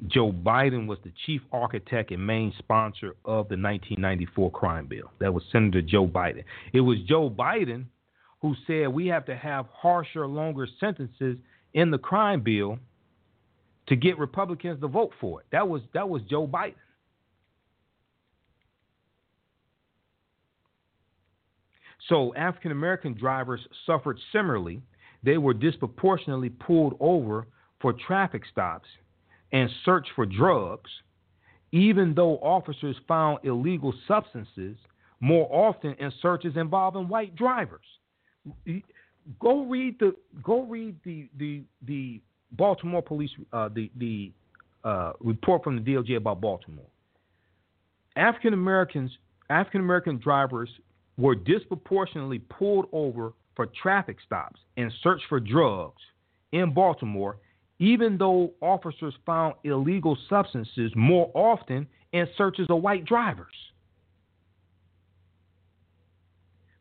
Joe 0.06 0.32
Biden 0.32 0.86
was 0.86 0.98
the 1.04 1.12
chief 1.26 1.42
architect 1.52 2.10
and 2.12 2.26
main 2.26 2.54
sponsor 2.58 3.08
of 3.26 3.48
the 3.48 3.58
1994 3.58 4.50
crime 4.52 4.86
bill. 4.86 5.12
That 5.18 5.34
was 5.34 5.42
Senator 5.52 5.82
Joe 5.82 6.06
Biden. 6.06 6.44
It 6.72 6.80
was 6.80 6.96
Joe 7.06 7.28
Biden 7.28 7.84
who 8.40 8.54
said 8.66 8.88
we 8.88 9.08
have 9.08 9.26
to 9.26 9.36
have 9.36 9.66
harsher, 9.70 10.26
longer 10.26 10.66
sentences 10.78 11.36
in 11.74 11.90
the 11.90 11.98
crime 11.98 12.40
bill 12.40 12.78
to 13.90 13.96
get 13.96 14.18
Republicans 14.18 14.80
to 14.80 14.86
vote 14.86 15.10
for 15.20 15.40
it. 15.40 15.46
That 15.50 15.68
was 15.68 15.82
that 15.92 16.08
was 16.08 16.22
Joe 16.30 16.46
Biden. 16.46 16.74
So 22.08 22.32
African 22.36 22.70
American 22.70 23.14
drivers 23.14 23.60
suffered 23.86 24.18
similarly. 24.32 24.80
They 25.24 25.38
were 25.38 25.52
disproportionately 25.52 26.50
pulled 26.50 26.96
over 27.00 27.48
for 27.80 27.92
traffic 27.92 28.42
stops 28.50 28.88
and 29.52 29.68
search 29.84 30.06
for 30.14 30.24
drugs, 30.24 30.90
even 31.72 32.14
though 32.14 32.36
officers 32.36 32.96
found 33.08 33.40
illegal 33.42 33.92
substances 34.06 34.76
more 35.18 35.48
often 35.50 35.94
in 35.98 36.12
searches 36.22 36.56
involving 36.56 37.08
white 37.08 37.34
drivers. 37.34 37.84
Go 39.40 39.64
read 39.64 39.98
the 39.98 40.14
go 40.44 40.62
read 40.62 40.94
the 41.04 41.28
the 41.36 41.64
the 41.84 42.20
Baltimore 42.52 43.02
police 43.02 43.30
uh, 43.52 43.68
the 43.68 43.90
the 43.96 44.32
uh, 44.84 45.12
report 45.20 45.62
from 45.62 45.76
the 45.76 45.82
DOJ 45.82 46.16
about 46.16 46.40
Baltimore. 46.40 46.86
African 48.16 48.54
Americans 48.54 49.10
African 49.48 49.80
American 49.80 50.18
drivers 50.18 50.70
were 51.18 51.34
disproportionately 51.34 52.38
pulled 52.38 52.86
over 52.92 53.32
for 53.56 53.66
traffic 53.82 54.16
stops 54.24 54.60
and 54.76 54.92
search 55.02 55.20
for 55.28 55.38
drugs 55.40 56.00
in 56.52 56.72
Baltimore 56.72 57.36
even 57.80 58.18
though 58.18 58.52
officers 58.60 59.14
found 59.26 59.54
illegal 59.64 60.16
substances 60.28 60.92
more 60.94 61.30
often 61.34 61.86
in 62.12 62.28
searches 62.36 62.66
of 62.68 62.82
white 62.82 63.04
drivers. 63.06 63.54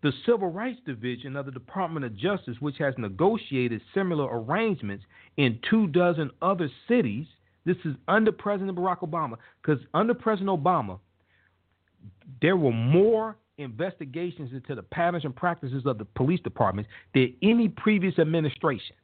The 0.01 0.13
Civil 0.25 0.49
Rights 0.49 0.79
Division 0.85 1.35
of 1.35 1.45
the 1.45 1.51
Department 1.51 2.05
of 2.05 2.15
Justice, 2.15 2.55
which 2.59 2.77
has 2.77 2.93
negotiated 2.97 3.81
similar 3.93 4.27
arrangements 4.41 5.03
in 5.37 5.59
two 5.69 5.87
dozen 5.87 6.31
other 6.41 6.69
cities 6.87 7.25
This 7.65 7.77
is 7.83 7.95
under 8.07 8.31
President 8.31 8.77
Barack 8.77 8.99
Obama. 8.99 9.35
Because 9.61 9.83
under 9.93 10.13
President 10.13 10.49
Obama, 10.49 10.99
there 12.41 12.55
were 12.55 12.71
more 12.71 13.35
investigations 13.57 14.53
into 14.53 14.73
the 14.73 14.83
patterns 14.83 15.25
and 15.25 15.35
practices 15.35 15.85
of 15.85 15.97
the 15.97 16.05
police 16.05 16.39
departments 16.39 16.89
than 17.13 17.35
any 17.41 17.67
previous 17.67 18.17
administration. 18.17 18.95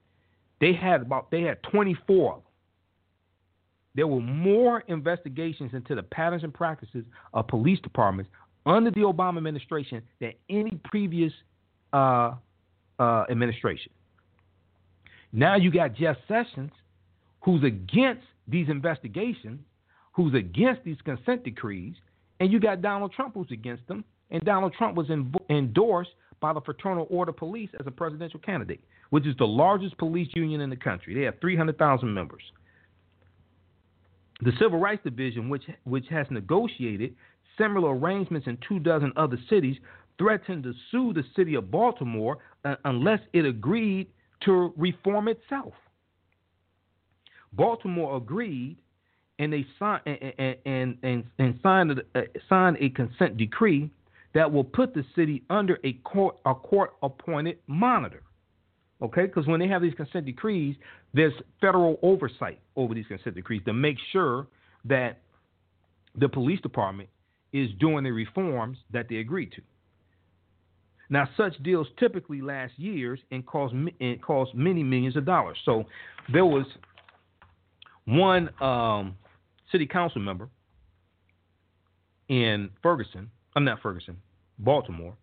They 0.62 0.74
had 0.74 1.02
about 1.02 1.30
they 1.30 1.42
had 1.42 1.62
24 1.64 2.32
of 2.32 2.36
them. 2.38 2.44
There 3.96 4.08
were 4.08 4.22
more 4.22 4.84
investigations 4.88 5.74
into 5.74 5.96
the 5.96 6.04
patterns 6.04 6.44
and 6.44 6.54
practices 6.54 7.06
of 7.34 7.48
police 7.48 7.80
departments 7.82 8.32
under 8.66 8.92
the 8.92 9.02
Obama 9.02 9.38
administration 9.38 10.02
than 10.20 10.34
any 10.50 10.80
previous 10.86 11.32
uh, 11.94 12.34
uh, 13.00 13.26
administration. 13.30 13.92
Now 15.32 15.56
you 15.56 15.72
got 15.72 15.94
Jeff 15.94 16.18
Sessions, 16.28 16.72
who's 17.42 17.64
against 17.64 18.24
these 18.48 18.70
investigations, 18.70 19.60
who's 20.14 20.34
against 20.34 20.84
these 20.84 20.98
consent 21.04 21.44
decrees, 21.44 21.96
and 22.40 22.52
you 22.52 22.60
got 22.60 22.82
Donald 22.82 23.12
Trump 23.14 23.34
who's 23.34 23.52
against 23.52 23.88
them, 23.88 24.04
and 24.32 24.44
Donald 24.44 24.74
Trump 24.78 24.96
was 24.96 25.08
endorsed 25.50 26.12
by 26.40 26.54
the 26.54 26.62
Fraternal 26.62 27.08
Order 27.10 27.32
Police 27.32 27.70
as 27.80 27.88
a 27.88 27.92
presidential 27.92 28.40
candidate, 28.40 28.82
which 29.10 29.26
is 29.26 29.36
the 29.38 29.48
largest 29.48 29.98
police 29.98 30.28
union 30.34 30.62
in 30.62 30.70
the 30.70 30.76
country. 30.76 31.14
They 31.14 31.22
have 31.22 31.40
300,000 31.40 32.14
members. 32.14 32.42
The 34.42 34.52
Civil 34.60 34.80
Rights 34.80 35.02
Division, 35.04 35.50
which 35.50 35.64
which 35.86 36.06
has 36.10 36.28
negotiated 36.30 37.16
similar 37.58 37.96
arrangements 37.98 38.48
in 38.48 38.58
two 38.68 38.80
dozen 38.80 39.12
other 39.16 39.38
cities, 39.50 39.78
threatened 40.18 40.64
to 40.64 40.74
sue 40.92 41.14
the 41.14 41.24
city 41.36 41.56
of 41.56 41.72
Baltimore 41.72 42.38
uh, 42.64 42.76
unless 42.86 43.20
it 43.34 43.46
agreed 43.46 44.08
to 44.46 44.74
reform 44.78 45.28
itself. 45.28 45.74
Baltimore 47.54 48.18
agreed, 48.18 48.78
and 49.40 49.52
they 49.52 49.66
signed 49.80 50.02
and 50.06 50.56
and 50.66 50.98
and, 51.04 51.24
and 51.40 51.60
signed 51.62 51.92
a, 51.92 52.20
uh, 52.20 52.22
signed 52.50 52.78
a 52.80 52.90
consent 52.90 53.38
decree 53.38 53.90
that 54.34 54.52
will 54.52 54.64
put 54.64 54.94
the 54.94 55.04
city 55.16 55.44
under 55.50 55.80
a 55.84 55.94
court 56.04 56.38
a 56.46 56.54
court 56.54 56.92
appointed 57.02 57.58
monitor. 57.68 58.24
Okay, 59.02 59.26
because 59.26 59.46
when 59.46 59.60
they 59.60 59.68
have 59.68 59.82
these 59.82 59.94
consent 59.94 60.26
decrees, 60.26 60.76
there's 61.14 61.34
federal 61.60 62.00
oversight 62.02 62.60
over 62.76 62.94
these 62.94 63.08
consent 63.08 63.36
decrees 63.36 63.62
to 63.66 63.74
make 63.74 63.98
sure 64.12 64.48
that 64.86 65.20
the 66.18 66.30
police 66.30 66.62
department 66.62 67.10
is 67.56 67.70
doing 67.80 68.04
the 68.04 68.12
reforms 68.12 68.78
that 68.92 69.08
they 69.10 69.18
agreed 69.18 69.52
to. 69.54 69.62
Now, 71.10 71.30
such 71.38 71.62
deals 71.64 71.88
typically 72.00 72.42
last 72.42 72.74
years 72.78 73.20
and 73.32 73.46
cost 73.46 73.74
and 74.00 74.22
cost 74.22 74.54
many 74.54 74.84
millions 74.84 75.16
of 75.16 75.26
dollars. 75.26 75.58
So, 75.64 75.86
there 76.34 76.46
was 76.46 76.66
one 78.06 78.50
um, 78.62 79.16
city 79.72 79.86
council 79.86 80.22
member 80.22 80.50
in 82.28 82.70
Ferguson. 82.82 83.30
I'm 83.56 83.64
not 83.64 83.82
Ferguson, 83.82 84.18
Baltimore. 84.60 85.16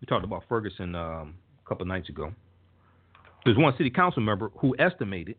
We 0.00 0.06
talked 0.06 0.24
about 0.24 0.44
Ferguson 0.48 0.94
um, 0.94 1.34
a 1.64 1.68
couple 1.68 1.86
nights 1.86 2.08
ago. 2.08 2.32
There's 3.44 3.58
one 3.58 3.74
city 3.76 3.90
council 3.90 4.22
member 4.22 4.50
who 4.58 4.74
estimated 4.78 5.36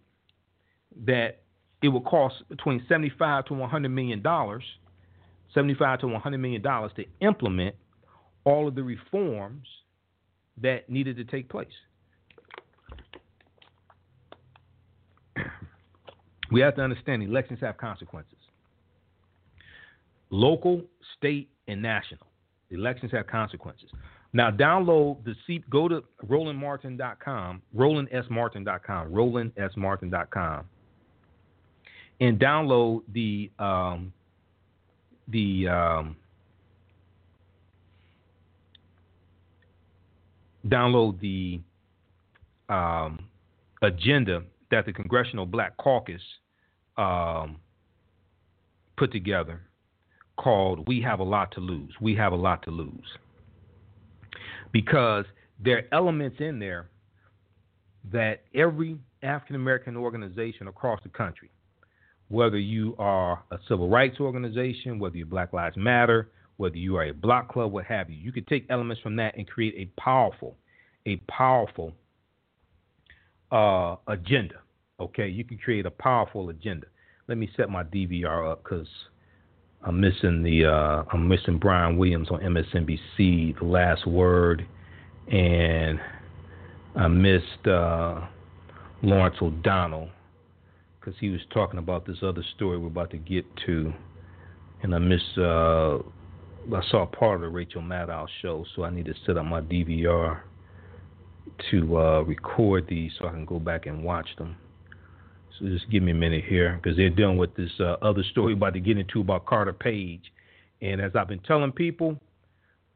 that 1.05 1.41
it 1.81 1.87
would 1.87 2.05
cost 2.05 2.35
between 2.49 2.83
75 2.87 3.45
to 3.45 3.53
100 3.55 3.89
million 3.89 4.21
dollars, 4.21 4.63
75 5.53 5.99
to 5.99 6.07
100 6.07 6.37
million 6.37 6.61
dollars 6.61 6.91
to 6.95 7.05
implement 7.19 7.75
all 8.43 8.67
of 8.67 8.75
the 8.75 8.83
reforms 8.83 9.67
that 10.57 10.89
needed 10.89 11.15
to 11.17 11.23
take 11.23 11.49
place. 11.49 11.67
we 16.51 16.59
have 16.61 16.75
to 16.75 16.81
understand 16.81 17.23
elections 17.23 17.59
have 17.61 17.77
consequences. 17.77 18.37
Local, 20.29 20.81
state, 21.17 21.49
and 21.67 21.81
national. 21.81 22.27
Elections 22.69 23.11
have 23.11 23.27
consequences. 23.27 23.89
Now 24.33 24.49
download 24.51 25.23
the 25.25 25.33
C 25.45 25.63
go 25.69 25.87
to 25.87 26.03
RolandMartin.com, 26.25 27.61
RolandSMartin.com, 27.75 29.11
RolandSMartin.com, 29.11 30.65
and 32.21 32.39
download 32.39 33.01
the 33.11 33.51
um, 33.59 34.13
the 35.27 35.67
um, 35.67 36.15
download 40.67 41.19
the 41.19 41.59
um, 42.73 43.19
agenda 43.81 44.43
that 44.69 44.85
the 44.85 44.93
Congressional 44.93 45.45
Black 45.45 45.75
Caucus 45.77 46.21
um, 46.97 47.57
put 48.97 49.11
together 49.11 49.61
called 50.37 50.87
We 50.87 51.01
Have 51.01 51.19
a 51.19 51.23
Lot 51.23 51.51
to 51.53 51.59
Lose. 51.59 51.93
We 51.99 52.15
Have 52.15 52.33
a 52.33 52.35
Lot 52.35 52.63
to 52.63 52.71
Lose. 52.71 53.17
Because 54.71 55.25
there 55.63 55.77
are 55.77 55.83
elements 55.91 56.37
in 56.39 56.59
there 56.59 56.89
that 58.11 58.43
every 58.55 58.97
African 59.21 59.55
American 59.55 59.97
organization 59.97 60.67
across 60.67 60.99
the 61.03 61.09
country, 61.09 61.51
whether 62.31 62.57
you 62.57 62.95
are 62.97 63.43
a 63.51 63.57
civil 63.67 63.89
rights 63.89 64.19
organization, 64.19 64.99
whether 64.99 65.17
you're 65.17 65.25
Black 65.25 65.51
Lives 65.51 65.75
Matter, 65.75 66.29
whether 66.55 66.77
you 66.77 66.95
are 66.95 67.03
a 67.03 67.13
block 67.13 67.51
club, 67.51 67.71
what 67.71 67.85
have 67.85 68.09
you, 68.09 68.15
you 68.15 68.31
could 68.31 68.47
take 68.47 68.65
elements 68.69 69.01
from 69.01 69.17
that 69.17 69.37
and 69.37 69.47
create 69.47 69.75
a 69.75 70.01
powerful, 70.01 70.55
a 71.05 71.17
powerful 71.29 71.93
uh, 73.51 73.97
agenda. 74.07 74.55
Okay, 74.99 75.27
you 75.27 75.43
can 75.43 75.57
create 75.57 75.85
a 75.85 75.91
powerful 75.91 76.49
agenda. 76.49 76.87
Let 77.27 77.37
me 77.37 77.49
set 77.57 77.69
my 77.69 77.83
DVR 77.83 78.49
up 78.49 78.63
because 78.63 78.87
I'm 79.83 79.99
missing 79.99 80.41
the 80.41 80.65
uh, 80.65 81.03
I'm 81.11 81.27
missing 81.27 81.57
Brian 81.57 81.97
Williams 81.97 82.29
on 82.29 82.39
MSNBC, 82.39 83.59
The 83.59 83.65
Last 83.65 84.07
Word, 84.07 84.65
and 85.29 85.99
I 86.95 87.07
missed 87.07 87.67
uh, 87.67 88.21
Lawrence 89.01 89.37
O'Donnell 89.41 90.09
because 91.01 91.19
he 91.19 91.29
was 91.29 91.41
talking 91.51 91.79
about 91.79 92.05
this 92.05 92.17
other 92.21 92.43
story 92.55 92.77
we're 92.77 92.87
about 92.87 93.09
to 93.11 93.17
get 93.17 93.45
to, 93.65 93.91
and 94.83 94.93
I 94.93 94.99
missed. 94.99 95.37
Uh, 95.37 95.97
I 96.75 96.81
saw 96.91 97.07
part 97.07 97.35
of 97.35 97.41
the 97.41 97.49
Rachel 97.49 97.81
Maddow 97.81 98.27
show, 98.41 98.65
so 98.75 98.83
I 98.83 98.91
need 98.91 99.05
to 99.05 99.15
set 99.25 99.35
up 99.35 99.45
my 99.45 99.61
DVR 99.61 100.41
to 101.71 101.97
uh, 101.97 102.21
record 102.21 102.85
these 102.87 103.11
so 103.17 103.27
I 103.27 103.31
can 103.31 103.45
go 103.45 103.57
back 103.57 103.87
and 103.87 104.03
watch 104.03 104.27
them. 104.37 104.55
So 105.57 105.65
just 105.65 105.89
give 105.89 106.03
me 106.03 106.11
a 106.11 106.15
minute 106.15 106.43
here 106.47 106.79
because 106.81 106.97
they're 106.97 107.09
dealing 107.09 107.37
with 107.37 107.55
this 107.55 107.71
uh, 107.79 107.95
other 108.03 108.23
story 108.31 108.53
about 108.53 108.73
to 108.73 108.79
get 108.79 108.97
into 108.97 109.21
about 109.21 109.47
Carter 109.47 109.73
Page. 109.73 110.21
And 110.81 111.01
as 111.01 111.11
I've 111.15 111.27
been 111.27 111.39
telling 111.39 111.71
people, 111.71 112.19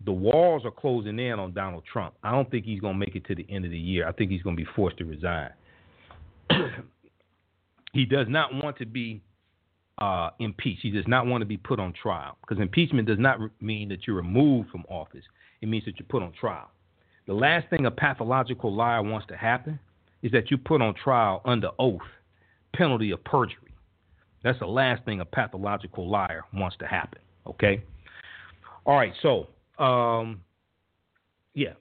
the 0.06 0.12
walls 0.12 0.64
are 0.64 0.72
closing 0.72 1.18
in 1.18 1.40
on 1.40 1.54
Donald 1.54 1.84
Trump. 1.92 2.14
I 2.24 2.32
don't 2.32 2.50
think 2.52 2.66
he's 2.66 2.80
going 2.80 2.94
to 2.94 3.00
make 3.00 3.16
it 3.16 3.26
to 3.26 3.36
the 3.36 3.46
end 3.50 3.66
of 3.66 3.72
the 3.72 3.78
year. 3.78 4.08
I 4.08 4.12
think 4.12 4.30
he's 4.30 4.44
going 4.44 4.56
to 4.56 4.64
be 4.64 4.70
forced 4.76 4.98
to 5.00 5.06
resign. 5.06 5.50
he 7.96 8.06
does 8.06 8.28
not 8.30 8.54
want 8.54 8.78
to 8.78 8.86
be 8.86 9.22
uh, 10.00 10.30
impeached. 10.40 10.82
He 10.82 10.92
does 10.92 11.08
not 11.08 11.26
want 11.28 11.42
to 11.42 11.46
be 11.46 11.56
put 11.56 11.80
on 11.80 11.94
trial 11.94 12.38
because 12.42 12.62
impeachment 12.62 13.08
does 13.08 13.18
not 13.18 13.40
re- 13.40 13.50
mean 13.62 13.88
that 13.88 14.06
you're 14.06 14.18
removed 14.18 14.70
from 14.70 14.84
office. 14.90 15.24
It 15.62 15.70
means 15.70 15.86
that 15.86 15.98
you're 15.98 16.08
put 16.08 16.22
on 16.22 16.34
trial. 16.34 16.70
The 17.26 17.34
last 17.34 17.70
thing 17.70 17.86
a 17.86 17.92
pathological 17.92 18.76
liar 18.76 19.02
wants 19.02 19.28
to 19.28 19.38
happen 19.38 19.80
is 20.22 20.34
that 20.34 20.52
you 20.52 20.58
put 20.58 20.82
on 20.82 20.94
trial 20.94 21.42
under 21.46 21.70
oath, 21.80 22.02
penalty 22.74 23.12
of 23.12 23.24
perjury. 23.24 23.74
That's 24.44 24.60
the 24.60 24.68
last 24.68 25.06
thing 25.06 25.22
a 25.22 25.26
pathological 25.26 26.10
liar 26.10 26.44
wants 26.54 26.76
to 26.80 26.86
happen. 26.86 27.22
Okay. 27.48 27.82
All 28.86 28.98
right. 28.98 29.14
So, 29.22 29.48
um, 29.82 30.42
yeah, 31.54 31.74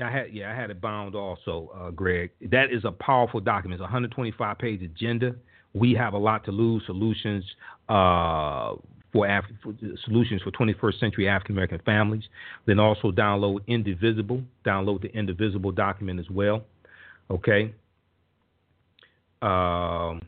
I 0.00 0.10
had 0.10 0.32
yeah 0.32 0.50
I 0.50 0.54
had 0.54 0.70
it 0.70 0.80
bound 0.80 1.14
also, 1.14 1.70
uh, 1.74 1.90
Greg. 1.90 2.30
That 2.50 2.72
is 2.72 2.84
a 2.84 2.92
powerful 2.92 3.40
document. 3.40 3.80
It's 3.80 3.80
a 3.80 3.84
125 3.84 4.58
page 4.58 4.82
agenda. 4.82 5.34
We 5.74 5.94
have 5.94 6.14
a 6.14 6.18
lot 6.18 6.44
to 6.46 6.50
lose. 6.50 6.82
Solutions 6.86 7.44
uh, 7.88 8.74
for, 9.12 9.26
Af- 9.26 9.44
for 9.62 9.74
solutions 10.04 10.42
for 10.42 10.50
21st 10.50 10.98
century 10.98 11.28
African 11.28 11.54
American 11.54 11.80
families. 11.84 12.24
Then 12.66 12.78
also 12.78 13.10
download 13.10 13.60
Indivisible. 13.66 14.42
Download 14.64 15.02
the 15.02 15.08
Indivisible 15.16 15.72
document 15.72 16.20
as 16.20 16.30
well. 16.30 16.64
Okay. 17.30 17.74
Um, 19.42 20.22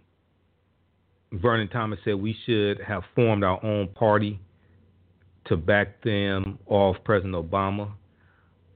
Vernon 1.32 1.68
Thomas 1.68 1.98
said 2.04 2.14
we 2.14 2.36
should 2.44 2.80
have 2.80 3.02
formed 3.14 3.44
our 3.44 3.64
own 3.64 3.88
party 3.88 4.38
to 5.46 5.56
back 5.56 6.02
them 6.02 6.58
off 6.66 6.96
President 7.04 7.34
Obama. 7.34 7.90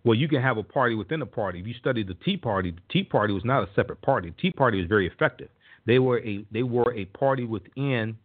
Well, 0.09 0.17
you 0.17 0.27
can 0.27 0.41
have 0.41 0.57
a 0.57 0.63
party 0.63 0.95
within 0.95 1.21
a 1.21 1.27
party. 1.27 1.61
If 1.61 1.67
you 1.67 1.75
study 1.75 2.03
the 2.03 2.15
Tea 2.25 2.39
Party, 2.39 2.71
the 2.71 2.81
Tea 2.89 3.05
Party 3.05 3.35
was 3.35 3.45
not 3.45 3.63
a 3.63 3.69
separate 3.77 4.01
party. 4.01 4.31
The 4.31 4.37
Tea 4.41 4.53
Party 4.53 4.79
was 4.79 4.89
very 4.89 5.07
effective. 5.07 5.51
They 5.85 5.99
were 5.99 6.21
a 6.21 6.47
they 6.51 6.63
were 6.63 6.95
a 6.95 7.05
party 7.05 7.45
within 7.45 8.17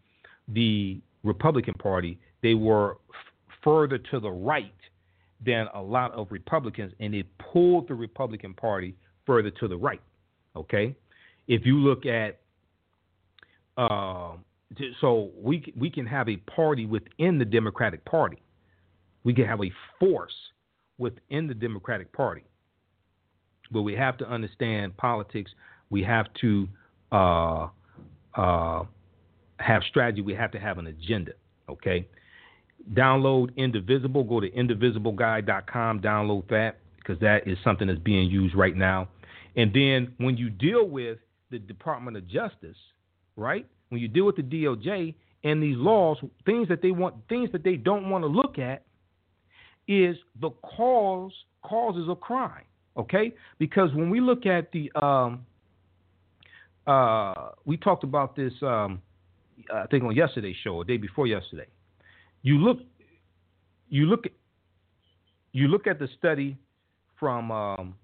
the 0.48 1.02
Republican 1.26 1.74
Party, 1.74 2.18
they 2.42 2.54
were 2.54 2.92
f- 2.92 3.58
further 3.66 3.98
to 3.98 4.22
the 4.22 4.32
right 4.32 4.74
than 5.46 5.68
a 5.74 5.82
lot 5.82 6.14
of 6.14 6.28
Republicans, 6.32 6.94
and 7.02 7.14
it 7.14 7.26
pulled 7.52 7.90
the 7.90 7.96
Republican 7.96 8.54
Party 8.54 8.96
further 9.26 9.52
to 9.52 9.68
the 9.68 9.76
right. 9.76 10.02
Okay, 10.56 10.96
if 11.50 11.66
you 11.66 11.80
look 11.80 12.06
at 12.06 12.40
uh, 13.78 14.38
so 15.02 15.32
we 15.36 15.74
we 15.78 15.90
can 15.90 16.06
have 16.06 16.30
a 16.30 16.38
party 16.38 16.86
within 16.86 17.38
the 17.38 17.46
Democratic 17.46 18.06
Party. 18.06 18.42
We 19.26 19.34
can 19.34 19.46
have 19.48 19.62
a 19.62 19.72
force 20.00 20.32
within 20.98 21.48
the 21.48 21.54
Democratic 21.54 22.12
Party. 22.12 22.44
But 23.72 23.82
we 23.82 23.94
have 23.94 24.18
to 24.20 24.30
understand 24.30 24.96
politics. 24.98 25.52
We 25.90 26.04
have 26.04 26.28
to 26.42 26.68
uh, 27.12 27.68
uh, 28.36 28.84
have 29.58 29.84
strategy. 29.90 30.22
We 30.22 30.34
have 30.36 30.52
to 30.52 30.60
have 30.60 30.78
an 30.78 30.88
agenda. 30.88 31.34
Okay. 31.70 32.08
Download 32.94 33.56
Indivisible. 33.56 34.24
Go 34.24 34.40
to 34.40 34.50
indivisibleguide.com. 34.50 36.02
Download 36.02 36.48
that 36.50 36.80
because 36.98 37.20
that 37.22 37.48
is 37.48 37.58
something 37.64 37.88
that's 37.88 38.00
being 38.00 38.30
used 38.30 38.56
right 38.56 38.76
now. 38.76 39.08
And 39.56 39.74
then 39.74 40.14
when 40.18 40.38
you 40.38 40.50
deal 40.50 40.88
with 40.88 41.20
the 41.52 41.60
Department 41.60 42.18
of 42.18 42.28
Justice, 42.28 42.78
right? 43.36 43.66
When 43.90 44.02
you 44.02 44.08
deal 44.08 44.26
with 44.26 44.36
the 44.36 44.44
DOJ 44.44 45.14
and 45.44 45.62
these 45.62 45.78
laws, 45.78 46.18
things 46.46 46.68
that 46.70 46.82
they 46.82 46.92
want, 46.92 47.16
things 47.30 47.52
that 47.52 47.64
they 47.64 47.76
don't 47.76 48.10
want 48.10 48.24
to 48.24 48.28
look 48.28 48.58
at, 48.58 48.84
is 49.88 50.16
the 50.40 50.50
cause 50.76 51.32
causes 51.64 52.08
of 52.10 52.20
crime. 52.20 52.66
Okay, 52.96 53.34
because 53.58 53.90
when 53.96 54.10
we 54.12 54.22
look 54.22 54.46
at 54.46 54.72
the, 54.72 54.92
um, 55.02 55.46
uh, 56.86 57.50
we 57.66 57.76
talked 57.76 58.04
about 58.04 58.36
this, 58.36 58.54
um, 58.62 59.02
I 59.74 59.88
think 59.88 60.04
on 60.04 60.16
yesterday's 60.16 60.56
show, 60.64 60.76
or 60.76 60.84
day 60.84 60.98
before 60.98 61.26
yesterday. 61.26 61.66
You 62.44 62.58
look, 62.58 62.80
you 63.90 64.06
look, 64.06 64.26
you 65.54 65.70
look 65.70 65.88
at 65.88 65.98
the 65.98 66.08
study 66.20 66.58
from, 67.20 67.52
um, 67.52 67.96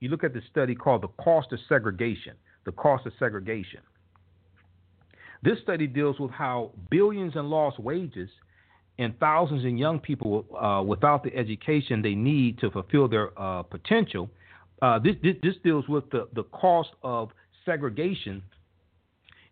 you 0.00 0.08
look 0.08 0.24
at 0.24 0.32
the 0.32 0.42
study 0.50 0.74
called 0.74 1.02
the 1.02 1.22
cost 1.22 1.52
of 1.52 1.58
segregation. 1.68 2.34
The 2.64 2.72
cost 2.72 3.04
of 3.06 3.12
segregation. 3.18 3.80
This 5.42 5.58
study 5.62 5.88
deals 5.88 6.20
with 6.20 6.30
how 6.30 6.70
billions 6.90 7.34
in 7.34 7.50
lost 7.50 7.80
wages 7.80 8.30
and 8.98 9.18
thousands 9.18 9.64
of 9.64 9.70
young 9.70 9.98
people 9.98 10.44
uh, 10.60 10.82
without 10.82 11.24
the 11.24 11.34
education 11.34 12.02
they 12.02 12.14
need 12.14 12.58
to 12.58 12.70
fulfill 12.70 13.08
their 13.08 13.38
uh, 13.40 13.62
potential. 13.62 14.28
Uh, 14.80 14.98
this, 14.98 15.14
this, 15.22 15.36
this, 15.42 15.54
deals 15.62 15.86
with 15.88 16.08
the, 16.10 16.28
the 16.34 16.42
cost 16.44 16.90
of 17.02 17.30
segregation 17.64 18.42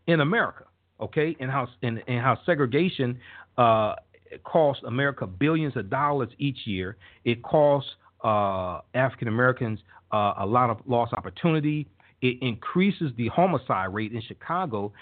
in 0.07 0.21
America, 0.21 0.65
okay, 1.01 1.37
and 1.39 1.51
how 1.51 1.69
and, 1.83 2.03
and 2.09 2.21
how 2.21 2.37
segregation 2.45 3.19
uh, 3.57 3.95
costs 4.43 4.83
America 4.87 5.27
billions 5.27 5.77
of 5.77 5.89
dollars 5.89 6.29
each 6.39 6.67
year. 6.67 6.97
It 7.25 7.43
costs 7.43 7.91
uh, 8.25 8.81
African 8.95 9.29
Americans 9.29 9.79
uh, 10.13 10.35
a 10.39 10.47
lot 10.47 10.69
of 10.69 10.79
lost 10.87 11.13
opportunity. 11.13 11.87
It 12.23 12.39
increases 12.43 13.13
the 13.17 13.29
homicide 13.29 13.95
rate 13.95 14.13
in 14.13 14.21
Chicago. 14.23 14.93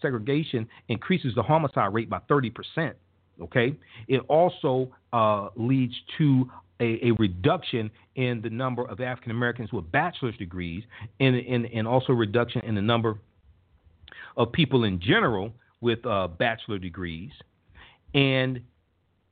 segregation 0.00 0.68
increases 0.88 1.34
the 1.34 1.42
homicide 1.42 1.92
rate 1.92 2.08
by 2.08 2.20
30 2.28 2.50
percent. 2.50 2.96
Okay, 3.40 3.74
it 4.08 4.20
also 4.28 4.90
uh, 5.12 5.48
leads 5.56 5.94
to 6.18 6.50
a, 6.80 7.08
a, 7.08 7.10
reduction 7.18 7.90
in 8.16 8.40
the 8.42 8.50
number 8.50 8.84
of 8.84 9.00
African 9.00 9.30
Americans 9.30 9.72
with 9.72 9.90
bachelor's 9.92 10.36
degrees, 10.36 10.82
and, 11.20 11.36
and, 11.36 11.66
and 11.66 11.86
also 11.86 12.12
reduction 12.12 12.62
in 12.64 12.74
the 12.74 12.82
number 12.82 13.18
of 14.36 14.50
people 14.52 14.84
in 14.84 15.00
general 15.00 15.52
with 15.80 16.04
uh, 16.06 16.28
bachelor 16.28 16.78
degrees. 16.78 17.30
And 18.14 18.60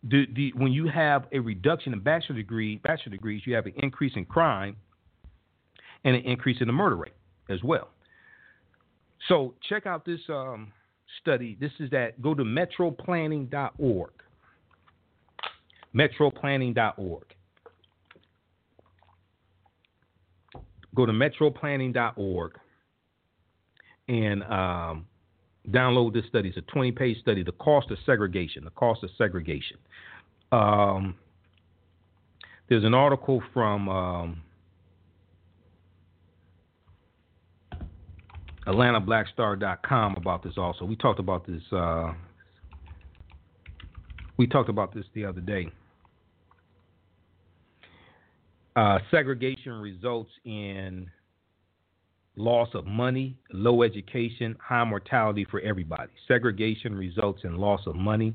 the, 0.02 0.26
the, 0.34 0.52
when 0.56 0.72
you 0.72 0.86
have 0.88 1.26
a 1.32 1.38
reduction 1.38 1.92
in 1.92 2.00
bachelor 2.00 2.36
degree 2.36 2.76
bachelor 2.76 3.10
degrees, 3.10 3.42
you 3.44 3.54
have 3.54 3.66
an 3.66 3.74
increase 3.76 4.12
in 4.14 4.24
crime 4.24 4.76
and 6.04 6.14
an 6.14 6.22
increase 6.22 6.58
in 6.60 6.66
the 6.66 6.72
murder 6.72 6.96
rate 6.96 7.14
as 7.48 7.62
well. 7.62 7.88
So 9.28 9.54
check 9.68 9.86
out 9.86 10.04
this 10.04 10.20
um, 10.28 10.72
study. 11.20 11.56
This 11.60 11.72
is 11.80 11.90
that. 11.90 12.20
Go 12.20 12.34
to 12.34 12.42
metroplanning.org. 12.42 14.10
Metroplanning.org. 15.94 17.24
Go 20.94 21.06
to 21.06 21.12
metroplanning.org 21.12 22.58
and 24.08 24.42
um, 24.44 25.06
download 25.70 26.14
this 26.14 26.24
study. 26.28 26.48
It's 26.48 26.58
a 26.58 26.62
20 26.62 26.92
page 26.92 27.20
study, 27.20 27.42
The 27.42 27.52
Cost 27.52 27.90
of 27.90 27.98
Segregation. 28.06 28.64
The 28.64 28.70
Cost 28.70 29.02
of 29.04 29.10
Segregation. 29.18 29.78
Um, 30.52 31.16
there's 32.68 32.84
an 32.84 32.94
article 32.94 33.42
from 33.52 33.88
um, 33.88 34.42
AtlantaBlackStar.com 38.66 40.16
about 40.16 40.42
this 40.42 40.54
also. 40.56 40.84
We 40.84 40.96
talked 40.96 41.20
about 41.20 41.46
this. 41.46 41.62
Uh, 41.70 42.12
we 44.36 44.46
talked 44.46 44.68
about 44.68 44.92
this 44.92 45.04
the 45.14 45.24
other 45.24 45.40
day. 45.40 45.68
Uh, 48.74 48.98
segregation 49.10 49.72
results 49.72 50.30
in 50.44 51.10
loss 52.36 52.68
of 52.74 52.86
money, 52.86 53.36
low 53.52 53.82
education, 53.82 54.56
high 54.60 54.84
mortality 54.84 55.46
for 55.50 55.60
everybody. 55.60 56.12
Segregation 56.28 56.94
results 56.94 57.40
in 57.44 57.56
loss 57.56 57.80
of 57.86 57.94
money, 57.94 58.34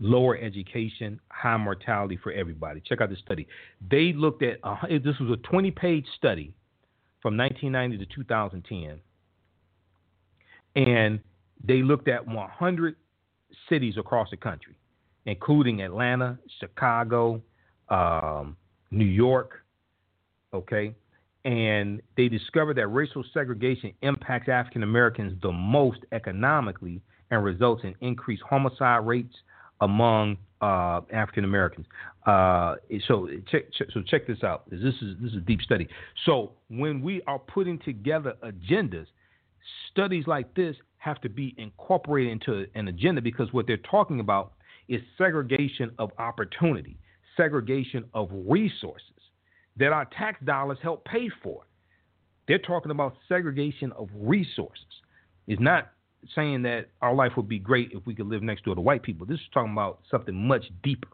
lower 0.00 0.38
education, 0.38 1.20
high 1.28 1.56
mortality 1.56 2.18
for 2.22 2.32
everybody. 2.32 2.80
Check 2.86 3.00
out 3.00 3.10
this 3.10 3.18
study. 3.18 3.46
They 3.90 4.12
looked 4.14 4.42
at 4.42 4.58
uh, 4.62 4.76
this 4.88 5.18
was 5.20 5.36
a 5.38 5.54
20-page 5.54 6.06
study 6.16 6.54
from 7.20 7.36
1990 7.36 8.06
to 8.06 8.14
2010 8.14 9.00
and 10.76 11.18
they 11.64 11.82
looked 11.82 12.06
at 12.06 12.24
100 12.26 12.96
cities 13.68 13.94
across 13.98 14.30
the 14.30 14.36
country, 14.36 14.76
including 15.24 15.82
Atlanta, 15.82 16.38
Chicago, 16.60 17.42
um, 17.88 18.56
New 18.90 19.04
York. 19.06 19.64
Okay. 20.52 20.94
And 21.44 22.02
they 22.16 22.28
discovered 22.28 22.76
that 22.76 22.88
racial 22.88 23.24
segregation 23.32 23.92
impacts 24.02 24.48
African 24.48 24.82
Americans 24.82 25.40
the 25.42 25.52
most 25.52 26.00
economically 26.12 27.00
and 27.30 27.42
results 27.42 27.82
in 27.84 27.94
increased 28.00 28.42
homicide 28.48 29.06
rates 29.06 29.34
among 29.80 30.36
uh, 30.60 31.00
African 31.12 31.44
Americans. 31.44 31.86
Uh, 32.26 32.76
so 33.06 33.28
check, 33.50 33.64
so 33.92 34.02
check 34.02 34.26
this 34.26 34.42
out. 34.42 34.68
This 34.70 34.80
is 34.80 35.16
this 35.20 35.30
is 35.32 35.36
a 35.36 35.40
deep 35.40 35.62
study. 35.62 35.88
So 36.24 36.52
when 36.68 37.00
we 37.00 37.22
are 37.26 37.38
putting 37.38 37.78
together 37.78 38.34
agendas, 38.42 39.06
studies 39.90 40.24
like 40.26 40.54
this 40.54 40.76
have 40.98 41.20
to 41.20 41.28
be 41.28 41.54
incorporated 41.58 42.32
into 42.32 42.66
an 42.74 42.88
agenda 42.88 43.20
because 43.20 43.52
what 43.52 43.66
they're 43.66 43.76
talking 43.78 44.20
about 44.20 44.52
is 44.88 45.00
segregation 45.18 45.90
of 45.98 46.10
opportunity, 46.18 46.98
segregation 47.36 48.04
of 48.14 48.28
resources 48.32 49.02
that 49.78 49.92
our 49.92 50.06
tax 50.06 50.38
dollars 50.44 50.78
help 50.82 51.04
pay 51.04 51.28
for. 51.42 51.62
They're 52.48 52.58
talking 52.58 52.90
about 52.90 53.16
segregation 53.28 53.92
of 53.92 54.08
resources. 54.14 54.84
It's 55.46 55.60
not 55.60 55.92
saying 56.34 56.62
that 56.62 56.86
our 57.02 57.14
life 57.14 57.32
would 57.36 57.48
be 57.48 57.58
great 57.58 57.92
if 57.92 58.04
we 58.06 58.14
could 58.14 58.26
live 58.26 58.42
next 58.42 58.64
door 58.64 58.74
to 58.74 58.80
white 58.80 59.02
people. 59.02 59.26
This 59.26 59.38
is 59.38 59.46
talking 59.52 59.72
about 59.72 60.00
something 60.10 60.34
much 60.34 60.64
deeper. 60.82 61.08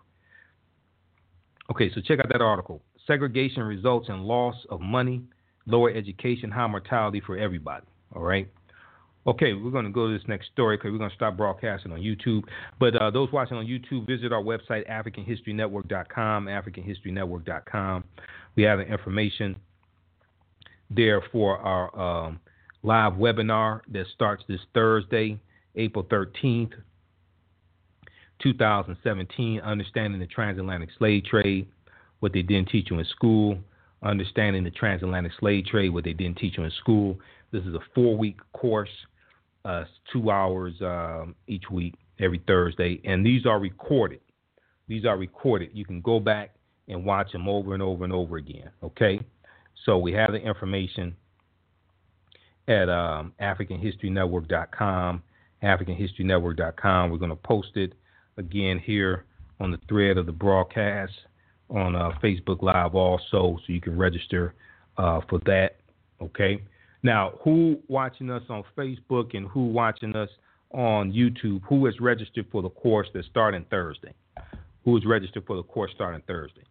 Okay, 1.70 1.90
so 1.94 2.00
check 2.00 2.18
out 2.18 2.28
that 2.30 2.40
article. 2.40 2.82
Segregation 3.06 3.62
results 3.62 4.08
in 4.08 4.22
loss 4.22 4.54
of 4.70 4.80
money, 4.80 5.22
lower 5.66 5.90
education, 5.90 6.50
high 6.50 6.66
mortality 6.66 7.20
for 7.24 7.36
everybody. 7.36 7.86
All 8.14 8.22
right. 8.22 8.48
Okay, 9.24 9.52
we're 9.52 9.70
going 9.70 9.84
to 9.84 9.90
go 9.90 10.08
to 10.08 10.18
this 10.18 10.26
next 10.26 10.48
story 10.52 10.76
because 10.76 10.90
we're 10.90 10.98
going 10.98 11.10
to 11.10 11.16
stop 11.16 11.36
broadcasting 11.36 11.92
on 11.92 12.00
YouTube. 12.00 12.42
But 12.80 12.96
uh, 12.96 13.10
those 13.10 13.30
watching 13.30 13.56
on 13.56 13.66
YouTube, 13.66 14.06
visit 14.06 14.32
our 14.32 14.42
website, 14.42 14.90
AfricanHistoryNetwork.com, 14.90 16.46
AfricanHistoryNetwork.com. 16.46 18.04
We 18.56 18.64
have 18.64 18.80
information 18.80 19.56
there 20.90 21.22
for 21.30 21.56
our 21.58 22.26
um, 22.26 22.40
live 22.82 23.12
webinar 23.12 23.82
that 23.92 24.06
starts 24.12 24.42
this 24.48 24.60
Thursday, 24.74 25.38
April 25.76 26.04
13th, 26.04 26.72
2017, 28.42 29.60
Understanding 29.60 30.18
the 30.18 30.26
Transatlantic 30.26 30.88
Slave 30.98 31.24
Trade, 31.24 31.68
what 32.18 32.32
they 32.32 32.42
didn't 32.42 32.70
teach 32.70 32.90
you 32.90 32.98
in 32.98 33.04
school, 33.04 33.56
Understanding 34.02 34.64
the 34.64 34.70
Transatlantic 34.70 35.32
Slave 35.38 35.66
Trade, 35.66 35.90
what 35.90 36.02
they 36.02 36.12
didn't 36.12 36.38
teach 36.38 36.58
you 36.58 36.64
in 36.64 36.72
school. 36.72 37.18
This 37.52 37.64
is 37.64 37.74
a 37.74 37.80
four 37.94 38.16
week 38.16 38.38
course, 38.52 38.88
uh, 39.64 39.84
two 40.12 40.30
hours 40.30 40.74
um, 40.80 41.34
each 41.46 41.70
week, 41.70 41.94
every 42.18 42.42
Thursday. 42.46 43.00
And 43.04 43.24
these 43.24 43.46
are 43.46 43.60
recorded. 43.60 44.20
These 44.88 45.04
are 45.04 45.16
recorded. 45.16 45.70
You 45.72 45.84
can 45.84 46.00
go 46.00 46.18
back 46.18 46.54
and 46.88 47.04
watch 47.04 47.30
them 47.32 47.48
over 47.48 47.74
and 47.74 47.82
over 47.82 48.04
and 48.04 48.12
over 48.12 48.36
again. 48.38 48.70
Okay? 48.82 49.20
So 49.84 49.98
we 49.98 50.12
have 50.12 50.32
the 50.32 50.38
information 50.38 51.14
at 52.68 52.88
um, 52.88 53.32
AfricanHistoryNetwork.com. 53.40 55.22
AfricanHistoryNetwork.com. 55.62 57.10
We're 57.10 57.18
going 57.18 57.30
to 57.30 57.36
post 57.36 57.76
it 57.76 57.92
again 58.36 58.78
here 58.78 59.26
on 59.60 59.70
the 59.70 59.78
thread 59.88 60.18
of 60.18 60.26
the 60.26 60.32
broadcast 60.32 61.12
on 61.70 61.94
uh, 61.94 62.10
Facebook 62.22 62.62
Live 62.62 62.94
also, 62.94 63.58
so 63.58 63.72
you 63.72 63.80
can 63.80 63.96
register 63.96 64.54
uh, 64.96 65.20
for 65.28 65.38
that. 65.46 65.76
Okay. 66.20 66.62
Now, 67.02 67.32
who 67.42 67.78
watching 67.88 68.30
us 68.30 68.42
on 68.48 68.62
Facebook 68.76 69.36
and 69.36 69.48
who 69.48 69.66
watching 69.66 70.14
us 70.14 70.28
on 70.70 71.12
YouTube? 71.12 71.60
Who 71.68 71.86
is 71.86 71.98
registered 72.00 72.46
for 72.52 72.62
the 72.62 72.70
course 72.70 73.08
that's 73.12 73.26
starting 73.26 73.64
Thursday? 73.70 74.14
Who 74.84 74.96
is 74.96 75.04
registered 75.04 75.44
for 75.46 75.56
the 75.56 75.62
course 75.62 75.90
starting 75.94 76.22
Thursday? 76.26 76.62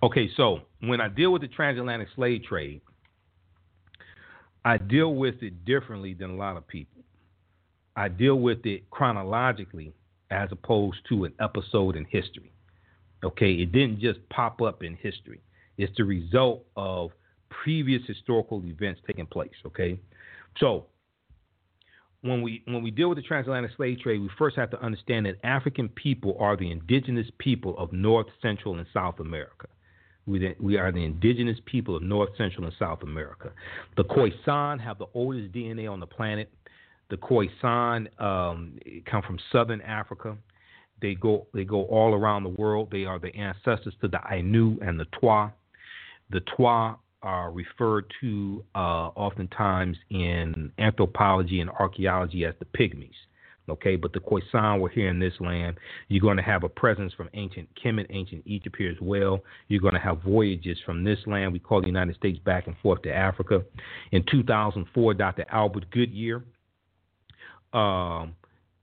Okay, 0.00 0.30
so 0.36 0.60
when 0.80 1.00
I 1.00 1.08
deal 1.08 1.32
with 1.32 1.42
the 1.42 1.48
transatlantic 1.48 2.08
slave 2.14 2.44
trade, 2.44 2.80
I 4.64 4.76
deal 4.76 5.14
with 5.14 5.42
it 5.42 5.64
differently 5.64 6.14
than 6.14 6.30
a 6.30 6.36
lot 6.36 6.56
of 6.56 6.66
people. 6.68 7.02
I 7.96 8.06
deal 8.06 8.36
with 8.36 8.64
it 8.64 8.88
chronologically 8.90 9.92
as 10.30 10.50
opposed 10.52 10.98
to 11.08 11.24
an 11.24 11.32
episode 11.40 11.96
in 11.96 12.04
history. 12.04 12.52
Okay, 13.24 13.52
it 13.52 13.72
didn't 13.72 14.00
just 14.00 14.20
pop 14.28 14.62
up 14.62 14.82
in 14.82 14.94
history. 14.94 15.40
It's 15.76 15.92
the 15.96 16.04
result 16.04 16.64
of 16.76 17.10
previous 17.50 18.02
historical 18.06 18.62
events 18.64 19.00
taking 19.06 19.26
place. 19.26 19.50
Okay, 19.66 19.98
so 20.58 20.86
when 22.22 22.42
we 22.42 22.62
when 22.66 22.82
we 22.82 22.90
deal 22.90 23.08
with 23.08 23.18
the 23.18 23.22
transatlantic 23.22 23.72
slave 23.76 24.00
trade, 24.00 24.20
we 24.20 24.30
first 24.38 24.56
have 24.56 24.70
to 24.70 24.82
understand 24.82 25.26
that 25.26 25.36
African 25.44 25.88
people 25.88 26.36
are 26.38 26.56
the 26.56 26.70
indigenous 26.70 27.26
people 27.38 27.76
of 27.78 27.92
North, 27.92 28.26
Central, 28.42 28.76
and 28.76 28.86
South 28.92 29.20
America. 29.20 29.68
We, 30.26 30.38
the, 30.40 30.54
we 30.60 30.76
are 30.76 30.92
the 30.92 31.04
indigenous 31.04 31.58
people 31.64 31.96
of 31.96 32.02
North, 32.02 32.30
Central, 32.36 32.66
and 32.66 32.74
South 32.78 33.02
America. 33.02 33.50
The 33.96 34.04
Khoisan 34.04 34.78
have 34.78 34.98
the 34.98 35.06
oldest 35.14 35.52
DNA 35.52 35.90
on 35.90 36.00
the 36.00 36.06
planet. 36.06 36.52
The 37.08 37.16
Khoisan 37.16 38.08
um, 38.20 38.78
come 39.10 39.22
from 39.22 39.38
Southern 39.50 39.80
Africa. 39.80 40.36
They 41.00 41.14
go 41.14 41.46
they 41.54 41.64
go 41.64 41.84
all 41.84 42.14
around 42.14 42.42
the 42.42 42.50
world. 42.50 42.88
They 42.90 43.04
are 43.04 43.18
the 43.18 43.34
ancestors 43.34 43.94
to 44.00 44.08
the 44.08 44.20
Ainu 44.30 44.78
and 44.80 44.98
the 44.98 45.06
Twa. 45.18 45.52
The 46.30 46.40
Twa 46.56 46.98
are 47.22 47.50
referred 47.50 48.12
to 48.20 48.64
uh, 48.74 49.10
oftentimes 49.16 49.96
in 50.10 50.72
anthropology 50.78 51.60
and 51.60 51.70
archaeology 51.70 52.44
as 52.44 52.54
the 52.58 52.64
pygmies. 52.66 53.10
Okay, 53.68 53.96
but 53.96 54.12
the 54.14 54.20
Khoisan 54.20 54.80
were 54.80 54.88
here 54.88 55.08
in 55.08 55.18
this 55.18 55.34
land. 55.40 55.76
You're 56.08 56.22
going 56.22 56.38
to 56.38 56.42
have 56.42 56.64
a 56.64 56.68
presence 56.68 57.12
from 57.12 57.28
ancient 57.34 57.68
Kemet, 57.82 58.06
ancient 58.08 58.42
Egypt 58.46 58.76
here 58.78 58.90
as 58.90 58.96
well. 59.00 59.40
You're 59.68 59.82
going 59.82 59.94
to 59.94 60.00
have 60.00 60.22
voyages 60.22 60.78
from 60.86 61.04
this 61.04 61.18
land, 61.26 61.52
we 61.52 61.58
call 61.58 61.82
the 61.82 61.86
United 61.86 62.16
States, 62.16 62.38
back 62.38 62.66
and 62.66 62.76
forth 62.82 63.02
to 63.02 63.12
Africa. 63.12 63.62
In 64.12 64.24
2004, 64.30 65.14
Dr. 65.14 65.44
Albert 65.50 65.90
Goodyear, 65.90 66.44
um, 67.74 68.34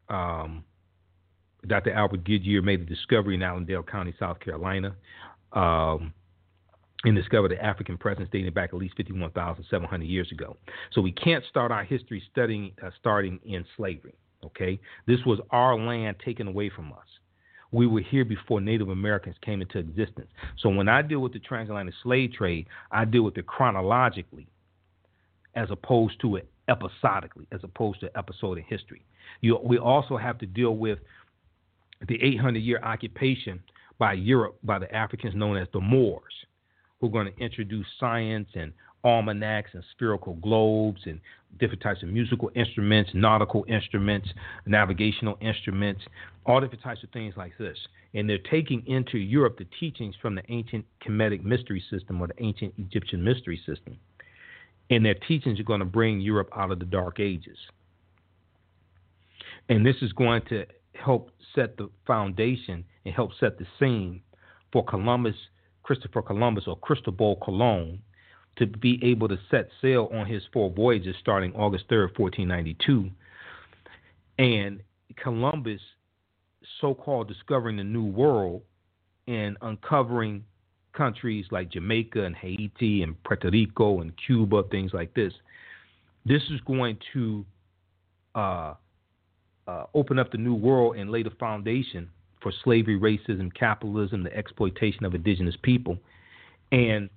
um, 0.10 0.64
Dr. 1.68 1.94
Albert 1.94 2.24
Goodyear 2.24 2.62
made 2.62 2.82
a 2.82 2.86
discovery 2.86 3.36
in 3.36 3.44
Allendale 3.44 3.84
County, 3.84 4.14
South 4.20 4.40
Carolina. 4.40 4.96
Um, 5.54 6.14
and 7.06 7.16
discovered 7.16 7.52
the 7.52 7.64
African 7.64 7.98
presence 7.98 8.28
dating 8.32 8.52
back 8.54 8.72
at 8.74 8.80
least 8.80 8.96
51,700 8.98 10.06
years 10.06 10.32
ago. 10.32 10.58
So 10.92 11.02
we 11.02 11.12
can't 11.12 11.44
start 11.50 11.72
our 11.72 11.84
history 11.84 12.22
studying 12.32 12.72
uh, 12.84 12.90
starting 13.00 13.40
in 13.46 13.64
slavery. 13.78 14.16
Okay, 14.44 14.80
this 15.08 15.20
was 15.26 15.40
our 15.52 15.78
land 15.78 16.18
taken 16.24 16.48
away 16.48 16.70
from 16.70 16.92
us. 16.94 17.06
We 17.72 17.88
were 17.88 18.02
here 18.02 18.26
before 18.26 18.62
Native 18.62 18.90
Americans 18.90 19.36
came 19.42 19.62
into 19.62 19.80
existence. 19.80 20.28
So 20.60 20.70
when 20.70 20.88
I 20.88 21.02
deal 21.02 21.20
with 21.20 21.34
the 21.34 21.40
transatlantic 21.40 21.96
slave 22.04 22.34
trade, 22.34 22.68
I 22.92 23.06
deal 23.06 23.24
with 23.24 23.38
it 23.38 23.48
chronologically, 23.48 24.48
as 25.56 25.70
opposed 25.72 26.22
to 26.22 26.36
it 26.36 26.48
episodically, 26.68 27.48
as 27.52 27.60
opposed 27.64 28.00
to 28.02 28.18
episode 28.18 28.58
in 28.60 28.64
history. 28.66 29.04
You, 29.42 29.60
we 29.64 29.78
also 29.78 30.16
have 30.16 30.38
to 30.40 30.46
deal 30.46 30.76
with 30.78 31.00
the 32.08 32.22
800 32.22 32.60
year 32.60 32.80
occupation 32.84 33.62
by 33.98 34.14
Europe 34.14 34.58
by 34.64 34.80
the 34.80 34.94
Africans 34.94 35.36
known 35.36 35.58
as 35.58 35.68
the 35.74 35.82
Moors 35.82 36.34
who 37.00 37.08
are 37.08 37.12
going 37.12 37.32
to 37.32 37.44
introduce 37.44 37.86
science 38.00 38.50
and 38.56 38.74
almanacs 39.04 39.70
and 39.74 39.84
spherical 39.92 40.34
globes 40.36 41.02
and 41.06 41.22
different 41.60 41.82
types 41.82 42.02
of 42.02 42.10
musical 42.10 42.50
instruments, 42.56 43.12
nautical 43.14 43.64
instruments, 43.68 44.28
navigational 44.66 45.38
instruments, 45.42 46.02
all 46.46 46.60
different 46.60 46.84
types 46.84 47.04
of 47.04 47.10
things 47.12 47.36
like 47.38 47.54
this. 47.58 47.78
And 48.14 48.28
they're 48.28 48.40
taking 48.40 48.86
into 48.88 49.18
Europe 49.18 49.58
the 49.58 49.68
teachings 49.80 50.16
from 50.22 50.36
the 50.36 50.42
ancient 50.50 50.86
Kemetic 51.06 51.44
mystery 51.44 51.84
system 51.90 52.20
or 52.20 52.28
the 52.28 52.44
ancient 52.44 52.74
Egyptian 52.78 53.24
mystery 53.24 53.62
system. 53.66 53.98
And 54.90 55.06
their 55.06 55.16
teachings 55.16 55.60
are 55.60 55.64
going 55.64 55.80
to 55.80 55.86
bring 55.86 56.20
Europe 56.20 56.50
out 56.56 56.72
of 56.72 56.80
the 56.80 56.86
dark 56.86 57.20
ages. 57.20 57.58
And 59.70 59.86
this 59.86 59.96
is 60.02 60.14
going 60.14 60.42
to 60.50 60.66
help 60.96 61.32
set 61.54 61.78
the 61.78 61.90
foundation 62.08 62.84
and 63.06 63.14
help 63.14 63.32
set 63.40 63.58
the 63.58 63.66
scene 63.80 64.22
for 64.72 64.84
Columbus 64.84 65.36
Christopher 65.86 66.24
Columbus 66.24 66.64
or 66.66 66.76
Cristobal 66.78 67.36
Colon 67.38 68.00
to 68.58 68.66
be 68.66 69.00
able 69.04 69.28
to 69.28 69.38
set 69.52 69.70
sail 69.82 70.10
on 70.12 70.26
his 70.26 70.42
four 70.52 70.72
voyages 70.72 71.16
starting 71.20 71.54
August 71.54 71.88
3rd, 71.90 72.18
1492. 72.18 73.12
And 74.40 74.82
Columbus, 75.22 75.82
so 76.82 76.96
called 76.96 77.28
discovering 77.28 77.78
the 77.78 77.84
New 77.84 78.06
World 78.06 78.64
and 79.28 79.58
uncovering 79.62 80.44
countries 80.94 81.46
like 81.52 81.70
Jamaica 81.70 82.24
and 82.24 82.36
Haiti 82.36 83.04
and 83.04 83.22
Puerto 83.24 83.52
Rico 83.52 84.02
and 84.02 84.12
Cuba, 84.26 84.64
things 84.72 84.92
like 84.92 85.14
this, 85.14 85.34
this 86.26 86.42
is 86.50 86.60
going 86.62 86.98
to 87.14 87.46
uh, 88.34 88.74
uh, 89.68 89.86
open 89.94 90.20
up 90.20 90.32
the 90.32 90.38
New 90.38 90.56
World 90.56 90.98
and 90.98 91.12
lay 91.12 91.24
the 91.24 91.32
foundation 91.32 92.10
for 92.42 92.52
slavery, 92.64 93.00
racism, 93.00 93.54
capitalism, 93.54 94.24
the 94.24 94.36
exploitation 94.36 95.06
of 95.06 95.16
indigenous 95.16 95.56
people, 95.64 95.98
and 96.72 97.10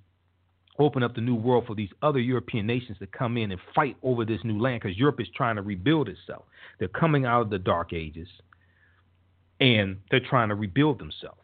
open 0.79 1.03
up 1.03 1.13
the 1.13 1.21
new 1.21 1.35
world 1.35 1.65
for 1.67 1.75
these 1.75 1.89
other 2.01 2.19
European 2.19 2.65
nations 2.65 2.97
to 2.99 3.07
come 3.07 3.37
in 3.37 3.51
and 3.51 3.59
fight 3.75 3.97
over 4.01 4.25
this 4.25 4.39
new 4.43 4.59
land 4.59 4.81
because 4.81 4.97
Europe 4.97 5.19
is 5.19 5.27
trying 5.35 5.57
to 5.57 5.61
rebuild 5.61 6.07
itself. 6.07 6.45
They're 6.79 6.87
coming 6.87 7.25
out 7.25 7.41
of 7.41 7.49
the 7.49 7.59
dark 7.59 7.93
ages 7.93 8.27
and 9.59 9.97
they're 10.09 10.21
trying 10.21 10.49
to 10.49 10.55
rebuild 10.55 10.99
themselves. 10.99 11.37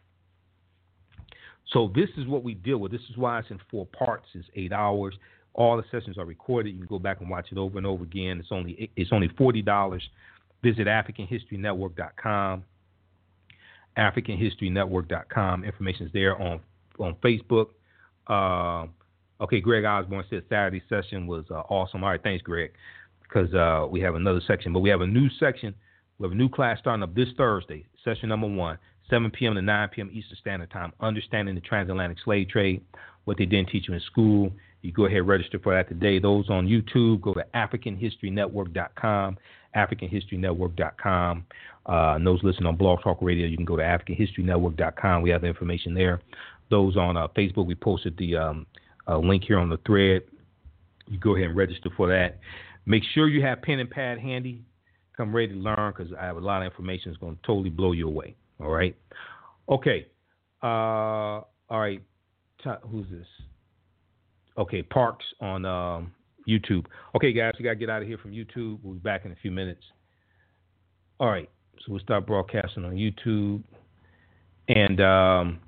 So 1.72 1.92
this 1.94 2.08
is 2.16 2.26
what 2.26 2.42
we 2.42 2.54
deal 2.54 2.78
with. 2.78 2.92
This 2.92 3.02
is 3.10 3.16
why 3.16 3.40
it's 3.40 3.50
in 3.50 3.60
four 3.70 3.86
parts. 3.86 4.26
It's 4.34 4.48
eight 4.54 4.72
hours. 4.72 5.14
All 5.54 5.76
the 5.76 5.84
sessions 5.90 6.16
are 6.16 6.24
recorded. 6.24 6.70
You 6.70 6.78
can 6.78 6.86
go 6.86 6.98
back 6.98 7.20
and 7.20 7.28
watch 7.28 7.48
it 7.50 7.58
over 7.58 7.76
and 7.76 7.86
over 7.86 8.04
again. 8.04 8.38
It's 8.38 8.52
only 8.52 8.90
it's 8.94 9.10
only 9.12 9.28
forty 9.36 9.62
dollars. 9.62 10.02
Visit 10.62 10.86
AfricanHistoryNetwork.com. 10.86 12.64
AfricanHistoryNetwork.com. 13.96 15.64
Information 15.64 16.06
is 16.06 16.12
there 16.12 16.40
on 16.40 16.60
on 16.98 17.14
Facebook. 17.16 17.68
Uh, 18.28 18.86
okay, 19.42 19.60
Greg 19.60 19.84
Osborne 19.84 20.24
said 20.30 20.42
Saturday 20.48 20.82
session 20.88 21.26
was 21.26 21.44
uh, 21.50 21.60
awesome. 21.68 22.02
All 22.02 22.10
right, 22.10 22.22
thanks, 22.22 22.42
Greg, 22.42 22.72
because 23.22 23.52
uh, 23.54 23.86
we 23.88 24.00
have 24.00 24.14
another 24.14 24.40
section, 24.46 24.72
but 24.72 24.80
we 24.80 24.90
have 24.90 25.00
a 25.00 25.06
new 25.06 25.28
section. 25.38 25.74
We 26.18 26.24
have 26.24 26.32
a 26.32 26.36
new 26.36 26.48
class 26.48 26.78
starting 26.78 27.02
up 27.02 27.14
this 27.14 27.28
Thursday, 27.36 27.84
session 28.02 28.30
number 28.30 28.46
one, 28.46 28.78
7 29.10 29.30
p.m. 29.30 29.54
to 29.54 29.62
9 29.62 29.88
p.m. 29.90 30.10
Eastern 30.12 30.36
Standard 30.40 30.70
Time. 30.70 30.92
Understanding 31.00 31.54
the 31.54 31.60
transatlantic 31.60 32.18
slave 32.24 32.48
trade, 32.48 32.82
what 33.24 33.36
they 33.36 33.44
didn't 33.44 33.68
teach 33.68 33.88
you 33.88 33.94
in 33.94 34.00
school. 34.00 34.50
You 34.82 34.92
go 34.92 35.06
ahead 35.06 35.18
and 35.18 35.28
register 35.28 35.58
for 35.58 35.74
that 35.74 35.88
today. 35.88 36.18
Those 36.18 36.48
on 36.48 36.66
YouTube, 36.66 37.20
go 37.20 37.34
to 37.34 37.44
AfricanHistoryNetwork.com, 37.54 39.38
AfricanHistoryNetwork.com. 39.76 41.46
Uh, 41.88 42.14
and 42.16 42.26
those 42.26 42.42
listening 42.42 42.66
on 42.66 42.76
Blog 42.76 43.00
Talk 43.02 43.18
Radio, 43.20 43.46
you 43.46 43.56
can 43.56 43.64
go 43.66 43.76
to 43.76 43.82
AfricanHistoryNetwork.com. 43.82 45.22
We 45.22 45.30
have 45.30 45.42
the 45.42 45.46
information 45.46 45.94
there. 45.94 46.20
Those 46.70 46.96
on 46.96 47.16
uh, 47.16 47.28
Facebook, 47.28 47.66
we 47.66 47.74
posted 47.74 48.16
the 48.16 48.36
um, 48.36 48.66
uh, 49.06 49.18
link 49.18 49.44
here 49.44 49.58
on 49.58 49.68
the 49.68 49.78
thread. 49.86 50.22
You 51.06 51.18
go 51.18 51.36
ahead 51.36 51.48
and 51.48 51.56
register 51.56 51.90
for 51.96 52.08
that. 52.08 52.40
Make 52.86 53.04
sure 53.14 53.28
you 53.28 53.42
have 53.42 53.62
pen 53.62 53.78
and 53.78 53.90
pad 53.90 54.18
handy. 54.18 54.64
Come 55.16 55.34
ready 55.34 55.52
to 55.52 55.58
learn 55.58 55.94
because 55.96 56.12
I 56.18 56.24
have 56.24 56.36
a 56.36 56.40
lot 56.40 56.62
of 56.62 56.70
information 56.70 57.10
that's 57.10 57.20
going 57.20 57.36
to 57.36 57.42
totally 57.46 57.70
blow 57.70 57.92
you 57.92 58.08
away. 58.08 58.34
All 58.60 58.70
right. 58.70 58.96
Okay. 59.68 60.06
Uh, 60.62 60.66
all 60.66 61.46
right. 61.70 62.02
Who's 62.90 63.06
this? 63.10 63.26
Okay, 64.58 64.82
Parks 64.82 65.24
on 65.40 65.64
um, 65.64 66.12
YouTube. 66.46 66.86
Okay, 67.14 67.32
guys, 67.32 67.54
we 67.58 67.64
got 67.64 67.70
to 67.70 67.76
get 67.76 67.90
out 67.90 68.02
of 68.02 68.08
here 68.08 68.18
from 68.18 68.32
YouTube. 68.32 68.78
We'll 68.82 68.94
be 68.94 69.00
back 69.00 69.24
in 69.24 69.32
a 69.32 69.36
few 69.36 69.50
minutes. 69.50 69.82
All 71.18 71.28
right. 71.28 71.48
So 71.78 71.92
we'll 71.92 72.00
start 72.00 72.26
broadcasting 72.26 72.84
on 72.84 72.94
YouTube. 72.94 73.62
And 74.68 75.00
um, 75.00 75.60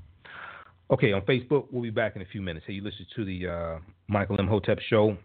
okay, 0.90 1.12
on 1.12 1.22
Facebook, 1.22 1.66
we'll 1.70 1.82
be 1.82 1.90
back 1.90 2.16
in 2.16 2.22
a 2.22 2.26
few 2.26 2.42
minutes. 2.42 2.66
Hey, 2.66 2.74
you 2.74 2.82
listen 2.82 3.06
to 3.16 3.24
the 3.24 3.46
uh, 3.46 3.78
Michael 4.08 4.36
Imhotep 4.36 4.78
show, 4.88 5.16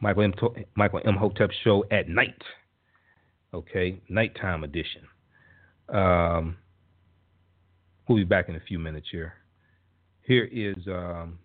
Michael 0.00 0.24
M. 0.24 0.34
Michael 0.76 1.00
Imhotep 1.00 1.50
show 1.64 1.84
at 1.90 2.08
night. 2.08 2.40
Okay, 3.54 4.00
nighttime 4.08 4.64
edition. 4.64 5.02
Um, 5.88 6.56
we'll 8.08 8.18
be 8.18 8.24
back 8.24 8.48
in 8.48 8.56
a 8.56 8.60
few 8.60 8.78
minutes 8.78 9.06
here. 9.10 9.34
Here 10.22 10.44
is 10.44 10.76
um, 10.88 11.38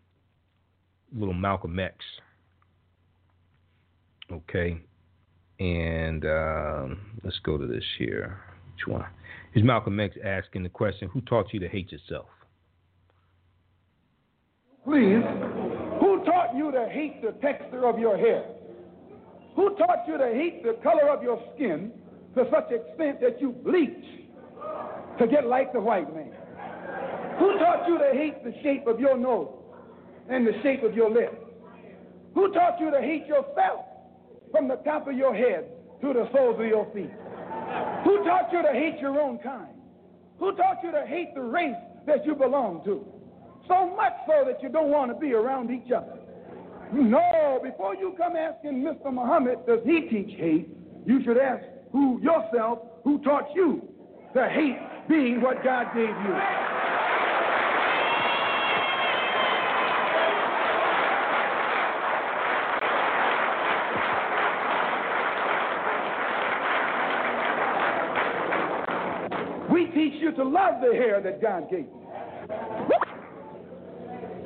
little 1.16 1.34
Malcolm 1.34 1.80
X. 1.80 1.96
Okay, 4.32 4.80
and 5.60 6.26
um, 6.26 7.20
let's 7.24 7.40
go 7.44 7.58
to 7.58 7.68
this 7.68 7.84
here. 7.98 8.40
Which 8.74 8.88
one? 8.88 9.06
Here's 9.52 9.66
Malcolm 9.66 10.00
X 10.00 10.16
asking 10.24 10.64
the 10.64 10.70
question 10.70 11.10
Who 11.10 11.20
taught 11.22 11.54
you 11.54 11.60
to 11.60 11.68
hate 11.68 11.92
yourself? 11.92 12.28
Please, 14.86 15.22
who 16.00 16.24
taught 16.26 16.56
you 16.56 16.72
to 16.72 16.88
hate 16.90 17.22
the 17.22 17.34
texture 17.42 17.86
of 17.86 18.00
your 18.00 18.18
hair? 18.18 18.46
Who 19.56 19.76
taught 19.76 20.08
you 20.08 20.18
to 20.18 20.28
hate 20.34 20.64
the 20.64 20.80
color 20.82 21.10
of 21.10 21.22
your 21.22 21.40
skin 21.54 21.92
to 22.36 22.46
such 22.50 22.72
extent 22.72 23.20
that 23.20 23.42
you 23.42 23.52
bleach 23.52 23.90
to 25.20 25.28
get 25.28 25.46
like 25.46 25.74
the 25.74 25.82
white 25.82 26.12
man? 26.16 26.32
Who 27.38 27.60
taught 27.60 27.86
you 27.88 27.98
to 27.98 28.12
hate 28.14 28.44
the 28.46 28.54
shape 28.64 28.88
of 28.88 29.00
your 29.00 29.18
nose 29.18 29.50
and 30.30 30.48
the 30.48 30.54
shape 30.64 30.84
of 30.84 30.96
your 30.96 31.12
lips? 31.12 31.36
Who 32.34 32.52
taught 32.54 32.80
you 32.80 32.90
to 32.92 33.02
hate 33.02 33.28
yourself 33.28 33.91
from 34.52 34.68
the 34.68 34.76
top 34.78 35.08
of 35.08 35.16
your 35.16 35.36
head 35.36 35.66
to 36.02 36.14
the 36.14 36.30
soles 36.34 36.60
of 36.60 36.66
your 36.66 36.86
feet? 36.94 37.12
Who 38.04 38.24
taught 38.24 38.50
you 38.52 38.62
to 38.62 38.72
hate 38.74 39.00
your 39.00 39.20
own 39.20 39.38
kind? 39.40 39.76
Who 40.40 40.56
taught 40.56 40.78
you 40.84 40.92
to 40.92 41.06
hate 41.06 41.34
the 41.36 41.42
race 41.42 41.76
that 42.08 42.26
you 42.26 42.36
belong 42.36 42.84
to? 42.86 43.06
So 43.68 43.96
much 43.96 44.14
so 44.28 44.44
that 44.46 44.62
you 44.62 44.70
don't 44.70 44.90
want 44.90 45.12
to 45.12 45.18
be 45.18 45.34
around 45.34 45.72
each 45.72 45.92
other. 45.92 46.18
No, 46.94 47.60
before 47.64 47.96
you 47.96 48.14
come 48.18 48.36
asking 48.36 48.84
Mr. 48.84 49.14
Muhammad, 49.14 49.60
does 49.66 49.80
he 49.86 50.02
teach 50.02 50.38
hate? 50.38 50.68
You 51.06 51.24
should 51.24 51.38
ask 51.38 51.64
who 51.92 52.20
yourself 52.22 52.80
who 53.04 53.20
taught 53.24 53.48
you 53.56 53.88
to 54.34 54.50
hate 54.50 54.78
being 55.08 55.42
what 55.42 55.64
God 55.64 55.88
gave 55.94 56.10
you. 56.10 56.36
Teach 69.94 70.14
you 70.22 70.32
to 70.34 70.44
love 70.44 70.82
the 70.82 70.94
hair 70.94 71.22
that 71.22 71.42
God 71.42 71.70
gave 71.70 71.86
you. 71.86 72.08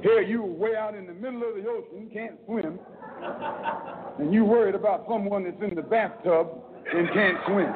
Here 0.02 0.22
you 0.22 0.44
way 0.44 0.76
out 0.76 0.96
in 0.96 1.08
the 1.08 1.14
middle 1.14 1.42
of 1.48 1.56
the 1.56 1.68
ocean, 1.68 2.10
can't 2.14 2.36
swim, 2.46 2.80
and 4.20 4.34
you 4.34 4.46
worried 4.46 4.76
about 4.76 5.06
someone 5.10 5.44
that's 5.44 5.62
in 5.62 5.76
the 5.76 5.82
bathtub 5.82 6.50
and 6.94 7.10
can't 7.12 7.38
swim. 7.48 7.74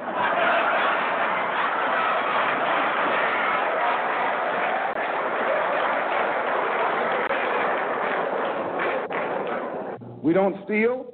We 10.22 10.34
don't 10.34 10.64
steal, 10.66 11.14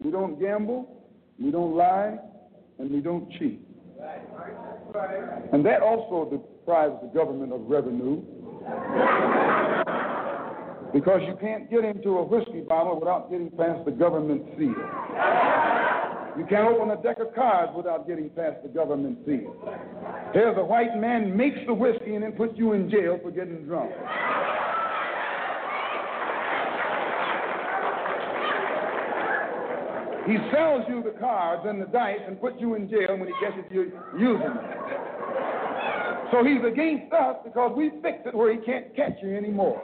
we 0.00 0.10
don't 0.10 0.40
gamble, 0.40 1.04
we 1.38 1.50
don't 1.50 1.76
lie, 1.76 2.18
and 2.78 2.90
we 2.90 3.00
don't 3.00 3.30
cheat. 3.38 3.65
And 5.52 5.64
that 5.64 5.82
also 5.82 6.28
deprives 6.30 6.94
the 7.02 7.08
government 7.08 7.52
of 7.52 7.62
revenue. 7.68 8.22
Because 10.92 11.20
you 11.26 11.36
can't 11.40 11.70
get 11.70 11.84
into 11.84 12.18
a 12.18 12.24
whiskey 12.24 12.60
bottle 12.60 12.98
without 12.98 13.30
getting 13.30 13.50
past 13.50 13.84
the 13.84 13.90
government 13.90 14.42
seal. 14.56 14.74
You 16.38 16.44
can't 16.48 16.68
open 16.68 16.90
a 16.90 17.02
deck 17.02 17.18
of 17.18 17.34
cards 17.34 17.72
without 17.74 18.06
getting 18.06 18.28
past 18.30 18.56
the 18.62 18.68
government 18.68 19.18
seal. 19.26 19.54
Here's 20.34 20.56
a 20.56 20.64
white 20.64 20.96
man 20.96 21.36
makes 21.36 21.58
the 21.66 21.74
whiskey 21.74 22.14
and 22.14 22.22
then 22.22 22.32
puts 22.32 22.58
you 22.58 22.72
in 22.72 22.90
jail 22.90 23.18
for 23.22 23.30
getting 23.30 23.64
drunk. 23.64 23.90
He 30.26 30.36
sells 30.52 30.82
you 30.88 31.02
the 31.02 31.16
cards 31.18 31.62
and 31.66 31.80
the 31.80 31.86
dice 31.86 32.18
and 32.26 32.40
puts 32.40 32.56
you 32.58 32.74
in 32.74 32.90
jail 32.90 33.16
when 33.16 33.28
he 33.28 33.34
catches 33.40 33.64
you 33.70 33.92
using 34.18 34.40
them. 34.40 34.58
So 36.32 36.42
he's 36.42 36.64
against 36.66 37.12
us 37.12 37.36
because 37.44 37.72
we 37.76 37.90
fixed 38.02 38.26
it 38.26 38.34
where 38.34 38.52
he 38.52 38.58
can't 38.66 38.94
catch 38.96 39.14
you 39.22 39.36
anymore. 39.36 39.80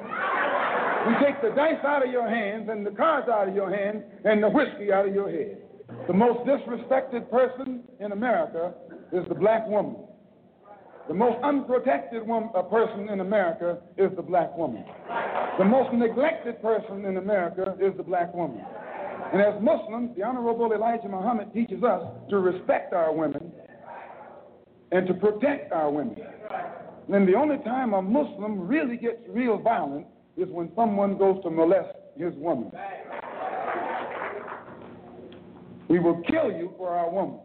We 1.07 1.15
take 1.25 1.41
the 1.43 1.51
dice 1.55 1.83
out 1.87 2.05
of 2.05 2.13
your 2.13 2.29
hands 2.29 2.69
and 2.71 2.85
the 2.85 2.91
cards 2.91 3.29
out 3.29 3.49
of 3.49 3.55
your 3.55 3.71
hands 3.71 4.03
and 4.25 4.43
the 4.43 4.49
whiskey 4.49 4.93
out 4.93 5.07
of 5.07 5.15
your 5.15 5.31
head. 5.31 5.59
The 6.07 6.13
most 6.13 6.47
disrespected 6.47 7.31
person 7.31 7.83
in 8.01 8.13
America 8.13 8.75
is 9.13 9.25
the 9.29 9.35
black 9.35 9.69
woman. 9.69 9.97
The 11.09 11.15
most 11.15 11.43
unprotected 11.43 12.27
wom- 12.27 12.51
uh, 12.55 12.63
person 12.63 13.09
in 13.09 13.21
America 13.21 13.79
is 13.97 14.11
the 14.17 14.23
black 14.23 14.57
woman. 14.57 14.85
The 15.59 15.65
most 15.65 15.93
neglected 15.93 16.63
person 16.63 17.05
in 17.05 17.17
America 17.17 17.77
is 17.81 17.97
the 17.97 18.03
black 18.03 18.33
woman. 18.35 18.65
And 19.33 19.41
as 19.41 19.55
Muslims, 19.63 20.11
the 20.17 20.23
Honorable 20.23 20.73
Elijah 20.73 21.09
Muhammad 21.09 21.55
teaches 21.55 21.83
us 21.83 22.03
to 22.29 22.39
respect 22.39 22.93
our 22.93 23.13
women 23.15 23.51
and 24.91 25.07
to 25.07 25.15
protect 25.15 25.73
our 25.73 25.91
women. 25.91 26.17
And 27.13 27.27
the 27.27 27.35
only 27.35 27.57
time 27.65 27.95
a 27.95 28.03
Muslim 28.03 28.69
really 28.69 28.99
gets 28.99 29.19
real 29.29 29.59
violent 29.59 30.07
is 30.37 30.49
when 30.51 30.71
someone 30.77 31.17
goes 31.17 31.43
to 31.45 31.51
molest 31.51 31.97
his 32.19 32.35
woman. 32.35 32.71
We 35.89 35.99
will 35.99 36.23
kill 36.31 36.51
you 36.53 36.75
for 36.77 36.91
our 36.91 37.11
woman. 37.11 37.41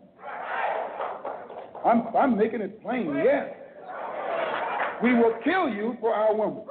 I'm, 1.86 2.04
I'm 2.16 2.38
making 2.38 2.62
it 2.62 2.82
plain, 2.82 3.16
yes. 3.24 3.50
We 5.02 5.14
will 5.14 5.36
kill 5.44 5.70
you 5.70 5.96
for 6.02 6.14
our 6.14 6.36
woman. 6.36 6.64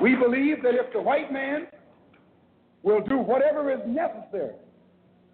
We 0.00 0.14
believe 0.14 0.62
that 0.62 0.74
if 0.74 0.90
the 0.94 1.02
white 1.02 1.30
man 1.30 1.66
will 2.82 3.00
do 3.02 3.18
whatever 3.18 3.70
is 3.70 3.80
necessary 3.86 4.54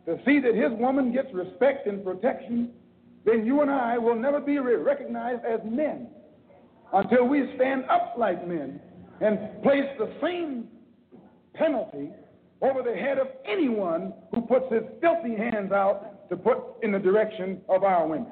to 0.07 0.19
see 0.25 0.41
that 0.41 0.55
his 0.55 0.73
woman 0.79 1.13
gets 1.13 1.29
respect 1.35 1.87
and 1.87 2.05
protection, 2.05 2.71
then 3.25 3.45
you 3.45 3.61
and 3.61 3.71
I 3.71 3.99
will 3.99 4.15
never 4.15 4.41
be 4.41 4.59
recognized 4.59 5.45
as 5.45 5.61
men 5.65 6.09
until 6.93 7.27
we 7.27 7.53
stand 7.57 7.85
up 7.91 8.15
like 8.17 8.47
men 8.47 8.81
and 9.21 9.63
place 9.63 9.87
the 9.99 10.13
same 10.23 10.69
penalty 11.55 12.11
over 12.63 12.83
the 12.83 12.95
head 12.95 13.19
of 13.19 13.29
anyone 13.45 14.13
who 14.33 14.43
puts 14.43 14.73
his 14.73 14.83
filthy 15.01 15.37
hands 15.37 15.73
out 15.73 16.29
to 16.31 16.37
put 16.37 16.59
in 16.83 16.93
the 16.93 16.99
direction 16.99 17.61
of 17.69 17.83
our 17.83 18.07
women. 18.07 18.27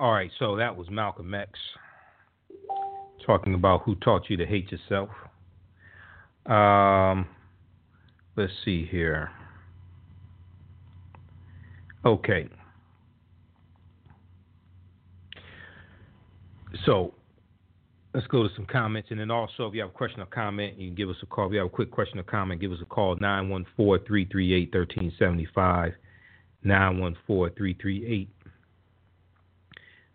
All 0.00 0.12
right, 0.12 0.30
so 0.38 0.56
that 0.56 0.74
was 0.74 0.88
Malcolm 0.88 1.34
X 1.34 1.50
talking 3.26 3.52
about 3.52 3.82
who 3.82 3.94
taught 3.96 4.30
you 4.30 4.36
to 4.38 4.46
hate 4.46 4.72
yourself. 4.72 5.10
Um, 6.46 7.28
let's 8.34 8.50
see 8.64 8.86
here. 8.86 9.30
Okay. 12.06 12.48
So 16.86 17.12
let's 18.14 18.26
go 18.28 18.44
to 18.44 18.48
some 18.56 18.64
comments. 18.64 19.10
And 19.10 19.20
then 19.20 19.30
also, 19.30 19.66
if 19.66 19.74
you 19.74 19.82
have 19.82 19.90
a 19.90 19.92
question 19.92 20.20
or 20.20 20.26
comment, 20.26 20.78
you 20.78 20.88
can 20.88 20.94
give 20.94 21.10
us 21.10 21.16
a 21.22 21.26
call. 21.26 21.48
If 21.48 21.52
you 21.52 21.58
have 21.58 21.66
a 21.66 21.70
quick 21.70 21.90
question 21.90 22.18
or 22.18 22.22
comment, 22.22 22.58
give 22.58 22.72
us 22.72 22.78
a 22.80 22.86
call 22.86 23.16
914 23.16 24.06
338 24.06 24.74
1375. 24.74 25.92
914 26.62 27.54
338 27.54 28.39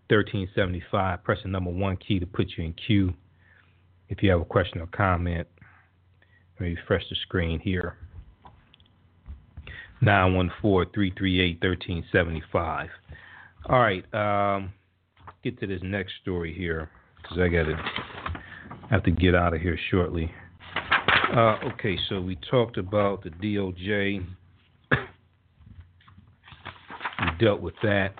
1375. 0.09 1.23
Press 1.23 1.39
the 1.43 1.49
number 1.49 1.71
one 1.71 1.97
key 1.97 2.19
to 2.19 2.25
put 2.25 2.47
you 2.57 2.63
in 2.63 2.73
queue. 2.73 3.13
If 4.09 4.21
you 4.21 4.29
have 4.29 4.41
a 4.41 4.45
question 4.45 4.81
or 4.81 4.87
comment, 4.87 5.47
refresh 6.59 7.03
the 7.09 7.15
screen 7.23 7.59
here. 7.59 7.97
914 10.01 10.91
338 10.93 11.57
1375. 11.61 12.89
All 13.67 13.79
right, 13.79 14.05
um, 14.13 14.71
get 15.43 15.59
to 15.59 15.67
this 15.67 15.81
next 15.83 16.13
story 16.21 16.53
here 16.53 16.89
because 17.21 17.39
I 17.39 17.47
got 17.47 17.63
to 17.63 17.75
have 18.89 19.03
to 19.03 19.11
get 19.11 19.33
out 19.33 19.55
of 19.55 19.61
here 19.61 19.79
shortly. 19.89 20.31
Uh, 21.33 21.57
okay, 21.73 21.97
so 22.07 22.21
we 22.21 22.37
talked 22.49 22.77
about 22.77 23.23
the 23.23 23.31
DOJ. 23.31 24.23
we 24.91 24.97
dealt 27.39 27.61
with 27.61 27.73
that. 27.81 28.13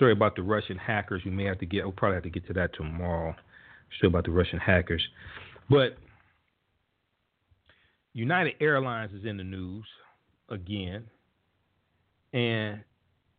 Story 0.00 0.12
about 0.12 0.34
the 0.34 0.42
Russian 0.42 0.78
hackers. 0.78 1.20
We 1.26 1.30
may 1.30 1.44
have 1.44 1.58
to 1.58 1.66
get. 1.66 1.84
We'll 1.84 1.92
probably 1.92 2.14
have 2.14 2.22
to 2.22 2.30
get 2.30 2.46
to 2.46 2.54
that 2.54 2.74
tomorrow. 2.74 3.36
Story 3.98 4.08
about 4.08 4.24
the 4.24 4.30
Russian 4.30 4.58
hackers, 4.58 5.06
but 5.68 5.98
United 8.14 8.54
Airlines 8.62 9.12
is 9.12 9.26
in 9.26 9.36
the 9.36 9.44
news 9.44 9.84
again, 10.48 11.04
and 12.32 12.80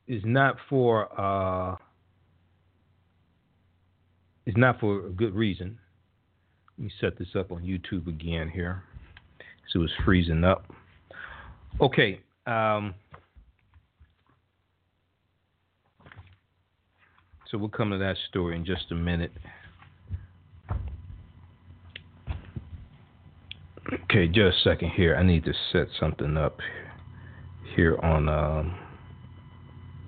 is 0.07 0.21
not 0.23 0.57
for 0.69 1.09
uh, 1.19 1.77
is 4.45 4.53
not 4.55 4.79
for 4.79 5.07
a 5.07 5.09
good 5.09 5.33
reason. 5.33 5.79
Let 6.77 6.85
me 6.85 6.91
set 7.01 7.17
this 7.17 7.29
up 7.35 7.51
on 7.51 7.63
YouTube 7.63 8.07
again 8.07 8.47
here. 8.47 8.83
So 9.73 9.81
it's 9.81 9.93
freezing 10.05 10.43
up. 10.43 10.65
Okay. 11.81 12.21
Um, 12.45 12.93
so 17.51 17.57
we'll 17.57 17.69
come 17.69 17.91
to 17.91 17.97
that 17.97 18.15
story 18.29 18.55
in 18.55 18.65
just 18.65 18.85
a 18.91 18.95
minute. 18.95 19.33
Okay, 24.05 24.27
just 24.27 24.57
a 24.65 24.69
second 24.69 24.91
here. 24.91 25.17
I 25.17 25.23
need 25.23 25.43
to 25.43 25.53
set 25.73 25.87
something 25.99 26.37
up 26.37 26.59
here 27.75 27.97
on 27.99 28.29
um, 28.29 28.77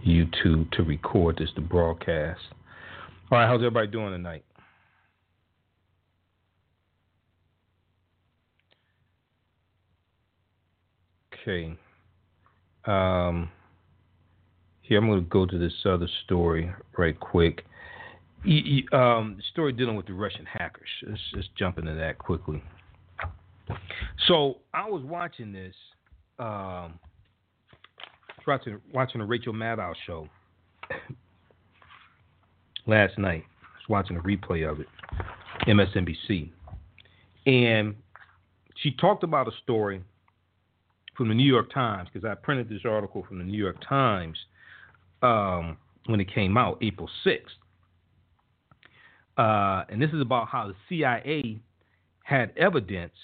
YouTube 0.08 0.72
to 0.72 0.84
record 0.84 1.38
this 1.38 1.50
to 1.56 1.62
broadcast. 1.62 2.40
All 3.30 3.40
right, 3.40 3.48
how's 3.48 3.58
everybody 3.58 3.88
doing 3.88 4.12
tonight? 4.12 4.46
Okay. 11.34 11.78
Um, 12.86 13.50
here, 14.84 15.00
I'm 15.00 15.08
going 15.08 15.24
to 15.24 15.30
go 15.30 15.46
to 15.46 15.58
this 15.58 15.74
other 15.86 16.08
story 16.26 16.72
right 16.98 17.18
quick. 17.20 17.66
Um, 18.92 19.38
story 19.54 19.72
dealing 19.72 19.96
with 19.96 20.06
the 20.06 20.14
Russian 20.14 20.46
hackers. 20.46 20.90
Let's 21.08 21.22
just 21.34 21.56
jump 21.56 21.78
into 21.78 21.94
that 21.96 22.18
quickly. 22.20 22.62
So 24.28 24.58
I 24.74 24.90
was 24.90 25.02
watching 25.06 25.54
this, 25.54 25.74
um, 26.38 27.00
watching 28.46 28.80
watching 28.94 29.20
the 29.20 29.26
Rachel 29.26 29.54
Maddow 29.54 29.94
show 30.06 30.28
last 32.86 33.18
night. 33.18 33.46
I 33.62 33.78
was 33.78 33.88
watching 33.88 34.18
a 34.18 34.22
replay 34.22 34.70
of 34.70 34.82
it, 34.82 34.88
MSNBC, 35.66 36.50
and 37.46 37.96
she 38.76 38.92
talked 38.92 39.24
about 39.24 39.48
a 39.48 39.52
story 39.64 40.04
from 41.16 41.30
the 41.30 41.34
New 41.34 41.50
York 41.50 41.74
Times 41.74 42.10
because 42.12 42.28
I 42.30 42.36
printed 42.36 42.68
this 42.68 42.82
article 42.84 43.24
from 43.26 43.38
the 43.38 43.46
New 43.46 43.58
York 43.58 43.78
Times 43.88 44.38
um, 45.24 45.78
when 46.06 46.20
it 46.20 46.32
came 46.34 46.58
out, 46.58 46.78
April 46.82 47.10
6th. 47.26 47.40
Uh, 49.38 49.86
and 49.90 50.00
this 50.00 50.12
is 50.12 50.22
about 50.22 50.48
how 50.50 50.68
the 50.68 50.76
CIA 50.88 51.60
had 52.24 52.52
evidence 52.56 53.16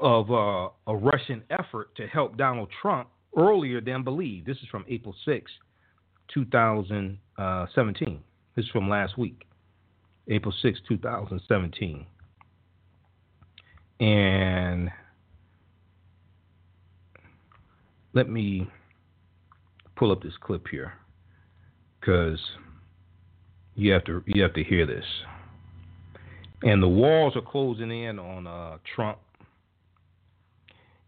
of 0.00 0.30
uh, 0.30 0.68
a 0.86 0.96
Russian 0.96 1.42
effort 1.50 1.94
to 1.96 2.06
help 2.06 2.36
Donald 2.36 2.68
Trump 2.82 3.08
earlier 3.36 3.80
than 3.80 4.02
believed. 4.02 4.46
This 4.46 4.56
is 4.58 4.68
from 4.70 4.84
April 4.88 5.14
6, 5.24 5.50
2017. 6.34 8.20
This 8.56 8.64
is 8.64 8.70
from 8.70 8.88
last 8.88 9.16
week, 9.16 9.46
April 10.28 10.54
6, 10.62 10.80
2017. 10.88 12.06
And 14.00 14.90
let 18.12 18.28
me 18.28 18.68
pull 19.96 20.12
up 20.12 20.22
this 20.22 20.34
clip 20.40 20.66
here 20.70 20.94
because 22.00 22.38
you 23.74 23.92
have 23.92 24.04
to 24.04 24.22
you 24.26 24.42
have 24.42 24.54
to 24.54 24.64
hear 24.64 24.86
this. 24.86 25.04
And 26.62 26.82
the 26.82 26.88
walls 26.88 27.36
are 27.36 27.42
closing 27.42 27.90
in 27.90 28.18
on 28.18 28.46
uh, 28.46 28.78
Trump. 28.94 29.18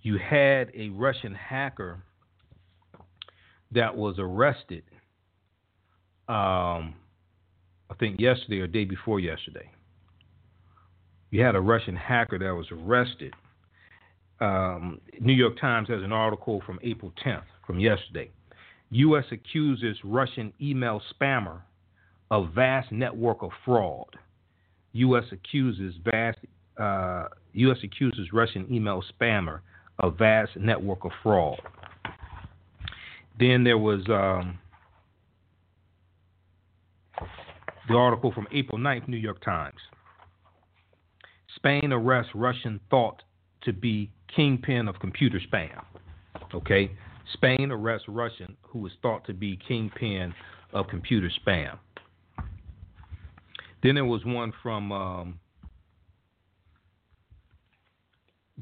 You 0.03 0.19
had 0.19 0.71
a 0.75 0.91
Russian 0.91 1.35
hacker 1.35 2.03
that 3.73 3.97
was 3.97 4.17
arrested. 4.19 4.85
Um, 6.29 6.95
I 7.91 7.95
think 7.99 8.21
yesterday 8.21 8.61
or 8.61 8.67
day 8.67 8.85
before 8.85 9.21
yesterday. 9.21 9.71
You 11.31 11.43
had 11.43 11.57
a 11.57 11.61
Russian 11.61 11.97
hacker 11.97 12.39
that 12.39 12.55
was 12.55 12.67
arrested 12.71 13.35
um, 14.41 15.01
New 15.21 15.33
York 15.33 15.59
Times 15.61 15.89
has 15.89 16.03
an 16.03 16.13
article 16.13 16.63
from 16.65 16.79
April 16.83 17.13
10th, 17.25 17.43
from 17.67 17.81
yesterday. 17.81 18.31
U.S. 18.91 19.25
accuses 19.31 19.99
Russian 20.03 20.53
email 20.61 21.03
spammer 21.15 21.61
of 22.31 22.53
vast 22.55 22.91
network 22.93 23.43
of 23.43 23.51
fraud. 23.65 24.17
U.S. 24.93 25.25
accuses 25.33 25.95
vast 26.05 26.39
uh, 26.79 27.29
U.S. 27.55 27.79
accuses 27.83 28.33
Russian 28.33 28.67
email 28.73 29.03
spammer 29.21 29.61
of 29.99 30.17
vast 30.17 30.57
network 30.57 31.05
of 31.05 31.11
fraud. 31.23 31.61
Then 33.39 33.65
there 33.65 33.79
was 33.79 34.01
um, 34.09 34.59
the 37.89 37.95
article 37.95 38.33
from 38.33 38.47
April 38.53 38.79
9th, 38.79 39.09
New 39.09 39.17
York 39.17 39.43
Times. 39.45 39.79
Spain 41.57 41.93
arrests 41.93 42.33
Russian 42.35 42.81
thought 42.91 43.23
to 43.63 43.73
be 43.73 44.11
kingpin 44.35 44.89
of 44.89 44.99
computer 45.01 45.41
spam. 45.41 45.85
Okay? 46.55 46.91
Spain 47.35 47.71
arrests 47.71 48.09
Russian 48.09 48.57
who 48.63 48.87
is 48.87 48.93
thought 49.03 49.27
to 49.27 49.35
be 49.35 49.59
kingpin 49.69 50.35
of 50.73 50.89
computer 50.89 51.31
spam. 51.47 51.79
Then 53.83 53.95
there 53.95 54.05
was 54.05 54.25
one 54.25 54.53
from 54.63 54.91
um, 54.93 55.41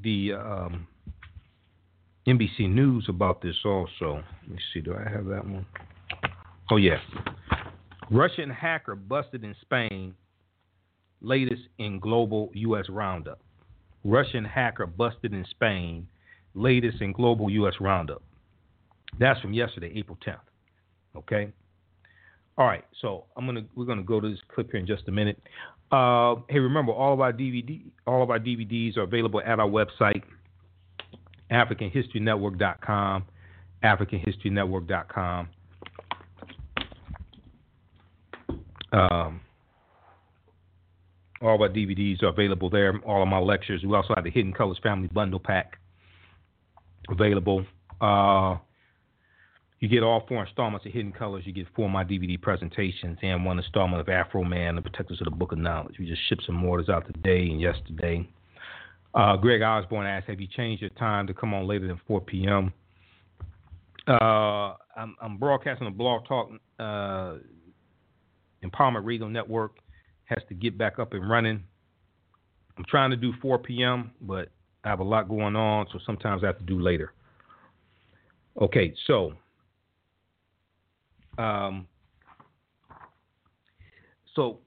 the 0.03 0.33
um, 0.35 0.87
NBC 2.27 2.69
News 2.69 3.07
about 3.09 3.41
this 3.41 3.57
also. 3.65 4.23
Let 4.43 4.51
me 4.51 4.59
see, 4.75 4.81
do 4.81 4.95
I 4.95 5.09
have 5.09 5.27
that 5.27 5.47
one? 5.47 5.65
Oh, 6.71 6.77
yeah. 6.77 6.99
Russian 8.11 8.51
hacker 8.51 8.95
busted 8.95 9.43
in 9.43 9.55
Spain, 9.63 10.15
latest 11.21 11.63
in 11.79 11.99
global 11.99 12.51
U.S. 12.55 12.87
roundup. 12.89 13.41
Russian 14.05 14.45
hacker 14.45 14.87
busted 14.87 15.33
in 15.33 15.45
Spain, 15.51 16.07
latest 16.55 17.01
in 17.01 17.13
global 17.13 17.51
U.S. 17.51 17.75
roundup. 17.81 18.23
That's 19.19 19.41
from 19.41 19.53
yesterday, 19.53 19.93
April 19.95 20.19
10th. 20.27 20.39
Okay. 21.17 21.53
All 22.59 22.67
right. 22.67 22.85
So 23.01 23.25
I'm 23.37 23.47
gonna 23.47 23.65
we're 23.75 23.85
gonna 23.85 24.03
go 24.03 24.21
to 24.21 24.29
this 24.31 24.39
clip 24.55 24.71
here 24.71 24.81
in 24.81 24.87
just 24.87 25.09
a 25.09 25.13
minute. 25.13 25.41
Uh, 25.91 26.37
hey, 26.49 26.59
remember 26.59 26.93
all 26.93 27.13
of 27.13 27.21
our 27.21 27.33
DVD 27.33 27.83
all 28.07 28.23
of 28.23 28.31
our 28.31 28.39
DVDs 28.39 28.97
are 28.97 29.03
available 29.03 29.41
at 29.45 29.61
our 29.61 29.69
website, 29.69 30.23
AfricanHistoryNetwork.com, 31.51 33.25
AfricanHistoryNetwork.com. 33.85 35.49
Um, 38.93 39.41
all 41.43 41.55
of 41.55 41.61
our 41.61 41.69
DVDs 41.69 42.23
are 42.23 42.29
available 42.29 42.71
there. 42.71 42.99
All 43.05 43.23
of 43.23 43.29
my 43.29 43.39
lectures. 43.39 43.83
We 43.85 43.95
also 43.95 44.15
have 44.15 44.25
the 44.25 44.31
Hidden 44.31 44.55
Colors 44.55 44.79
Family 44.83 45.09
Bundle 45.09 45.41
Pack 45.41 45.79
available. 47.11 47.67
Uh, 48.01 48.57
you 49.81 49.89
get 49.89 50.03
all 50.03 50.25
four 50.27 50.45
installments 50.45 50.87
of 50.87 50.93
Hidden 50.93 51.13
Colors. 51.13 51.45
You 51.47 51.53
get 51.53 51.67
four 51.75 51.87
of 51.87 51.91
my 51.91 52.05
DVD 52.05 52.41
presentations 52.41 53.19
and 53.23 53.45
one 53.45 53.59
installment 53.59 54.01
of 54.01 54.09
Afro 54.09 54.43
Man, 54.43 54.77
the 54.77 54.83
Protectors 54.83 55.21
of 55.21 55.27
the 55.27 55.37
Book 55.37 55.53
of 55.53 55.59
Knowledge. 55.59 55.97
We 55.99 56.07
just 56.07 56.23
shipped 56.29 56.45
some 56.47 56.65
orders 56.65 56.89
out 56.89 57.07
today 57.07 57.43
and 57.51 57.61
yesterday. 57.61 58.29
Uh, 59.15 59.37
Greg 59.37 59.63
Osborne 59.63 60.07
asked, 60.07 60.29
"Have 60.29 60.41
you 60.41 60.47
changed 60.47 60.81
your 60.81 60.91
time 60.91 61.27
to 61.27 61.35
come 61.35 61.53
on 61.53 61.67
later 61.67 61.87
than 61.87 62.01
4 62.07 62.21
p.m.?" 62.23 62.73
Uh, 64.09 64.75
I'm, 64.97 65.17
I'm, 65.21 65.37
broadcasting 65.37 65.89
a 65.89 65.91
blog 65.91 66.27
talk 66.27 66.51
uh, 66.79 67.39
Empowerment 68.63 69.05
Radio 69.05 69.29
Network 69.29 69.79
has 70.25 70.39
to 70.49 70.55
get 70.55 70.79
back 70.79 70.99
up 70.99 71.13
and 71.13 71.29
running. 71.29 71.63
I'm 72.79 72.85
trying 72.89 73.11
to 73.11 73.17
do 73.17 73.33
4 73.43 73.59
p.m., 73.59 74.13
but 74.21 74.51
I 74.85 74.89
have 74.89 75.01
a 75.01 75.05
lot 75.05 75.29
going 75.29 75.57
on, 75.57 75.87
so 75.93 75.99
sometimes 76.05 76.45
I 76.45 76.47
have 76.47 76.59
to 76.59 76.65
do 76.65 76.79
later. 76.79 77.13
Okay, 78.61 78.95
so 79.07 79.33
um, 81.39 81.87
so 84.35 84.59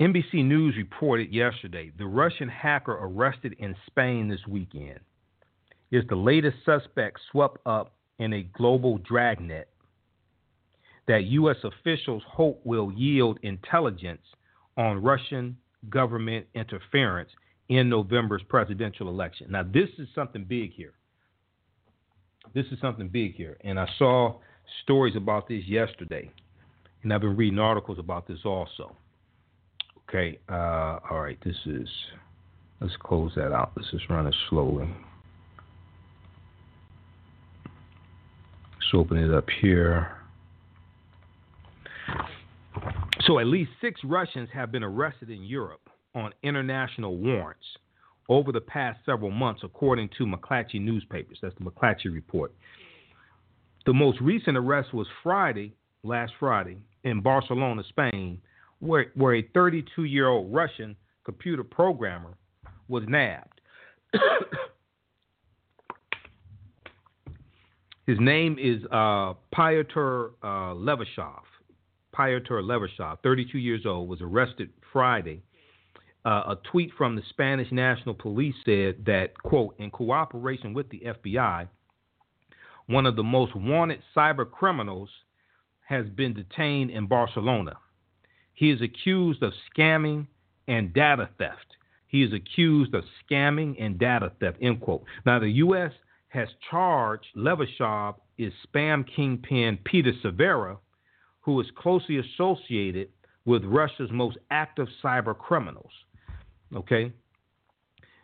NBC 0.00 0.44
News 0.44 0.74
reported 0.76 1.32
yesterday 1.32 1.92
the 1.98 2.06
Russian 2.06 2.48
hacker 2.48 2.98
arrested 3.00 3.54
in 3.58 3.76
Spain 3.86 4.28
this 4.28 4.46
weekend 4.48 5.00
is 5.90 6.04
the 6.08 6.16
latest 6.16 6.56
suspect 6.64 7.20
swept 7.30 7.58
up 7.66 7.94
in 8.18 8.32
a 8.32 8.42
global 8.42 8.98
dragnet 8.98 9.68
that 11.08 11.24
U.S. 11.24 11.56
officials 11.64 12.22
hope 12.26 12.60
will 12.64 12.92
yield 12.92 13.38
intelligence 13.42 14.22
on 14.76 15.02
Russian 15.02 15.56
government 15.90 16.46
interference 16.54 17.30
in 17.68 17.88
November's 17.88 18.42
presidential 18.48 19.08
election. 19.08 19.48
Now, 19.50 19.62
this 19.62 19.88
is 19.98 20.08
something 20.14 20.44
big 20.44 20.72
here. 20.72 20.94
This 22.54 22.66
is 22.70 22.78
something 22.80 23.08
big 23.08 23.34
here. 23.34 23.56
And 23.62 23.78
I 23.78 23.88
saw 23.98 24.38
stories 24.82 25.16
about 25.16 25.48
this 25.48 25.64
yesterday. 25.66 26.30
And 27.02 27.12
I've 27.12 27.20
been 27.20 27.36
reading 27.36 27.58
articles 27.58 27.98
about 27.98 28.28
this 28.28 28.38
also. 28.44 28.94
Okay, 30.08 30.38
uh, 30.48 30.98
all 31.10 31.20
right, 31.20 31.38
this 31.44 31.56
is, 31.66 31.88
let's 32.80 32.94
close 33.02 33.32
that 33.36 33.52
out. 33.52 33.72
Let's 33.76 33.90
just 33.90 34.08
run 34.10 34.26
it 34.26 34.34
slowly. 34.50 34.88
Let's 38.74 38.90
open 38.94 39.16
it 39.16 39.32
up 39.32 39.46
here. 39.60 40.16
So 43.26 43.38
at 43.38 43.46
least 43.46 43.70
six 43.80 44.00
Russians 44.04 44.48
have 44.52 44.72
been 44.72 44.82
arrested 44.82 45.30
in 45.30 45.42
Europe 45.44 45.88
on 46.14 46.32
international 46.42 47.16
warrants 47.16 47.64
over 48.28 48.52
the 48.52 48.60
past 48.60 48.98
several 49.06 49.30
months, 49.30 49.62
according 49.64 50.10
to 50.18 50.24
McClatchy 50.24 50.80
newspapers. 50.80 51.38
That's 51.40 51.54
the 51.58 51.64
McClatchy 51.64 52.12
report. 52.12 52.52
The 53.84 53.92
most 53.92 54.20
recent 54.20 54.56
arrest 54.56 54.94
was 54.94 55.08
Friday, 55.22 55.74
last 56.04 56.32
Friday, 56.38 56.78
in 57.04 57.20
Barcelona, 57.20 57.82
Spain, 57.88 58.40
where, 58.78 59.06
where 59.14 59.34
a 59.34 59.42
32 59.54 60.04
year 60.04 60.28
old 60.28 60.52
Russian 60.52 60.96
computer 61.24 61.64
programmer 61.64 62.34
was 62.88 63.04
nabbed. 63.08 63.60
His 68.06 68.18
name 68.20 68.56
is 68.60 68.82
uh, 68.90 69.34
Pyotr 69.54 70.32
uh, 70.42 70.74
Levashov. 70.74 71.42
Pyotr 72.14 72.62
Levashov, 72.62 73.18
32 73.22 73.58
years 73.58 73.86
old, 73.86 74.08
was 74.08 74.20
arrested 74.20 74.70
Friday. 74.92 75.42
Uh, 76.24 76.42
a 76.48 76.58
tweet 76.70 76.90
from 76.96 77.16
the 77.16 77.22
Spanish 77.30 77.72
National 77.72 78.14
Police 78.14 78.54
said 78.64 79.04
that, 79.06 79.34
quote, 79.42 79.74
in 79.78 79.90
cooperation 79.90 80.72
with 80.74 80.88
the 80.90 81.00
FBI, 81.00 81.68
one 82.86 83.06
of 83.06 83.16
the 83.16 83.22
most 83.22 83.54
wanted 83.54 84.00
cyber 84.16 84.50
criminals 84.50 85.08
has 85.88 86.06
been 86.10 86.34
detained 86.34 86.90
in 86.90 87.06
Barcelona. 87.06 87.76
He 88.54 88.70
is 88.70 88.80
accused 88.80 89.42
of 89.42 89.52
scamming 89.70 90.26
and 90.68 90.92
data 90.92 91.28
theft. 91.38 91.76
He 92.06 92.22
is 92.22 92.32
accused 92.32 92.94
of 92.94 93.04
scamming 93.24 93.82
and 93.82 93.98
data 93.98 94.32
theft, 94.38 94.58
end 94.60 94.80
quote. 94.80 95.04
Now, 95.24 95.38
the 95.38 95.48
U.S. 95.48 95.92
has 96.28 96.48
charged 96.70 97.26
Levashov 97.36 98.16
is 98.38 98.52
spam 98.66 99.04
kingpin 99.16 99.78
Peter 99.84 100.12
Severa, 100.22 100.76
who 101.40 101.60
is 101.60 101.66
closely 101.76 102.18
associated 102.18 103.08
with 103.44 103.64
Russia's 103.64 104.10
most 104.12 104.38
active 104.50 104.88
cyber 105.02 105.36
criminals. 105.36 105.90
Okay? 106.74 107.12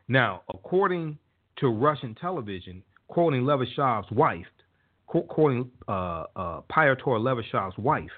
Now, 0.07 0.43
according 0.53 1.19
to 1.59 1.69
Russian 1.69 2.15
television, 2.15 2.83
quoting 3.09 3.43
Levashov's 3.43 4.11
wife, 4.11 4.47
quoting 5.07 5.71
uh, 5.89 6.25
uh, 6.37 6.61
Pyotr 6.69 7.19
Levashov's 7.19 7.77
wife, 7.79 8.11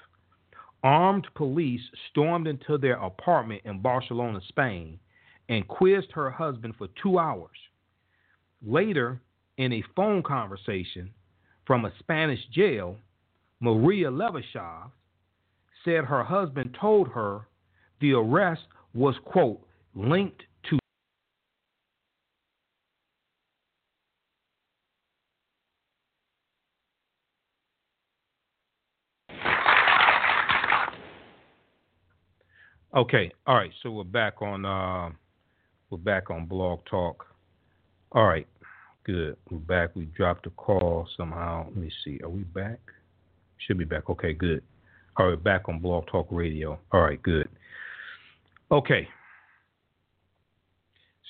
armed 0.83 1.27
police 1.35 1.81
stormed 2.09 2.47
into 2.47 2.77
their 2.77 2.95
apartment 2.95 3.61
in 3.65 3.81
Barcelona, 3.81 4.39
Spain, 4.47 4.99
and 5.49 5.67
quizzed 5.67 6.11
her 6.13 6.29
husband 6.29 6.75
for 6.77 6.87
two 7.01 7.17
hours. 7.19 7.57
Later, 8.65 9.19
in 9.57 9.73
a 9.73 9.83
phone 9.95 10.23
conversation 10.23 11.11
from 11.65 11.85
a 11.85 11.91
Spanish 11.99 12.39
jail, 12.53 12.97
Maria 13.59 14.09
Levashov 14.09 14.91
said 15.85 16.05
her 16.05 16.23
husband 16.23 16.75
told 16.79 17.07
her 17.09 17.47
the 17.99 18.13
arrest 18.13 18.63
was, 18.93 19.15
quote, 19.25 19.61
linked 19.95 20.43
to 20.69 20.79
Okay, 32.93 33.31
all 33.47 33.55
right. 33.55 33.71
So 33.81 33.91
we're 33.91 34.03
back 34.03 34.41
on 34.41 34.65
uh, 34.65 35.11
we're 35.89 35.97
back 35.97 36.29
on 36.29 36.45
Blog 36.45 36.79
Talk. 36.89 37.25
All 38.11 38.25
right, 38.25 38.45
good. 39.05 39.37
We're 39.49 39.59
back. 39.59 39.95
We 39.95 40.05
dropped 40.07 40.45
a 40.45 40.49
call 40.49 41.07
somehow. 41.15 41.67
Let 41.69 41.77
me 41.77 41.89
see. 42.03 42.19
Are 42.21 42.29
we 42.29 42.43
back? 42.43 42.79
Should 43.59 43.77
be 43.77 43.85
back. 43.85 44.09
Okay, 44.09 44.33
good. 44.33 44.61
All 45.15 45.29
right, 45.29 45.41
back 45.41 45.69
on 45.69 45.79
Blog 45.79 46.05
Talk 46.07 46.27
Radio. 46.31 46.77
All 46.91 47.01
right, 47.01 47.21
good. 47.23 47.47
Okay. 48.73 49.07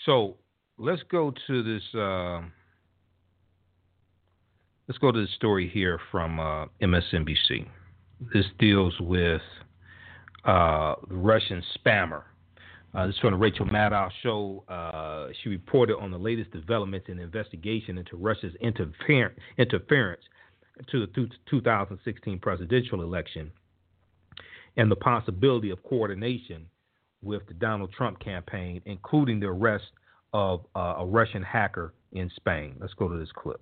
So 0.06 0.38
let's 0.80 1.04
go 1.12 1.32
to 1.46 1.62
this. 1.62 1.84
Uh, 1.94 2.42
let's 4.88 4.98
go 4.98 5.12
to 5.12 5.22
the 5.22 5.32
story 5.36 5.70
here 5.72 6.00
from 6.10 6.40
uh, 6.40 6.66
MSNBC. 6.82 7.68
This 8.34 8.46
deals 8.58 8.96
with 9.00 9.42
uh, 10.46 10.96
Russian 11.08 11.64
spammer. 11.78 12.24
Uh, 12.94 13.08
this 13.08 13.16
is 13.16 13.22
from 13.22 13.32
the 13.32 13.38
Rachel 13.38 13.66
Maddow 13.66 14.10
show. 14.22 14.64
Uh, 14.68 15.28
she 15.42 15.50
reported 15.50 15.98
on 15.98 16.12
the 16.12 16.18
latest 16.18 16.52
developments 16.52 17.08
in 17.10 17.18
the 17.18 17.24
investigation 17.24 17.98
into 17.98 18.18
Russia's 18.18 18.54
interfer- 18.62 19.32
interference 19.58 20.22
to 20.92 21.06
the 21.06 21.28
2016 21.50 22.40
presidential 22.40 23.02
election 23.02 23.52
and 24.78 24.90
the 24.90 24.96
possibility 24.96 25.70
of 25.70 25.82
coordination 25.84 26.66
with 27.22 27.46
the 27.48 27.54
Donald 27.54 27.92
Trump 27.94 28.20
campaign, 28.20 28.82
including 28.86 29.40
the 29.40 29.48
arrest 29.48 29.86
of 30.34 30.66
uh, 30.76 30.96
a 30.98 31.06
Russian 31.06 31.44
hacker 31.44 31.94
in 32.14 32.32
Spain. 32.36 32.76
Let's 32.80 32.94
go 32.94 33.08
to 33.08 33.18
this 33.18 33.32
clip. 33.36 33.62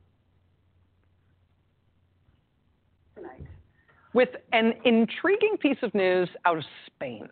With 4.13 4.29
an 4.53 4.73
intriguing 4.85 5.57
piece 5.57 5.77
of 5.83 5.93
news 5.93 6.29
out 6.45 6.57
of 6.57 6.63
Spain. 6.87 7.29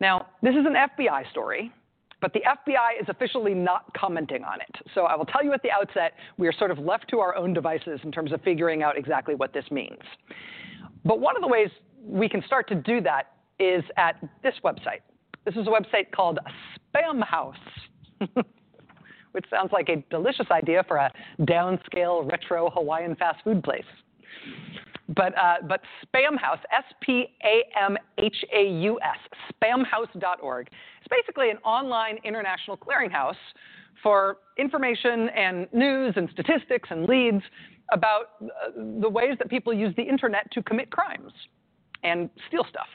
Now, 0.00 0.26
this 0.42 0.52
is 0.52 0.66
an 0.66 0.74
FBI 0.74 1.30
story, 1.30 1.72
but 2.20 2.32
the 2.32 2.40
FBI 2.40 3.00
is 3.00 3.08
officially 3.08 3.54
not 3.54 3.84
commenting 3.94 4.42
on 4.42 4.60
it. 4.60 4.86
So 4.94 5.02
I 5.02 5.14
will 5.16 5.24
tell 5.24 5.44
you 5.44 5.52
at 5.52 5.62
the 5.62 5.70
outset, 5.70 6.14
we 6.38 6.48
are 6.48 6.52
sort 6.52 6.70
of 6.70 6.78
left 6.78 7.08
to 7.10 7.20
our 7.20 7.36
own 7.36 7.52
devices 7.52 8.00
in 8.02 8.12
terms 8.12 8.32
of 8.32 8.40
figuring 8.42 8.82
out 8.82 8.98
exactly 8.98 9.34
what 9.34 9.52
this 9.52 9.64
means. 9.70 10.00
But 11.04 11.20
one 11.20 11.36
of 11.36 11.42
the 11.42 11.48
ways 11.48 11.70
we 12.02 12.28
can 12.28 12.42
start 12.46 12.68
to 12.68 12.74
do 12.74 13.00
that 13.02 13.32
is 13.58 13.84
at 13.96 14.16
this 14.42 14.54
website. 14.64 15.00
This 15.44 15.54
is 15.54 15.66
a 15.66 15.70
website 15.70 16.10
called 16.10 16.38
Spam 16.94 17.22
House, 17.22 17.56
which 19.32 19.44
sounds 19.50 19.70
like 19.72 19.88
a 19.88 20.02
delicious 20.10 20.46
idea 20.50 20.84
for 20.88 20.96
a 20.96 21.12
downscale 21.40 22.30
retro 22.30 22.70
Hawaiian 22.70 23.14
fast 23.16 23.42
food 23.44 23.62
place. 23.62 23.84
But, 25.14 25.38
uh, 25.38 25.56
but 25.68 25.82
Spam 26.04 26.36
House, 26.36 26.58
S 26.76 26.84
P 27.00 27.26
A 27.44 27.62
M 27.80 27.96
H 28.18 28.36
A 28.52 28.68
U 28.82 28.98
S, 29.00 29.38
spamhaus.org, 29.54 30.68
it's 30.68 31.08
basically 31.08 31.50
an 31.50 31.58
online 31.58 32.18
international 32.24 32.76
clearinghouse 32.76 33.34
for 34.02 34.38
information 34.58 35.28
and 35.30 35.68
news 35.72 36.14
and 36.16 36.28
statistics 36.32 36.88
and 36.90 37.06
leads 37.06 37.42
about 37.92 38.30
uh, 38.42 38.70
the 39.00 39.08
ways 39.08 39.36
that 39.38 39.48
people 39.48 39.72
use 39.72 39.94
the 39.96 40.02
internet 40.02 40.50
to 40.52 40.62
commit 40.62 40.90
crimes 40.90 41.32
and 42.02 42.28
steal 42.48 42.64
stuff. 42.68 42.88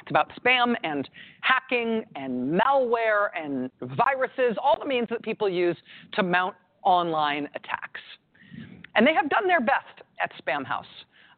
It's 0.00 0.10
about 0.10 0.30
spam 0.40 0.74
and 0.82 1.08
hacking 1.40 2.04
and 2.16 2.60
malware 2.60 3.28
and 3.34 3.70
viruses, 3.96 4.56
all 4.62 4.76
the 4.78 4.86
means 4.86 5.08
that 5.10 5.22
people 5.22 5.48
use 5.48 5.76
to 6.14 6.22
mount 6.22 6.54
online 6.82 7.48
attacks. 7.54 8.00
And 8.94 9.06
they 9.06 9.14
have 9.14 9.28
done 9.30 9.46
their 9.46 9.60
best 9.60 10.02
at 10.22 10.32
Spamhaus 10.42 10.84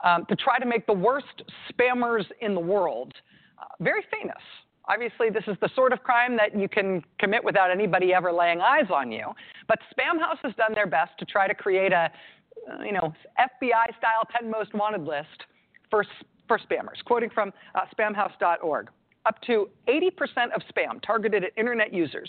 um, 0.02 0.26
to 0.26 0.36
try 0.36 0.58
to 0.58 0.66
make 0.66 0.86
the 0.86 0.92
worst 0.92 1.42
spammers 1.70 2.24
in 2.40 2.54
the 2.54 2.60
world 2.60 3.12
uh, 3.58 3.64
very 3.80 4.04
famous. 4.10 4.42
Obviously, 4.88 5.30
this 5.30 5.44
is 5.46 5.56
the 5.60 5.70
sort 5.76 5.92
of 5.92 6.02
crime 6.02 6.36
that 6.36 6.58
you 6.58 6.68
can 6.68 7.02
commit 7.20 7.44
without 7.44 7.70
anybody 7.70 8.12
ever 8.12 8.32
laying 8.32 8.60
eyes 8.60 8.90
on 8.92 9.12
you. 9.12 9.26
But 9.68 9.78
Spamhaus 9.96 10.38
has 10.42 10.54
done 10.56 10.74
their 10.74 10.88
best 10.88 11.12
to 11.18 11.24
try 11.24 11.46
to 11.46 11.54
create 11.54 11.92
a, 11.92 12.10
uh, 12.70 12.82
you 12.82 12.92
know, 12.92 13.12
FBI-style 13.38 14.28
10 14.40 14.50
most 14.50 14.74
wanted 14.74 15.02
list 15.02 15.28
for 15.90 16.04
for 16.48 16.58
spammers. 16.58 17.02
Quoting 17.04 17.30
from 17.30 17.52
uh, 17.76 17.82
spamhaus.org, 17.96 18.90
up 19.26 19.40
to 19.42 19.70
80% 19.88 20.10
of 20.54 20.62
spam 20.74 21.00
targeted 21.00 21.44
at 21.44 21.52
internet 21.56 21.94
users 21.94 22.28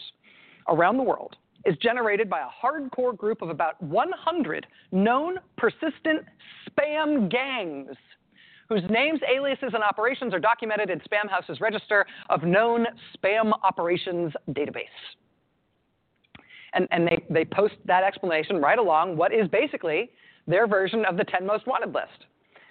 around 0.69 0.97
the 0.97 1.03
world 1.03 1.35
is 1.65 1.75
generated 1.77 2.29
by 2.29 2.41
a 2.41 2.65
hardcore 2.65 3.15
group 3.15 3.41
of 3.41 3.49
about 3.49 3.81
100 3.81 4.67
known 4.91 5.37
persistent 5.57 6.25
spam 6.69 7.29
gangs 7.29 7.95
whose 8.69 8.83
names, 8.89 9.19
aliases, 9.31 9.71
and 9.73 9.83
operations 9.83 10.33
are 10.33 10.39
documented 10.39 10.89
in 10.89 10.99
Spamhaus's 11.01 11.61
register 11.61 12.05
of 12.29 12.43
known 12.43 12.85
spam 13.15 13.51
operations 13.63 14.33
database. 14.49 14.85
And, 16.73 16.87
and 16.91 17.05
they, 17.05 17.23
they 17.29 17.45
post 17.45 17.75
that 17.85 18.03
explanation 18.03 18.57
right 18.57 18.79
along 18.79 19.15
what 19.15 19.33
is 19.33 19.47
basically 19.49 20.09
their 20.47 20.65
version 20.65 21.05
of 21.05 21.17
the 21.17 21.23
10 21.23 21.45
most 21.45 21.67
wanted 21.67 21.93
list. 21.93 22.25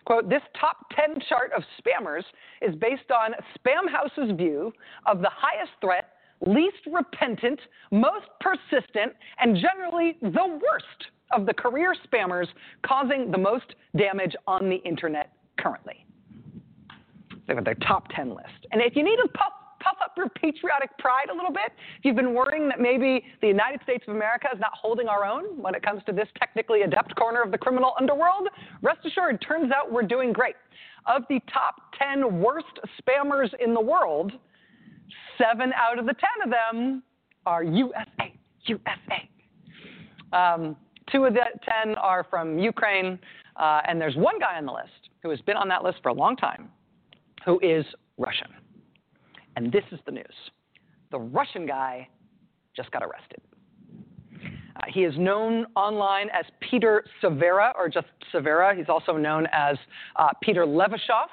Quote, 0.04 0.28
this 0.28 0.42
top 0.58 0.78
10 0.96 1.20
chart 1.28 1.52
of 1.56 1.62
spammers 1.78 2.24
is 2.60 2.74
based 2.76 3.10
on 3.12 3.32
Spamhaus's 3.56 4.36
view 4.36 4.72
of 5.06 5.20
the 5.20 5.30
highest 5.30 5.70
threat, 5.80 6.14
least 6.46 6.78
repentant, 6.92 7.60
most 7.90 8.26
persistent, 8.40 9.12
and 9.40 9.56
generally 9.56 10.16
the 10.20 10.46
worst 10.46 11.10
of 11.32 11.46
the 11.46 11.54
career 11.54 11.94
spammers 12.06 12.46
causing 12.84 13.30
the 13.30 13.38
most 13.38 13.74
damage 13.96 14.34
on 14.46 14.68
the 14.68 14.76
internet 14.76 15.32
currently. 15.58 16.04
They've 17.46 17.56
got 17.56 17.64
their 17.64 17.74
top 17.74 18.08
10 18.14 18.30
list. 18.30 18.66
And 18.70 18.80
if 18.80 18.94
you 18.96 19.02
need 19.02 19.16
to 19.16 19.28
puff 19.28 19.52
puff 19.82 19.96
up 20.02 20.12
your 20.16 20.28
patriotic 20.28 20.96
pride 20.98 21.28
a 21.30 21.34
little 21.34 21.52
bit? 21.52 21.72
If 21.98 22.04
you've 22.04 22.16
been 22.16 22.34
worrying 22.34 22.68
that 22.68 22.80
maybe 22.80 23.24
the 23.40 23.48
United 23.48 23.82
States 23.82 24.04
of 24.06 24.14
America 24.14 24.48
is 24.52 24.60
not 24.60 24.70
holding 24.80 25.08
our 25.08 25.24
own 25.24 25.60
when 25.60 25.74
it 25.74 25.82
comes 25.82 26.02
to 26.06 26.12
this 26.12 26.28
technically 26.38 26.82
adept 26.82 27.14
corner 27.16 27.42
of 27.42 27.50
the 27.50 27.58
criminal 27.58 27.92
underworld, 27.98 28.48
rest 28.80 29.00
assured, 29.04 29.44
turns 29.46 29.72
out 29.72 29.92
we're 29.92 30.02
doing 30.02 30.32
great. 30.32 30.54
Of 31.06 31.22
the 31.28 31.40
top 31.52 31.74
10 31.98 32.40
worst 32.40 32.78
spammers 33.00 33.50
in 33.58 33.74
the 33.74 33.80
world, 33.80 34.32
seven 35.38 35.72
out 35.74 35.98
of 35.98 36.06
the 36.06 36.14
10 36.14 36.20
of 36.44 36.50
them 36.50 37.02
are 37.46 37.62
USA. 37.64 38.32
USA. 38.66 39.28
Um, 40.32 40.76
two 41.10 41.24
of 41.24 41.34
the 41.34 41.44
10 41.84 41.96
are 41.96 42.24
from 42.30 42.58
Ukraine, 42.58 43.18
uh, 43.56 43.80
and 43.86 44.00
there's 44.00 44.16
one 44.16 44.38
guy 44.38 44.56
on 44.56 44.66
the 44.66 44.72
list 44.72 45.10
who 45.22 45.30
has 45.30 45.40
been 45.42 45.56
on 45.56 45.68
that 45.68 45.82
list 45.84 45.98
for 46.02 46.08
a 46.08 46.14
long 46.14 46.36
time 46.36 46.68
who 47.44 47.58
is 47.60 47.84
Russian. 48.18 48.48
And 49.56 49.70
this 49.70 49.84
is 49.92 49.98
the 50.06 50.12
news 50.12 50.50
the 51.10 51.20
Russian 51.20 51.66
guy 51.66 52.08
just 52.74 52.90
got 52.90 53.02
arrested. 53.02 53.38
Uh, 54.74 54.80
he 54.88 55.04
is 55.04 55.14
known 55.18 55.66
online 55.76 56.28
as 56.30 56.46
Peter 56.60 57.04
Severa 57.20 57.74
or 57.76 57.88
just 57.88 58.06
Severa. 58.32 58.74
He's 58.74 58.88
also 58.88 59.18
known 59.18 59.46
as 59.52 59.76
uh, 60.16 60.28
Peter 60.42 60.64
Levashov. 60.64 61.28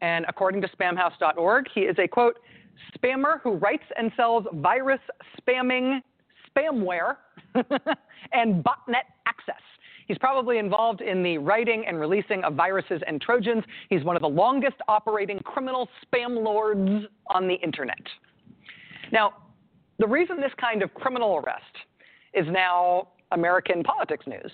And 0.00 0.24
according 0.28 0.60
to 0.62 0.68
spamhaus.org, 0.68 1.66
he 1.72 1.82
is 1.82 1.96
a 1.98 2.08
quote, 2.08 2.40
spammer 2.96 3.40
who 3.42 3.54
writes 3.54 3.84
and 3.96 4.10
sells 4.16 4.44
virus 4.54 5.00
spamming 5.40 6.00
spamware 6.48 7.16
and 8.32 8.64
botnet 8.64 9.06
access. 9.26 9.62
He's 10.06 10.18
probably 10.18 10.58
involved 10.58 11.02
in 11.02 11.22
the 11.22 11.36
writing 11.38 11.84
and 11.86 12.00
releasing 12.00 12.42
of 12.42 12.54
viruses 12.54 13.02
and 13.06 13.20
Trojans. 13.20 13.62
He's 13.90 14.04
one 14.04 14.16
of 14.16 14.22
the 14.22 14.28
longest 14.28 14.76
operating 14.88 15.38
criminal 15.40 15.88
spam 16.06 16.42
lords 16.42 17.06
on 17.26 17.46
the 17.46 17.54
internet. 17.54 18.00
Now, 19.12 19.34
the 19.98 20.06
reason 20.06 20.40
this 20.40 20.52
kind 20.58 20.82
of 20.82 20.92
criminal 20.94 21.36
arrest 21.36 21.64
is 22.32 22.46
now 22.48 23.08
American 23.32 23.82
politics 23.82 24.26
news 24.26 24.50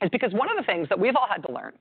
is 0.00 0.08
because 0.10 0.32
one 0.32 0.48
of 0.48 0.56
the 0.56 0.62
things 0.62 0.88
that 0.88 0.98
we've 0.98 1.16
all 1.16 1.26
had 1.28 1.42
to 1.42 1.52
learn 1.52 1.72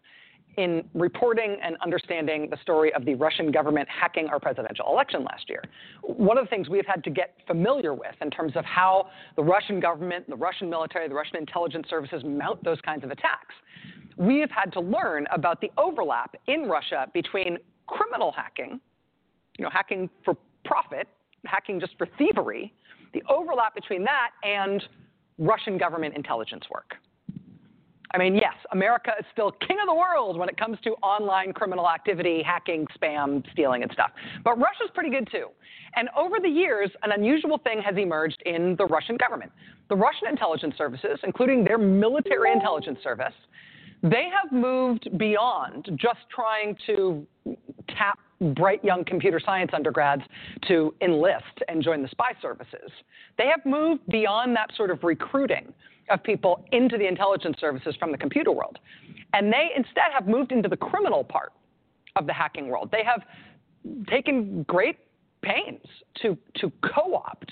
in 0.57 0.84
reporting 0.95 1.57
and 1.63 1.77
understanding 1.84 2.49
the 2.49 2.57
story 2.61 2.91
of 2.93 3.05
the 3.05 3.13
Russian 3.15 3.51
government 3.51 3.88
hacking 3.89 4.27
our 4.27 4.39
presidential 4.39 4.88
election 4.88 5.23
last 5.23 5.47
year. 5.47 5.63
One 6.01 6.38
of 6.38 6.45
the 6.45 6.49
things 6.49 6.67
we've 6.67 6.85
had 6.85 7.03
to 7.03 7.11
get 7.11 7.35
familiar 7.45 7.93
with 7.93 8.15
in 8.21 8.31
terms 8.31 8.53
of 8.55 8.65
how 8.65 9.09
the 9.35 9.43
Russian 9.43 9.79
government, 9.79 10.27
the 10.27 10.35
Russian 10.35 10.69
military, 10.69 11.07
the 11.07 11.15
Russian 11.15 11.38
intelligence 11.38 11.88
services 11.89 12.23
mount 12.25 12.63
those 12.63 12.81
kinds 12.81 13.03
of 13.03 13.11
attacks. 13.11 13.53
We 14.17 14.39
have 14.39 14.49
had 14.49 14.73
to 14.73 14.79
learn 14.79 15.27
about 15.31 15.61
the 15.61 15.69
overlap 15.77 16.35
in 16.47 16.63
Russia 16.63 17.07
between 17.13 17.59
criminal 17.85 18.31
hacking, 18.31 18.79
you 19.59 19.63
know, 19.63 19.69
hacking 19.71 20.09
for 20.25 20.35
profit, 20.65 21.07
hacking 21.45 21.79
just 21.79 21.93
for 21.99 22.07
thievery, 22.17 22.73
the 23.13 23.21
overlap 23.29 23.75
between 23.75 24.03
that 24.03 24.31
and 24.43 24.84
Russian 25.38 25.77
government 25.77 26.15
intelligence 26.15 26.63
work. 26.71 26.95
I 28.11 28.17
mean, 28.17 28.35
yes, 28.35 28.53
America 28.71 29.11
is 29.19 29.25
still 29.31 29.51
king 29.51 29.77
of 29.81 29.88
the 29.88 29.93
world 29.93 30.38
when 30.38 30.47
it 30.47 30.57
comes 30.57 30.77
to 30.84 30.91
online 31.03 31.51
criminal 31.51 31.89
activity, 31.89 32.41
hacking, 32.41 32.88
spam, 32.97 33.43
stealing, 33.51 33.84
and 33.84 33.91
stuff. 33.91 34.11
But 34.43 34.57
Russia's 34.57 34.89
pretty 34.93 35.09
good 35.09 35.27
too. 35.31 35.47
And 35.95 36.09
over 36.15 36.38
the 36.41 36.49
years, 36.49 36.89
an 37.03 37.11
unusual 37.11 37.57
thing 37.57 37.81
has 37.81 37.95
emerged 37.97 38.41
in 38.45 38.75
the 38.77 38.85
Russian 38.85 39.17
government. 39.17 39.51
The 39.89 39.95
Russian 39.95 40.27
intelligence 40.29 40.75
services, 40.77 41.19
including 41.23 41.63
their 41.63 41.77
military 41.77 42.51
intelligence 42.51 42.99
service, 43.03 43.34
they 44.03 44.29
have 44.31 44.51
moved 44.51 45.09
beyond 45.17 45.89
just 45.95 46.19
trying 46.34 46.77
to 46.85 47.25
tap 47.89 48.19
bright 48.55 48.84
young 48.84 49.03
computer 49.03 49.39
science 49.43 49.72
undergrads 49.73 50.22
to 50.68 50.93
enlist 51.01 51.43
and 51.68 51.84
join 51.84 52.01
the 52.01 52.07
spy 52.09 52.31
services. 52.41 52.91
They 53.38 53.47
have 53.47 53.65
moved 53.65 54.01
beyond 54.09 54.55
that 54.55 54.69
sort 54.76 54.91
of 54.91 55.03
recruiting 55.03 55.73
of 56.09 56.23
people 56.23 56.65
into 56.72 56.97
the 56.97 57.07
intelligence 57.07 57.57
services 57.59 57.95
from 57.99 58.11
the 58.11 58.18
computer 58.18 58.51
world. 58.51 58.80
And 59.34 59.51
they 59.51 59.69
instead 59.76 60.11
have 60.14 60.27
moved 60.27 60.51
into 60.51 60.69
the 60.69 60.77
criminal 60.77 61.23
part 61.23 61.51
of 62.15 62.27
the 62.27 62.34
hacking 62.34 62.68
world. 62.68 62.89
They 62.91 63.03
have 63.03 63.23
taken 64.09 64.64
great 64.64 64.97
pains 65.41 65.81
to, 66.22 66.38
to 66.57 66.72
co 66.81 67.15
opt 67.15 67.51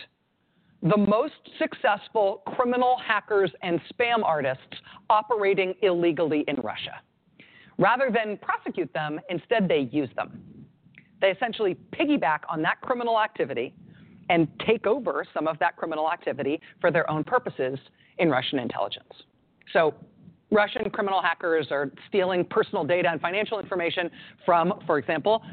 the 0.82 0.98
most 0.98 1.34
successful 1.58 2.44
criminal 2.56 2.98
hackers 3.06 3.52
and 3.64 3.80
spam 3.92 4.24
artists 4.24 4.64
operating 5.10 5.74
illegally 5.82 6.44
in 6.48 6.56
Russia. 6.58 7.02
Rather 7.78 8.10
than 8.14 8.38
prosecute 8.38 8.92
them, 8.94 9.20
instead 9.30 9.68
they 9.68 9.90
use 9.92 10.10
them. 10.16 10.40
They 11.22 11.30
essentially 11.30 11.78
piggyback 11.92 12.40
on 12.50 12.62
that 12.64 12.82
criminal 12.82 13.20
activity 13.20 13.74
and 14.30 14.48
take 14.66 14.88
over 14.88 15.26
some 15.34 15.48
of 15.48 15.58
that 15.60 15.76
criminal 15.76 16.12
activity 16.12 16.60
for 16.82 16.92
their 16.92 17.10
own 17.10 17.24
purposes 17.24 17.78
in 18.18 18.30
Russian 18.30 18.60
intelligence. 18.60 19.12
So 19.74 19.94
Russian 20.52 20.90
criminal 20.90 21.22
hackers 21.22 21.68
are 21.72 21.92
stealing 22.08 22.46
personal 22.46 22.84
data 22.84 23.10
and 23.12 23.20
financial 23.20 23.60
information 23.60 24.10
from, 24.46 24.74
for 24.86 24.98
example, 24.98 25.44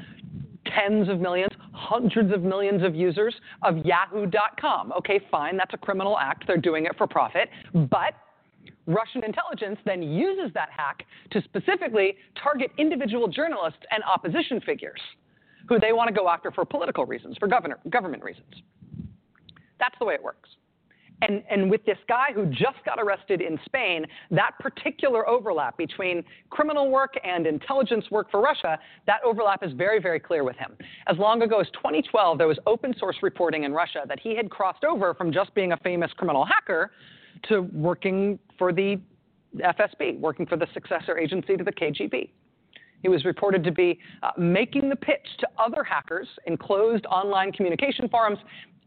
tens 0.67 1.09
of 1.09 1.21
millions, 1.21 1.53
hundreds 1.73 2.33
of 2.33 2.43
millions 2.43 2.83
of 2.83 2.95
users 2.95 3.35
of 3.63 3.79
yahoo.com. 3.85 4.93
Okay, 4.93 5.21
fine, 5.31 5.57
that's 5.57 5.75
a 5.75 5.79
criminal 5.79 6.19
act. 6.19 6.47
They're 6.47 6.57
doing 6.57 6.87
it 6.87 6.93
for 6.97 7.07
profit. 7.07 7.49
But 7.75 8.15
Russian 8.87 9.25
intelligence 9.25 9.79
then 9.85 10.03
uses 10.03 10.53
that 10.55 10.69
hack 10.71 11.05
to 11.31 11.43
specifically 11.43 12.17
target 12.41 12.71
individual 12.79 13.29
journalists 13.29 13.81
and 13.91 14.03
opposition 14.05 14.61
figures 14.61 15.01
who 15.69 15.79
they 15.79 15.93
want 15.93 16.09
to 16.09 16.15
go 16.15 16.29
after 16.29 16.51
for 16.51 16.65
political 16.65 17.05
reasons, 17.07 17.37
for 17.39 17.49
governor, 17.49 17.79
government 17.89 18.23
reasons. 18.23 18.53
That's 19.79 19.95
the 19.99 20.05
way 20.05 20.15
it 20.15 20.23
works. 20.23 20.49
And, 21.23 21.45
and 21.49 21.71
with 21.71 21.85
this 21.85 21.99
guy 22.09 22.29
who 22.35 22.47
just 22.47 22.85
got 22.85 22.99
arrested 22.99 23.41
in 23.41 23.59
Spain, 23.65 24.05
that 24.33 24.53
particular 24.59 25.29
overlap 25.29 25.77
between 25.79 26.25
criminal 26.51 26.91
work 26.91 27.15
and 27.23 27.47
intelligence 27.47 28.05
work 28.11 28.29
for 28.31 28.41
Russia, 28.41 28.79
that 29.07 29.21
overlap 29.25 29.63
is 29.63 29.73
very, 29.73 30.01
very 30.01 30.19
clear 30.19 30.43
with 30.43 30.57
him. 30.57 30.77
As 31.07 31.17
long 31.19 31.43
ago 31.43 31.61
as 31.61 31.69
2012, 31.75 32.39
there 32.39 32.49
was 32.49 32.59
open 32.67 32.93
source 32.99 33.17
reporting 33.23 33.63
in 33.63 33.73
Russia 33.73 34.03
that 34.09 34.19
he 34.19 34.37
had 34.37 34.51
crossed 34.51 34.83
over 34.83 35.15
from 35.15 35.33
just 35.33 35.55
being 35.55 35.73
a 35.73 35.77
famous 35.79 36.11
criminal 36.17 36.45
hacker 36.45 36.91
to 37.49 37.61
working 37.73 38.39
for 38.59 38.73
the 38.73 39.01
FSB, 39.59 40.19
working 40.19 40.47
for 40.47 40.57
the 40.57 40.67
successor 40.75 41.19
agency 41.19 41.57
to 41.57 41.63
the 41.63 41.73
KGB. 41.73 42.31
He 43.03 43.09
was 43.09 43.25
reported 43.25 43.65
to 43.65 43.73
be 43.73 43.99
uh, 44.23 44.31
making 44.39 44.89
the 44.89 44.97
pitch 44.97 45.27
to 45.41 45.49
other 45.59 45.83
hackers 45.83 46.29
in 46.47 46.57
closed 46.57 47.05
online 47.07 47.53
communication 47.53 48.09
forums 48.09 48.39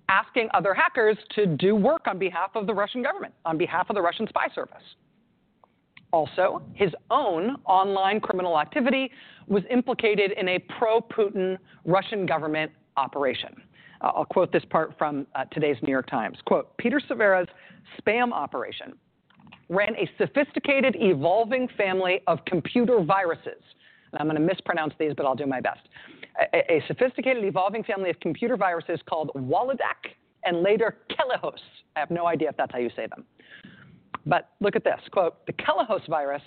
asking 0.10 0.48
other 0.54 0.74
hackers 0.74 1.18
to 1.36 1.46
do 1.46 1.76
work 1.76 2.04
on 2.08 2.18
behalf 2.20 2.52
of 2.56 2.68
the 2.68 2.74
Russian 2.74 3.02
government, 3.02 3.34
on 3.44 3.58
behalf 3.58 3.90
of 3.90 3.96
the 3.96 4.02
Russian 4.02 4.28
spy 4.28 4.48
service. 4.54 4.84
Also, 6.12 6.62
his 6.74 6.92
own 7.12 7.58
online 7.66 8.22
criminal 8.22 8.60
activity 8.60 9.12
was 9.48 9.64
implicated 9.70 10.32
in 10.32 10.48
a 10.48 10.60
pro 10.80 11.02
Putin 11.02 11.58
Russian 11.84 12.26
government 12.26 12.72
operation. 12.96 13.50
Uh, 14.02 14.12
I'll 14.16 14.26
quote 14.26 14.52
this 14.52 14.64
part 14.70 14.94
from 14.98 15.28
uh, 15.36 15.46
today's 15.46 15.78
New 15.82 15.92
York 15.92 16.08
Times. 16.08 16.38
Quote 16.46 16.76
Peter 16.78 17.02
Severa's 17.10 17.50
spam 18.00 18.32
operation 18.32 18.94
ran 19.68 19.96
a 19.96 20.10
sophisticated, 20.18 20.96
evolving 21.00 21.68
family 21.76 22.22
of 22.28 22.40
computer 22.46 23.02
viruses. 23.04 23.64
And 24.16 24.22
I'm 24.22 24.28
going 24.28 24.42
to 24.42 24.54
mispronounce 24.54 24.94
these, 24.98 25.14
but 25.16 25.26
I'll 25.26 25.36
do 25.36 25.46
my 25.46 25.62
best 25.62 25.82
a, 26.54 26.74
a 26.74 26.84
sophisticated, 26.88 27.44
evolving 27.44 27.84
family 27.84 28.10
of 28.10 28.20
computer 28.20 28.58
viruses 28.58 29.00
called 29.08 29.32
Waledac 29.36 30.16
and 30.44 30.62
later 30.62 30.98
Kelihos. 31.10 31.60
I 31.96 32.00
have 32.00 32.12
no 32.12 32.28
idea 32.28 32.50
if 32.50 32.58
that's 32.58 32.72
how 32.72 32.80
you 32.80 32.90
say 32.96 33.08
them. 33.08 33.26
But 34.26 34.52
look 34.60 34.76
at 34.76 34.84
this 34.84 35.00
quote, 35.12 35.46
the 35.46 35.54
Kelihos 35.54 36.08
virus 36.08 36.42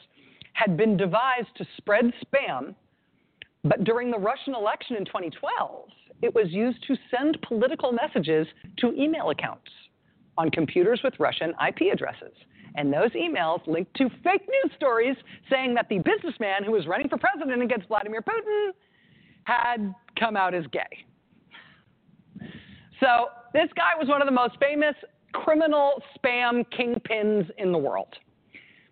had 0.53 0.77
been 0.77 0.97
devised 0.97 1.49
to 1.57 1.66
spread 1.77 2.12
spam, 2.24 2.74
but 3.65 3.85
during 3.85 4.11
the 4.11 4.19
Russian 4.19 4.55
election 4.55 4.97
in 4.97 5.05
2012, 5.05 5.89
it 6.23 6.35
was 6.35 6.47
used 6.51 6.82
to 6.89 6.97
send 7.16 7.40
political 7.43 7.93
messages 7.93 8.47
to 8.78 8.93
email 8.93 9.31
accounts 9.31 9.70
on 10.36 10.51
computers 10.51 11.01
with 11.05 11.15
Russian 11.19 11.51
IP 11.66 11.93
addresses. 11.93 12.35
And 12.79 12.93
those 12.93 13.11
emails 13.11 13.67
linked 13.67 13.93
to 13.97 14.09
fake 14.23 14.49
news 14.49 14.73
stories 14.77 15.17
saying 15.51 15.75
that 15.75 15.89
the 15.89 15.99
businessman 15.99 16.63
who 16.65 16.71
was 16.71 16.87
running 16.87 17.09
for 17.09 17.19
president 17.19 17.61
against 17.61 17.89
Vladimir 17.89 18.23
Putin 18.23 18.71
had 19.43 19.93
come 20.17 20.37
out 20.37 20.55
as 20.55 20.65
gay. 20.69 22.47
So 23.01 23.31
this 23.53 23.69
guy 23.75 23.99
was 23.99 24.07
one 24.07 24.23
of 24.23 24.27
the 24.27 24.33
most 24.33 24.55
famous 24.61 24.95
criminal 25.33 26.01
spam 26.17 26.65
kingpins 26.71 27.51
in 27.59 27.73
the 27.73 27.79
world. 27.79 28.15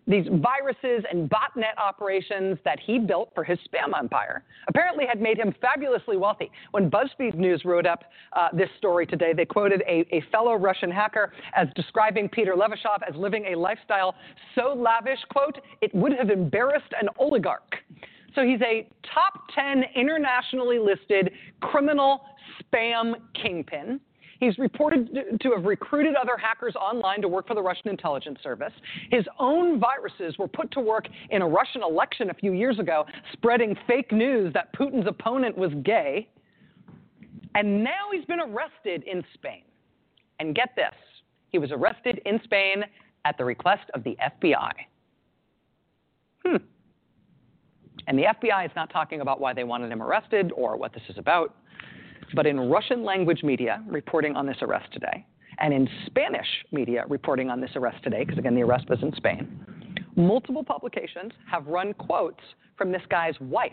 These 0.07 0.27
viruses 0.27 1.03
and 1.11 1.29
botnet 1.29 1.77
operations 1.77 2.57
that 2.63 2.79
he 2.79 2.97
built 2.97 3.29
for 3.35 3.43
his 3.43 3.59
spam 3.67 3.97
empire 3.97 4.43
apparently 4.69 5.05
had 5.05 5.21
made 5.21 5.37
him 5.37 5.53
fabulously 5.61 6.15
wealthy. 6.15 6.49
When 6.71 6.89
BuzzFeed 6.89 7.35
News 7.35 7.63
wrote 7.65 7.85
up 7.85 8.05
uh, 8.33 8.47
this 8.53 8.69
story 8.77 9.05
today, 9.05 9.33
they 9.33 9.45
quoted 9.45 9.81
a, 9.81 10.05
a, 10.15 10.23
fellow 10.31 10.55
Russian 10.55 10.89
hacker 10.89 11.33
as 11.55 11.67
describing 11.75 12.29
Peter 12.29 12.53
Levashov 12.53 12.99
as 13.07 13.15
living 13.15 13.47
a 13.53 13.55
lifestyle 13.55 14.15
so 14.55 14.73
lavish, 14.73 15.19
quote, 15.29 15.59
it 15.81 15.93
would 15.93 16.13
have 16.13 16.29
embarrassed 16.29 16.93
an 17.01 17.09
oligarch. 17.17 17.75
So 18.33 18.43
he's 18.43 18.61
a 18.61 18.87
top 19.13 19.41
10 19.55 19.83
internationally 19.95 20.79
listed 20.79 21.31
criminal 21.61 22.21
spam 22.61 23.15
kingpin. 23.41 23.99
He's 24.39 24.57
reported 24.57 25.39
to 25.41 25.51
have 25.51 25.65
recruited 25.65 26.15
other 26.15 26.37
hackers 26.37 26.75
online 26.75 27.21
to 27.21 27.27
work 27.27 27.47
for 27.47 27.55
the 27.55 27.61
Russian 27.61 27.89
intelligence 27.89 28.39
service. 28.43 28.73
His 29.09 29.25
own 29.39 29.79
viruses 29.79 30.37
were 30.37 30.47
put 30.47 30.71
to 30.71 30.79
work 30.79 31.07
in 31.29 31.41
a 31.41 31.47
Russian 31.47 31.81
election 31.83 32.29
a 32.29 32.33
few 32.33 32.53
years 32.53 32.79
ago, 32.79 33.05
spreading 33.33 33.75
fake 33.87 34.11
news 34.11 34.53
that 34.53 34.73
Putin's 34.73 35.07
opponent 35.07 35.57
was 35.57 35.71
gay. 35.83 36.27
And 37.55 37.83
now 37.83 38.11
he's 38.13 38.25
been 38.25 38.39
arrested 38.39 39.03
in 39.03 39.23
Spain. 39.33 39.63
And 40.39 40.53
get 40.53 40.69
this 40.75 40.93
he 41.49 41.57
was 41.57 41.71
arrested 41.71 42.21
in 42.25 42.39
Spain 42.43 42.83
at 43.25 43.37
the 43.37 43.45
request 43.45 43.89
of 43.93 44.03
the 44.03 44.17
FBI. 44.21 44.71
Hmm. 46.45 46.57
And 48.07 48.17
the 48.17 48.23
FBI 48.23 48.65
is 48.65 48.71
not 48.75 48.89
talking 48.89 49.21
about 49.21 49.39
why 49.39 49.53
they 49.53 49.63
wanted 49.63 49.91
him 49.91 50.01
arrested 50.01 50.51
or 50.55 50.77
what 50.77 50.93
this 50.93 51.03
is 51.09 51.17
about. 51.17 51.55
But 52.33 52.45
in 52.45 52.59
Russian 52.59 53.03
language 53.03 53.43
media 53.43 53.83
reporting 53.87 54.35
on 54.35 54.45
this 54.45 54.57
arrest 54.61 54.91
today, 54.93 55.25
And 55.59 55.73
in 55.73 55.89
Spanish 56.05 56.47
media 56.71 57.03
reporting 57.09 57.49
on 57.49 57.59
this 57.59 57.71
arrest 57.75 58.03
today, 58.03 58.23
because 58.23 58.37
again, 58.37 58.55
the 58.55 58.61
arrest 58.61 58.89
was 58.89 58.99
in 59.01 59.13
Spain, 59.15 59.59
multiple 60.15 60.63
publications 60.63 61.31
have 61.49 61.65
run 61.67 61.93
quotes 61.93 62.41
from 62.77 62.91
this 62.91 63.01
guy's 63.09 63.33
wife 63.39 63.71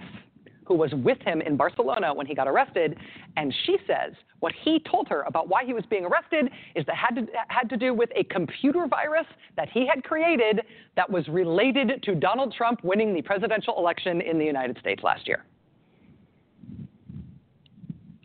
who 0.66 0.74
was 0.74 0.90
with 0.94 1.18
him 1.20 1.42
in 1.42 1.58
Barcelona 1.58 2.14
when 2.14 2.26
he 2.26 2.34
got 2.34 2.48
arrested, 2.48 2.96
and 3.36 3.54
she 3.66 3.76
says 3.86 4.14
what 4.40 4.54
he 4.64 4.82
told 4.90 5.06
her 5.08 5.22
about 5.26 5.46
why 5.46 5.62
he 5.62 5.74
was 5.74 5.84
being 5.90 6.06
arrested 6.06 6.50
is 6.74 6.86
that 6.86 6.96
had 6.96 7.16
to, 7.16 7.26
had 7.48 7.68
to 7.68 7.76
do 7.76 7.92
with 7.92 8.08
a 8.16 8.24
computer 8.24 8.86
virus 8.86 9.26
that 9.56 9.68
he 9.68 9.86
had 9.86 10.02
created 10.04 10.62
that 10.96 11.10
was 11.10 11.28
related 11.28 12.02
to 12.02 12.14
Donald 12.14 12.54
Trump 12.56 12.82
winning 12.82 13.12
the 13.12 13.20
presidential 13.20 13.74
election 13.76 14.22
in 14.22 14.38
the 14.38 14.44
United 14.44 14.78
States 14.78 15.02
last 15.02 15.28
year. 15.28 15.44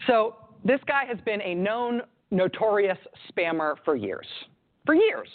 So 0.08 0.36
this 0.64 0.80
guy 0.88 1.06
has 1.06 1.18
been 1.26 1.42
a 1.42 1.56
known, 1.56 2.02
notorious 2.32 2.98
spammer 3.32 3.76
for 3.86 3.96
years. 3.96 4.28
For 4.86 4.96
years. 4.96 5.30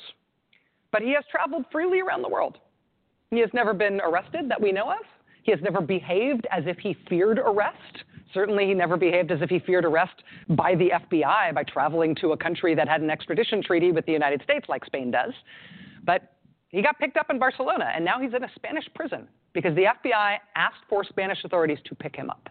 But 0.93 1.03
he 1.03 1.13
has 1.15 1.25
traveled 1.31 1.65
freely 1.73 2.01
around 2.01 2.23
the 2.23 2.29
world. 2.29 2.59
He 3.31 3.41
has 3.41 3.51
never 3.53 3.75
been 3.75 4.01
arrested 4.01 4.49
that 4.49 4.61
we 4.61 4.73
know 4.73 4.91
of. 4.91 5.05
He 5.43 5.51
has 5.51 5.61
never 5.61 5.81
behaved 5.81 6.47
as 6.51 6.65
if 6.67 6.79
he 6.79 6.97
feared 7.09 7.39
arrest. 7.39 8.05
Certainly, 8.33 8.67
he 8.67 8.75
never 8.75 8.97
behaved 8.97 9.31
as 9.31 9.43
if 9.43 9.51
he 9.51 9.59
feared 9.59 9.85
arrest 9.85 10.23
by 10.51 10.75
the 10.75 10.91
FBI 10.91 11.55
by 11.55 11.63
traveling 11.65 12.15
to 12.17 12.33
a 12.33 12.37
country 12.37 12.75
that 12.75 12.89
had 12.89 13.01
an 13.01 13.11
extradition 13.11 13.63
treaty 13.63 13.93
with 13.93 14.07
the 14.07 14.13
United 14.13 14.43
States, 14.43 14.67
like 14.69 14.85
Spain 14.85 15.11
does. 15.11 15.33
But 16.05 16.33
he 16.69 16.83
got 16.83 16.99
picked 16.99 17.17
up 17.17 17.27
in 17.31 17.39
Barcelona, 17.39 17.93
and 17.95 18.05
now 18.05 18.21
he's 18.21 18.35
in 18.35 18.43
a 18.43 18.51
Spanish 18.57 18.85
prison 18.95 19.29
because 19.53 19.75
the 19.77 19.85
FBI 19.85 20.39
asked 20.57 20.81
for 20.89 21.05
Spanish 21.05 21.39
authorities 21.45 21.79
to 21.85 21.95
pick 21.95 22.17
him 22.17 22.31
up. 22.31 22.49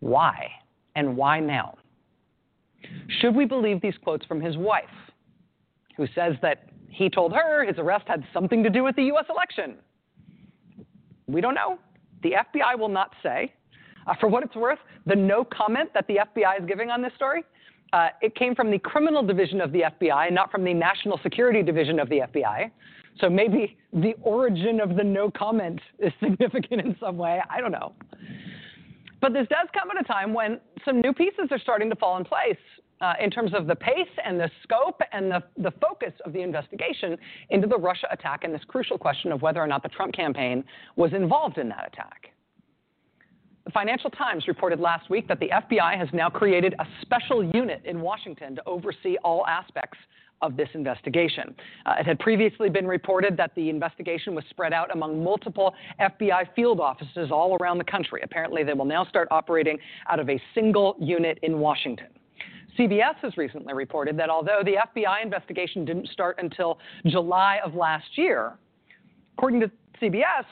Why? 0.00 0.50
And 0.98 1.16
why 1.16 1.38
now? 1.38 1.78
Should 3.20 3.36
we 3.36 3.44
believe 3.44 3.80
these 3.80 3.94
quotes 4.02 4.26
from 4.26 4.40
his 4.40 4.56
wife, 4.56 4.84
who 5.96 6.08
says 6.12 6.34
that 6.42 6.70
he 6.88 7.08
told 7.08 7.32
her 7.32 7.64
his 7.64 7.78
arrest 7.78 8.08
had 8.08 8.24
something 8.32 8.64
to 8.64 8.68
do 8.68 8.82
with 8.82 8.96
the 8.96 9.04
US 9.12 9.26
election? 9.30 9.76
We 11.28 11.40
don't 11.40 11.54
know. 11.54 11.78
The 12.24 12.32
FBI 12.32 12.76
will 12.76 12.88
not 12.88 13.14
say. 13.22 13.52
Uh, 14.08 14.14
for 14.18 14.28
what 14.28 14.42
it's 14.42 14.56
worth, 14.56 14.80
the 15.06 15.14
no 15.14 15.44
comment 15.44 15.90
that 15.94 16.04
the 16.08 16.16
FBI 16.16 16.58
is 16.58 16.66
giving 16.66 16.90
on 16.90 17.00
this 17.00 17.12
story, 17.14 17.44
uh, 17.92 18.08
it 18.20 18.34
came 18.34 18.56
from 18.56 18.68
the 18.68 18.78
criminal 18.80 19.22
division 19.22 19.60
of 19.60 19.70
the 19.70 19.82
FBI, 19.82 20.32
not 20.32 20.50
from 20.50 20.64
the 20.64 20.74
national 20.74 21.20
security 21.22 21.62
division 21.62 22.00
of 22.00 22.08
the 22.08 22.22
FBI. 22.34 22.72
So 23.20 23.30
maybe 23.30 23.76
the 23.92 24.14
origin 24.22 24.80
of 24.80 24.96
the 24.96 25.04
no 25.04 25.30
comment 25.30 25.80
is 26.00 26.12
significant 26.20 26.80
in 26.80 26.96
some 26.98 27.18
way. 27.18 27.40
I 27.48 27.60
don't 27.60 27.72
know. 27.72 27.92
But 29.20 29.32
this 29.32 29.46
does 29.48 29.68
come 29.72 29.90
at 29.90 30.00
a 30.00 30.04
time 30.04 30.32
when 30.32 30.60
some 30.84 31.00
new 31.00 31.12
pieces 31.12 31.48
are 31.50 31.58
starting 31.58 31.90
to 31.90 31.96
fall 31.96 32.16
in 32.16 32.24
place 32.24 32.56
uh, 33.00 33.14
in 33.20 33.30
terms 33.30 33.52
of 33.54 33.66
the 33.66 33.74
pace 33.74 34.08
and 34.24 34.38
the 34.38 34.50
scope 34.62 35.00
and 35.12 35.30
the, 35.30 35.42
the 35.56 35.72
focus 35.80 36.12
of 36.24 36.32
the 36.32 36.40
investigation 36.40 37.16
into 37.50 37.66
the 37.66 37.76
Russia 37.76 38.08
attack 38.10 38.44
and 38.44 38.54
this 38.54 38.62
crucial 38.66 38.98
question 38.98 39.32
of 39.32 39.42
whether 39.42 39.60
or 39.60 39.66
not 39.66 39.82
the 39.82 39.88
Trump 39.88 40.14
campaign 40.14 40.64
was 40.96 41.12
involved 41.12 41.58
in 41.58 41.68
that 41.68 41.88
attack. 41.92 42.32
The 43.64 43.72
Financial 43.72 44.10
Times 44.10 44.48
reported 44.48 44.80
last 44.80 45.10
week 45.10 45.28
that 45.28 45.40
the 45.40 45.50
FBI 45.50 45.98
has 45.98 46.08
now 46.12 46.30
created 46.30 46.74
a 46.78 46.86
special 47.02 47.44
unit 47.44 47.82
in 47.84 48.00
Washington 48.00 48.56
to 48.56 48.62
oversee 48.66 49.16
all 49.22 49.46
aspects 49.46 49.98
of 50.42 50.56
this 50.56 50.68
investigation. 50.74 51.54
Uh, 51.86 51.94
it 51.98 52.06
had 52.06 52.18
previously 52.18 52.68
been 52.68 52.86
reported 52.86 53.36
that 53.36 53.54
the 53.54 53.68
investigation 53.68 54.34
was 54.34 54.44
spread 54.50 54.72
out 54.72 54.92
among 54.92 55.22
multiple 55.22 55.74
FBI 56.00 56.54
field 56.54 56.80
offices 56.80 57.30
all 57.30 57.56
around 57.60 57.78
the 57.78 57.84
country. 57.84 58.20
Apparently, 58.22 58.62
they 58.62 58.72
will 58.72 58.84
now 58.84 59.04
start 59.04 59.28
operating 59.30 59.78
out 60.08 60.20
of 60.20 60.28
a 60.28 60.40
single 60.54 60.96
unit 61.00 61.38
in 61.42 61.58
Washington. 61.58 62.08
CBS 62.78 63.16
has 63.22 63.36
recently 63.36 63.74
reported 63.74 64.16
that 64.18 64.30
although 64.30 64.60
the 64.64 64.76
FBI 64.94 65.22
investigation 65.22 65.84
didn't 65.84 66.08
start 66.08 66.38
until 66.38 66.78
July 67.06 67.58
of 67.64 67.74
last 67.74 68.06
year, 68.16 68.52
according 69.36 69.60
to 69.60 69.70
CBS, 70.00 70.44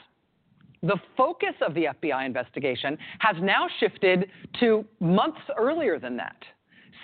the 0.83 0.97
focus 1.15 1.53
of 1.65 1.73
the 1.73 1.85
FBI 1.85 2.25
investigation 2.25 2.97
has 3.19 3.35
now 3.41 3.67
shifted 3.79 4.29
to 4.59 4.85
months 4.99 5.39
earlier 5.57 5.99
than 5.99 6.17
that. 6.17 6.35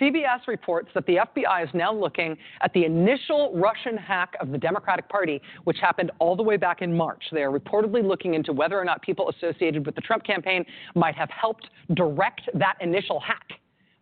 CBS 0.00 0.46
reports 0.46 0.88
that 0.94 1.06
the 1.06 1.16
FBI 1.16 1.64
is 1.64 1.70
now 1.74 1.92
looking 1.92 2.36
at 2.60 2.72
the 2.72 2.84
initial 2.84 3.52
Russian 3.54 3.96
hack 3.96 4.34
of 4.40 4.50
the 4.50 4.58
Democratic 4.58 5.08
Party, 5.08 5.40
which 5.64 5.78
happened 5.80 6.10
all 6.18 6.36
the 6.36 6.42
way 6.42 6.56
back 6.56 6.82
in 6.82 6.96
March. 6.96 7.22
They 7.32 7.42
are 7.42 7.56
reportedly 7.56 8.06
looking 8.06 8.34
into 8.34 8.52
whether 8.52 8.78
or 8.78 8.84
not 8.84 9.02
people 9.02 9.30
associated 9.30 9.86
with 9.86 9.94
the 9.94 10.00
Trump 10.00 10.24
campaign 10.24 10.64
might 10.94 11.14
have 11.14 11.30
helped 11.30 11.68
direct 11.94 12.42
that 12.54 12.74
initial 12.80 13.20
hack, 13.20 13.52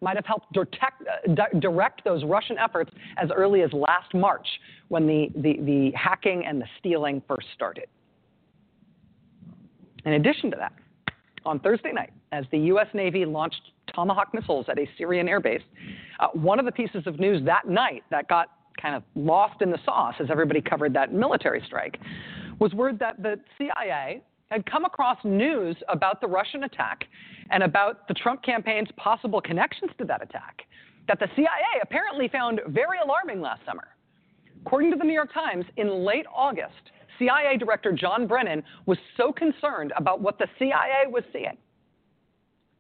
might 0.00 0.16
have 0.16 0.26
helped 0.26 0.52
direct, 0.52 1.02
uh, 1.28 1.58
direct 1.58 2.04
those 2.04 2.24
Russian 2.24 2.58
efforts 2.58 2.90
as 3.18 3.30
early 3.34 3.62
as 3.62 3.72
last 3.72 4.12
March 4.14 4.46
when 4.88 5.06
the, 5.06 5.30
the, 5.36 5.58
the 5.62 5.92
hacking 5.94 6.44
and 6.46 6.60
the 6.60 6.66
stealing 6.78 7.22
first 7.28 7.46
started. 7.54 7.86
In 10.04 10.14
addition 10.14 10.50
to 10.50 10.56
that, 10.56 10.72
on 11.44 11.60
Thursday 11.60 11.92
night, 11.92 12.12
as 12.32 12.44
the 12.50 12.58
U.S. 12.58 12.86
Navy 12.94 13.24
launched 13.24 13.60
Tomahawk 13.94 14.32
missiles 14.32 14.66
at 14.68 14.78
a 14.78 14.88
Syrian 14.96 15.26
airbase. 15.26 15.62
Uh, 16.20 16.28
one 16.32 16.58
of 16.58 16.64
the 16.64 16.72
pieces 16.72 17.06
of 17.06 17.18
news 17.18 17.44
that 17.44 17.68
night 17.68 18.04
that 18.10 18.28
got 18.28 18.48
kind 18.80 18.94
of 18.94 19.02
lost 19.14 19.60
in 19.60 19.70
the 19.70 19.78
sauce 19.84 20.14
as 20.20 20.26
everybody 20.30 20.60
covered 20.60 20.94
that 20.94 21.12
military 21.12 21.62
strike 21.66 21.98
was 22.58 22.72
word 22.72 22.98
that 22.98 23.22
the 23.22 23.38
CIA 23.58 24.22
had 24.50 24.64
come 24.66 24.84
across 24.84 25.18
news 25.24 25.76
about 25.88 26.20
the 26.20 26.26
Russian 26.26 26.64
attack 26.64 27.04
and 27.50 27.62
about 27.62 28.06
the 28.08 28.14
Trump 28.14 28.42
campaign's 28.42 28.88
possible 28.96 29.40
connections 29.40 29.90
to 29.98 30.04
that 30.04 30.22
attack 30.22 30.62
that 31.08 31.18
the 31.18 31.26
CIA 31.34 31.80
apparently 31.82 32.28
found 32.28 32.60
very 32.68 32.98
alarming 33.04 33.40
last 33.40 33.60
summer. 33.66 33.88
According 34.64 34.92
to 34.92 34.96
the 34.96 35.04
New 35.04 35.12
York 35.12 35.32
Times, 35.34 35.64
in 35.76 36.04
late 36.04 36.26
August, 36.32 36.92
CIA 37.18 37.56
Director 37.56 37.92
John 37.92 38.26
Brennan 38.26 38.62
was 38.86 38.98
so 39.16 39.32
concerned 39.32 39.92
about 39.96 40.20
what 40.20 40.38
the 40.38 40.46
CIA 40.58 41.06
was 41.08 41.24
seeing 41.32 41.56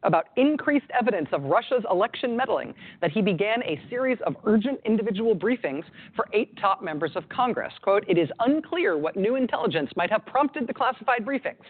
about 0.02 0.28
increased 0.36 0.86
evidence 0.98 1.28
of 1.32 1.44
Russia's 1.44 1.84
election 1.90 2.36
meddling 2.36 2.74
that 3.00 3.10
he 3.10 3.22
began 3.22 3.62
a 3.62 3.80
series 3.88 4.18
of 4.26 4.36
urgent 4.44 4.80
individual 4.84 5.34
briefings 5.34 5.84
for 6.16 6.28
eight 6.32 6.56
top 6.58 6.82
members 6.82 7.12
of 7.14 7.28
Congress. 7.28 7.72
Quote, 7.82 8.04
it 8.08 8.18
is 8.18 8.28
unclear 8.40 8.96
what 8.96 9.16
new 9.16 9.36
intelligence 9.36 9.90
might 9.96 10.10
have 10.10 10.24
prompted 10.26 10.66
the 10.66 10.74
classified 10.74 11.24
briefings, 11.24 11.62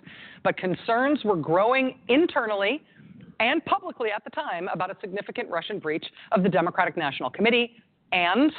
but 0.43 0.57
concerns 0.57 1.23
were 1.25 1.37
growing 1.37 1.99
internally 2.09 2.83
and 3.41 3.65
publicly 3.65 4.11
at 4.15 4.23
the 4.25 4.31
time 4.31 4.69
about 4.73 4.91
a 4.91 4.97
significant 5.01 5.51
Russian 5.51 5.79
breach 5.79 6.07
of 6.33 6.43
the 6.43 6.49
Democratic 6.49 6.97
National 6.97 7.29
Committee 7.29 7.73
and 8.13 8.53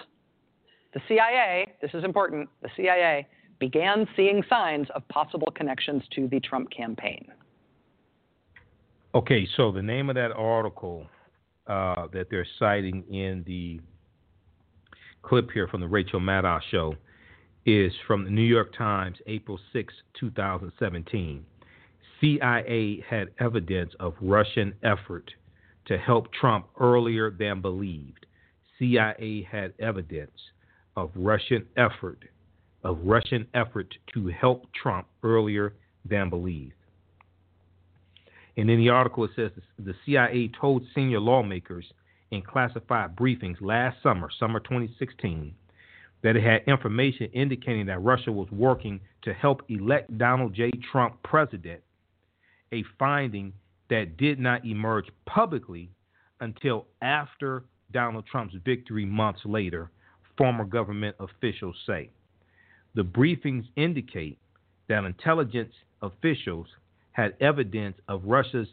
the 0.93 1.01
CIA, 1.07 1.73
this 1.81 1.91
is 1.93 2.03
important, 2.03 2.47
the 2.61 2.69
CIA 2.75 3.27
began 3.59 4.07
seeing 4.15 4.43
signs 4.49 4.87
of 4.95 5.07
possible 5.07 5.51
connections 5.55 6.03
to 6.15 6.27
the 6.27 6.39
Trump 6.39 6.69
campaign. 6.71 7.25
Okay, 9.15 9.47
so 9.55 9.71
the 9.71 9.81
name 9.81 10.09
of 10.09 10.15
that 10.15 10.31
article 10.31 11.05
uh, 11.67 12.07
that 12.13 12.27
they're 12.29 12.47
citing 12.57 13.03
in 13.09 13.43
the 13.45 13.79
clip 15.21 15.51
here 15.51 15.67
from 15.67 15.81
the 15.81 15.87
Rachel 15.87 16.19
Maddow 16.19 16.59
show 16.71 16.95
is 17.65 17.93
from 18.07 18.25
the 18.25 18.29
New 18.29 18.41
York 18.41 18.75
Times, 18.77 19.17
April 19.27 19.59
6, 19.71 19.93
2017. 20.19 21.45
CIA 22.19 23.03
had 23.07 23.29
evidence 23.39 23.93
of 23.99 24.13
Russian 24.21 24.73
effort 24.83 25.31
to 25.85 25.97
help 25.97 26.31
Trump 26.33 26.67
earlier 26.79 27.31
than 27.31 27.61
believed. 27.61 28.25
CIA 28.79 29.47
had 29.49 29.73
evidence 29.79 30.31
of 30.95 31.11
Russian 31.15 31.65
effort 31.77 32.23
of 32.83 32.99
Russian 33.03 33.47
effort 33.53 33.93
to 34.13 34.27
help 34.27 34.65
Trump 34.73 35.07
earlier 35.23 35.73
than 36.05 36.29
believed. 36.29 36.73
And 38.57 38.69
in 38.69 38.77
the 38.79 38.89
article, 38.89 39.23
it 39.23 39.31
says 39.35 39.51
the 39.79 39.95
CIA 40.05 40.51
told 40.59 40.83
senior 40.93 41.19
lawmakers 41.19 41.85
in 42.31 42.41
classified 42.41 43.15
briefings 43.15 43.57
last 43.61 43.97
summer, 44.03 44.29
summer 44.39 44.59
2016, 44.59 45.53
that 46.21 46.35
it 46.35 46.43
had 46.43 46.61
information 46.67 47.27
indicating 47.33 47.85
that 47.87 48.01
Russia 48.01 48.31
was 48.31 48.49
working 48.51 48.99
to 49.23 49.33
help 49.33 49.61
elect 49.69 50.17
Donald 50.17 50.53
J. 50.53 50.71
Trump 50.91 51.21
president, 51.23 51.81
a 52.71 52.83
finding 52.97 53.53
that 53.89 54.17
did 54.17 54.39
not 54.39 54.65
emerge 54.65 55.05
publicly 55.25 55.89
until 56.39 56.87
after 57.01 57.63
Donald 57.91 58.25
Trump's 58.25 58.55
victory 58.65 59.05
months 59.05 59.41
later, 59.45 59.91
former 60.37 60.65
government 60.65 61.15
officials 61.19 61.75
say. 61.85 62.09
The 62.95 63.03
briefings 63.03 63.65
indicate 63.75 64.37
that 64.87 65.03
intelligence 65.03 65.73
officials 66.01 66.67
had 67.11 67.35
evidence 67.39 67.97
of 68.07 68.23
Russia's 68.25 68.67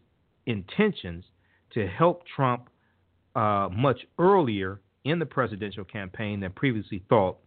intentions 0.46 1.24
to 1.72 1.86
help 1.86 2.24
Trump 2.26 2.68
uh, 3.34 3.68
much 3.72 4.00
earlier 4.18 4.80
in 5.04 5.18
the 5.18 5.26
presidential 5.26 5.84
campaign 5.84 6.40
than 6.40 6.52
previously 6.52 7.02
thought. 7.08 7.38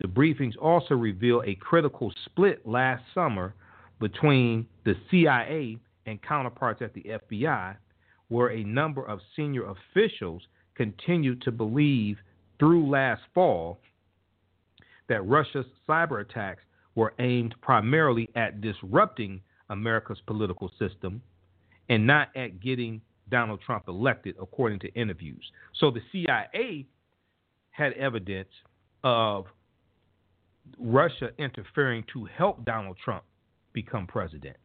The 0.00 0.06
briefings 0.06 0.54
also 0.60 0.94
reveal 0.94 1.42
a 1.44 1.56
critical 1.56 2.12
split 2.26 2.66
last 2.66 3.02
summer 3.14 3.54
between 3.98 4.66
the 4.84 4.94
CIA 5.10 5.78
and 6.06 6.22
counterparts 6.22 6.82
at 6.82 6.94
the 6.94 7.04
FBI, 7.30 7.76
where 8.28 8.50
a 8.50 8.62
number 8.62 9.04
of 9.04 9.20
senior 9.34 9.64
officials 9.64 10.42
continued 10.76 11.42
to 11.42 11.50
believe 11.50 12.18
through 12.60 12.88
last 12.88 13.22
fall 13.34 13.80
that 15.08 15.26
Russia's 15.26 15.66
cyber 15.88 16.20
attacks 16.20 16.62
were 16.94 17.14
aimed 17.18 17.54
primarily 17.60 18.28
at 18.34 18.60
disrupting 18.60 19.40
America's 19.70 20.20
political 20.26 20.70
system 20.78 21.22
and 21.88 22.06
not 22.06 22.28
at 22.36 22.60
getting 22.60 23.00
Donald 23.30 23.60
Trump 23.64 23.84
elected, 23.88 24.36
according 24.40 24.78
to 24.80 24.92
interviews. 24.94 25.44
So 25.78 25.90
the 25.90 26.00
CIA 26.12 26.86
had 27.70 27.92
evidence 27.92 28.48
of 29.04 29.46
Russia 30.78 31.30
interfering 31.38 32.04
to 32.12 32.24
help 32.24 32.64
Donald 32.64 32.96
Trump 33.02 33.24
become 33.72 34.06
president. 34.06 34.56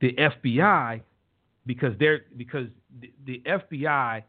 The 0.00 0.12
FBI, 0.14 1.02
because 1.66 1.94
they're 1.98 2.22
because 2.36 2.66
the, 3.00 3.12
the 3.26 3.42
FBI 3.46 4.22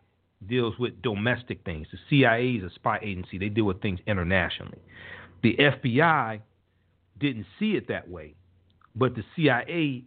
deals 0.47 0.77
with 0.79 1.01
domestic 1.01 1.63
things. 1.63 1.87
The 1.91 1.97
CIA 2.09 2.51
is 2.53 2.63
a 2.63 2.73
spy 2.75 2.99
agency. 3.01 3.37
They 3.37 3.49
deal 3.49 3.65
with 3.65 3.81
things 3.81 3.99
internationally. 4.07 4.79
The 5.43 5.55
FBI 5.55 6.41
didn't 7.19 7.45
see 7.59 7.73
it 7.73 7.87
that 7.87 8.09
way, 8.09 8.35
but 8.95 9.15
the 9.15 9.23
CIA 9.35 10.03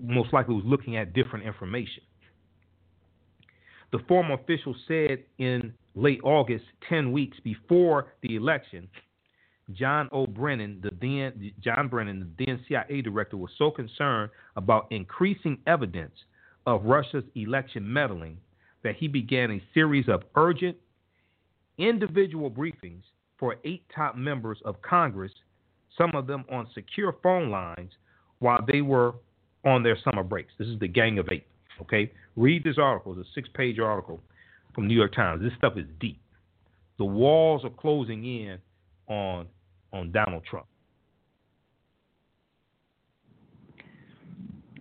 most 0.00 0.32
likely 0.32 0.54
was 0.54 0.64
looking 0.64 0.96
at 0.96 1.12
different 1.12 1.44
information. 1.46 2.02
The 3.90 3.98
former 4.06 4.34
official 4.34 4.74
said 4.86 5.24
in 5.38 5.72
late 5.94 6.20
August, 6.22 6.64
10 6.88 7.10
weeks 7.10 7.38
before 7.42 8.12
the 8.22 8.36
election, 8.36 8.88
John 9.72 10.08
O'Brennan, 10.12 10.80
the 10.82 10.90
then 11.00 11.52
John 11.60 11.88
Brennan, 11.88 12.34
the 12.36 12.46
then 12.46 12.60
CIA 12.68 13.02
director, 13.02 13.36
was 13.36 13.50
so 13.58 13.70
concerned 13.70 14.30
about 14.56 14.86
increasing 14.90 15.58
evidence 15.66 16.14
of 16.66 16.84
Russia's 16.84 17.24
election 17.34 17.90
meddling 17.90 18.38
that 18.82 18.96
he 18.96 19.08
began 19.08 19.50
a 19.50 19.62
series 19.74 20.08
of 20.08 20.22
urgent 20.36 20.76
individual 21.78 22.50
briefings 22.50 23.02
for 23.38 23.56
eight 23.64 23.82
top 23.94 24.16
members 24.16 24.58
of 24.64 24.80
Congress, 24.82 25.32
some 25.96 26.10
of 26.14 26.26
them 26.26 26.44
on 26.50 26.66
secure 26.74 27.14
phone 27.22 27.50
lines, 27.50 27.92
while 28.40 28.60
they 28.70 28.80
were 28.80 29.14
on 29.64 29.82
their 29.82 29.96
summer 30.04 30.22
breaks. 30.22 30.52
This 30.58 30.68
is 30.68 30.78
the 30.78 30.88
Gang 30.88 31.18
of 31.18 31.28
Eight. 31.30 31.46
Okay, 31.80 32.10
read 32.36 32.64
this 32.64 32.78
article. 32.78 33.16
It's 33.18 33.28
a 33.28 33.32
six-page 33.34 33.78
article 33.78 34.20
from 34.74 34.88
New 34.88 34.94
York 34.94 35.14
Times. 35.14 35.42
This 35.42 35.52
stuff 35.56 35.74
is 35.76 35.86
deep. 36.00 36.20
The 36.98 37.04
walls 37.04 37.64
are 37.64 37.70
closing 37.70 38.24
in 38.24 38.58
on 39.08 39.46
on 39.92 40.12
Donald 40.12 40.44
Trump. 40.44 40.66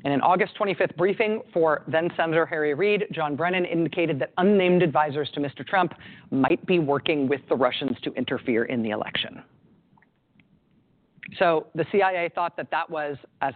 In 0.07 0.13
an 0.13 0.21
August 0.21 0.53
25th 0.57 0.95
briefing 0.95 1.41
for 1.51 1.83
then 1.85 2.09
Senator 2.15 2.45
Harry 2.45 2.73
Reid, 2.73 3.07
John 3.11 3.35
Brennan 3.35 3.65
indicated 3.65 4.19
that 4.19 4.31
unnamed 4.37 4.81
advisors 4.81 5.29
to 5.33 5.41
Mr. 5.41 5.67
Trump 5.67 5.93
might 6.31 6.65
be 6.65 6.79
working 6.79 7.27
with 7.27 7.41
the 7.49 7.55
Russians 7.57 7.97
to 8.03 8.13
interfere 8.13 8.63
in 8.63 8.81
the 8.81 8.91
election. 8.91 9.43
So 11.37 11.67
the 11.75 11.85
CIA 11.91 12.31
thought 12.33 12.55
that 12.55 12.71
that 12.71 12.89
was 12.89 13.17
as 13.41 13.53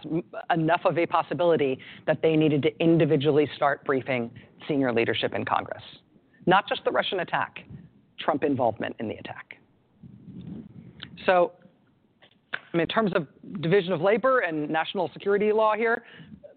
enough 0.50 0.82
of 0.84 0.98
a 0.98 1.06
possibility 1.06 1.78
that 2.06 2.20
they 2.20 2.36
needed 2.36 2.60
to 2.64 2.82
individually 2.82 3.48
start 3.56 3.82
briefing 3.86 4.30
senior 4.68 4.92
leadership 4.92 5.32
in 5.32 5.46
Congress. 5.46 5.82
Not 6.44 6.68
just 6.68 6.84
the 6.84 6.90
Russian 6.90 7.20
attack, 7.20 7.60
Trump 8.20 8.44
involvement 8.44 8.94
in 8.98 9.08
the 9.08 9.14
attack. 9.14 9.56
So, 11.24 11.52
I 12.52 12.76
mean, 12.76 12.82
in 12.82 12.88
terms 12.88 13.12
of 13.14 13.26
division 13.62 13.94
of 13.94 14.02
labor 14.02 14.40
and 14.40 14.68
national 14.68 15.10
security 15.14 15.50
law 15.50 15.74
here, 15.74 16.04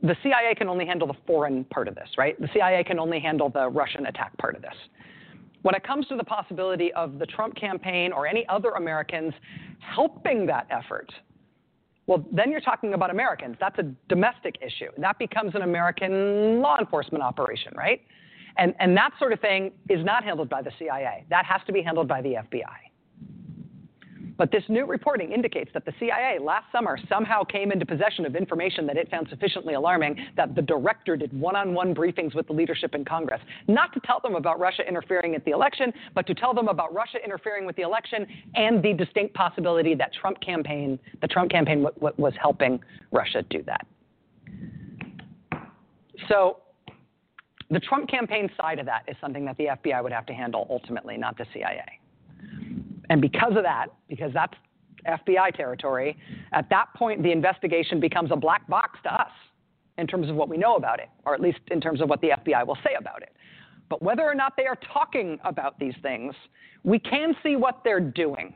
the 0.06 0.16
CIA 0.22 0.54
can 0.56 0.68
only 0.68 0.86
handle 0.86 1.08
the 1.08 1.16
foreign 1.26 1.64
part 1.66 1.88
of 1.88 1.96
this, 1.96 2.10
right? 2.18 2.40
The 2.40 2.50
CIA 2.54 2.84
can 2.84 3.00
only 3.00 3.20
handle 3.20 3.50
the 3.50 3.68
Russian 3.70 4.06
attack 4.06 4.38
part 4.38 4.56
of 4.56 4.62
this. 4.62 4.76
When 5.64 5.74
it 5.74 5.84
comes 5.84 6.08
to 6.08 6.16
the 6.16 6.24
possibility 6.24 6.94
of 6.94 7.18
the 7.18 7.26
Trump 7.26 7.56
campaign 7.56 8.12
or 8.12 8.28
any 8.28 8.46
other 8.48 8.72
Americans 8.72 9.34
helping 9.80 10.46
that 10.46 10.68
effort, 10.70 11.12
well, 12.08 12.24
then 12.32 12.52
you're 12.52 12.62
talking 12.62 12.94
about 12.94 13.10
Americans. 13.10 13.56
That's 13.60 13.80
a 13.80 13.92
domestic 14.10 14.58
issue. 14.62 14.92
That 15.00 15.18
becomes 15.18 15.56
an 15.56 15.64
American 15.64 16.62
law 16.62 16.78
enforcement 16.78 17.24
operation, 17.24 17.74
right? 17.76 18.02
And, 18.58 18.76
and 18.80 18.96
that 18.96 19.12
sort 19.18 19.34
of 19.34 19.40
thing 19.40 19.72
is 19.90 20.06
not 20.06 20.24
handled 20.24 20.50
by 20.50 20.62
the 20.62 20.72
CIA. 20.78 21.26
That 21.32 21.46
has 21.46 21.62
to 21.66 21.74
be 21.74 21.82
handled 21.82 22.08
by 22.08 22.22
the 22.22 22.36
FBI. 22.36 22.78
But 24.38 24.52
this 24.52 24.64
new 24.68 24.86
reporting 24.86 25.32
indicates 25.32 25.72
that 25.74 25.86
the 25.86 25.94
CIA 26.00 26.40
last 26.40 26.66
summer 26.72 26.98
somehow 27.08 27.44
came 27.44 27.72
into 27.72 27.86
possession 27.86 28.26
of 28.26 28.36
information 28.36 28.86
that 28.88 28.98
it 28.98 29.10
found 29.10 29.28
sufficiently 29.30 29.76
alarming 29.76 30.18
that 30.36 30.56
the 30.56 30.62
director 30.62 31.16
did 31.16 31.32
one 31.40 31.56
on 31.56 31.74
one 31.74 31.96
briefings 31.96 32.36
with 32.36 32.48
the 32.48 32.54
leadership 32.54 32.96
in 32.96 33.06
Congress, 33.06 33.42
not 33.68 33.94
to 33.94 34.00
tell 34.02 34.20
them 34.20 34.36
about 34.36 34.60
Russia 34.60 34.88
interfering 34.88 35.36
at 35.36 35.46
the 35.46 35.52
election, 35.52 35.94
but 36.14 36.28
to 36.28 36.34
tell 36.34 36.54
them 36.54 36.68
about 36.68 36.94
Russia 36.94 37.18
interfering 37.24 37.66
with 37.66 37.76
the 37.76 37.84
election 37.84 38.26
and 38.56 38.84
the 38.84 38.94
distinct 38.94 39.34
possibility 39.34 39.96
that 39.96 40.12
Trump 40.14 40.40
campaign, 40.42 41.00
the 41.22 41.28
Trump 41.28 41.50
campaign 41.50 41.84
w- 41.84 41.96
w- 41.96 42.16
was 42.18 42.34
helping 42.42 42.80
Russia 43.12 43.42
do 43.50 43.64
that. 43.64 43.86
So 46.30 46.58
the 47.70 47.80
Trump 47.80 48.10
campaign 48.10 48.50
side 48.58 48.80
of 48.80 48.86
that 48.86 49.04
is 49.08 49.16
something 49.22 49.46
that 49.46 49.58
the 49.58 49.66
FBI 49.66 50.04
would 50.04 50.12
have 50.12 50.26
to 50.28 50.34
handle 50.34 50.68
ultimately, 50.70 51.18
not 51.18 51.38
the 51.38 51.46
CIA. 51.54 52.00
And 53.10 53.22
because 53.22 53.56
of 53.56 53.64
that, 53.64 53.88
because 54.08 54.32
that's 54.34 54.54
FBI 55.08 55.56
territory, 55.56 56.18
at 56.52 56.70
that 56.70 56.88
point, 56.96 57.24
the 57.24 57.32
investigation 57.32 58.00
becomes 58.00 58.32
a 58.32 58.36
black 58.36 58.68
box 58.68 59.00
to 59.04 59.14
us 59.14 59.32
in 59.98 60.08
terms 60.08 60.30
of 60.30 60.36
what 60.36 60.50
we 60.50 60.58
know 60.58 60.76
about 60.76 61.00
it, 61.00 61.10
or 61.26 61.34
at 61.34 61.42
least 61.42 61.60
in 61.72 61.80
terms 61.80 62.02
of 62.02 62.10
what 62.10 62.22
the 62.22 62.30
FBI 62.30 62.66
will 62.66 62.78
say 62.84 62.96
about 62.98 63.22
it. 63.22 63.34
But 63.90 64.02
whether 64.02 64.24
or 64.24 64.36
not 64.36 64.54
they 64.58 64.66
are 64.66 64.78
talking 64.92 65.40
about 65.44 65.80
these 65.80 65.94
things, 66.02 66.34
we 66.84 67.00
can 67.00 67.36
see 67.44 67.56
what 67.56 67.82
they're 67.84 68.00
doing. 68.00 68.54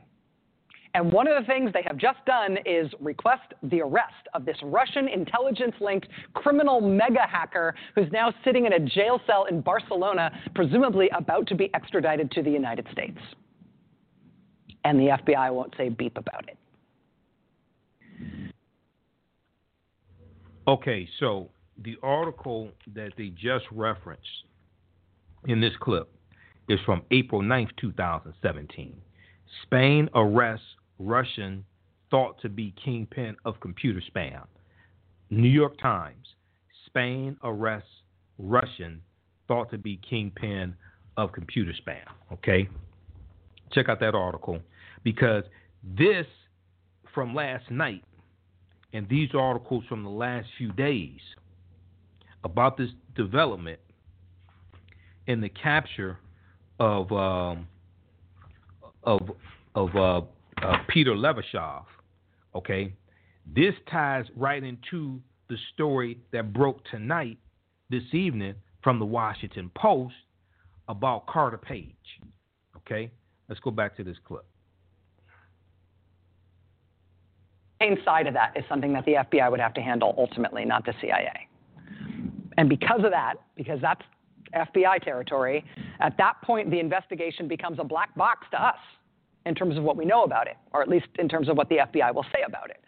And 0.92 1.12
one 1.12 1.28
of 1.28 1.40
the 1.40 1.46
things 1.46 1.72
they 1.72 1.84
have 1.86 1.96
just 1.96 2.18
done 2.26 2.58
is 2.66 2.90
request 2.98 3.54
the 3.62 3.80
arrest 3.80 4.26
of 4.34 4.44
this 4.44 4.56
Russian 4.60 5.06
intelligence 5.06 5.74
linked 5.80 6.08
criminal 6.34 6.80
mega 6.80 7.26
hacker 7.28 7.76
who's 7.94 8.10
now 8.10 8.34
sitting 8.44 8.66
in 8.66 8.72
a 8.72 8.80
jail 8.80 9.20
cell 9.24 9.44
in 9.44 9.60
Barcelona, 9.60 10.32
presumably 10.56 11.08
about 11.16 11.46
to 11.46 11.54
be 11.54 11.70
extradited 11.74 12.32
to 12.32 12.42
the 12.42 12.50
United 12.50 12.88
States 12.92 13.18
and 14.84 14.98
the 14.98 15.16
FBI 15.24 15.52
won't 15.52 15.74
say 15.76 15.88
beep 15.88 16.16
about 16.16 16.48
it. 16.48 16.56
Okay, 20.68 21.08
so 21.18 21.50
the 21.82 21.96
article 22.02 22.70
that 22.94 23.12
they 23.16 23.28
just 23.28 23.64
referenced 23.72 24.26
in 25.46 25.60
this 25.60 25.72
clip 25.80 26.08
is 26.68 26.78
from 26.84 27.02
April 27.10 27.40
9th, 27.40 27.70
2017. 27.80 28.94
Spain 29.62 30.08
arrests 30.14 30.66
Russian 30.98 31.64
thought 32.10 32.40
to 32.42 32.48
be 32.48 32.74
kingpin 32.84 33.36
of 33.44 33.58
computer 33.60 34.02
spam. 34.14 34.44
New 35.30 35.48
York 35.48 35.78
Times. 35.80 36.26
Spain 36.86 37.36
arrests 37.42 37.88
Russian 38.38 39.00
thought 39.48 39.70
to 39.70 39.78
be 39.78 39.98
kingpin 40.08 40.74
of 41.16 41.32
computer 41.32 41.72
spam. 41.72 42.04
Okay? 42.32 42.68
Check 43.72 43.88
out 43.88 44.00
that 44.00 44.14
article 44.14 44.60
because 45.02 45.44
this 45.82 46.26
from 47.14 47.34
last 47.34 47.70
night 47.70 48.04
and 48.92 49.08
these 49.08 49.30
articles 49.34 49.84
from 49.88 50.02
the 50.02 50.10
last 50.10 50.48
few 50.58 50.72
days 50.72 51.20
about 52.44 52.76
this 52.76 52.90
development 53.14 53.78
in 55.26 55.40
the 55.40 55.48
capture 55.48 56.18
of 56.78 57.10
um, 57.12 57.66
of 59.04 59.20
of 59.74 59.94
uh, 59.94 60.20
uh, 60.62 60.76
Peter 60.88 61.12
Levashov, 61.12 61.84
okay, 62.54 62.92
this 63.46 63.74
ties 63.90 64.24
right 64.36 64.62
into 64.62 65.20
the 65.48 65.56
story 65.74 66.18
that 66.32 66.52
broke 66.52 66.82
tonight, 66.90 67.38
this 67.90 68.02
evening, 68.12 68.54
from 68.82 68.98
the 68.98 69.04
Washington 69.04 69.70
Post 69.76 70.14
about 70.88 71.26
Carter 71.26 71.58
Page. 71.58 71.94
Okay, 72.78 73.10
let's 73.48 73.60
go 73.60 73.70
back 73.70 73.96
to 73.96 74.04
this 74.04 74.16
clip. 74.26 74.49
Side 78.04 78.26
of 78.26 78.34
that 78.34 78.52
is 78.56 78.64
something 78.68 78.92
that 78.92 79.04
the 79.04 79.14
FBI 79.14 79.50
would 79.50 79.60
have 79.60 79.74
to 79.74 79.80
handle 79.80 80.14
ultimately, 80.18 80.64
not 80.64 80.84
the 80.84 80.94
CIA. 81.00 81.48
And 82.58 82.68
because 82.68 83.04
of 83.04 83.10
that, 83.10 83.34
because 83.56 83.80
that's 83.80 84.02
FBI 84.54 85.02
territory, 85.02 85.64
at 86.00 86.16
that 86.18 86.34
point 86.42 86.70
the 86.70 86.80
investigation 86.80 87.48
becomes 87.48 87.78
a 87.78 87.84
black 87.84 88.14
box 88.16 88.46
to 88.50 88.62
us 88.62 88.78
in 89.46 89.54
terms 89.54 89.76
of 89.76 89.82
what 89.82 89.96
we 89.96 90.04
know 90.04 90.24
about 90.24 90.46
it, 90.46 90.56
or 90.72 90.82
at 90.82 90.88
least 90.88 91.06
in 91.18 91.28
terms 91.28 91.48
of 91.48 91.56
what 91.56 91.68
the 91.68 91.76
FBI 91.76 92.14
will 92.14 92.26
say 92.34 92.42
about 92.46 92.70
it. 92.70 92.82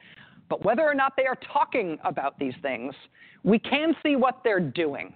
But 0.49 0.65
whether 0.65 0.83
or 0.83 0.95
not 0.95 1.15
they 1.17 1.27
are 1.27 1.39
talking 1.53 1.99
about 2.05 2.39
these 2.39 2.55
things, 2.61 2.95
we 3.43 3.59
can 3.59 3.95
see 4.03 4.17
what 4.17 4.41
they're 4.45 4.61
doing. 4.61 5.15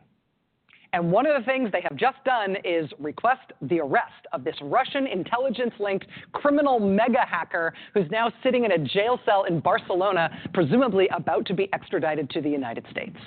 And 0.96 1.12
one 1.12 1.26
of 1.26 1.38
the 1.38 1.44
things 1.44 1.70
they 1.72 1.82
have 1.82 1.94
just 1.94 2.16
done 2.24 2.56
is 2.64 2.90
request 2.98 3.52
the 3.60 3.80
arrest 3.80 4.26
of 4.32 4.44
this 4.44 4.54
Russian 4.62 5.06
intelligence 5.06 5.74
linked 5.78 6.06
criminal 6.32 6.80
mega 6.80 7.20
hacker 7.28 7.74
who's 7.92 8.10
now 8.10 8.32
sitting 8.42 8.64
in 8.64 8.72
a 8.72 8.78
jail 8.78 9.20
cell 9.26 9.44
in 9.44 9.60
Barcelona, 9.60 10.30
presumably 10.54 11.06
about 11.14 11.44
to 11.48 11.54
be 11.54 11.68
extradited 11.74 12.30
to 12.30 12.40
the 12.40 12.48
United 12.48 12.86
States. 12.90 13.18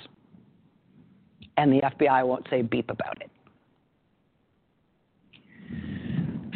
And 1.58 1.72
the 1.72 1.80
FBI 1.80 2.26
won't 2.26 2.44
say 2.50 2.62
beep 2.62 2.90
about 2.90 3.18
it. 3.20 3.30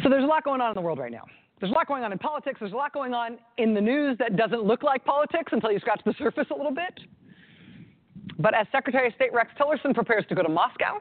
So 0.03 0.09
there's 0.09 0.25
a 0.25 0.27
lot 0.27 0.43
going 0.43 0.59
on 0.59 0.71
in 0.71 0.75
the 0.75 0.81
world 0.81 0.99
right 0.99 1.13
now. 1.13 1.23
There's 1.61 1.71
a 1.71 1.75
lot 1.75 1.87
going 1.87 2.03
on 2.03 2.11
in 2.11 2.17
politics. 2.17 2.57
There's 2.59 2.73
a 2.73 2.75
lot 2.75 2.91
going 2.91 3.13
on 3.13 3.37
in 3.57 3.73
the 3.73 3.79
news 3.79 4.17
that 4.17 4.35
doesn't 4.35 4.63
look 4.63 4.83
like 4.83 5.05
politics 5.05 5.53
until 5.53 5.71
you 5.71 5.79
scratch 5.79 6.01
the 6.05 6.13
surface 6.17 6.47
a 6.51 6.55
little 6.55 6.73
bit. 6.73 6.99
But 8.39 8.53
as 8.53 8.67
Secretary 8.71 9.07
of 9.07 9.13
State 9.13 9.33
Rex 9.33 9.51
Tillerson 9.59 9.93
prepares 9.93 10.25
to 10.29 10.35
go 10.35 10.43
to 10.43 10.49
Moscow, 10.49 10.99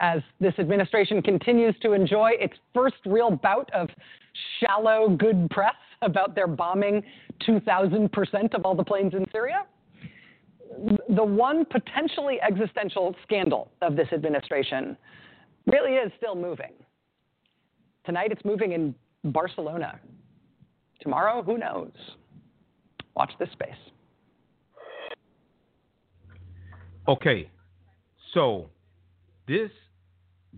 as 0.00 0.22
this 0.40 0.54
administration 0.58 1.20
continues 1.22 1.74
to 1.82 1.92
enjoy 1.92 2.30
its 2.38 2.54
first 2.74 2.96
real 3.06 3.30
bout 3.30 3.70
of 3.74 3.88
shallow 4.58 5.08
good 5.08 5.48
press 5.50 5.74
about 6.02 6.34
their 6.34 6.46
bombing 6.46 7.02
2,000% 7.46 8.54
of 8.54 8.64
all 8.64 8.74
the 8.74 8.84
planes 8.84 9.12
in 9.14 9.26
Syria, 9.30 9.66
the 11.08 11.24
one 11.24 11.64
potentially 11.66 12.40
existential 12.40 13.14
scandal 13.22 13.70
of 13.82 13.96
this 13.96 14.08
administration 14.12 14.96
really 15.66 15.92
is 15.92 16.10
still 16.16 16.34
moving. 16.34 16.72
Tonight 18.06 18.32
it's 18.32 18.44
moving 18.44 18.72
in 18.72 18.94
Barcelona. 19.24 20.00
Tomorrow, 21.00 21.42
who 21.42 21.58
knows? 21.58 21.92
Watch 23.14 23.32
this 23.38 23.50
space. 23.52 23.74
Okay, 27.10 27.50
so 28.34 28.70
this 29.48 29.70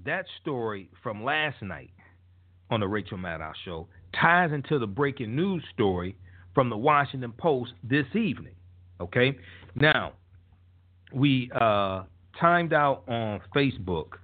that 0.05 0.27
story 0.43 0.91
from 1.03 1.25
last 1.25 1.63
night 1.63 1.93
on 2.71 2.81
the 2.81 2.87
Rachel 2.87 3.17
Maddow 3.17 3.53
show 3.65 3.89
ties 4.21 4.53
into 4.53 4.79
the 4.79 4.87
breaking 4.87 5.35
news 5.35 5.65
story 5.73 6.15
from 6.55 6.69
the 6.69 6.77
Washington 6.77 7.33
Post 7.39 7.73
this 7.83 8.05
evening. 8.15 8.55
Okay, 9.01 9.39
now 9.77 10.13
we 11.11 11.51
uh, 11.59 12.03
timed 12.39 12.75
out 12.75 13.05
on 13.09 13.41
Facebook, 13.57 14.19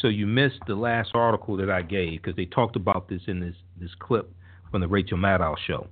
so 0.00 0.08
you 0.08 0.26
missed 0.26 0.60
the 0.66 0.74
last 0.74 1.10
article 1.12 1.58
that 1.58 1.68
I 1.68 1.82
gave 1.82 2.22
because 2.22 2.36
they 2.36 2.46
talked 2.46 2.76
about 2.76 3.06
this 3.10 3.20
in 3.26 3.38
this 3.38 3.56
this 3.78 3.90
clip 3.98 4.32
from 4.70 4.80
the 4.80 4.88
Rachel 4.88 5.18
Maddow 5.18 5.56
show. 5.66 5.88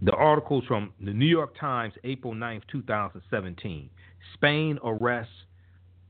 The 0.00 0.12
article's 0.12 0.64
from 0.64 0.94
the 1.04 1.12
New 1.12 1.26
York 1.26 1.54
Times, 1.60 1.92
April 2.02 2.32
9th, 2.32 2.62
2017. 2.72 3.90
Spain 4.34 4.78
arrests 4.84 5.32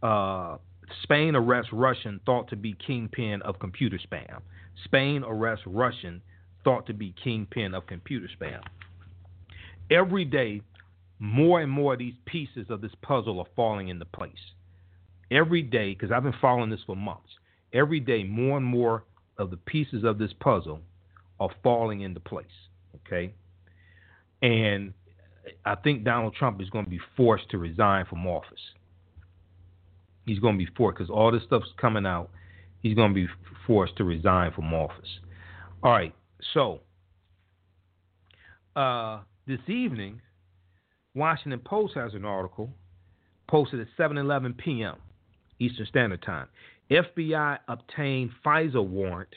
uh, 0.03 0.57
Spain 1.03 1.37
arrests 1.37 1.73
Russian 1.73 2.21
thought 2.27 2.49
to 2.49 2.57
be 2.57 2.75
kingpin 2.75 3.43
of 3.43 3.59
computer 3.59 3.99
spam. 3.99 4.41
Spain 4.85 5.23
arrests 5.25 5.65
Russian 5.67 6.23
thought 6.65 6.87
to 6.87 6.95
be 6.95 7.15
kingpin 7.23 7.75
of 7.75 7.87
computer 7.87 8.29
spam. 8.41 8.61
Every 9.91 10.25
day, 10.25 10.63
more 11.19 11.61
and 11.61 11.71
more 11.71 11.93
of 11.95 11.99
these 11.99 12.15
pieces 12.25 12.67
of 12.71 12.81
this 12.81 12.93
puzzle 13.03 13.41
are 13.41 13.47
falling 13.55 13.89
into 13.89 14.05
place. 14.05 14.33
Every 15.31 15.63
day, 15.63 15.95
because 15.95 16.11
I've 16.11 16.23
been 16.23 16.35
following 16.41 16.71
this 16.71 16.81
for 16.87 16.97
months, 16.97 17.29
every 17.73 18.01
day, 18.01 18.25
more 18.25 18.57
and 18.57 18.67
more 18.67 19.05
of 19.39 19.51
the 19.51 19.57
pieces 19.57 20.05
of 20.05 20.19
this 20.19 20.33
puzzle 20.41 20.81
are 21.39 21.51
falling 21.63 22.01
into 22.01 22.21
place. 22.21 22.47
Okay? 23.07 23.33
And 24.43 24.93
I 25.65 25.75
think 25.77 26.05
Donald 26.05 26.35
Trump 26.35 26.61
is 26.61 26.71
going 26.71 26.85
to 26.85 26.91
be 26.91 27.01
forced 27.17 27.51
to 27.51 27.59
resign 27.59 28.07
from 28.07 28.27
office. 28.27 28.61
He's 30.27 30.39
going 30.39 30.59
to 30.59 30.65
be 30.65 30.71
forced 30.77 30.99
because 30.99 31.11
all 31.11 31.33
this 31.33 31.43
stuff's 31.45 31.73
coming 31.81 32.07
out. 32.07 32.31
He's 32.81 32.95
going 32.95 33.11
to 33.11 33.15
be 33.15 33.27
forced 33.67 33.97
to 33.97 34.05
resign 34.05 34.53
from 34.53 34.73
office. 34.73 35.09
All 35.83 35.93
right, 35.93 36.15
so 36.55 36.81
uh, 38.77 39.21
this 39.47 39.61
evening, 39.67 40.21
Washington 41.15 41.61
Post 41.61 41.95
has 41.95 42.15
an 42.15 42.25
article 42.25 42.71
posted 43.49 43.81
at 43.81 43.89
7:11 43.99 44.57
p.m. 44.57 44.97
Eastern 45.59 45.87
Standard 45.87 46.23
Time. 46.23 46.47
FBI 46.91 47.59
obtained 47.69 48.31
FISA 48.45 48.85
warrant 48.85 49.29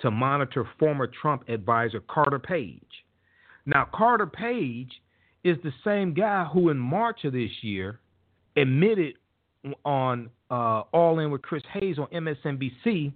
to 0.00 0.10
monitor 0.10 0.68
former 0.78 1.06
Trump 1.06 1.48
advisor 1.48 2.00
Carter 2.00 2.38
Page. 2.38 2.82
Now, 3.64 3.88
Carter 3.92 4.26
Page 4.26 4.90
is 5.46 5.56
the 5.62 5.72
same 5.84 6.14
guy 6.14 6.44
who, 6.44 6.70
in 6.70 6.78
March 6.78 7.24
of 7.24 7.32
this 7.32 7.50
year, 7.62 8.00
admitted 8.56 9.14
on 9.84 10.30
uh, 10.50 10.82
All 10.92 11.18
In 11.18 11.30
with 11.30 11.42
Chris 11.42 11.62
Hayes 11.74 11.98
on 11.98 12.06
MSNBC 12.08 13.12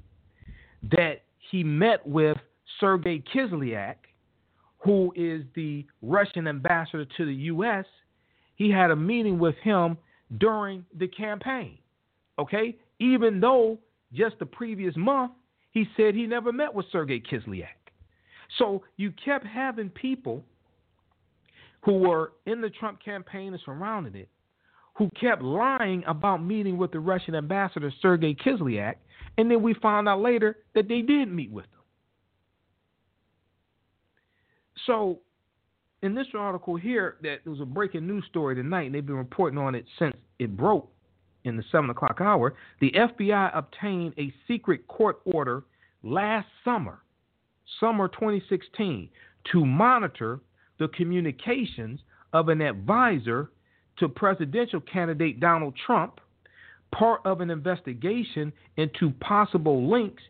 that 0.90 1.22
he 1.50 1.64
met 1.64 2.06
with 2.06 2.36
Sergei 2.78 3.22
Kislyak, 3.34 3.96
who 4.78 5.12
is 5.16 5.42
the 5.54 5.86
Russian 6.02 6.46
ambassador 6.46 7.04
to 7.16 7.26
the 7.26 7.34
U.S. 7.34 7.84
He 8.56 8.70
had 8.70 8.90
a 8.90 8.96
meeting 8.96 9.38
with 9.38 9.56
him 9.56 9.96
during 10.38 10.84
the 10.98 11.08
campaign. 11.08 11.78
Okay? 12.38 12.76
Even 12.98 13.40
though 13.40 13.78
just 14.12 14.38
the 14.38 14.46
previous 14.46 14.96
month 14.96 15.32
he 15.70 15.86
said 15.96 16.14
he 16.14 16.26
never 16.26 16.52
met 16.52 16.74
with 16.74 16.86
Sergei 16.90 17.20
Kislyak. 17.20 17.68
So 18.58 18.82
you 18.96 19.12
kept 19.24 19.46
having 19.46 19.88
people 19.88 20.44
who 21.82 21.98
were 21.98 22.32
in 22.46 22.60
the 22.60 22.70
Trump 22.70 23.02
campaign 23.02 23.52
and 23.52 23.62
surrounded 23.64 24.14
it 24.16 24.28
who 25.00 25.10
kept 25.18 25.42
lying 25.42 26.04
about 26.06 26.44
meeting 26.44 26.76
with 26.76 26.92
the 26.92 27.00
Russian 27.00 27.34
ambassador 27.34 27.90
Sergei 28.02 28.34
Kislyak, 28.34 28.96
and 29.38 29.50
then 29.50 29.62
we 29.62 29.72
found 29.72 30.06
out 30.06 30.20
later 30.20 30.58
that 30.74 30.88
they 30.88 31.00
did 31.00 31.32
meet 31.32 31.50
with 31.50 31.64
him. 31.64 31.80
So, 34.86 35.20
in 36.02 36.14
this 36.14 36.26
article 36.36 36.76
here, 36.76 37.16
that 37.22 37.38
there 37.44 37.50
was 37.50 37.62
a 37.62 37.66
breaking 37.66 38.06
news 38.06 38.24
story 38.28 38.54
tonight, 38.54 38.82
and 38.86 38.94
they've 38.94 39.04
been 39.04 39.16
reporting 39.16 39.58
on 39.58 39.74
it 39.74 39.86
since 39.98 40.14
it 40.38 40.54
broke 40.54 40.92
in 41.44 41.56
the 41.56 41.64
seven 41.72 41.88
o'clock 41.88 42.18
hour. 42.20 42.54
The 42.82 42.92
FBI 42.92 43.56
obtained 43.56 44.12
a 44.18 44.30
secret 44.46 44.86
court 44.86 45.20
order 45.24 45.64
last 46.02 46.48
summer, 46.62 47.00
summer 47.78 48.08
2016, 48.08 49.08
to 49.52 49.64
monitor 49.64 50.40
the 50.80 50.88
communications 50.88 52.00
of 52.32 52.48
an 52.48 52.60
advisor 52.60 53.50
to 53.98 54.08
presidential 54.08 54.80
candidate 54.80 55.38
Donald 55.38 55.74
Trump, 55.86 56.20
part 56.90 57.20
of 57.24 57.40
an 57.40 57.50
investigation 57.50 58.52
into 58.76 59.10
possible 59.20 59.88
links 59.88 60.22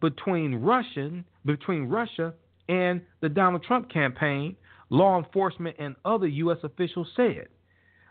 between 0.00 0.56
Russian 0.56 1.24
between 1.44 1.84
Russia 1.84 2.34
and 2.68 3.00
the 3.20 3.28
Donald 3.28 3.62
Trump 3.62 3.90
campaign, 3.90 4.56
law 4.88 5.18
enforcement 5.18 5.76
and 5.78 5.94
other 6.04 6.26
US 6.26 6.58
officials 6.62 7.08
said. 7.14 7.48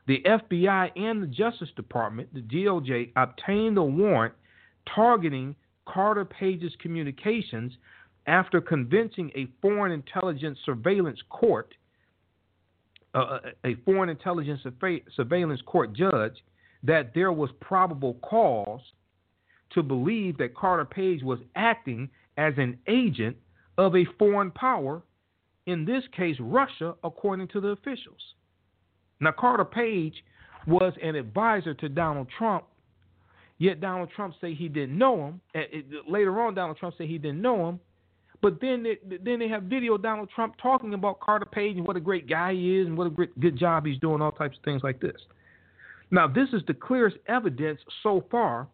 The 0.07 0.21
FBI 0.25 0.91
and 0.95 1.21
the 1.21 1.27
Justice 1.27 1.69
Department, 1.75 2.33
the 2.33 2.41
DOJ, 2.41 3.11
obtained 3.15 3.77
a 3.77 3.83
warrant 3.83 4.33
targeting 4.93 5.55
Carter 5.85 6.25
Page's 6.25 6.73
communications 6.81 7.73
after 8.27 8.61
convincing 8.61 9.31
a 9.35 9.47
foreign 9.61 9.91
intelligence 9.91 10.59
surveillance 10.65 11.19
court 11.29 11.73
a 13.13 13.75
foreign 13.85 14.09
intelligence 14.09 14.61
surveillance 15.15 15.61
court 15.65 15.93
judge 15.93 16.43
that 16.83 17.13
there 17.13 17.31
was 17.31 17.49
probable 17.59 18.15
cause 18.15 18.81
to 19.71 19.83
believe 19.83 20.37
that 20.37 20.55
Carter 20.55 20.85
Page 20.85 21.23
was 21.23 21.39
acting 21.55 22.09
as 22.37 22.53
an 22.57 22.77
agent 22.87 23.35
of 23.77 23.95
a 23.95 24.05
foreign 24.17 24.51
power, 24.51 25.01
in 25.65 25.85
this 25.85 26.03
case 26.15 26.35
Russia, 26.39 26.95
according 27.03 27.47
to 27.49 27.61
the 27.61 27.69
officials. 27.69 28.21
Now 29.19 29.31
Carter 29.37 29.65
Page 29.65 30.23
was 30.67 30.93
an 31.01 31.15
advisor 31.15 31.73
to 31.73 31.89
Donald 31.89 32.27
Trump, 32.37 32.65
yet 33.57 33.81
Donald 33.81 34.09
Trump 34.15 34.35
said 34.39 34.51
he 34.51 34.67
didn't 34.67 34.97
know 34.97 35.27
him. 35.27 35.41
Later 36.07 36.39
on, 36.41 36.55
Donald 36.55 36.77
Trump 36.77 36.95
said 36.97 37.07
he 37.07 37.17
didn't 37.17 37.41
know 37.41 37.69
him, 37.69 37.79
but 38.41 38.61
then 38.61 38.83
they, 38.83 38.97
then 39.17 39.39
they 39.39 39.47
have 39.49 39.63
video 39.63 39.97
Donald 39.97 40.29
Trump 40.33 40.55
talking 40.61 40.93
about 40.93 41.19
Carter 41.19 41.45
Page 41.45 41.77
and 41.77 41.85
what 41.85 41.97
a 41.97 42.01
great 42.01 42.29
guy 42.29 42.53
he 42.53 42.79
is 42.79 42.87
and 42.87 42.97
what 42.97 43.07
a 43.07 43.09
great, 43.09 43.37
good 43.39 43.57
job 43.57 43.85
he's 43.85 43.99
doing, 43.99 44.21
all 44.21 44.31
types 44.31 44.57
of 44.57 44.63
things 44.63 44.81
like 44.83 44.99
this. 45.01 45.21
Now, 46.11 46.27
this 46.27 46.49
is 46.53 46.61
the 46.67 46.73
clearest 46.73 47.17
evidence 47.27 47.79
so 48.01 48.23
far 48.31 48.67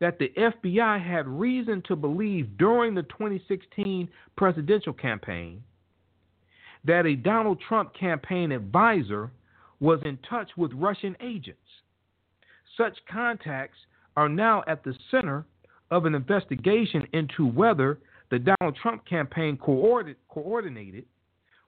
that 0.00 0.18
the 0.18 0.32
FBI 0.36 1.04
had 1.04 1.26
reason 1.26 1.82
to 1.88 1.96
believe 1.96 2.56
during 2.58 2.94
the 2.94 3.02
2016 3.04 4.08
presidential 4.36 4.92
campaign 4.92 5.62
that 6.84 7.06
a 7.06 7.14
Donald 7.14 7.60
Trump 7.66 7.94
campaign 7.94 8.52
advisor 8.52 9.30
was 9.80 10.00
in 10.04 10.18
touch 10.28 10.50
with 10.56 10.72
Russian 10.74 11.16
agents. 11.20 11.60
Such 12.76 12.96
contacts 13.10 13.76
are 14.16 14.28
now 14.28 14.62
at 14.66 14.84
the 14.84 14.94
center 15.10 15.44
of 15.90 16.06
an 16.06 16.14
investigation 16.14 17.06
into 17.12 17.46
whether 17.46 17.98
the 18.30 18.38
Donald 18.38 18.76
Trump 18.80 19.04
campaign 19.06 19.56
coordinated 19.56 21.04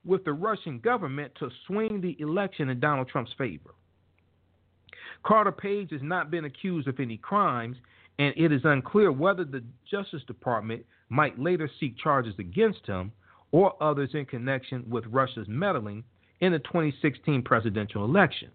with 0.05 0.23
the 0.25 0.33
Russian 0.33 0.79
government 0.79 1.33
to 1.39 1.49
swing 1.67 2.01
the 2.01 2.19
election 2.19 2.69
in 2.69 2.79
Donald 2.79 3.07
Trump's 3.07 3.33
favor. 3.37 3.71
Carter 5.23 5.51
Page 5.51 5.91
has 5.91 6.01
not 6.01 6.31
been 6.31 6.45
accused 6.45 6.87
of 6.87 6.99
any 6.99 7.17
crimes, 7.17 7.77
and 8.19 8.33
it 8.35 8.51
is 8.51 8.61
unclear 8.65 9.11
whether 9.11 9.45
the 9.45 9.63
Justice 9.89 10.23
Department 10.27 10.85
might 11.09 11.39
later 11.39 11.69
seek 11.79 11.97
charges 11.97 12.33
against 12.39 12.85
him 12.85 13.11
or 13.51 13.81
others 13.81 14.09
in 14.13 14.25
connection 14.25 14.83
with 14.89 15.05
Russia's 15.07 15.47
meddling 15.47 16.03
in 16.41 16.51
the 16.51 16.59
2016 16.59 17.43
presidential 17.43 18.03
election. 18.03 18.49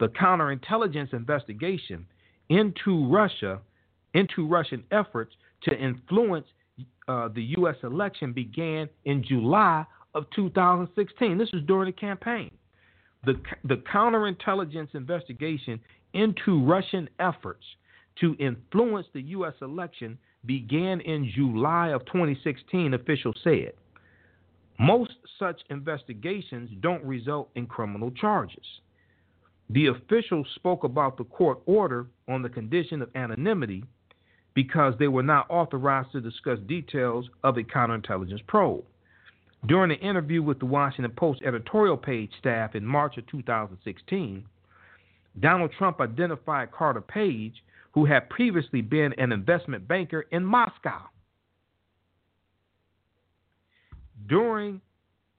The 0.00 0.08
counterintelligence 0.08 1.12
investigation 1.12 2.06
into 2.48 3.06
Russia, 3.08 3.60
into 4.14 4.46
Russian 4.46 4.84
efforts 4.90 5.34
to 5.62 5.76
influence 5.76 6.46
uh, 7.08 7.28
the 7.28 7.42
U.S. 7.58 7.76
election 7.82 8.32
began 8.32 8.88
in 9.04 9.24
July 9.24 9.84
of 10.14 10.24
2016. 10.34 11.38
This 11.38 11.50
was 11.52 11.62
during 11.66 11.86
the 11.86 11.92
campaign. 11.92 12.50
The, 13.24 13.34
the 13.64 13.82
counterintelligence 13.92 14.94
investigation 14.94 15.80
into 16.14 16.64
Russian 16.64 17.08
efforts 17.18 17.64
to 18.20 18.36
influence 18.38 19.06
the 19.12 19.22
U.S. 19.22 19.54
election 19.62 20.18
began 20.46 21.00
in 21.00 21.30
July 21.34 21.88
of 21.88 22.04
2016, 22.06 22.94
officials 22.94 23.36
said. 23.42 23.72
Most 24.78 25.12
such 25.38 25.60
investigations 25.70 26.70
don't 26.80 27.04
result 27.04 27.50
in 27.56 27.66
criminal 27.66 28.10
charges. 28.12 28.64
The 29.70 29.88
officials 29.88 30.46
spoke 30.54 30.84
about 30.84 31.18
the 31.18 31.24
court 31.24 31.60
order 31.66 32.06
on 32.28 32.42
the 32.42 32.48
condition 32.48 33.02
of 33.02 33.10
anonymity 33.14 33.84
because 34.58 34.92
they 34.98 35.06
were 35.06 35.22
not 35.22 35.48
authorized 35.48 36.10
to 36.10 36.20
discuss 36.20 36.58
details 36.66 37.24
of 37.44 37.56
a 37.56 37.62
counterintelligence 37.62 38.44
probe. 38.48 38.82
During 39.66 39.92
an 39.92 39.98
interview 39.98 40.42
with 40.42 40.58
the 40.58 40.66
Washington 40.66 41.12
Post 41.16 41.42
editorial 41.46 41.96
page 41.96 42.32
staff 42.40 42.74
in 42.74 42.84
March 42.84 43.16
of 43.18 43.26
2016, 43.28 44.44
Donald 45.38 45.70
Trump 45.78 46.00
identified 46.00 46.72
Carter 46.72 47.00
Page, 47.00 47.54
who 47.92 48.04
had 48.04 48.28
previously 48.30 48.80
been 48.80 49.12
an 49.12 49.30
investment 49.30 49.86
banker 49.86 50.26
in 50.32 50.44
Moscow. 50.44 51.02
During 54.28 54.80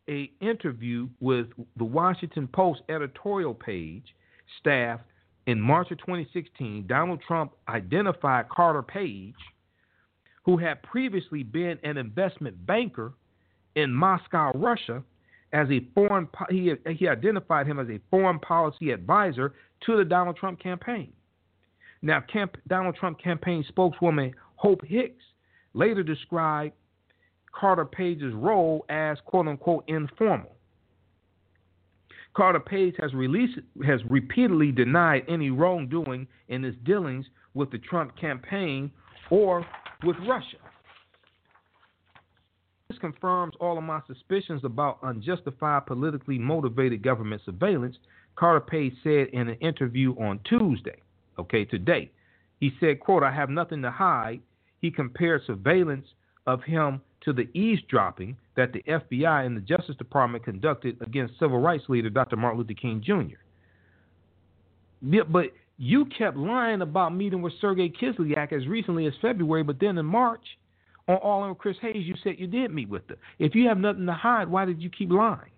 a 0.07 0.31
interview 0.39 1.09
with 1.19 1.47
the 1.75 1.83
Washington 1.83 2.47
Post 2.47 2.83
editorial 2.87 3.53
page 3.53 4.15
staff 4.61 5.01
in 5.49 5.59
March 5.59 5.89
of 5.89 5.97
2016, 5.97 6.85
Donald 6.85 7.19
Trump 7.27 7.53
identified 7.67 8.47
Carter 8.49 8.83
Page, 8.83 9.33
who 10.45 10.57
had 10.57 10.83
previously 10.83 11.41
been 11.41 11.79
an 11.83 11.97
investment 11.97 12.67
banker 12.67 13.13
in 13.73 13.91
Moscow, 13.91 14.51
Russia, 14.53 15.01
as 15.51 15.67
a 15.71 15.79
foreign 15.95 16.27
he, 16.51 16.73
he 16.95 17.07
identified 17.07 17.65
him 17.65 17.79
as 17.79 17.89
a 17.89 17.99
foreign 18.11 18.37
policy 18.37 18.91
advisor 18.91 19.53
to 19.87 19.97
the 19.97 20.05
Donald 20.05 20.37
Trump 20.37 20.59
campaign. 20.59 21.11
Now, 22.03 22.21
camp, 22.31 22.55
Donald 22.67 22.95
Trump 22.95 23.19
campaign 23.19 23.65
spokeswoman 23.67 24.35
Hope 24.55 24.85
Hicks 24.85 25.23
later 25.73 26.03
described 26.03 26.75
Carter 27.59 27.85
Page's 27.85 28.35
role 28.35 28.85
as 28.87 29.17
quote 29.25 29.47
unquote 29.47 29.83
informal. 29.87 30.55
Carter 32.35 32.59
Page 32.59 32.95
has 32.99 33.13
released 33.13 33.59
has 33.85 34.01
repeatedly 34.09 34.71
denied 34.71 35.23
any 35.27 35.49
wrongdoing 35.49 36.27
in 36.47 36.63
his 36.63 36.75
dealings 36.83 37.25
with 37.53 37.71
the 37.71 37.79
Trump 37.79 38.15
campaign 38.17 38.91
or 39.29 39.65
with 40.03 40.15
Russia. 40.27 40.57
This 42.89 42.99
confirms 42.99 43.53
all 43.59 43.77
of 43.77 43.83
my 43.83 44.01
suspicions 44.07 44.63
about 44.63 44.99
unjustified 45.03 45.85
politically 45.85 46.39
motivated 46.39 47.03
government 47.03 47.41
surveillance, 47.45 47.95
Carter 48.35 48.61
Page 48.61 48.93
said 49.03 49.27
in 49.33 49.49
an 49.49 49.57
interview 49.59 50.13
on 50.13 50.39
Tuesday, 50.47 51.01
okay, 51.37 51.65
today. 51.65 52.11
He 52.59 52.71
said, 52.79 52.99
quote, 52.99 53.23
I 53.23 53.31
have 53.31 53.49
nothing 53.49 53.81
to 53.83 53.91
hide. 53.91 54.41
He 54.81 54.91
compared 54.91 55.41
surveillance 55.45 56.05
of 56.47 56.63
him 56.63 57.01
to 57.21 57.33
the 57.33 57.49
eavesdropping 57.57 58.37
that 58.55 58.71
the 58.73 58.81
FBI 58.83 59.45
and 59.45 59.55
the 59.55 59.61
Justice 59.61 59.95
Department 59.97 60.43
conducted 60.43 60.97
against 61.01 61.37
civil 61.39 61.59
rights 61.59 61.83
leader 61.89 62.09
Dr. 62.09 62.37
Martin 62.37 62.59
Luther 62.59 62.73
King 62.73 63.01
Jr. 63.03 63.37
But 65.29 65.51
you 65.77 66.05
kept 66.05 66.37
lying 66.37 66.81
about 66.81 67.15
meeting 67.15 67.41
with 67.41 67.53
Sergei 67.61 67.89
Kislyak 67.89 68.51
as 68.51 68.67
recently 68.67 69.05
as 69.05 69.13
February, 69.21 69.63
but 69.63 69.79
then 69.79 69.97
in 69.97 70.05
March, 70.05 70.43
on 71.07 71.15
All 71.15 71.43
In 71.43 71.49
with 71.49 71.57
Chris 71.57 71.77
Hayes, 71.81 72.05
you 72.05 72.15
said 72.23 72.35
you 72.37 72.47
did 72.47 72.71
meet 72.71 72.89
with 72.89 73.03
her. 73.09 73.15
If 73.39 73.55
you 73.55 73.67
have 73.67 73.77
nothing 73.77 74.05
to 74.05 74.13
hide, 74.13 74.47
why 74.49 74.65
did 74.65 74.81
you 74.81 74.89
keep 74.89 75.09
lying? 75.11 75.51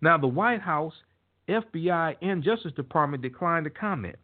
Now, 0.00 0.18
the 0.18 0.26
White 0.26 0.60
House, 0.60 0.92
FBI, 1.48 2.16
and 2.20 2.42
Justice 2.42 2.72
Department 2.72 3.22
declined 3.22 3.64
to 3.64 3.70
comment. 3.70 4.16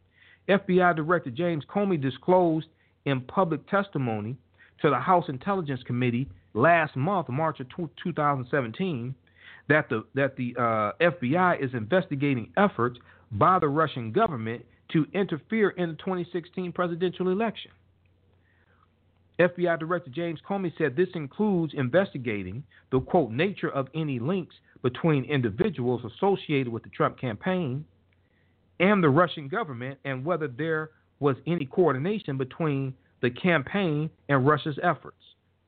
FBI 0.48 0.96
Director 0.96 1.30
James 1.30 1.64
Comey 1.64 2.00
disclosed 2.00 2.66
in 3.04 3.20
public 3.22 3.66
testimony 3.68 4.36
to 4.82 4.90
the 4.90 4.98
House 4.98 5.26
Intelligence 5.28 5.82
Committee 5.86 6.28
last 6.54 6.96
month, 6.96 7.28
March 7.28 7.60
of 7.60 7.66
2017, 8.02 9.14
that 9.68 9.88
the 9.88 10.04
that 10.14 10.36
the 10.36 10.54
uh, 10.58 10.92
FBI 11.00 11.62
is 11.64 11.70
investigating 11.74 12.52
efforts 12.56 12.98
by 13.32 13.58
the 13.58 13.68
Russian 13.68 14.12
government 14.12 14.64
to 14.92 15.06
interfere 15.14 15.70
in 15.70 15.90
the 15.90 15.96
2016 15.96 16.72
presidential 16.72 17.28
election. 17.30 17.70
FBI 19.38 19.78
Director 19.78 20.10
James 20.10 20.40
Comey 20.46 20.72
said 20.76 20.96
this 20.96 21.08
includes 21.14 21.72
investigating 21.74 22.62
the 22.90 23.00
quote 23.00 23.30
nature 23.30 23.70
of 23.70 23.88
any 23.94 24.18
links 24.18 24.54
between 24.82 25.24
individuals 25.24 26.02
associated 26.04 26.68
with 26.68 26.82
the 26.82 26.90
Trump 26.90 27.18
campaign 27.18 27.84
and 28.80 29.02
the 29.02 29.08
Russian 29.08 29.48
government 29.48 29.98
and 30.04 30.24
whether 30.24 30.48
there 30.48 30.90
was 31.20 31.36
any 31.46 31.64
coordination 31.66 32.36
between 32.36 32.94
the 33.22 33.30
campaign 33.30 34.10
and 34.28 34.46
Russia's 34.46 34.78
efforts. 34.82 35.16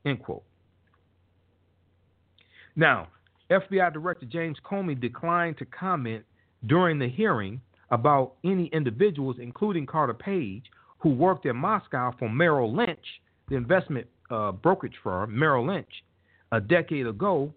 End 0.05 0.21
quote. 0.21 0.43
Now, 2.75 3.07
FBI 3.51 3.93
Director 3.93 4.25
James 4.25 4.57
Comey 4.63 4.99
declined 4.99 5.57
to 5.59 5.65
comment 5.65 6.23
during 6.65 6.97
the 6.97 7.07
hearing 7.07 7.61
about 7.91 8.33
any 8.43 8.67
individuals, 8.67 9.37
including 9.39 9.85
Carter 9.85 10.13
Page, 10.13 10.63
who 10.99 11.09
worked 11.09 11.45
in 11.45 11.55
Moscow 11.55 12.13
for 12.17 12.29
Merrill 12.29 12.73
Lynch, 12.73 13.21
the 13.49 13.55
investment 13.55 14.07
uh, 14.31 14.51
brokerage 14.51 14.95
firm 15.03 15.37
Merrill 15.37 15.67
Lynch, 15.67 16.03
a 16.51 16.59
decade 16.59 17.05
ago, 17.05 17.53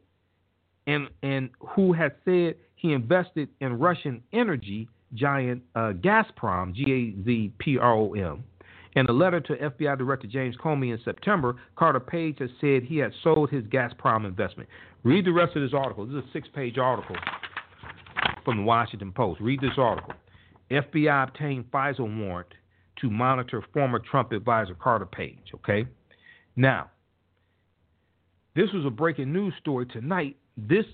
and 0.86 1.08
and 1.22 1.50
who 1.60 1.92
had 1.92 2.12
said 2.24 2.56
he 2.74 2.92
invested 2.92 3.48
in 3.60 3.78
Russian 3.78 4.22
energy 4.32 4.88
giant 5.14 5.62
uh, 5.74 5.92
Gazprom, 5.92 6.74
G 6.74 6.82
A 6.92 7.24
Z 7.24 7.52
P 7.58 7.78
R 7.78 7.94
O 7.94 8.12
M, 8.14 8.44
in 8.96 9.06
a 9.06 9.12
letter 9.12 9.40
to 9.40 9.52
FBI 9.54 9.98
Director 9.98 10.26
James 10.26 10.56
Comey 10.56 10.90
in 10.90 10.98
September, 11.04 11.56
Carter 11.76 12.00
Page 12.00 12.38
has 12.40 12.48
said 12.60 12.82
he 12.82 12.96
had 12.96 13.12
sold 13.22 13.50
his 13.50 13.62
Gazprom 13.64 14.26
investment. 14.26 14.68
Read 15.04 15.26
the 15.26 15.32
rest 15.32 15.54
of 15.54 15.62
this 15.62 15.74
article. 15.74 16.06
This 16.06 16.16
is 16.16 16.28
a 16.28 16.32
six 16.32 16.48
page 16.54 16.78
article 16.78 17.14
from 18.44 18.56
the 18.56 18.62
Washington 18.62 19.12
Post. 19.12 19.40
Read 19.40 19.60
this 19.60 19.76
article. 19.76 20.14
FBI 20.70 21.28
obtained 21.28 21.70
FISA 21.70 22.00
warrant 22.00 22.48
to 23.02 23.10
monitor 23.10 23.62
former 23.74 23.98
Trump 23.98 24.32
advisor 24.32 24.74
Carter 24.74 25.06
Page. 25.06 25.52
Okay? 25.54 25.86
Now, 26.56 26.90
this 28.56 28.72
was 28.72 28.86
a 28.86 28.90
breaking 28.90 29.30
news 29.30 29.52
story 29.60 29.84
tonight. 29.84 30.36
This 30.56 30.86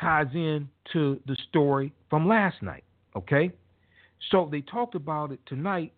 ties 0.00 0.26
in 0.34 0.68
to 0.92 1.20
the 1.28 1.36
story 1.48 1.92
from 2.10 2.26
last 2.26 2.60
night. 2.62 2.82
Okay? 3.14 3.52
So 4.32 4.48
they 4.50 4.60
talked 4.60 4.96
about 4.96 5.30
it 5.30 5.38
tonight 5.46 5.92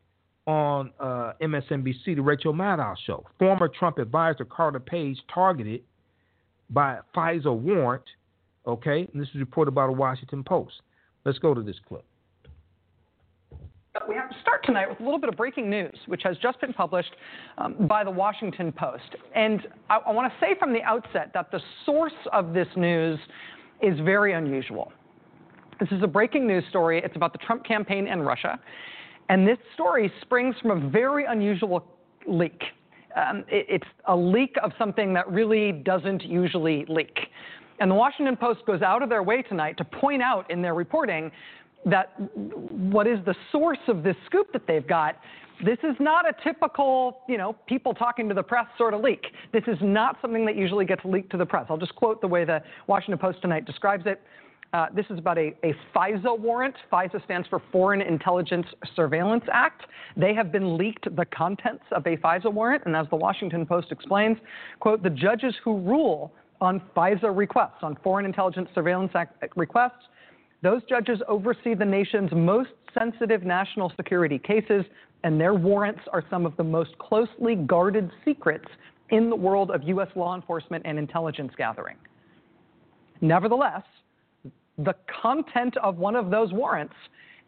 on 0.51 0.91
uh, 0.99 1.33
MSNBC, 1.41 2.17
the 2.17 2.21
Rachel 2.21 2.53
Maddow 2.53 2.97
show. 3.07 3.25
Former 3.39 3.69
Trump 3.69 3.99
advisor 3.99 4.45
Carter 4.45 4.81
Page 4.81 5.19
targeted 5.33 5.83
by 6.71 6.99
FISA 7.15 7.57
warrant. 7.57 8.03
Okay, 8.67 9.09
and 9.13 9.23
this 9.23 9.29
is 9.29 9.37
reported 9.37 9.71
by 9.73 9.87
the 9.87 9.93
Washington 9.93 10.43
Post. 10.43 10.75
Let's 11.25 11.39
go 11.39 11.55
to 11.55 11.63
this 11.63 11.77
clip. 11.89 12.05
We 14.09 14.15
have 14.15 14.31
to 14.31 14.37
start 14.41 14.65
tonight 14.65 14.89
with 14.89 15.01
a 15.01 15.03
little 15.03 15.19
bit 15.19 15.29
of 15.29 15.37
breaking 15.37 15.71
news, 15.71 15.97
which 16.07 16.23
has 16.25 16.37
just 16.39 16.61
been 16.61 16.73
published 16.73 17.13
um, 17.59 17.75
by 17.87 18.03
the 18.05 18.11
Washington 18.11 18.73
Post. 18.73 19.17
And 19.35 19.61
I, 19.89 19.99
I 19.99 20.13
want 20.13 20.33
to 20.33 20.39
say 20.41 20.55
from 20.59 20.73
the 20.73 20.83
outset 20.83 21.31
that 21.35 21.51
the 21.51 21.61
source 21.87 22.13
of 22.33 22.53
this 22.53 22.69
news 22.77 23.19
is 23.83 23.99
very 24.01 24.33
unusual. 24.33 24.93
This 25.79 25.91
is 25.93 26.03
a 26.03 26.07
breaking 26.07 26.47
news 26.47 26.65
story. 26.71 27.01
It's 27.05 27.17
about 27.17 27.33
the 27.33 27.39
Trump 27.39 27.65
campaign 27.65 28.07
and 28.07 28.27
Russia. 28.27 28.61
And 29.31 29.47
this 29.47 29.59
story 29.75 30.13
springs 30.23 30.57
from 30.61 30.73
a 30.73 30.91
very 30.91 31.25
unusual 31.25 31.87
leak. 32.27 32.61
Um, 33.15 33.45
it, 33.47 33.65
it's 33.69 33.87
a 34.07 34.17
leak 34.17 34.57
of 34.61 34.73
something 34.77 35.15
that 35.15 35.31
really 35.31 35.71
doesn't 35.71 36.25
usually 36.25 36.85
leak. 36.89 37.17
And 37.79 37.89
the 37.89 37.95
Washington 37.95 38.37
Post 38.37 38.67
goes 38.67 38.83
out 38.83 39.05
of 39.05 39.09
their 39.09 39.23
way 39.23 39.43
tonight 39.43 39.77
to 39.79 39.85
point 39.85 40.21
out 40.21 40.51
in 40.51 40.61
their 40.61 40.75
reporting 40.75 41.31
that 41.87 42.13
what 42.35 43.07
is 43.07 43.25
the 43.25 43.37
source 43.53 43.79
of 43.87 44.03
this 44.03 44.17
scoop 44.27 44.53
that 44.53 44.67
they've 44.67 44.87
got 44.87 45.17
this 45.65 45.79
is 45.83 45.95
not 46.01 46.27
a 46.27 46.33
typical, 46.43 47.21
you 47.29 47.37
know, 47.37 47.55
people 47.67 47.93
talking 47.93 48.29
to 48.31 48.35
the 48.35 48.43
press 48.43 48.67
sort 48.79 48.95
of 48.95 49.03
leak. 49.03 49.27
This 49.53 49.65
is 49.67 49.77
not 49.83 50.17
something 50.23 50.47
that 50.47 50.57
usually 50.57 50.87
gets 50.87 51.05
leaked 51.05 51.31
to 51.33 51.37
the 51.37 51.45
press. 51.45 51.67
I'll 51.69 51.77
just 51.77 51.95
quote 51.97 52.23
the 52.23 52.27
way 52.27 52.47
the 52.47 52.63
Washington 52.87 53.19
Post 53.19 53.43
tonight 53.43 53.67
describes 53.67 54.05
it. 54.07 54.23
Uh, 54.73 54.87
this 54.95 55.07
is 55.11 55.19
about 55.19 55.37
a, 55.37 55.53
a 55.65 55.75
FISA 55.95 56.39
warrant. 56.39 56.75
FISA 56.93 57.23
stands 57.25 57.49
for 57.49 57.61
Foreign 57.73 58.01
Intelligence 58.01 58.67
Surveillance 58.95 59.45
Act. 59.53 59.83
They 60.17 60.33
have 60.33 60.53
been 60.53 60.77
leaked 60.77 61.15
the 61.17 61.25
contents 61.25 61.83
of 61.91 62.07
a 62.07 62.17
FISA 62.17 62.53
warrant, 62.53 62.85
and 62.87 62.95
as 62.95 63.07
the 63.11 63.17
Washington 63.17 63.67
Post 63.67 63.91
explains, 63.91 64.37
quote, 64.79 65.03
the 65.03 65.11
judges 65.11 65.55
who 65.65 65.81
rule 65.81 66.33
on 66.61 66.81
FISA 66.95 67.37
requests, 67.37 67.83
on 67.83 67.97
Foreign 68.05 68.25
Intelligence 68.25 68.69
Surveillance 68.75 69.11
Act 69.15 69.57
requests, 69.57 70.07
those 70.63 70.83
judges 70.89 71.21
oversee 71.27 71.75
the 71.75 71.85
nation's 71.85 72.31
most 72.33 72.71
sensitive 72.97 73.43
national 73.43 73.93
security 73.97 74.39
cases, 74.39 74.85
and 75.25 75.41
their 75.41 75.55
warrants 75.55 76.03
are 76.13 76.23
some 76.31 76.47
of 76.47 76.57
the 76.57 76.65
most 76.65 76.97
closely 76.99 77.57
guarded 77.57 78.11
secrets 78.25 78.67
in 79.09 79.31
the 79.31 79.37
world 79.37 79.71
of 79.73 79.83
U.S. 79.85 80.09
law 80.15 80.37
enforcement 80.37 80.85
and 80.87 80.99
intelligence 80.99 81.53
gathering. 81.57 81.97
Nevertheless, 83.21 83.83
the 84.85 84.95
content 85.23 85.77
of 85.79 85.97
one 85.97 86.17
of 86.17 86.31
those 86.31 86.53
warrants 86.53 86.95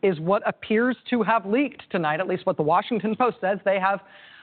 is 0.03 0.19
what 0.21 0.43
appears 0.47 0.97
to 1.11 1.23
have 1.23 1.47
leaked 1.47 1.83
tonight, 1.91 2.21
at 2.21 2.27
least 2.27 2.45
what 2.45 2.57
the 2.57 2.63
Washington 2.63 3.15
Post 3.15 3.37
says 3.41 3.59
they 3.65 3.79
have 3.79 4.01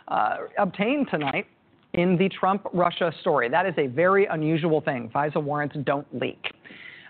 uh, 0.07 0.37
obtained 0.57 1.07
tonight 1.11 1.45
in 1.93 2.17
the 2.17 2.29
Trump 2.29 2.65
Russia 2.73 3.11
story. 3.21 3.49
That 3.49 3.65
is 3.65 3.73
a 3.77 3.87
very 3.87 4.25
unusual 4.27 4.81
thing. 4.81 5.09
FISA 5.13 5.43
warrants 5.43 5.75
don't 5.83 6.07
leak. 6.17 6.51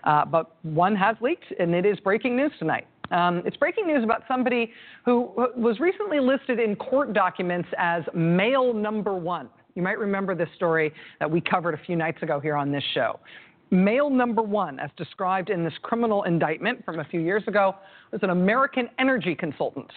Uh, 0.04 0.24
but 0.24 0.56
one 0.62 0.96
has 0.96 1.16
leaked, 1.20 1.44
and 1.58 1.74
it 1.74 1.84
is 1.84 2.00
breaking 2.00 2.36
news 2.36 2.52
tonight. 2.58 2.86
Um, 3.10 3.42
it's 3.44 3.56
breaking 3.56 3.86
news 3.86 4.04
about 4.04 4.22
somebody 4.26 4.72
who 5.04 5.32
was 5.56 5.80
recently 5.80 6.20
listed 6.20 6.58
in 6.58 6.76
court 6.76 7.12
documents 7.12 7.68
as 7.76 8.04
male 8.14 8.72
number 8.72 9.14
one. 9.14 9.48
You 9.74 9.82
might 9.82 9.98
remember 9.98 10.34
this 10.34 10.48
story 10.56 10.92
that 11.18 11.30
we 11.30 11.40
covered 11.40 11.74
a 11.74 11.78
few 11.84 11.96
nights 11.96 12.22
ago 12.22 12.40
here 12.40 12.56
on 12.56 12.72
this 12.72 12.84
show. 12.94 13.20
Male 13.70 14.10
number 14.10 14.42
one, 14.42 14.80
as 14.80 14.90
described 14.96 15.48
in 15.48 15.64
this 15.64 15.72
criminal 15.82 16.24
indictment 16.24 16.84
from 16.84 16.98
a 16.98 17.04
few 17.04 17.20
years 17.20 17.42
ago, 17.46 17.76
was 18.10 18.20
an 18.24 18.30
American 18.30 18.88
energy 18.98 19.34
consultant. 19.34 19.90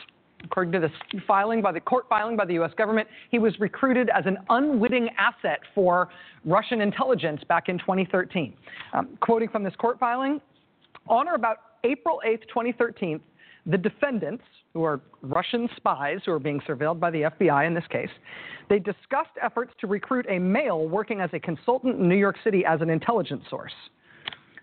According 0.43 0.73
to 0.73 0.79
this 0.79 0.91
filing 1.25 1.61
by 1.61 1.71
the 1.71 1.79
court 1.79 2.05
filing 2.09 2.35
by 2.35 2.45
the 2.45 2.53
U.S. 2.55 2.71
government, 2.77 3.07
he 3.31 3.39
was 3.39 3.57
recruited 3.59 4.09
as 4.09 4.25
an 4.25 4.37
unwitting 4.49 5.09
asset 5.17 5.61
for 5.73 6.09
Russian 6.45 6.81
intelligence 6.81 7.41
back 7.47 7.69
in 7.69 7.79
2013. 7.79 8.53
Um, 8.93 9.17
quoting 9.21 9.49
from 9.49 9.63
this 9.63 9.75
court 9.77 9.99
filing, 9.99 10.41
on 11.07 11.27
or 11.27 11.35
about 11.35 11.57
April 11.83 12.21
8, 12.25 12.41
2013, 12.49 13.19
the 13.65 13.77
defendants, 13.77 14.43
who 14.73 14.83
are 14.83 14.99
Russian 15.21 15.69
spies 15.75 16.19
who 16.25 16.31
are 16.31 16.39
being 16.39 16.59
surveilled 16.61 16.99
by 16.99 17.11
the 17.11 17.23
FBI 17.23 17.67
in 17.67 17.73
this 17.73 17.85
case, 17.89 18.09
they 18.69 18.79
discussed 18.79 19.31
efforts 19.41 19.71
to 19.81 19.87
recruit 19.87 20.25
a 20.29 20.39
male 20.39 20.87
working 20.87 21.21
as 21.21 21.29
a 21.33 21.39
consultant 21.39 21.99
in 21.99 22.09
New 22.09 22.17
York 22.17 22.37
City 22.43 22.63
as 22.65 22.81
an 22.81 22.89
intelligence 22.89 23.43
source. 23.49 23.73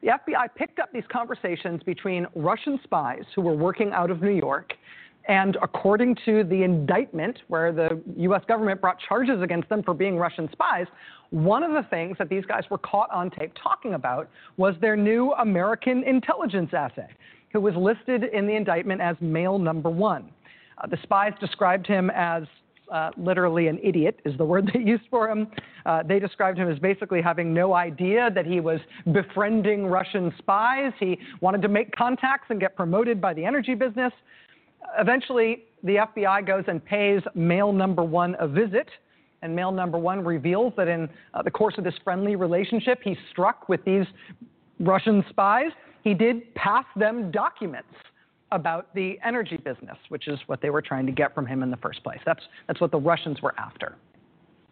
The 0.03 0.09
FBI 0.09 0.49
picked 0.57 0.79
up 0.79 0.91
these 0.93 1.05
conversations 1.13 1.83
between 1.83 2.27
Russian 2.35 2.81
spies 2.83 3.25
who 3.35 3.43
were 3.43 3.55
working 3.55 3.93
out 3.93 4.11
of 4.11 4.23
New 4.23 4.31
York 4.31 4.73
and 5.29 5.57
according 5.63 6.17
to 6.25 6.45
the 6.45 6.63
indictment, 6.63 7.43
where 7.49 7.73
the 7.73 8.01
U.S. 8.17 8.43
government 8.49 8.81
brought 8.81 8.99
charges 9.07 9.43
against 9.43 9.69
them 9.69 9.83
for 9.83 9.95
being 9.95 10.17
Russian 10.17 10.49
spies, 10.51 10.87
one 11.29 11.63
of 11.63 11.73
the 11.73 11.89
things 11.91 12.17
that 12.19 12.29
these 12.29 12.45
guys 12.47 12.65
were 12.71 12.79
caught 12.79 13.11
on 13.13 13.31
tape 13.31 13.53
talking 13.63 13.95
about 13.95 14.29
was 14.57 14.75
their 14.81 14.97
new 14.97 15.33
American 15.35 16.03
intelligence 16.05 16.71
asset, 16.73 17.11
who 17.53 17.61
was 17.61 17.75
listed 17.75 18.25
in 18.33 18.47
the 18.47 18.55
indictment 18.55 19.01
as 19.01 19.17
male 19.21 19.59
number 19.59 19.91
one. 19.91 20.31
Uh, 20.79 20.87
the 20.87 20.99
spies 21.03 21.33
described 21.41 21.87
him 21.87 22.11
as 22.11 22.45
uh, 22.91 23.11
literally 23.17 23.69
an 23.69 23.79
idiot, 23.83 24.21
is 24.25 24.37
the 24.37 24.45
word 24.45 24.71
they 24.75 24.81
used 24.81 25.05
for 25.11 25.29
him. 25.29 25.49
Uh, 25.87 26.03
they 26.03 26.19
described 26.19 26.59
him 26.59 26.69
as 26.69 26.79
basically 26.79 27.23
having 27.23 27.55
no 27.55 27.75
idea 27.75 28.31
that 28.35 28.47
he 28.47 28.61
was 28.61 28.81
befriending 29.13 29.87
Russian 29.87 30.33
spies. 30.39 30.93
He 30.99 31.19
wanted 31.41 31.63
to 31.63 31.69
make 31.69 31.95
contacts 31.95 32.47
and 32.51 32.61
get 32.61 32.77
promoted 32.77 33.21
by 33.21 33.35
the 33.35 33.45
energy 33.45 33.75
business. 33.75 34.13
Eventually, 34.99 35.65
the 35.83 36.07
FBI 36.17 36.47
goes 36.47 36.65
and 36.67 36.85
pays 36.85 37.23
male 37.35 37.73
number 37.73 38.03
one 38.03 38.37
a 38.39 38.49
visit. 38.49 38.89
And 39.43 39.57
male 39.57 39.73
number 39.73 39.99
one 39.99 40.23
reveals 40.23 40.75
that 40.77 40.89
in 40.89 41.09
uh, 41.33 41.43
the 41.43 41.51
course 41.51 41.75
of 41.79 41.85
this 41.85 41.95
friendly 42.05 42.37
relationship, 42.37 43.01
he 43.03 43.17
struck 43.31 43.69
with 43.71 43.83
these 43.85 44.05
Russian 44.81 45.25
spies. 45.31 45.71
He 46.03 46.15
did 46.15 46.55
pass 46.55 46.85
them 46.97 47.31
documents 47.31 47.89
about 48.53 48.93
the 48.95 49.19
energy 49.25 49.57
business, 49.57 49.97
which 50.09 50.27
is 50.27 50.39
what 50.47 50.61
they 50.61 50.71
were 50.71 50.83
trying 50.83 51.07
to 51.07 51.13
get 51.13 51.35
from 51.35 51.47
him 51.47 51.63
in 51.63 51.71
the 51.71 51.77
first 51.77 52.03
place. 52.03 52.19
That's, 52.27 52.43
that's 52.67 52.81
what 52.81 52.91
the 52.91 52.99
Russians 52.99 53.41
were 53.43 53.55
after. 53.59 53.97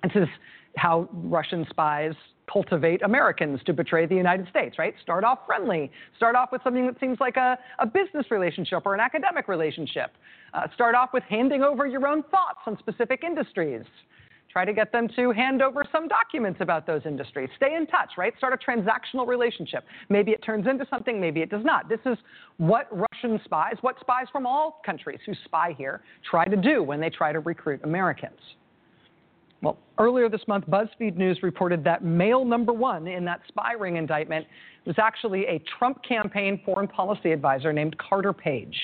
This 0.02 0.12
is 0.14 0.28
how 0.76 1.08
Russian 1.12 1.66
spies 1.70 2.14
cultivate 2.50 3.02
Americans 3.02 3.60
to 3.66 3.72
betray 3.72 4.06
the 4.06 4.14
United 4.14 4.48
States, 4.48 4.78
right? 4.78 4.94
Start 5.02 5.22
off 5.22 5.40
friendly. 5.46 5.90
Start 6.16 6.34
off 6.34 6.50
with 6.50 6.62
something 6.64 6.86
that 6.86 6.98
seems 6.98 7.18
like 7.20 7.36
a, 7.36 7.58
a 7.78 7.86
business 7.86 8.30
relationship 8.30 8.82
or 8.86 8.94
an 8.94 9.00
academic 9.00 9.48
relationship. 9.48 10.12
Uh, 10.54 10.66
start 10.74 10.94
off 10.94 11.10
with 11.12 11.22
handing 11.24 11.62
over 11.62 11.86
your 11.86 12.06
own 12.06 12.22
thoughts 12.24 12.60
on 12.66 12.78
specific 12.78 13.22
industries. 13.22 13.84
Try 14.50 14.64
to 14.64 14.72
get 14.72 14.92
them 14.92 15.08
to 15.14 15.30
hand 15.30 15.60
over 15.60 15.84
some 15.92 16.08
documents 16.08 16.60
about 16.62 16.86
those 16.86 17.02
industries. 17.04 17.50
Stay 17.56 17.74
in 17.74 17.86
touch, 17.86 18.12
right? 18.16 18.32
Start 18.38 18.54
a 18.54 18.70
transactional 18.70 19.26
relationship. 19.26 19.84
Maybe 20.08 20.32
it 20.32 20.42
turns 20.42 20.66
into 20.66 20.86
something, 20.88 21.20
maybe 21.20 21.42
it 21.42 21.50
does 21.50 21.64
not. 21.64 21.88
This 21.88 22.00
is 22.06 22.16
what 22.56 22.88
Russian 22.90 23.40
spies, 23.44 23.74
what 23.82 24.00
spies 24.00 24.26
from 24.32 24.46
all 24.46 24.80
countries 24.86 25.20
who 25.26 25.34
spy 25.44 25.74
here, 25.76 26.00
try 26.28 26.46
to 26.46 26.56
do 26.56 26.82
when 26.82 26.98
they 26.98 27.10
try 27.10 27.30
to 27.32 27.40
recruit 27.40 27.80
Americans. 27.84 28.40
Well, 29.60 29.76
earlier 29.98 30.28
this 30.28 30.46
month, 30.46 30.66
BuzzFeed 30.66 31.16
News 31.16 31.40
reported 31.42 31.82
that 31.84 32.04
male 32.04 32.44
number 32.44 32.72
one 32.72 33.08
in 33.08 33.24
that 33.24 33.40
spy 33.48 33.72
ring 33.72 33.96
indictment 33.96 34.46
was 34.86 34.96
actually 34.98 35.46
a 35.46 35.60
Trump 35.78 36.02
campaign 36.04 36.60
foreign 36.64 36.88
policy 36.88 37.32
advisor 37.32 37.72
named 37.72 37.96
Carter 37.98 38.32
Page. 38.32 38.76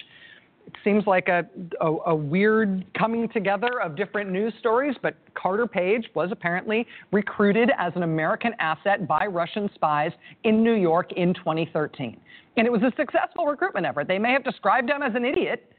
It 0.67 0.75
seems 0.83 1.07
like 1.07 1.29
a, 1.29 1.47
a, 1.81 1.97
a, 2.07 2.15
weird 2.15 2.85
coming 2.99 3.29
together 3.29 3.81
of 3.83 3.97
different 3.97 4.31
news 4.31 4.53
stories, 4.61 4.95
but 5.03 5.17
Carter 5.35 5.67
Page 5.67 6.09
was 6.15 6.31
apparently 6.33 6.87
recruited 7.13 7.71
as 7.79 7.93
an 7.97 8.03
American 8.03 8.53
asset 8.59 9.07
by 9.07 9.27
Russian 9.27 9.69
spies 9.75 10.13
in 10.45 10.63
New 10.63 10.75
York 10.75 11.13
in 11.13 11.35
2013. 11.35 12.19
And 12.57 12.67
it 12.67 12.71
was 12.71 12.83
a 12.83 12.93
successful 12.97 13.47
recruitment 13.47 13.87
effort. 13.87 14.09
They 14.09 14.19
may 14.19 14.33
have 14.33 14.45
described 14.45 14.89
him 14.89 15.03
as 15.03 15.15
an 15.15 15.25
idiot, 15.25 15.71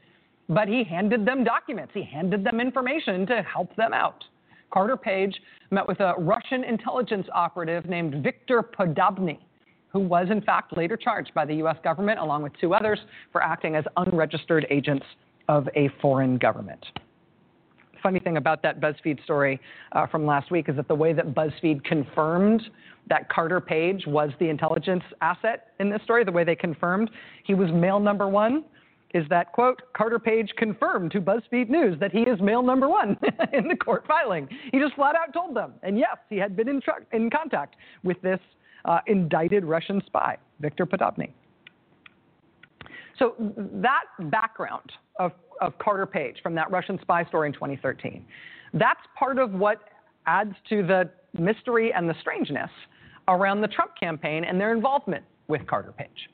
but 0.48 0.68
he 0.68 0.84
handed 0.84 1.26
them 1.26 1.42
documents, 1.42 1.92
he 1.92 2.04
handed 2.04 2.44
them 2.44 2.60
information 2.60 3.26
to 3.26 3.42
help 3.42 3.74
them 3.76 3.92
out. 3.92 4.24
Carter 4.72 4.96
Page 4.96 5.40
met 5.70 5.86
with 5.86 6.00
a 6.00 6.14
Russian 6.18 6.64
intelligence 6.64 7.26
operative 7.34 7.86
named 7.86 8.22
Viktor 8.22 8.62
Podobny, 8.62 9.38
who 9.96 10.00
was 10.00 10.26
in 10.30 10.42
fact 10.42 10.76
later 10.76 10.94
charged 10.94 11.32
by 11.32 11.46
the 11.46 11.54
U.S. 11.54 11.76
government, 11.82 12.18
along 12.18 12.42
with 12.42 12.52
two 12.60 12.74
others, 12.74 12.98
for 13.32 13.42
acting 13.42 13.76
as 13.76 13.84
unregistered 13.96 14.66
agents 14.68 15.06
of 15.48 15.66
a 15.74 15.88
foreign 16.02 16.36
government. 16.36 16.84
Funny 18.02 18.20
thing 18.20 18.36
about 18.36 18.62
that 18.62 18.78
BuzzFeed 18.78 19.24
story 19.24 19.58
uh, 19.92 20.06
from 20.06 20.26
last 20.26 20.50
week 20.50 20.68
is 20.68 20.76
that 20.76 20.86
the 20.86 20.94
way 20.94 21.14
that 21.14 21.34
BuzzFeed 21.34 21.82
confirmed 21.84 22.60
that 23.08 23.30
Carter 23.30 23.58
Page 23.58 24.04
was 24.06 24.28
the 24.38 24.50
intelligence 24.50 25.02
asset 25.22 25.68
in 25.80 25.88
this 25.88 26.02
story, 26.02 26.24
the 26.24 26.32
way 26.32 26.44
they 26.44 26.56
confirmed 26.56 27.08
he 27.44 27.54
was 27.54 27.70
male 27.72 27.98
number 27.98 28.28
one, 28.28 28.64
is 29.14 29.24
that, 29.30 29.50
quote, 29.52 29.80
Carter 29.96 30.18
Page 30.18 30.50
confirmed 30.58 31.10
to 31.12 31.22
BuzzFeed 31.22 31.70
News 31.70 31.98
that 32.00 32.12
he 32.12 32.20
is 32.20 32.38
male 32.42 32.62
number 32.62 32.86
one 32.86 33.16
in 33.54 33.66
the 33.66 33.76
court 33.76 34.04
filing. 34.06 34.46
He 34.72 34.78
just 34.78 34.94
flat 34.94 35.16
out 35.16 35.32
told 35.32 35.56
them. 35.56 35.72
And 35.82 35.98
yes, 35.98 36.18
he 36.28 36.36
had 36.36 36.54
been 36.54 36.68
in, 36.68 36.82
tr- 36.82 37.06
in 37.12 37.30
contact 37.30 37.76
with 38.04 38.20
this 38.20 38.40
uh, 38.86 39.00
indicted 39.06 39.64
Russian 39.64 40.02
spy, 40.06 40.38
Viktor 40.60 40.86
Podobny. 40.86 41.30
So 43.18 43.34
that 43.38 44.04
background 44.30 44.92
of, 45.18 45.32
of 45.60 45.76
Carter 45.78 46.06
Page 46.06 46.36
from 46.42 46.54
that 46.54 46.70
Russian 46.70 46.98
spy 47.02 47.24
story 47.24 47.48
in 47.48 47.54
2013, 47.54 48.24
that's 48.74 49.00
part 49.18 49.38
of 49.38 49.52
what 49.52 49.80
adds 50.26 50.54
to 50.68 50.82
the 50.82 51.10
mystery 51.38 51.92
and 51.92 52.08
the 52.08 52.14
strangeness 52.20 52.70
around 53.28 53.60
the 53.60 53.68
Trump 53.68 53.92
campaign 53.98 54.44
and 54.44 54.60
their 54.60 54.72
involvement 54.74 55.24
with 55.48 55.66
Carter 55.66 55.92
Page. 55.92 56.30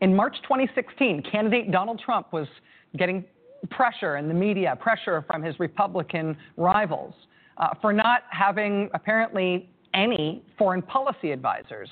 In 0.00 0.14
March 0.14 0.36
2016, 0.42 1.22
candidate 1.30 1.70
Donald 1.70 2.00
Trump 2.04 2.32
was 2.32 2.48
getting 2.96 3.24
pressure 3.70 4.16
in 4.16 4.28
the 4.28 4.34
media, 4.34 4.76
pressure 4.80 5.24
from 5.26 5.42
his 5.42 5.58
Republican 5.58 6.36
rivals 6.56 7.14
uh, 7.58 7.68
for 7.80 7.92
not 7.92 8.22
having 8.30 8.90
apparently 8.94 9.68
any 9.94 10.42
foreign 10.58 10.82
policy 10.82 11.30
advisors 11.30 11.88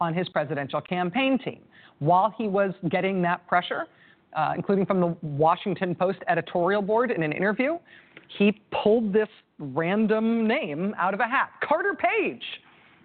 on 0.00 0.12
his 0.14 0.28
presidential 0.28 0.80
campaign 0.80 1.38
team. 1.38 1.60
While 2.00 2.34
he 2.36 2.48
was 2.48 2.74
getting 2.90 3.22
that 3.22 3.46
pressure, 3.46 3.86
uh, 4.34 4.52
including 4.56 4.84
from 4.84 5.00
the 5.00 5.16
Washington 5.22 5.94
Post 5.94 6.18
editorial 6.28 6.82
board 6.82 7.10
in 7.10 7.22
an 7.22 7.32
interview, 7.32 7.78
he 8.38 8.60
pulled 8.82 9.12
this 9.12 9.28
random 9.58 10.46
name 10.46 10.94
out 10.98 11.14
of 11.14 11.20
a 11.20 11.24
hat 11.28 11.50
Carter 11.62 11.94
Page. 11.94 12.42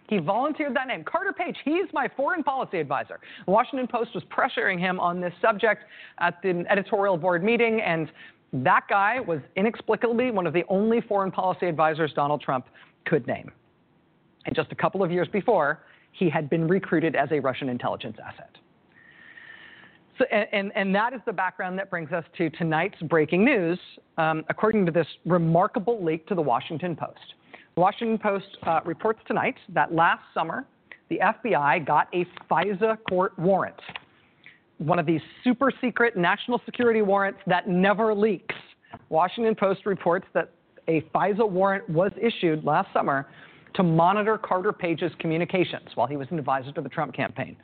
He 0.09 0.17
volunteered 0.17 0.75
that 0.75 0.87
name. 0.87 1.03
Carter 1.03 1.31
Page, 1.31 1.55
he's 1.63 1.85
my 1.93 2.09
foreign 2.17 2.41
policy 2.41 2.79
advisor. 2.79 3.19
The 3.45 3.51
Washington 3.51 3.87
Post 3.87 4.15
was 4.15 4.23
pressuring 4.35 4.79
him 4.79 4.99
on 4.99 5.21
this 5.21 5.33
subject 5.39 5.83
at 6.17 6.41
the 6.41 6.65
editorial 6.67 7.15
board 7.15 7.43
meeting, 7.43 7.79
and 7.81 8.11
that 8.51 8.85
guy 8.89 9.19
was 9.19 9.39
inexplicably 9.55 10.31
one 10.31 10.47
of 10.47 10.53
the 10.53 10.63
only 10.67 11.01
foreign 11.01 11.31
policy 11.31 11.67
advisors 11.67 12.11
Donald 12.15 12.41
Trump 12.41 12.65
could 13.05 13.27
name. 13.27 13.51
And 14.45 14.55
just 14.55 14.71
a 14.71 14.75
couple 14.75 15.03
of 15.03 15.11
years 15.11 15.27
before, 15.31 15.79
he 16.11 16.29
had 16.29 16.49
been 16.49 16.67
recruited 16.67 17.15
as 17.15 17.29
a 17.31 17.39
Russian 17.39 17.69
intelligence 17.69 18.17
asset. 18.23 18.55
So, 20.17 20.25
and, 20.25 20.71
and, 20.75 20.93
that 20.93 21.13
is 21.13 21.21
the 21.25 21.31
background 21.31 21.79
that 21.79 21.89
brings 21.89 22.11
us 22.11 22.25
to 22.37 22.49
tonight's 22.49 23.01
breaking 23.03 23.45
news, 23.45 23.79
um, 24.17 24.43
according 24.49 24.85
to 24.85 24.91
this 24.91 25.07
remarkable 25.25 26.03
leak 26.03 26.27
to 26.27 26.35
the 26.35 26.41
Washington 26.41 26.93
Post. 26.93 27.35
The 27.75 27.81
Washington 27.81 28.17
Post 28.17 28.57
uh, 28.63 28.81
reports 28.83 29.21
tonight 29.27 29.55
that 29.69 29.93
last 29.93 30.23
summer, 30.33 30.65
the 31.09 31.19
FBI 31.19 31.87
got 31.87 32.09
a 32.13 32.25
FISA 32.51 32.97
court 33.07 33.37
warrant, 33.39 33.79
one 34.77 34.99
of 34.99 35.05
these 35.05 35.21
super 35.43 35.71
secret 35.79 36.17
national 36.17 36.61
security 36.65 37.01
warrants 37.01 37.39
that 37.47 37.69
never 37.69 38.13
leaks. 38.13 38.55
Washington 39.07 39.55
Post 39.55 39.85
reports 39.85 40.25
that 40.33 40.51
a 40.89 41.01
FISA 41.13 41.49
warrant 41.49 41.89
was 41.89 42.11
issued 42.21 42.65
last 42.65 42.89
summer 42.93 43.27
to 43.79 43.83
monitor 43.83 44.37
Carter 44.37 44.73
Page's 44.73 45.13
communications 45.19 45.87
while 45.95 46.05
he 46.05 46.17
was 46.17 46.27
an 46.31 46.37
advisor 46.37 46.69
to 46.73 46.81
the 46.81 46.89
Trump 46.89 47.13
campaign. 47.13 47.55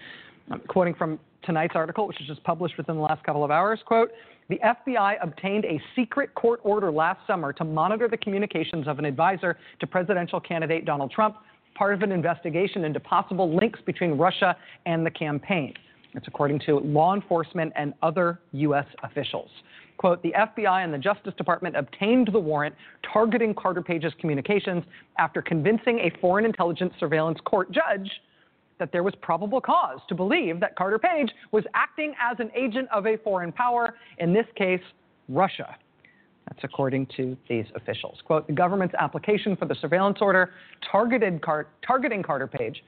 I'm 0.50 0.62
quoting 0.62 0.94
from 0.94 1.20
tonight's 1.44 1.76
article, 1.76 2.08
which 2.08 2.16
was 2.20 2.28
just 2.30 2.42
published 2.46 2.78
within 2.78 2.96
the 2.96 3.02
last 3.02 3.22
couple 3.26 3.44
of 3.44 3.52
hours, 3.52 3.82
quote, 3.86 4.12
the 4.48 4.58
FBI 4.64 5.16
obtained 5.22 5.66
a 5.66 5.82
secret 5.94 6.34
court 6.34 6.62
order 6.64 6.90
last 6.90 7.20
summer 7.28 7.52
to 7.52 7.66
monitor 7.66 8.08
the 8.08 8.16
communications 8.16 8.88
of 8.88 8.98
an 8.98 9.04
advisor 9.04 9.58
to 9.82 9.88
presidential 9.88 10.40
candidate 10.40 10.86
Donald 10.86 11.12
Trump, 11.12 11.36
part 11.74 11.94
of 11.94 12.02
an 12.02 12.14
investigation 12.14 12.86
into 12.86 13.02
possible 13.02 13.54
links 13.54 13.80
between 13.86 14.12
Russia 14.12 14.56
and 14.86 15.06
the 15.06 15.12
campaign. 15.12 15.74
It's 16.14 16.30
according 16.30 16.62
to 16.68 16.80
law 16.80 17.14
enforcement 17.14 17.74
and 17.76 17.94
other 18.02 18.40
U.S. 18.54 18.86
officials. 19.04 19.50
Quote, 19.98 20.22
the 20.24 20.34
FBI 20.34 20.84
and 20.84 20.94
the 20.94 20.98
Justice 20.98 21.34
Department 21.38 21.76
obtained 21.76 22.30
the 22.32 22.40
warrant 22.40 22.76
targeting 23.12 23.54
Carter 23.54 23.82
Page's 23.82 24.14
communications 24.20 24.84
after 25.18 25.42
convincing 25.42 26.00
a 26.00 26.12
foreign 26.20 26.46
intelligence 26.46 26.94
surveillance 27.00 27.40
court 27.46 27.72
judge 27.72 28.10
that 28.78 28.92
there 28.92 29.04
was 29.04 29.14
probable 29.22 29.62
cause 29.62 30.00
to 30.10 30.16
believe 30.16 30.60
that 30.60 30.76
Carter 30.76 31.00
Page 31.00 31.30
was 31.52 31.64
acting 31.74 32.14
as 32.22 32.38
an 32.40 32.52
agent 32.56 32.90
of 32.94 33.08
a 33.08 33.18
foreign 33.18 33.52
power, 33.52 33.96
in 34.18 34.34
this 34.34 34.46
case, 34.56 34.82
Russia. 35.30 35.76
That's 36.48 36.64
according 36.64 37.08
to 37.18 37.36
these 37.50 37.66
officials. 37.76 38.20
Quote, 38.26 38.46
the 38.48 38.54
government's 38.54 38.94
application 39.00 39.56
for 39.56 39.66
the 39.66 39.76
surveillance 39.76 40.18
order 40.22 40.52
targeted 40.92 41.42
Car- 41.42 41.68
targeting 41.86 42.22
Carter 42.22 42.48
Page 42.48 42.84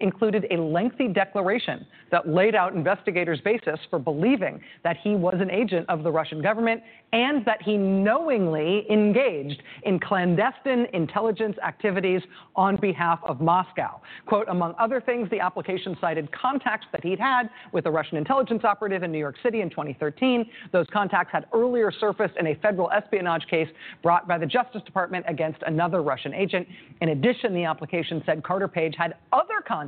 included 0.00 0.46
a 0.50 0.56
lengthy 0.56 1.08
declaration 1.08 1.86
that 2.10 2.28
laid 2.28 2.54
out 2.54 2.74
investigators' 2.74 3.40
basis 3.40 3.78
for 3.90 3.98
believing 3.98 4.60
that 4.84 4.96
he 5.02 5.10
was 5.10 5.34
an 5.40 5.50
agent 5.50 5.86
of 5.88 6.02
the 6.02 6.10
Russian 6.10 6.40
government 6.40 6.82
and 7.12 7.44
that 7.44 7.62
he 7.62 7.76
knowingly 7.76 8.86
engaged 8.90 9.62
in 9.84 9.98
clandestine 9.98 10.86
intelligence 10.92 11.56
activities 11.66 12.20
on 12.54 12.76
behalf 12.76 13.18
of 13.24 13.40
Moscow. 13.40 14.00
Quote, 14.26 14.46
among 14.48 14.74
other 14.78 15.00
things, 15.00 15.28
the 15.30 15.40
application 15.40 15.96
cited 16.00 16.30
contacts 16.32 16.86
that 16.92 17.02
he'd 17.02 17.18
had 17.18 17.48
with 17.72 17.86
a 17.86 17.90
Russian 17.90 18.18
intelligence 18.18 18.62
operative 18.64 19.02
in 19.02 19.10
New 19.10 19.18
York 19.18 19.36
City 19.42 19.62
in 19.62 19.70
2013. 19.70 20.48
Those 20.72 20.86
contacts 20.92 21.32
had 21.32 21.46
earlier 21.54 21.90
surfaced 21.90 22.36
in 22.38 22.48
a 22.48 22.54
federal 22.56 22.90
espionage 22.90 23.46
case 23.48 23.68
brought 24.02 24.28
by 24.28 24.38
the 24.38 24.46
Justice 24.46 24.82
Department 24.84 25.24
against 25.28 25.62
another 25.66 26.02
Russian 26.02 26.34
agent. 26.34 26.68
In 27.00 27.10
addition, 27.10 27.54
the 27.54 27.64
application 27.64 28.22
said 28.26 28.42
Carter 28.44 28.68
Page 28.68 28.94
had 28.96 29.14
other 29.32 29.62
contacts 29.66 29.87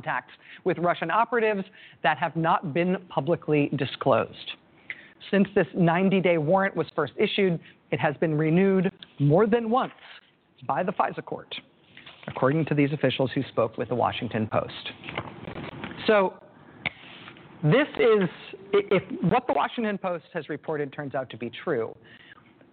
with 0.63 0.77
Russian 0.77 1.11
operatives 1.11 1.63
that 2.03 2.17
have 2.17 2.35
not 2.35 2.73
been 2.73 2.97
publicly 3.09 3.69
disclosed. 3.77 4.51
Since 5.29 5.47
this 5.55 5.67
90 5.75 6.19
day 6.21 6.37
warrant 6.37 6.75
was 6.75 6.87
first 6.95 7.13
issued, 7.17 7.59
it 7.91 7.99
has 7.99 8.15
been 8.17 8.37
renewed 8.37 8.91
more 9.19 9.45
than 9.45 9.69
once 9.69 9.93
by 10.67 10.83
the 10.83 10.91
FISA 10.91 11.23
court, 11.23 11.53
according 12.27 12.65
to 12.65 12.73
these 12.73 12.91
officials 12.91 13.31
who 13.33 13.43
spoke 13.49 13.77
with 13.77 13.89
the 13.89 13.95
Washington 13.95 14.47
Post. 14.51 14.91
So, 16.07 16.33
this 17.63 17.87
is, 17.99 18.27
if 18.73 19.03
what 19.21 19.45
the 19.45 19.53
Washington 19.53 19.99
Post 19.99 20.25
has 20.33 20.49
reported 20.49 20.91
turns 20.91 21.13
out 21.13 21.29
to 21.29 21.37
be 21.37 21.51
true, 21.63 21.95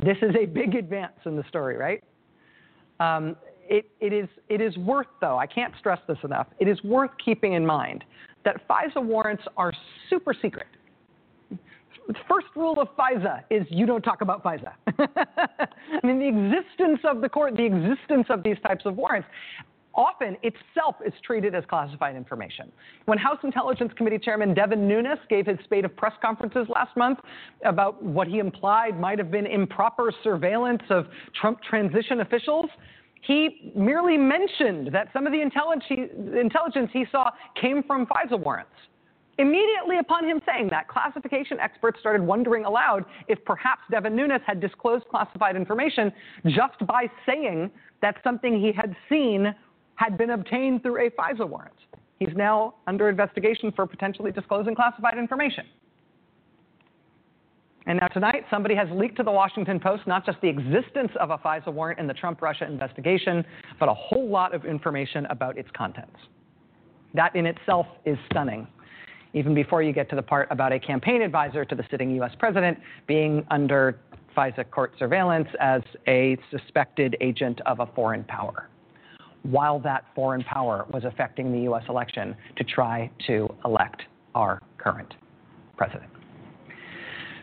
this 0.01 0.17
is 0.23 0.35
a 0.41 0.47
big 0.47 0.75
advance 0.75 1.13
in 1.27 1.37
the 1.37 1.45
story, 1.49 1.77
right? 1.77 2.03
Um, 3.01 3.37
it, 3.69 3.91
it, 4.01 4.13
is, 4.13 4.29
it 4.49 4.61
is 4.61 4.77
worth, 4.79 5.07
though, 5.21 5.39
I 5.39 5.47
can't 5.47 5.73
stress 5.79 6.01
this 6.09 6.19
enough, 6.25 6.47
it 6.59 6.69
is 6.69 6.83
worth 6.83 7.11
keeping 7.25 7.53
in 7.53 7.65
mind 7.65 8.05
that 8.45 8.67
FISA 8.69 9.03
warrants 9.03 9.43
are 9.57 9.73
super 10.09 10.33
secret 10.33 10.67
the 12.09 12.15
first 12.27 12.47
rule 12.57 12.81
of 12.81 12.89
FISA 12.97 13.43
is 13.51 13.67
you 13.69 13.87
don't 13.87 14.03
talk 14.03 14.23
about 14.23 14.43
FISA. 14.43 14.73
I 14.99 16.07
mean, 16.07 16.19
the 16.19 16.29
existence 16.29 17.01
of 17.05 17.21
the 17.21 17.29
court, 17.29 17.55
the 17.55 17.67
existence 17.67 18.27
of 18.31 18.43
these 18.43 18.57
types 18.67 18.87
of 18.87 18.97
warrants, 18.97 19.29
often 19.95 20.37
itself 20.43 20.97
is 21.05 21.13
treated 21.23 21.55
as 21.55 21.65
classified 21.69 22.17
information. 22.17 22.73
When 23.05 23.19
House 23.19 23.39
Intelligence 23.45 23.93
Committee 23.97 24.19
Chairman 24.19 24.55
Devin 24.55 24.89
Nunes 24.89 25.19
gave 25.29 25.47
his 25.47 25.59
spate 25.65 25.85
of 25.85 25.95
press 25.97 26.15
conferences 26.23 26.67
last 26.75 26.97
month 26.97 27.19
about 27.65 28.03
what 28.03 28.27
he 28.27 28.39
implied 28.39 28.99
might 28.99 29.19
have 29.19 29.31
been 29.31 29.47
improper 29.47 30.11
surveillance 30.23 30.83
of 30.89 31.09
Trump 31.39 31.61
transition 31.63 32.21
officials, 32.21 32.67
he 33.23 33.73
merely 33.75 34.17
mentioned 34.17 34.91
that 34.93 35.09
some 35.13 35.27
of 35.27 35.33
the 35.33 35.41
intelligence 35.41 36.91
he 36.93 37.05
saw 37.11 37.31
came 37.61 37.83
from 37.83 38.07
FISA 38.07 38.39
warrants. 38.39 38.71
Immediately 39.39 39.99
upon 39.99 40.25
him 40.25 40.41
saying 40.45 40.69
that, 40.71 40.89
classification 40.89 41.61
experts 41.61 42.01
started 42.01 42.23
wondering 42.23 42.65
aloud 42.65 43.05
if 43.29 43.39
perhaps 43.45 43.83
Devin 43.91 44.17
Nunes 44.17 44.43
had 44.45 44.61
disclosed 44.61 45.05
classified 45.09 45.55
information 45.55 46.13
just 46.47 46.85
by 46.87 47.09
saying 47.25 47.71
that 48.03 48.17
something 48.25 48.61
he 48.61 48.73
had 48.73 48.97
seen 49.09 49.55
had 49.95 50.19
been 50.19 50.31
obtained 50.31 50.83
through 50.83 51.07
a 51.07 51.11
FISA 51.11 51.49
warrant. 51.49 51.75
He's 52.19 52.35
now 52.35 52.75
under 52.89 53.09
investigation 53.09 53.71
for 53.71 53.87
potentially 53.87 54.33
disclosing 54.33 54.75
classified 54.75 55.19
information. 55.19 55.67
And 57.89 57.99
now 58.03 58.09
tonight, 58.09 58.45
somebody 58.51 58.75
has 58.75 58.87
leaked 58.93 59.17
to 59.17 59.23
the 59.23 59.33
Washington 59.33 59.81
Post 59.81 60.07
not 60.07 60.27
just 60.27 60.39
the 60.43 60.49
existence 60.49 61.11
of 61.19 61.31
a 61.31 61.39
FISA 61.39 61.73
warrant 61.73 61.99
in 61.99 62.07
the 62.07 62.13
Trump 62.13 62.43
Russia 62.43 62.67
investigation, 62.67 63.43
but 63.81 63.89
a 63.89 63.95
whole 63.95 64.29
lot 64.29 64.55
of 64.55 64.67
information 64.67 65.25
about 65.31 65.57
its 65.57 65.71
contents. 65.75 66.19
That 67.15 67.35
in 67.35 67.47
itself 67.47 67.87
is 68.05 68.19
stunning 68.31 68.69
even 69.33 69.55
before 69.55 69.83
you 69.83 69.95
get 69.95 70.11
to 70.11 70.17
the 70.17 70.23
part 70.23 70.49
about 70.51 70.73
a 70.73 70.79
campaign 70.79 71.23
advisor 71.23 71.65
to 71.65 71.75
the 71.75 71.85
sitting 71.91 72.11
U.S. 72.17 72.33
president 72.39 72.79
being 73.07 73.47
under 73.51 73.99
FISA 74.37 74.71
court 74.71 74.93
surveillance 74.99 75.49
as 75.59 75.81
a 76.07 76.37
suspected 76.51 77.17
agent 77.23 77.61
of 77.65 77.81
a 77.81 77.87
foreign 77.87 78.25
power, 78.25 78.69
while 79.45 79.79
that 79.81 80.05
foreign 80.15 80.45
power 80.45 80.87
was 80.93 81.05
affecting 81.05 81.53
the 81.53 81.61
U.S. 81.61 81.85
election 81.89 82.37
to 82.57 82.65
try 82.65 83.11
to 83.27 83.49
elect 83.65 84.03
our 84.35 84.61
current 84.77 85.15
president. 85.79 86.18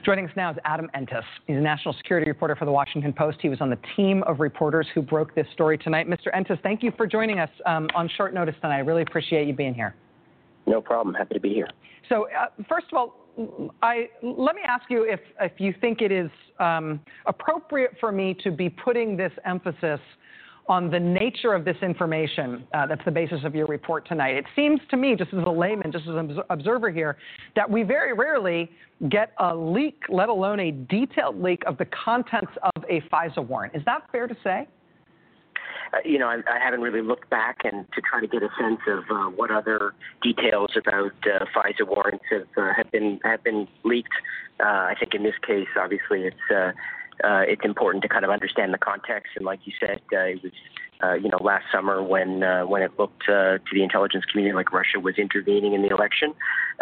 Joining 0.06 0.25
us 0.25 0.32
now 0.35 0.51
is 0.51 0.58
Adam 0.66 0.88
Entous. 0.93 1.25
He's 1.48 1.58
a 1.58 1.59
national 1.59 1.95
security 1.95 2.30
reporter 2.30 2.56
for 2.56 2.66
the 2.66 2.72
Washington 2.72 3.11
Post. 3.11 3.40
He 3.42 3.50
was 3.50 3.59
on 3.59 3.72
the 3.72 3.80
team 3.95 4.22
of 4.27 4.40
reporters 4.40 4.85
who 4.93 5.01
broke 5.01 5.34
this 5.34 5.48
story 5.53 5.80
tonight. 5.80 6.08
Mr. 6.08 6.27
Entous, 6.32 6.59
thank 6.61 6.84
you 6.84 6.92
for 6.95 7.08
joining 7.08 7.40
us 7.40 7.50
um, 7.66 7.90
on 7.95 8.08
short 8.16 8.32
notice 8.32 8.53
tonight. 8.61 8.75
I 8.75 8.80
really 8.82 9.01
appreciate 9.01 9.48
you 9.48 9.56
being 9.56 9.74
here. 9.74 9.95
No 10.67 10.80
problem. 10.80 11.16
Happy 11.16 11.34
to 11.34 11.40
be 11.40 11.50
here. 11.56 11.69
So, 12.08 12.27
uh, 12.27 12.50
first 12.69 12.85
of 12.92 13.00
all, 13.00 13.16
I, 13.82 14.09
let 14.22 14.56
me 14.56 14.61
ask 14.67 14.84
you 14.92 15.11
if, 15.11 15.22
if 15.42 15.53
you 15.58 15.74
think 15.82 16.03
it 16.03 16.11
is 16.11 16.30
um, 16.59 17.00
appropriate 17.25 17.95
for 18.00 18.11
me 18.11 18.35
to 18.43 18.51
be 18.51 18.69
putting 18.69 19.17
this 19.17 19.32
emphasis 19.43 20.00
on 20.67 20.89
the 20.89 20.99
nature 20.99 21.53
of 21.53 21.63
this 21.63 21.77
information 21.81 22.67
uh, 22.73 22.87
that's 22.87 23.03
the 23.05 23.11
basis 23.11 23.39
of 23.43 23.53
your 23.53 23.67
report 23.67 24.07
tonight. 24.07 24.35
It 24.35 24.45
seems 24.55 24.79
to 24.89 24.97
me, 24.97 25.15
just 25.15 25.33
as 25.33 25.43
a 25.45 25.49
layman, 25.49 25.91
just 25.91 26.07
as 26.07 26.15
an 26.15 26.39
observer 26.49 26.89
here, 26.89 27.17
that 27.55 27.69
we 27.69 27.83
very 27.83 28.13
rarely 28.13 28.71
get 29.09 29.33
a 29.39 29.55
leak, 29.55 30.03
let 30.09 30.29
alone 30.29 30.59
a 30.59 30.71
detailed 30.71 31.41
leak 31.41 31.61
of 31.67 31.77
the 31.77 31.85
contents 31.85 32.51
of 32.75 32.83
a 32.89 33.01
FISA 33.01 33.45
warrant. 33.45 33.75
Is 33.75 33.83
that 33.85 34.09
fair 34.11 34.27
to 34.27 34.35
say? 34.43 34.67
Uh, 35.93 35.97
you 36.03 36.17
know, 36.17 36.27
I, 36.27 36.37
I 36.51 36.59
haven't 36.59 36.81
really 36.81 37.01
looked 37.01 37.29
back 37.29 37.59
and 37.63 37.85
to 37.93 38.01
try 38.01 38.19
to 38.19 38.27
get 38.27 38.41
a 38.41 38.49
sense 38.59 38.79
of 38.87 39.03
uh, 39.09 39.29
what 39.29 39.51
other 39.51 39.93
details 40.23 40.71
about 40.75 41.13
uh, 41.25 41.45
FISA 41.55 41.87
warrants 41.87 42.25
have 42.31 42.47
uh, 42.57 42.73
have 42.75 42.91
been 42.91 43.19
have 43.23 43.43
been 43.43 43.67
leaked. 43.83 44.09
Uh, 44.59 44.63
I 44.63 44.95
think 44.99 45.13
in 45.13 45.23
this 45.23 45.35
case, 45.45 45.67
obviously, 45.77 46.23
it's 46.23 46.75
uh, 47.23 47.43
it's 47.47 47.63
important 47.63 48.01
to 48.03 48.09
kind 48.09 48.25
of 48.25 48.31
understand 48.31 48.73
the 48.73 48.77
context. 48.77 49.31
And 49.35 49.45
like 49.45 49.59
you 49.65 49.73
said, 49.79 50.01
uh, 50.13 50.19
it 50.19 50.43
was 50.43 50.51
uh, 51.03 51.13
you 51.13 51.29
know, 51.29 51.37
last 51.41 51.65
summer 51.71 52.01
when 52.01 52.41
uh, 52.41 52.63
when 52.63 52.81
it 52.81 52.91
looked 52.97 53.23
uh, 53.27 53.57
to 53.57 53.71
the 53.73 53.83
intelligence 53.83 54.23
community 54.25 54.55
like 54.55 54.71
Russia 54.71 54.99
was 54.99 55.17
intervening 55.17 55.73
in 55.73 55.81
the 55.81 55.89
election, 55.89 56.33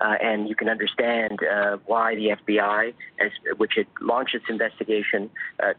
uh, 0.03 0.15
and 0.21 0.47
you 0.47 0.55
can 0.55 0.69
understand 0.69 1.39
why 1.87 2.13
the 2.15 2.35
FBI, 2.47 2.93
as, 3.19 3.31
which 3.57 3.73
had 3.75 3.87
launched 4.01 4.35
its 4.35 4.45
investigation, 4.49 5.29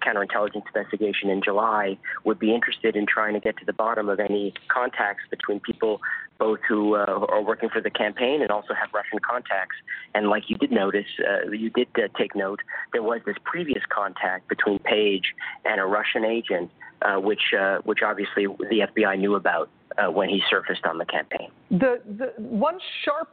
counterintelligence 0.02 0.64
investigation 0.66 1.30
in 1.30 1.42
July, 1.42 1.96
would 2.24 2.38
be 2.38 2.52
interested 2.52 2.96
in 2.96 3.06
trying 3.06 3.34
to 3.34 3.40
get 3.40 3.56
to 3.58 3.64
the 3.64 3.72
bottom 3.72 4.08
of 4.08 4.18
any 4.18 4.52
contacts 4.68 5.22
between 5.30 5.60
people 5.60 6.00
both 6.38 6.60
who 6.68 6.96
uh, 6.96 7.26
are 7.28 7.42
working 7.42 7.68
for 7.68 7.80
the 7.80 7.90
campaign 7.90 8.42
and 8.42 8.50
also 8.50 8.74
have 8.74 8.88
Russian 8.92 9.18
contacts. 9.20 9.76
And 10.14 10.28
like 10.28 10.44
you 10.48 10.56
did 10.56 10.72
notice, 10.72 11.06
uh, 11.20 11.50
you 11.50 11.70
did 11.70 11.88
uh, 11.96 12.08
take 12.18 12.34
note, 12.34 12.60
there 12.92 13.02
was 13.02 13.20
this 13.24 13.36
previous 13.44 13.82
contact 13.88 14.48
between 14.48 14.78
Page 14.80 15.34
and 15.64 15.80
a 15.80 15.84
Russian 15.84 16.24
agent 16.24 16.70
uh, 17.02 17.16
which 17.16 17.52
uh, 17.58 17.78
which 17.84 18.00
obviously 18.04 18.46
the 18.46 18.86
FBI 18.92 19.18
knew 19.18 19.34
about 19.34 19.68
uh, 19.98 20.10
when 20.10 20.28
he 20.28 20.42
surfaced 20.48 20.84
on 20.84 20.98
the 20.98 21.04
campaign. 21.04 21.50
The, 21.70 22.00
the 22.06 22.32
one 22.38 22.78
sharp 23.04 23.28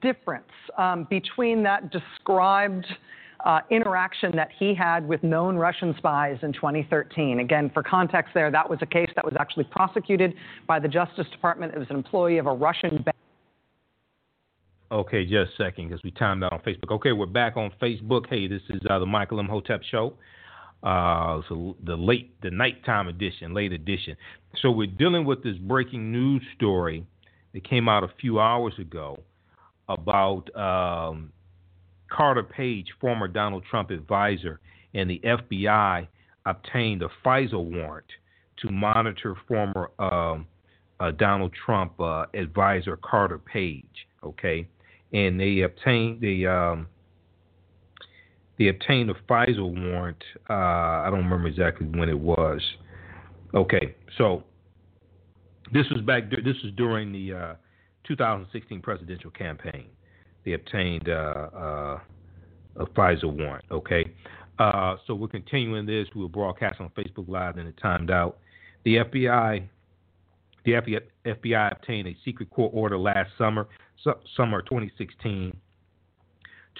difference 0.00 0.50
um, 0.76 1.06
between 1.10 1.62
that 1.64 1.90
described 1.90 2.86
uh, 3.44 3.60
interaction 3.70 4.34
that 4.36 4.48
he 4.58 4.74
had 4.74 5.06
with 5.06 5.22
known 5.22 5.56
Russian 5.56 5.94
spies 5.98 6.38
in 6.42 6.52
2013. 6.52 7.40
Again, 7.40 7.70
for 7.72 7.82
context, 7.82 8.32
there 8.34 8.50
that 8.50 8.68
was 8.68 8.78
a 8.82 8.86
case 8.86 9.10
that 9.14 9.24
was 9.24 9.34
actually 9.38 9.64
prosecuted 9.64 10.34
by 10.66 10.78
the 10.78 10.88
Justice 10.88 11.26
Department. 11.30 11.74
It 11.74 11.78
was 11.78 11.88
an 11.90 11.96
employee 11.96 12.38
of 12.38 12.46
a 12.46 12.52
Russian 12.52 13.02
bank. 13.02 13.16
Okay, 14.90 15.24
just 15.24 15.52
a 15.52 15.64
second, 15.64 15.88
because 15.88 16.02
we 16.02 16.10
timed 16.12 16.42
out 16.42 16.52
on 16.52 16.60
Facebook. 16.60 16.90
Okay, 16.92 17.12
we're 17.12 17.26
back 17.26 17.56
on 17.56 17.70
Facebook. 17.80 18.26
Hey, 18.28 18.48
this 18.48 18.62
is 18.70 18.80
uh, 18.88 18.98
the 18.98 19.06
Michael 19.06 19.38
Imhotep 19.38 19.82
Show. 19.82 20.14
Uh, 20.82 21.42
so 21.48 21.76
the 21.84 21.96
late, 21.96 22.40
the 22.40 22.50
nighttime 22.50 23.08
edition, 23.08 23.52
late 23.52 23.72
edition. 23.72 24.16
So 24.62 24.70
we're 24.70 24.86
dealing 24.86 25.24
with 25.24 25.42
this 25.42 25.56
breaking 25.58 26.10
news 26.10 26.42
story 26.56 27.04
that 27.52 27.68
came 27.68 27.88
out 27.88 28.02
a 28.02 28.10
few 28.20 28.40
hours 28.40 28.72
ago 28.78 29.18
about 29.88 30.54
um, 30.56 31.32
Carter 32.10 32.42
Page, 32.42 32.88
former 33.00 33.28
Donald 33.28 33.64
Trump 33.70 33.90
advisor, 33.90 34.60
and 34.94 35.08
the 35.08 35.20
FBI 35.24 36.08
obtained 36.46 37.02
a 37.02 37.08
FISA 37.24 37.62
warrant 37.62 38.06
to 38.58 38.70
monitor 38.70 39.36
former 39.46 39.90
um, 39.98 40.46
uh, 41.00 41.10
Donald 41.12 41.52
Trump 41.64 42.00
uh, 42.00 42.26
advisor 42.34 42.96
Carter 42.96 43.38
Page. 43.38 43.84
Okay, 44.24 44.66
and 45.12 45.38
they 45.38 45.60
obtained 45.60 46.20
the 46.20 46.46
um, 46.46 46.86
they 48.58 48.68
obtained 48.68 49.10
a 49.10 49.14
FISA 49.28 49.60
warrant. 49.60 50.22
Uh, 50.50 50.52
I 50.52 51.08
don't 51.10 51.24
remember 51.24 51.48
exactly 51.48 51.86
when 51.86 52.08
it 52.08 52.18
was. 52.18 52.60
Okay, 53.54 53.94
so 54.16 54.42
this 55.72 55.86
was 55.90 56.02
back. 56.02 56.30
This 56.30 56.56
was 56.64 56.72
during 56.76 57.12
the 57.12 57.32
uh, 57.32 57.54
2016 58.06 58.80
presidential 58.80 59.30
campaign. 59.30 59.86
They 60.44 60.52
obtained 60.52 61.08
uh, 61.08 61.48
uh, 61.54 62.00
a 62.76 62.86
FISA 62.86 63.24
warrant. 63.24 63.64
Okay, 63.70 64.04
uh, 64.58 64.96
so 65.06 65.14
we're 65.14 65.28
continuing 65.28 65.86
this. 65.86 66.08
We'll 66.14 66.28
broadcast 66.28 66.80
on 66.80 66.90
Facebook 66.90 67.28
Live, 67.28 67.56
then 67.56 67.66
it 67.66 67.78
timed 67.80 68.10
out. 68.10 68.38
The 68.84 68.96
FBI, 68.96 69.66
the 70.64 70.72
FBI 71.26 71.72
obtained 71.72 72.08
a 72.08 72.16
secret 72.24 72.50
court 72.50 72.72
order 72.74 72.98
last 72.98 73.30
summer, 73.36 73.68
summer 74.36 74.62
2016 74.62 75.56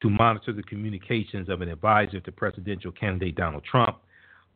to 0.03 0.11
monitor 0.11 0.53
the 0.53 0.63
communications 0.63 1.49
of 1.49 1.61
an 1.61 1.69
advisor 1.69 2.21
to 2.21 2.33
presidential 2.33 2.93
candidate 2.93 3.35
Donald 3.35 3.65
Trump, 3.65 3.99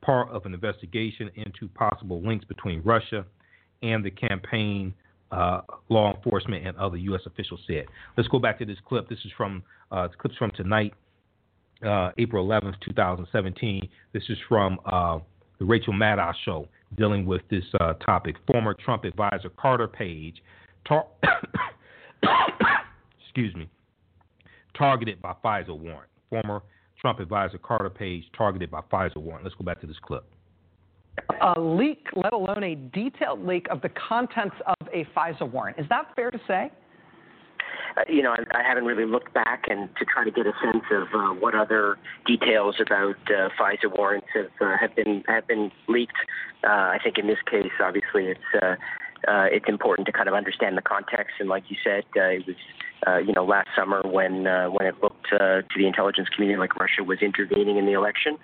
part 0.01 0.29
of 0.31 0.47
an 0.47 0.55
investigation 0.55 1.31
into 1.35 1.69
possible 1.69 2.21
links 2.23 2.45
between 2.45 2.81
Russia 2.83 3.25
and 3.83 4.05
the 4.05 4.11
campaign. 4.11 4.95
Uh, 5.33 5.62
law 5.89 6.15
enforcement 6.15 6.67
and 6.67 6.77
other 6.77 6.99
U.S. 6.99 7.23
officials 7.25 7.61
said. 7.67 7.86
Let's 8.19 8.28
go 8.28 8.39
back 8.39 8.59
to 8.59 8.67
this 8.67 8.77
clip. 8.86 9.09
This 9.09 9.19
is 9.25 9.33
from 9.35 9.62
uh, 9.91 10.09
clips 10.09 10.36
from 10.36 10.51
tonight, 10.51 10.93
uh, 11.83 12.11
April 12.19 12.47
11th, 12.47 12.75
2017. 12.85 13.89
This 14.12 14.25
is 14.28 14.36
from 14.47 14.78
uh, 14.85 15.20
the 15.59 15.65
Rachel 15.65 15.94
Maddow 15.94 16.35
show 16.44 16.69
dealing 16.97 17.25
with 17.25 17.41
this 17.51 17.65
uh, 17.81 17.94
topic. 17.94 18.36
Former 18.51 18.75
Trump 18.75 19.05
advisor 19.05 19.49
Carter 19.57 19.89
Page, 19.89 20.43
tar- 20.86 21.07
excuse 23.25 23.55
me, 23.55 23.69
targeted 24.77 25.20
by 25.23 25.35
FISA 25.43 25.77
warrant. 25.77 26.11
Former 26.28 26.62
Trump 27.01 27.20
advisor 27.20 27.59
Carter 27.59 27.91
Page 27.91 28.25
targeted 28.36 28.70
by 28.70 28.81
FISA 28.93 29.17
warrant. 29.17 29.44
Let's 29.44 29.57
go 29.57 29.65
back 29.65 29.81
to 29.81 29.86
this 29.86 29.97
clip. 30.02 30.25
A 31.43 31.61
leak, 31.61 32.07
let 32.15 32.33
alone 32.33 32.63
a 32.63 32.75
detailed 32.75 33.45
leak 33.47 33.67
of 33.71 33.83
the 33.83 33.91
contents 33.91 34.57
of 34.67 34.89
a 34.93 35.05
FISA 35.17 35.51
warrant. 35.51 35.79
Is 35.79 35.87
that 35.89 36.15
fair 36.17 36.31
to 36.31 36.41
say? 36.47 36.71
Uh, 37.97 38.03
you 38.09 38.23
know, 38.23 38.31
I, 38.31 38.61
I 38.61 38.63
haven't 38.67 38.85
really 38.85 39.05
looked 39.05 39.35
back 39.35 39.65
and 39.69 39.89
to 39.97 40.05
try 40.05 40.25
to 40.25 40.31
get 40.31 40.47
a 40.47 40.53
sense 40.65 40.85
of 40.91 41.09
uh, 41.15 41.35
what 41.35 41.55
other 41.55 41.99
details 42.27 42.77
about 42.81 43.17
uh, 43.27 43.51
FISA 43.61 43.95
warrants 43.97 44.29
have 44.35 44.51
uh, 44.61 44.77
have 44.81 44.95
been 44.97 45.23
have 45.29 45.47
been 45.47 45.71
leaked. 45.89 46.17
Uh, 46.65 46.69
I 46.69 46.99
think 47.03 47.19
in 47.19 47.27
this 47.27 47.39
case, 47.51 47.73
obviously, 47.81 48.29
it's 48.29 48.63
uh, 48.63 48.77
it's 49.51 49.69
important 49.69 50.07
to 50.07 50.13
kind 50.13 50.29
of 50.29 50.35
understand 50.35 50.79
the 50.79 50.83
context. 50.83 51.35
And 51.41 51.49
like 51.49 51.65
you 51.69 51.77
said, 51.85 52.05
it 52.15 52.47
was 52.47 52.57
uh, 53.07 53.19
you 53.19 53.33
know 53.33 53.45
last 53.45 53.69
summer 53.77 54.01
when 54.05 54.47
uh, 54.47 54.67
when 54.67 54.87
it 54.87 54.95
looked 55.03 55.27
uh, 55.33 55.63
to 55.63 55.75
the 55.77 55.87
intelligence 55.87 56.29
community 56.29 56.59
like 56.59 56.77
Russia 56.77 57.03
was 57.03 57.21
intervening 57.21 57.77
in 57.77 57.87
the 57.87 57.93
election, 57.93 58.39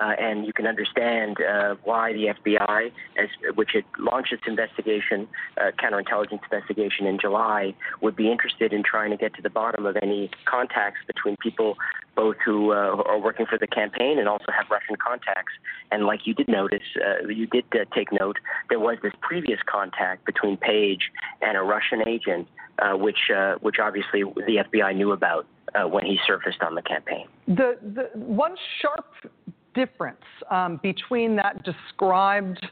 uh, 0.00 0.12
and 0.18 0.46
you 0.46 0.52
can 0.52 0.66
understand 0.66 1.36
uh, 1.40 1.74
why 1.84 2.12
the 2.12 2.26
FBI, 2.26 2.92
as 3.16 3.28
which 3.54 3.70
had 3.74 3.84
launched 3.98 4.32
its 4.32 4.44
investigation, 4.46 5.26
uh, 5.58 5.70
counterintelligence 5.82 6.42
investigation 6.44 7.06
in 7.06 7.18
July, 7.18 7.74
would 8.00 8.14
be 8.14 8.30
interested 8.30 8.72
in 8.72 8.82
trying 8.82 9.10
to 9.10 9.16
get 9.16 9.34
to 9.34 9.42
the 9.42 9.50
bottom 9.50 9.86
of 9.86 9.96
any 9.96 10.30
contacts 10.44 11.00
between 11.06 11.36
people 11.36 11.76
both 12.14 12.36
who 12.44 12.70
are 12.70 13.18
working 13.18 13.44
for 13.44 13.58
the 13.58 13.66
campaign 13.66 14.20
and 14.20 14.28
also 14.28 14.52
have 14.56 14.66
Russian 14.70 14.94
contacts. 14.94 15.52
And 15.90 16.06
like 16.06 16.28
you 16.28 16.34
did 16.34 16.46
notice, 16.46 16.84
you 17.28 17.48
did 17.48 17.64
take 17.92 18.12
note, 18.12 18.36
there 18.68 18.78
was 18.78 18.98
this 19.02 19.12
previous 19.20 19.58
contact 19.66 20.24
between 20.24 20.56
Page 20.56 21.10
and 21.42 21.56
a 21.56 21.62
Russian 21.62 22.06
agent, 22.06 22.46
which 22.92 23.32
which 23.60 23.76
obviously 23.82 24.03
the 24.12 24.64
FBI 24.70 24.96
knew 24.96 25.12
about 25.12 25.46
uh, 25.74 25.88
when 25.88 26.04
he 26.04 26.18
surfaced 26.26 26.62
on 26.62 26.74
the 26.74 26.82
campaign. 26.82 27.26
The 27.46 27.78
the 27.82 28.10
one 28.14 28.54
sharp 28.80 29.06
difference 29.74 30.24
um, 30.50 30.78
between 30.82 31.36
that 31.36 31.64
described 31.64 32.64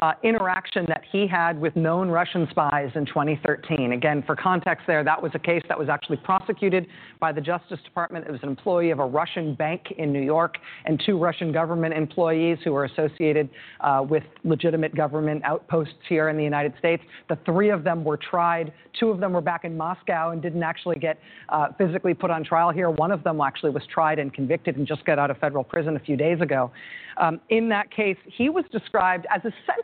uh, 0.00 0.12
interaction 0.22 0.84
that 0.88 1.02
he 1.10 1.26
had 1.26 1.60
with 1.60 1.76
known 1.76 2.08
Russian 2.08 2.48
spies 2.50 2.90
in 2.94 3.06
2013. 3.06 3.92
Again, 3.92 4.22
for 4.26 4.34
context 4.34 4.86
there, 4.86 5.04
that 5.04 5.22
was 5.22 5.32
a 5.34 5.38
case 5.38 5.62
that 5.68 5.78
was 5.78 5.88
actually 5.88 6.16
prosecuted 6.18 6.86
by 7.20 7.32
the 7.32 7.40
Justice 7.40 7.78
Department. 7.84 8.26
It 8.26 8.32
was 8.32 8.40
an 8.42 8.48
employee 8.48 8.90
of 8.90 8.98
a 8.98 9.06
Russian 9.06 9.54
bank 9.54 9.92
in 9.98 10.12
New 10.12 10.22
York 10.22 10.56
and 10.84 11.00
two 11.04 11.16
Russian 11.16 11.52
government 11.52 11.94
employees 11.94 12.58
who 12.64 12.72
were 12.72 12.84
associated 12.84 13.48
uh, 13.80 14.04
with 14.08 14.24
legitimate 14.42 14.96
government 14.96 15.44
outposts 15.44 15.94
here 16.08 16.28
in 16.28 16.36
the 16.36 16.44
United 16.44 16.74
States. 16.78 17.02
The 17.28 17.38
three 17.46 17.70
of 17.70 17.84
them 17.84 18.04
were 18.04 18.16
tried. 18.18 18.72
Two 18.98 19.10
of 19.10 19.20
them 19.20 19.32
were 19.32 19.40
back 19.40 19.64
in 19.64 19.76
Moscow 19.76 20.30
and 20.30 20.42
didn't 20.42 20.62
actually 20.62 20.96
get 20.96 21.18
uh, 21.48 21.68
physically 21.78 22.14
put 22.14 22.30
on 22.30 22.44
trial 22.44 22.70
here. 22.70 22.90
One 22.90 23.10
of 23.10 23.22
them 23.22 23.40
actually 23.40 23.70
was 23.70 23.82
tried 23.92 24.18
and 24.18 24.32
convicted 24.32 24.76
and 24.76 24.86
just 24.86 25.04
got 25.04 25.18
out 25.18 25.30
of 25.30 25.38
federal 25.38 25.64
prison 25.64 25.96
a 25.96 26.00
few 26.00 26.16
days 26.16 26.40
ago. 26.40 26.72
Um, 27.16 27.40
in 27.48 27.68
that 27.68 27.92
case, 27.92 28.16
he 28.26 28.48
was 28.48 28.64
described 28.72 29.26
as 29.30 29.40
essentially 29.40 29.83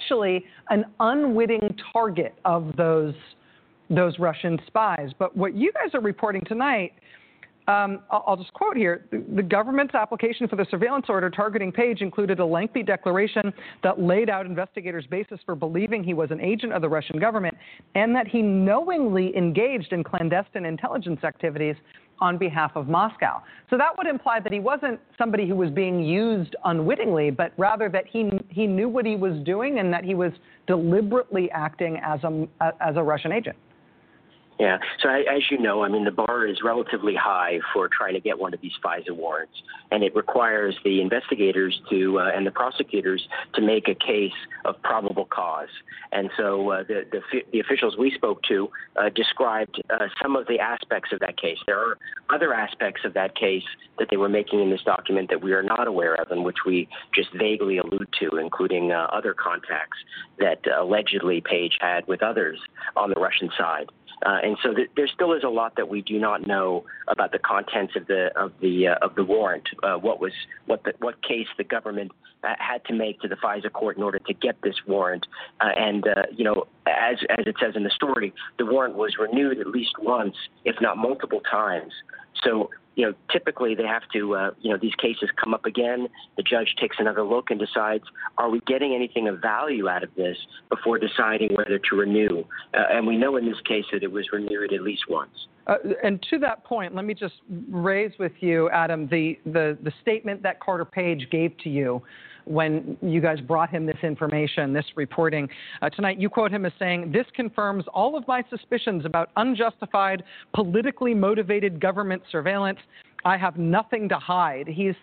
an 0.70 0.84
unwitting 1.00 1.74
target 1.92 2.34
of 2.44 2.76
those, 2.76 3.14
those 3.88 4.18
Russian 4.18 4.58
spies. 4.66 5.10
But 5.18 5.36
what 5.36 5.54
you 5.54 5.72
guys 5.72 5.94
are 5.94 6.00
reporting 6.00 6.42
tonight, 6.46 6.92
um, 7.68 8.00
I'll, 8.10 8.24
I'll, 8.26 8.36
just 8.36 8.52
quote 8.52 8.76
here 8.76 9.04
the, 9.12 9.22
the, 9.36 9.42
government's 9.42 9.94
application 9.94 10.48
for 10.48 10.56
the 10.56 10.66
surveillance 10.70 11.06
order 11.08 11.30
targeting 11.30 11.70
Page 11.70 12.00
included 12.00 12.40
a 12.40 12.44
lengthy 12.44 12.82
declaration 12.82 13.52
that 13.84 14.00
laid 14.00 14.28
out 14.28 14.46
investigators' 14.46 15.06
basis 15.08 15.38
for 15.44 15.54
believing 15.54 16.02
he 16.02 16.14
was 16.14 16.30
an 16.30 16.40
agent 16.40 16.72
of 16.72 16.82
the 16.82 16.88
Russian 16.88 17.20
government 17.20 17.56
and 17.94 18.14
that 18.16 18.26
he 18.26 18.42
knowingly 18.42 19.36
engaged 19.36 19.92
in 19.92 20.02
clandestine 20.02 20.64
intelligence 20.64 21.22
activities 21.22 21.76
on 22.20 22.38
behalf 22.38 22.72
of 22.74 22.88
Moscow. 22.88 23.42
So 23.68 23.76
that 23.78 23.96
would 23.96 24.06
imply 24.06 24.40
that 24.40 24.52
he 24.52 24.60
wasn't 24.60 25.00
somebody 25.16 25.48
who 25.48 25.54
was 25.54 25.70
being 25.70 26.02
used 26.02 26.54
unwittingly, 26.64 27.30
but 27.30 27.52
rather 27.56 27.88
that 27.88 28.04
he, 28.06 28.30
he 28.48 28.66
knew 28.66 28.88
what 28.88 29.06
he 29.06 29.16
was 29.16 29.42
doing 29.44 29.78
and 29.78 29.92
that 29.92 30.04
he 30.04 30.14
was 30.14 30.32
deliberately 30.66 31.50
acting 31.50 31.98
as 32.04 32.20
a, 32.24 32.46
as 32.80 32.96
a 32.96 33.02
Russian 33.02 33.32
agent. 33.32 33.56
Yeah. 34.60 34.76
So 35.02 35.08
as 35.08 35.50
you 35.50 35.56
know, 35.56 35.84
I 35.84 35.88
mean, 35.88 36.04
the 36.04 36.10
bar 36.10 36.46
is 36.46 36.58
relatively 36.62 37.14
high 37.14 37.60
for 37.72 37.88
trying 37.88 38.12
to 38.12 38.20
get 38.20 38.38
one 38.38 38.52
of 38.52 38.60
these 38.60 38.74
FISA 38.84 39.10
warrants, 39.10 39.54
and 39.90 40.04
it 40.04 40.14
requires 40.14 40.76
the 40.84 41.00
investigators 41.00 41.80
to 41.88 42.18
uh, 42.18 42.30
and 42.34 42.46
the 42.46 42.50
prosecutors 42.50 43.26
to 43.54 43.62
make 43.62 43.88
a 43.88 43.94
case 43.94 44.36
of 44.66 44.74
probable 44.82 45.24
cause. 45.24 45.70
And 46.12 46.28
so 46.36 46.72
uh, 46.72 46.82
the, 46.82 47.06
the, 47.10 47.20
the 47.52 47.60
officials 47.60 47.96
we 47.96 48.10
spoke 48.10 48.42
to 48.50 48.68
uh, 48.96 49.08
described 49.08 49.80
uh, 49.88 50.08
some 50.22 50.36
of 50.36 50.46
the 50.46 50.58
aspects 50.58 51.10
of 51.14 51.20
that 51.20 51.40
case. 51.40 51.56
There 51.66 51.78
are 51.78 51.96
other 52.28 52.52
aspects 52.52 53.00
of 53.06 53.14
that 53.14 53.34
case 53.34 53.64
that 53.98 54.08
they 54.10 54.18
were 54.18 54.28
making 54.28 54.60
in 54.60 54.68
this 54.68 54.82
document 54.82 55.30
that 55.30 55.40
we 55.40 55.54
are 55.54 55.62
not 55.62 55.88
aware 55.88 56.16
of, 56.16 56.32
and 56.32 56.44
which 56.44 56.66
we 56.66 56.86
just 57.14 57.32
vaguely 57.32 57.78
allude 57.78 58.08
to, 58.20 58.36
including 58.36 58.92
uh, 58.92 59.06
other 59.10 59.32
contacts 59.32 59.96
that 60.38 60.58
allegedly 60.78 61.40
Page 61.40 61.78
had 61.80 62.06
with 62.06 62.22
others 62.22 62.58
on 62.94 63.08
the 63.08 63.18
Russian 63.18 63.48
side. 63.56 63.86
Uh, 64.24 64.38
and 64.42 64.56
so 64.62 64.74
th- 64.74 64.90
there 64.96 65.08
still 65.08 65.32
is 65.32 65.42
a 65.44 65.48
lot 65.48 65.76
that 65.76 65.88
we 65.88 66.02
do 66.02 66.18
not 66.18 66.46
know 66.46 66.84
about 67.08 67.32
the 67.32 67.38
contents 67.38 67.94
of 67.96 68.06
the 68.06 68.30
of 68.36 68.52
the 68.60 68.88
uh, 68.88 68.94
of 69.02 69.14
the 69.14 69.24
warrant. 69.24 69.68
Uh, 69.82 69.96
what 69.96 70.20
was 70.20 70.32
what 70.66 70.84
the, 70.84 70.92
what 70.98 71.22
case 71.22 71.48
the 71.56 71.64
government 71.64 72.12
had 72.42 72.84
to 72.86 72.94
make 72.94 73.20
to 73.20 73.28
the 73.28 73.36
FISA 73.36 73.72
court 73.72 73.96
in 73.96 74.02
order 74.02 74.18
to 74.18 74.34
get 74.34 74.60
this 74.62 74.74
warrant. 74.86 75.26
Uh, 75.60 75.68
and 75.76 76.06
uh, 76.06 76.22
you 76.34 76.44
know, 76.44 76.66
as 76.86 77.16
as 77.30 77.46
it 77.46 77.56
says 77.60 77.74
in 77.76 77.84
the 77.84 77.90
story, 77.90 78.32
the 78.58 78.66
warrant 78.66 78.94
was 78.94 79.16
renewed 79.18 79.58
at 79.58 79.66
least 79.66 79.94
once, 79.98 80.36
if 80.64 80.76
not 80.80 80.96
multiple 80.96 81.40
times. 81.50 81.92
So 82.44 82.70
you 82.96 83.06
know, 83.06 83.14
typically 83.32 83.74
they 83.74 83.86
have 83.86 84.02
to, 84.12 84.34
uh, 84.34 84.50
you 84.60 84.70
know, 84.70 84.76
these 84.76 84.94
cases 84.96 85.30
come 85.42 85.54
up 85.54 85.64
again. 85.64 86.06
The 86.36 86.42
judge 86.42 86.74
takes 86.78 86.96
another 86.98 87.22
look 87.22 87.50
and 87.50 87.58
decides, 87.58 88.04
are 88.36 88.50
we 88.50 88.60
getting 88.66 88.94
anything 88.94 89.28
of 89.28 89.40
value 89.40 89.88
out 89.88 90.02
of 90.02 90.14
this 90.16 90.36
before 90.68 90.98
deciding 90.98 91.54
whether 91.54 91.78
to 91.78 91.96
renew? 91.96 92.44
Uh, 92.74 92.82
and 92.92 93.06
we 93.06 93.16
know 93.16 93.36
in 93.36 93.46
this 93.46 93.60
case 93.66 93.84
that 93.92 94.02
it 94.02 94.10
was 94.10 94.26
renewed 94.32 94.72
at 94.72 94.82
least 94.82 95.04
once. 95.08 95.30
Uh, 95.66 95.76
and 96.02 96.24
to 96.28 96.38
that 96.40 96.64
point, 96.64 96.94
let 96.94 97.04
me 97.04 97.14
just 97.14 97.34
raise 97.70 98.12
with 98.18 98.32
you, 98.40 98.68
Adam, 98.70 99.06
the, 99.08 99.38
the, 99.46 99.78
the 99.82 99.92
statement 100.02 100.42
that 100.42 100.60
Carter 100.60 100.84
Page 100.84 101.28
gave 101.30 101.56
to 101.58 101.70
you 101.70 102.02
when 102.50 102.96
you 103.00 103.20
guys 103.20 103.40
brought 103.40 103.70
him 103.70 103.86
this 103.86 103.96
information, 104.02 104.72
this 104.72 104.84
reporting. 104.96 105.48
Uh, 105.82 105.88
tonight, 105.88 106.20
you 106.20 106.28
quote 106.28 106.50
him 106.50 106.66
as 106.66 106.72
saying, 106.78 107.12
This 107.12 107.26
confirms 107.34 107.84
all 107.94 108.16
of 108.16 108.26
my 108.26 108.42
suspicions 108.50 109.06
about 109.06 109.30
unjustified, 109.36 110.24
politically 110.52 111.14
motivated 111.14 111.80
government 111.80 112.22
surveillance. 112.30 112.78
I 113.24 113.36
have 113.36 113.56
nothing 113.56 114.08
to 114.08 114.16
hide. 114.16 114.66
He's 114.66 114.96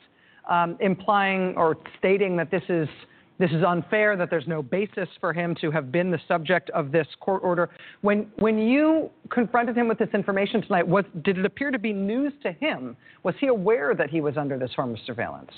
um, 0.50 0.77
implying 0.82 1.56
or 1.56 1.77
stating 1.98 2.35
that 2.38 2.51
this 2.51 2.64
is 2.69 2.88
this 3.40 3.51
is 3.51 3.64
unfair, 3.64 4.17
that 4.17 4.32
there's 4.32 4.48
no 4.48 4.64
basis 4.64 5.08
for 5.19 5.32
him 5.32 5.53
to 5.61 5.69
have 5.69 5.92
been 5.92 6.09
the 6.09 6.19
subject 6.27 6.72
of 6.72 6.92
this 6.92 7.06
court 7.19 7.43
order. 7.43 7.69
When 8.01 8.27
when 8.40 8.58
you 8.58 9.09
confronted 9.30 9.77
him 9.77 9.88
with 9.88 10.00
this 10.00 10.09
information 10.14 10.61
tonight, 10.64 10.88
was 10.88 11.06
did 11.24 11.38
it 11.38 11.45
appear 11.45 11.72
to 11.72 11.80
be 11.80 11.93
news 11.93 12.34
to 12.43 12.51
him? 12.51 12.98
Was 13.24 13.35
he 13.40 13.48
aware 13.48 13.93
that 13.95 14.09
he 14.09 14.19
was 14.19 14.35
under 14.35 14.58
this 14.58 14.74
form 14.76 14.92
of 14.92 15.00
surveillance? 15.06 15.51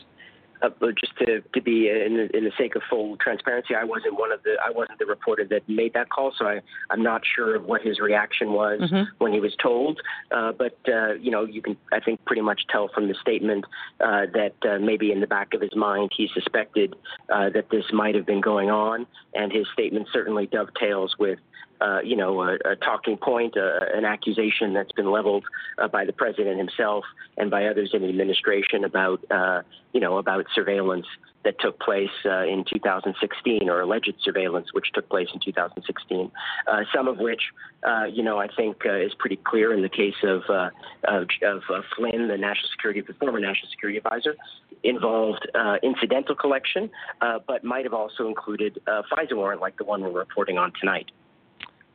Uh, 0.62 0.70
just 1.00 1.16
to, 1.20 1.42
to 1.54 1.62
be 1.62 1.90
in 1.90 2.18
the, 2.18 2.38
in 2.38 2.44
the 2.44 2.52
sake 2.58 2.76
of 2.76 2.82
full 2.90 3.18
transparency, 3.18 3.76
I 3.76 3.84
wasn't 3.84 4.20
one 4.20 4.32
of 4.32 4.44
the 4.44 4.56
I 4.64 4.72
wasn't 4.72 5.00
the 5.00 5.06
reporter 5.06 5.46
that 5.46 5.68
made 5.70 5.94
that 5.94 6.10
call, 6.10 6.34
so 6.38 6.46
I 6.48 6.62
I'm 6.90 7.04
not 7.04 7.22
sure 7.26 7.56
of 7.56 7.66
what 7.66 7.82
his 7.82 8.00
reaction 8.00 8.54
was 8.54 8.82
Mhm. 8.82 9.08
when 9.20 9.34
he 9.34 9.40
was 9.40 9.56
told. 9.56 10.02
Uh, 10.32 10.52
but 10.52 10.78
uh, 10.88 11.14
you 11.14 11.32
know, 11.32 11.46
you 11.46 11.62
can 11.62 11.78
I 11.92 12.00
think 12.00 12.24
pretty 12.26 12.42
much 12.42 12.62
tell 12.70 12.88
from 12.90 13.08
the 13.08 13.16
statement 13.16 13.66
uh, 14.00 14.26
that 14.34 14.54
uh, 14.70 14.80
maybe 14.80 15.12
in 15.12 15.20
the 15.22 15.28
back 15.28 15.54
of 15.54 15.62
his 15.62 15.76
mind 15.76 16.12
he 16.16 16.30
suspected 16.34 16.96
uh, 17.30 17.50
that 17.50 17.70
this 17.70 17.86
might 17.94 18.16
have 18.16 18.26
been 18.26 18.42
going 18.42 18.70
on, 18.70 19.06
and 19.34 19.52
his 19.52 19.66
statement 19.74 20.08
certainly 20.12 20.48
dovetails 20.48 21.16
with 21.20 21.40
uh, 21.82 22.00
you 22.04 22.16
know, 22.16 22.42
a, 22.42 22.56
a 22.66 22.76
talking 22.76 23.18
point, 23.18 23.56
uh, 23.58 23.80
an 23.94 24.06
accusation 24.06 24.74
that's 24.74 24.92
been 24.92 25.12
leveled 25.12 25.46
uh, 25.78 25.88
by 25.88 26.06
the 26.06 26.14
president 26.14 26.58
himself 26.58 27.06
and 27.38 27.50
by 27.50 27.66
others 27.66 27.92
in 27.94 28.02
the 28.02 28.10
administration 28.10 28.84
about, 28.84 29.24
uh, 29.32 29.62
you 29.94 30.00
know, 30.00 30.18
about 30.18 30.46
surveillance 30.54 31.06
that 31.46 31.56
took 31.60 31.80
place 31.80 32.10
uh, 32.26 32.44
in 32.44 32.66
2016 32.66 33.70
or 33.70 33.82
alleged 33.82 34.14
surveillance 34.22 34.68
which 34.74 34.92
took 34.94 35.08
place 35.10 35.30
in 35.34 35.40
2016. 35.40 36.32
Uh, 36.68 36.82
some 36.94 37.08
of 37.08 37.18
which, 37.18 37.42
uh, 37.88 38.04
you 38.04 38.22
know, 38.22 38.38
I 38.40 38.48
think 38.54 38.86
uh, 38.86 38.96
is 38.96 39.14
pretty 39.18 39.38
clear 39.38 39.74
in 39.74 39.82
the 39.82 39.90
case 39.90 40.16
of 40.24 40.42
uh, 40.50 40.70
of, 41.06 41.30
of 41.44 41.62
uh, 41.74 41.82
Flynn, 41.96 42.28
the 42.28 42.38
national 42.38 42.70
security, 42.72 43.02
the 43.02 43.14
former 43.14 43.40
national 43.40 43.72
security 43.72 43.98
advisor, 43.98 44.36
involved 44.84 45.50
uh, 45.56 45.78
incidental 45.82 46.36
collection, 46.36 46.90
uh, 47.22 47.40
but 47.48 47.64
might 47.64 47.86
have 47.86 47.94
also 47.94 48.28
included 48.28 48.80
a 48.88 49.04
FISA 49.04 49.36
warrant 49.36 49.62
like 49.62 49.78
the 49.78 49.86
one 49.86 50.02
we're 50.02 50.12
reporting 50.12 50.58
on 50.58 50.74
tonight. 50.80 51.10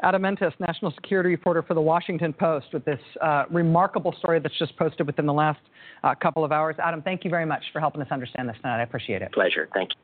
Adam 0.03 0.25
Entous, 0.25 0.53
national 0.59 0.91
security 0.93 1.31
reporter 1.31 1.63
for 1.63 1.75
the 1.75 1.81
Washington 1.81 2.33
Post, 2.33 2.67
with 2.73 2.85
this 2.85 3.01
uh, 3.23 3.45
remarkable 3.51 4.15
story 4.19 4.41
that's 4.41 4.59
just 4.59 4.77
posted 4.77 5.07
within 5.07 5.27
the 5.27 5.33
last 5.33 5.61
uh, 6.03 6.15
couple 6.15 6.45
of 6.45 6.53
hours. 6.53 6.77
Adam, 6.83 7.01
thank 7.03 7.25
you 7.25 7.31
very 7.31 7.47
much 7.47 7.63
for 7.73 7.81
helping 7.81 8.03
us 8.03 8.09
understand 8.11 8.49
this 8.49 8.57
tonight. 8.61 8.81
I 8.81 8.83
appreciate 8.83 9.23
it. 9.23 9.33
Pleasure. 9.33 9.69
Thank 9.73 9.91
you. 9.91 9.97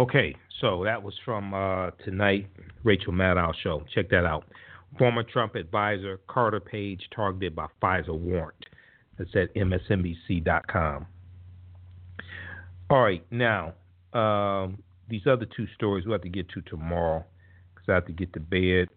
Okay, 0.00 0.34
so 0.60 0.82
that 0.84 1.02
was 1.02 1.14
from 1.24 1.54
uh, 1.54 1.90
tonight, 2.04 2.48
Rachel 2.82 3.12
Maddow 3.12 3.52
show. 3.62 3.84
Check 3.94 4.10
that 4.10 4.24
out. 4.24 4.44
Former 4.98 5.22
Trump 5.22 5.54
advisor 5.54 6.20
Carter 6.28 6.60
Page 6.60 7.00
targeted 7.14 7.54
by 7.54 7.66
FISA 7.82 8.16
warrant. 8.16 8.54
That's 9.18 9.34
at 9.36 9.54
MSNBC.com. 9.54 11.06
All 12.90 13.02
right, 13.02 13.24
now 13.30 13.74
um, 14.12 14.82
these 15.08 15.26
other 15.26 15.46
two 15.56 15.66
stories 15.74 16.04
we'll 16.04 16.14
have 16.14 16.22
to 16.22 16.28
get 16.28 16.48
to 16.50 16.62
tomorrow 16.62 17.24
because 17.74 17.88
I 17.88 17.94
have 17.94 18.06
to 18.06 18.12
get 18.12 18.32
to 18.34 18.40
bed 18.40 18.88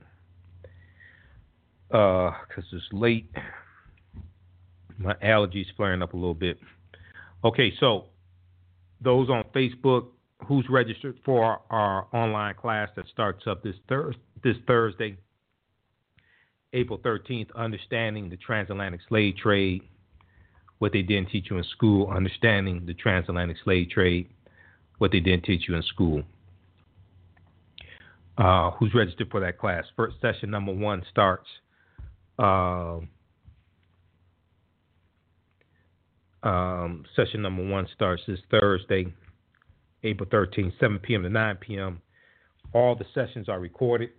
uh, 1.92 2.32
because 2.48 2.66
it's 2.72 2.86
late. 2.92 3.30
My 4.98 5.14
allergies 5.16 5.66
flaring 5.76 6.02
up 6.02 6.14
a 6.14 6.18
little 6.18 6.34
bit. 6.34 6.58
Okay, 7.44 7.72
so 7.80 8.06
those 9.02 9.30
on 9.30 9.44
Facebook, 9.56 10.08
who's 10.48 10.66
registered 10.70 11.20
for 11.24 11.62
our 11.70 12.08
online 12.14 12.56
class 12.56 12.90
that 12.96 13.06
starts 13.12 13.46
up 13.48 13.64
this 13.64 13.76
thurs 13.88 14.16
this 14.44 14.56
Thursday, 14.66 15.18
April 16.74 17.00
13th, 17.00 17.54
understanding 17.56 18.30
the 18.30 18.38
transatlantic 18.38 19.02
slave 19.08 19.36
trade, 19.38 19.82
what 20.80 20.94
they 20.94 21.02
didn't 21.02 21.30
teach 21.30 21.48
you 21.50 21.58
in 21.58 21.64
school, 21.64 22.08
understanding 22.10 22.86
the 22.86 22.94
transatlantic 22.94 23.58
slave 23.64 23.90
trade, 23.90 24.30
what 24.98 25.12
they 25.12 25.20
didn't 25.20 25.44
teach 25.44 25.64
you 25.68 25.76
in 25.76 25.84
school. 25.84 26.24
Uh, 28.38 28.72
who's 28.72 28.94
registered 28.94 29.30
for 29.32 29.40
that 29.40 29.58
class? 29.58 29.84
First 29.96 30.18
session 30.22 30.52
number 30.52 30.72
one 30.72 31.04
starts. 31.10 31.48
Uh, 32.38 33.00
um, 36.44 37.04
session 37.16 37.42
number 37.42 37.68
one 37.68 37.88
starts 37.96 38.22
this 38.28 38.40
Thursday, 38.52 39.14
April 40.04 40.30
13th, 40.30 40.74
7 40.80 41.00
p.m. 41.00 41.24
to 41.24 41.30
9 41.30 41.56
p.m. 41.58 42.02
All 42.74 42.96
the 42.96 43.06
sessions 43.16 43.50
are 43.50 43.60
recorded. 43.60 44.10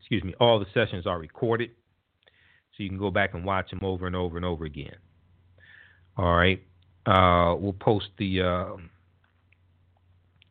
Excuse 0.00 0.22
me, 0.22 0.34
all 0.38 0.58
the 0.58 0.66
sessions 0.74 1.06
are 1.06 1.18
recorded. 1.18 1.70
So 2.76 2.82
you 2.82 2.90
can 2.90 2.98
go 2.98 3.10
back 3.10 3.32
and 3.32 3.44
watch 3.44 3.70
them 3.70 3.80
over 3.82 4.06
and 4.06 4.14
over 4.14 4.36
and 4.36 4.44
over 4.44 4.66
again. 4.66 4.96
All 6.18 6.34
right. 6.34 6.62
Uh, 7.06 7.54
we'll 7.58 7.72
post 7.72 8.08
the 8.18 8.42
uh, 8.42 8.76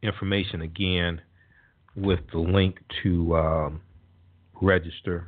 information 0.02 0.62
again 0.62 1.22
with 1.96 2.22
the 2.32 2.40
link 2.40 2.80
to 3.04 3.36
um, 3.36 3.82
register. 4.62 5.28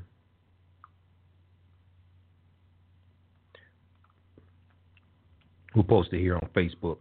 We'll 5.76 5.84
post 5.84 6.14
it 6.14 6.20
here 6.20 6.36
on 6.36 6.50
Facebook. 6.56 6.98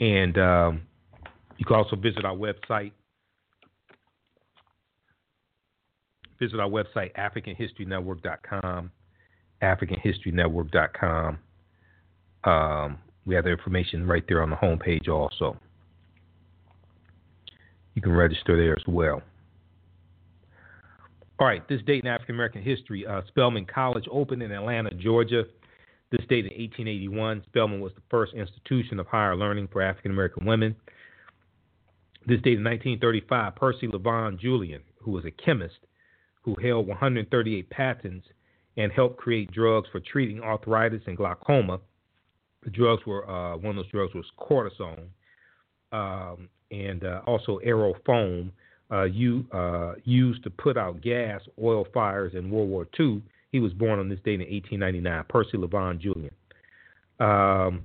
And 0.00 0.36
um, 0.38 0.82
you 1.56 1.64
can 1.64 1.76
also 1.76 1.96
visit 1.96 2.24
our 2.24 2.36
website. 2.36 2.92
Visit 6.38 6.60
our 6.60 6.68
website, 6.68 7.14
AfricanHistoryNetwork.com. 7.14 8.90
AfricanHistoryNetwork.com. 9.62 11.38
Um, 12.44 12.98
we 13.26 13.34
have 13.34 13.44
the 13.44 13.50
information 13.50 14.06
right 14.06 14.24
there 14.28 14.42
on 14.42 14.50
the 14.50 14.56
homepage 14.56 15.08
also. 15.08 15.56
You 17.94 18.02
can 18.02 18.12
register 18.12 18.56
there 18.56 18.74
as 18.74 18.86
well. 18.86 19.22
All 21.38 21.46
right, 21.46 21.66
this 21.68 21.82
date 21.82 22.04
in 22.04 22.08
African 22.08 22.36
American 22.36 22.62
history 22.62 23.06
uh, 23.06 23.22
Spelman 23.28 23.66
College 23.66 24.04
opened 24.10 24.42
in 24.42 24.52
Atlanta, 24.52 24.90
Georgia. 24.94 25.44
This 26.10 26.24
date 26.28 26.44
in 26.44 26.52
1881, 26.52 27.42
Spelman 27.46 27.80
was 27.80 27.92
the 27.94 28.02
first 28.08 28.34
institution 28.34 29.00
of 29.00 29.06
higher 29.06 29.34
learning 29.34 29.68
for 29.72 29.82
African 29.82 30.12
American 30.12 30.46
women. 30.46 30.76
This 32.26 32.40
date 32.42 32.58
in 32.58 32.64
1935, 32.64 33.56
Percy 33.56 33.88
Levon 33.88 34.38
Julian, 34.38 34.82
who 35.00 35.10
was 35.10 35.24
a 35.24 35.30
chemist 35.32 35.78
who 36.42 36.54
held 36.62 36.86
138 36.86 37.68
patents 37.68 38.26
and 38.76 38.92
helped 38.92 39.16
create 39.16 39.50
drugs 39.50 39.88
for 39.90 40.00
treating 40.00 40.40
arthritis 40.40 41.02
and 41.06 41.16
glaucoma. 41.16 41.80
The 42.64 42.70
drugs 42.70 43.04
were 43.06 43.28
uh, 43.28 43.56
one 43.56 43.76
of 43.76 43.84
those 43.84 43.90
drugs 43.90 44.14
was 44.14 44.26
cortisone 44.38 45.08
um, 45.92 46.48
and 46.70 47.04
uh, 47.04 47.20
also 47.26 47.60
aerofoam, 47.64 48.50
uh, 48.90 49.04
you, 49.04 49.46
uh, 49.52 49.94
used 50.04 50.42
to 50.42 50.50
put 50.50 50.76
out 50.76 51.00
gas 51.00 51.40
oil 51.62 51.86
fires 51.94 52.32
in 52.34 52.50
World 52.50 52.68
War 52.68 52.86
II. 52.98 53.22
He 53.52 53.60
was 53.60 53.72
born 53.72 53.98
on 53.98 54.08
this 54.08 54.18
date 54.24 54.40
in 54.40 54.52
1899, 54.52 55.24
Percy 55.28 55.56
Levon 55.56 56.00
Julian. 56.00 56.34
Um, 57.20 57.82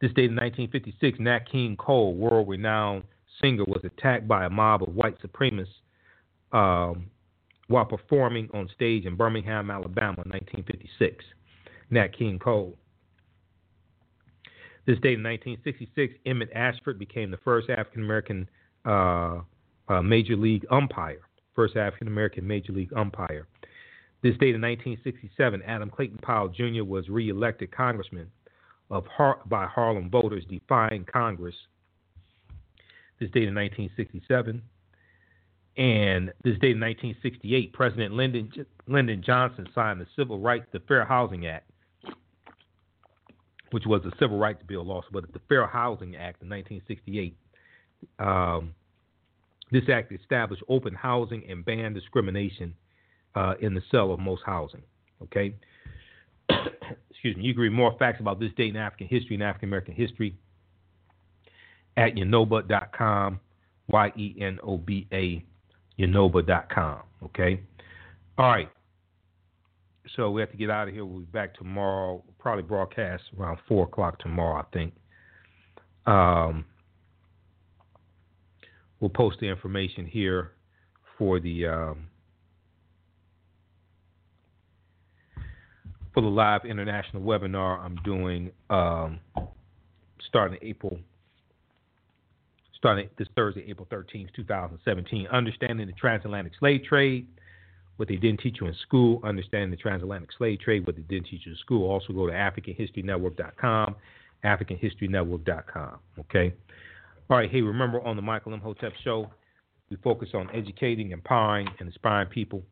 this 0.00 0.12
date 0.12 0.30
in 0.30 0.36
1956, 0.36 1.18
Nat 1.20 1.50
King 1.50 1.76
Cole, 1.76 2.14
world 2.14 2.48
renowned 2.48 3.04
singer, 3.42 3.64
was 3.64 3.82
attacked 3.84 4.26
by 4.26 4.46
a 4.46 4.50
mob 4.50 4.82
of 4.82 4.94
white 4.94 5.16
supremacists 5.20 5.66
um, 6.52 7.10
while 7.66 7.84
performing 7.84 8.48
on 8.54 8.68
stage 8.74 9.04
in 9.04 9.16
Birmingham, 9.16 9.70
Alabama 9.70 10.22
in 10.24 10.30
1956. 10.30 11.24
Nat 11.90 12.16
King 12.16 12.38
Cole. 12.38 12.74
This 14.88 14.98
date 15.00 15.18
in 15.18 15.22
1966, 15.22 16.14
Emmett 16.24 16.48
Ashford 16.54 16.98
became 16.98 17.30
the 17.30 17.36
first 17.44 17.68
African 17.68 18.04
American 18.04 18.48
uh, 18.86 19.40
uh, 19.86 20.00
major 20.00 20.34
league 20.34 20.64
umpire, 20.70 21.20
first 21.54 21.76
African 21.76 22.06
American 22.06 22.46
major 22.46 22.72
league 22.72 22.94
umpire. 22.96 23.46
This 24.22 24.32
date 24.38 24.54
in 24.54 24.62
1967, 24.62 25.60
Adam 25.66 25.90
Clayton 25.90 26.16
Powell 26.22 26.48
Jr. 26.48 26.84
was 26.84 27.10
reelected 27.10 27.70
congressman 27.70 28.30
of 28.90 29.06
Har- 29.08 29.42
by 29.44 29.66
Harlem 29.66 30.08
voters, 30.08 30.44
defying 30.48 31.04
Congress. 31.04 31.54
This 33.20 33.28
date 33.32 33.46
in 33.46 33.54
1967. 33.54 34.62
And 35.76 36.32
this 36.44 36.58
date 36.60 36.76
in 36.76 36.80
1968, 36.80 37.74
President 37.74 38.14
Lyndon, 38.14 38.50
Lyndon 38.86 39.22
Johnson 39.22 39.68
signed 39.74 40.00
the 40.00 40.06
Civil 40.16 40.40
Rights, 40.40 40.64
the 40.72 40.80
Fair 40.80 41.04
Housing 41.04 41.46
Act, 41.46 41.70
which 43.70 43.84
was 43.86 44.02
the 44.02 44.12
Civil 44.18 44.38
Rights 44.38 44.62
Bill 44.66 44.90
also, 44.90 45.08
but 45.12 45.32
the 45.32 45.40
Fair 45.48 45.66
Housing 45.66 46.16
Act 46.16 46.42
in 46.42 46.48
1968. 46.48 47.36
Um, 48.18 48.74
this 49.70 49.84
act 49.92 50.12
established 50.12 50.62
open 50.68 50.94
housing 50.94 51.44
and 51.48 51.64
banned 51.64 51.94
discrimination 51.94 52.74
uh, 53.34 53.54
in 53.60 53.74
the 53.74 53.82
sale 53.90 54.12
of 54.12 54.20
most 54.20 54.42
housing. 54.44 54.82
Okay. 55.22 55.54
Excuse 57.10 57.36
me. 57.36 57.44
You 57.44 57.54
can 57.54 57.62
read 57.62 57.72
more 57.72 57.94
facts 57.98 58.20
about 58.20 58.40
this 58.40 58.50
date 58.56 58.70
in 58.70 58.76
African 58.76 59.08
history 59.08 59.34
and 59.34 59.42
African 59.42 59.68
American 59.68 59.94
history 59.94 60.36
at 61.96 62.14
yenoba.com, 62.14 63.40
Y 63.88 64.12
E 64.16 64.36
N 64.40 64.58
O 64.62 64.78
B 64.78 65.06
A, 65.12 65.44
yenoba.com. 65.98 67.00
Okay. 67.24 67.60
All 68.38 68.48
right. 68.48 68.70
So 70.16 70.30
we 70.30 70.40
have 70.40 70.50
to 70.50 70.56
get 70.56 70.70
out 70.70 70.88
of 70.88 70.94
here. 70.94 71.04
We'll 71.04 71.20
be 71.20 71.26
back 71.26 71.54
tomorrow. 71.54 72.22
Probably 72.38 72.62
broadcast 72.62 73.22
around 73.38 73.58
four 73.68 73.84
o'clock 73.84 74.18
tomorrow, 74.18 74.60
I 74.60 74.76
think. 74.76 74.94
Um, 76.06 76.64
we'll 79.00 79.10
post 79.10 79.38
the 79.40 79.46
information 79.46 80.06
here 80.06 80.52
for 81.18 81.40
the 81.40 81.66
um, 81.66 82.06
for 86.14 86.22
the 86.22 86.28
live 86.28 86.64
international 86.64 87.22
webinar 87.22 87.78
I'm 87.80 87.96
doing 88.04 88.50
um, 88.70 89.20
starting 90.26 90.58
April 90.62 90.98
starting 92.78 93.08
this 93.18 93.28
Thursday, 93.34 93.64
April 93.68 93.86
13th, 93.90 94.32
2017. 94.34 95.26
Understanding 95.28 95.86
the 95.86 95.92
transatlantic 95.92 96.52
slave 96.58 96.82
trade, 96.84 97.26
what 97.98 98.08
they 98.08 98.16
didn't 98.16 98.40
teach 98.40 98.58
you 98.60 98.66
in 98.66 98.74
school. 98.86 99.20
Understanding 99.24 99.70
the 99.70 99.76
transatlantic 99.76 100.30
slave 100.38 100.60
trade, 100.60 100.86
what 100.86 100.96
they 100.96 101.02
didn't 101.02 101.26
teach 101.26 101.42
you 101.44 101.52
in 101.52 101.58
school. 101.58 101.90
Also 101.90 102.12
go 102.12 102.26
to 102.26 102.32
AfricanHistoryNetwork.com, 102.32 103.96
AfricanHistoryNetwork.com. 104.44 105.98
Okay. 106.20 106.54
All 107.28 107.36
right. 107.36 107.50
Hey, 107.50 107.60
remember 107.60 108.00
on 108.00 108.16
the 108.16 108.22
Michael 108.22 108.54
Imhotep 108.54 108.92
Show, 109.02 109.30
we 109.90 109.96
focus 109.96 110.30
on 110.32 110.48
educating, 110.54 111.10
empowering, 111.10 111.68
and 111.78 111.88
inspiring 111.88 112.28
people 112.28 112.62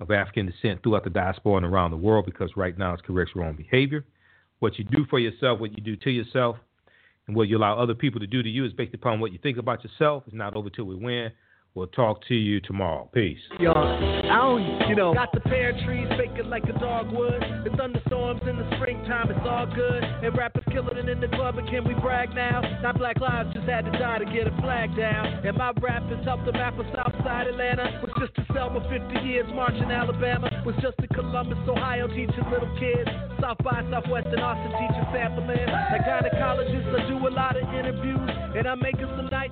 of 0.00 0.10
African 0.10 0.46
descent 0.46 0.82
throughout 0.82 1.04
the 1.04 1.10
diaspora 1.10 1.58
and 1.58 1.66
around 1.66 1.92
the 1.92 1.96
world 1.96 2.26
because 2.26 2.50
right 2.56 2.76
now 2.76 2.92
it's 2.92 3.02
corrects 3.02 3.36
wrong 3.36 3.54
behavior. 3.54 4.04
What 4.58 4.78
you 4.78 4.84
do 4.84 5.06
for 5.08 5.20
yourself, 5.20 5.60
what 5.60 5.72
you 5.76 5.82
do 5.82 5.96
to 5.96 6.10
yourself, 6.10 6.56
and 7.28 7.36
what 7.36 7.48
you 7.48 7.56
allow 7.56 7.78
other 7.78 7.94
people 7.94 8.18
to 8.18 8.26
do 8.26 8.42
to 8.42 8.48
you 8.48 8.64
is 8.64 8.72
based 8.72 8.94
upon 8.94 9.20
what 9.20 9.32
you 9.32 9.38
think 9.40 9.58
about 9.58 9.84
yourself. 9.84 10.24
It's 10.26 10.34
not 10.34 10.56
over 10.56 10.70
till 10.70 10.86
we 10.86 10.96
win. 10.96 11.30
We'll 11.74 11.86
talk 11.86 12.20
to 12.28 12.34
you 12.34 12.60
tomorrow. 12.60 13.08
Peace. 13.14 13.40
Yo, 13.58 13.72
I 13.72 14.28
don't, 14.28 14.90
you 14.90 14.94
know. 14.94 15.14
Got 15.14 15.32
the 15.32 15.40
pear 15.40 15.72
trees 15.86 16.06
baking 16.20 16.50
like 16.50 16.64
a 16.64 16.76
dogwood. 16.76 17.40
The 17.64 17.72
thunderstorms 17.78 18.42
in 18.44 18.60
the 18.60 18.68
springtime, 18.76 19.30
it's 19.30 19.40
all 19.48 19.64
good. 19.64 20.04
And 20.04 20.36
rappers 20.36 20.64
killing 20.68 20.98
it 20.98 21.08
in 21.08 21.18
the 21.18 21.28
club, 21.28 21.56
and 21.56 21.66
can 21.66 21.88
we 21.88 21.94
brag 21.94 22.34
now? 22.34 22.60
Not 22.82 22.98
Black 22.98 23.20
Lives 23.20 23.54
just 23.54 23.64
had 23.64 23.86
to 23.86 23.90
die 23.92 24.18
to 24.18 24.26
get 24.26 24.46
a 24.46 24.54
flag 24.60 24.94
down. 24.98 25.46
And 25.48 25.56
my 25.56 25.72
rap 25.80 26.04
has 26.12 26.22
helped 26.26 26.44
the 26.44 26.52
map 26.52 26.78
of 26.78 26.84
Southside 26.92 27.46
Atlanta. 27.46 28.04
Was 28.04 28.12
just 28.20 28.34
to 28.36 28.44
Selma 28.52 28.84
50 28.92 29.26
years, 29.26 29.48
marching 29.54 29.88
Alabama. 29.88 30.52
Was 30.66 30.76
just 30.82 30.98
to 31.00 31.08
Columbus, 31.08 31.56
Ohio, 31.64 32.06
teaching 32.06 32.44
little 32.52 32.68
kids. 32.76 33.08
South 33.40 33.56
by 33.64 33.80
Southwest 33.88 34.28
and 34.28 34.44
Austin, 34.44 34.76
teaching 34.76 35.08
sampling. 35.08 35.72
Like 35.88 36.04
gynecologists, 36.04 37.00
I 37.00 37.08
do 37.08 37.16
a 37.16 37.32
lot 37.32 37.56
of 37.56 37.64
interviews. 37.72 38.28
And 38.60 38.68
I'm 38.68 38.78
making 38.78 39.08
some 39.16 39.32
nice 39.32 39.50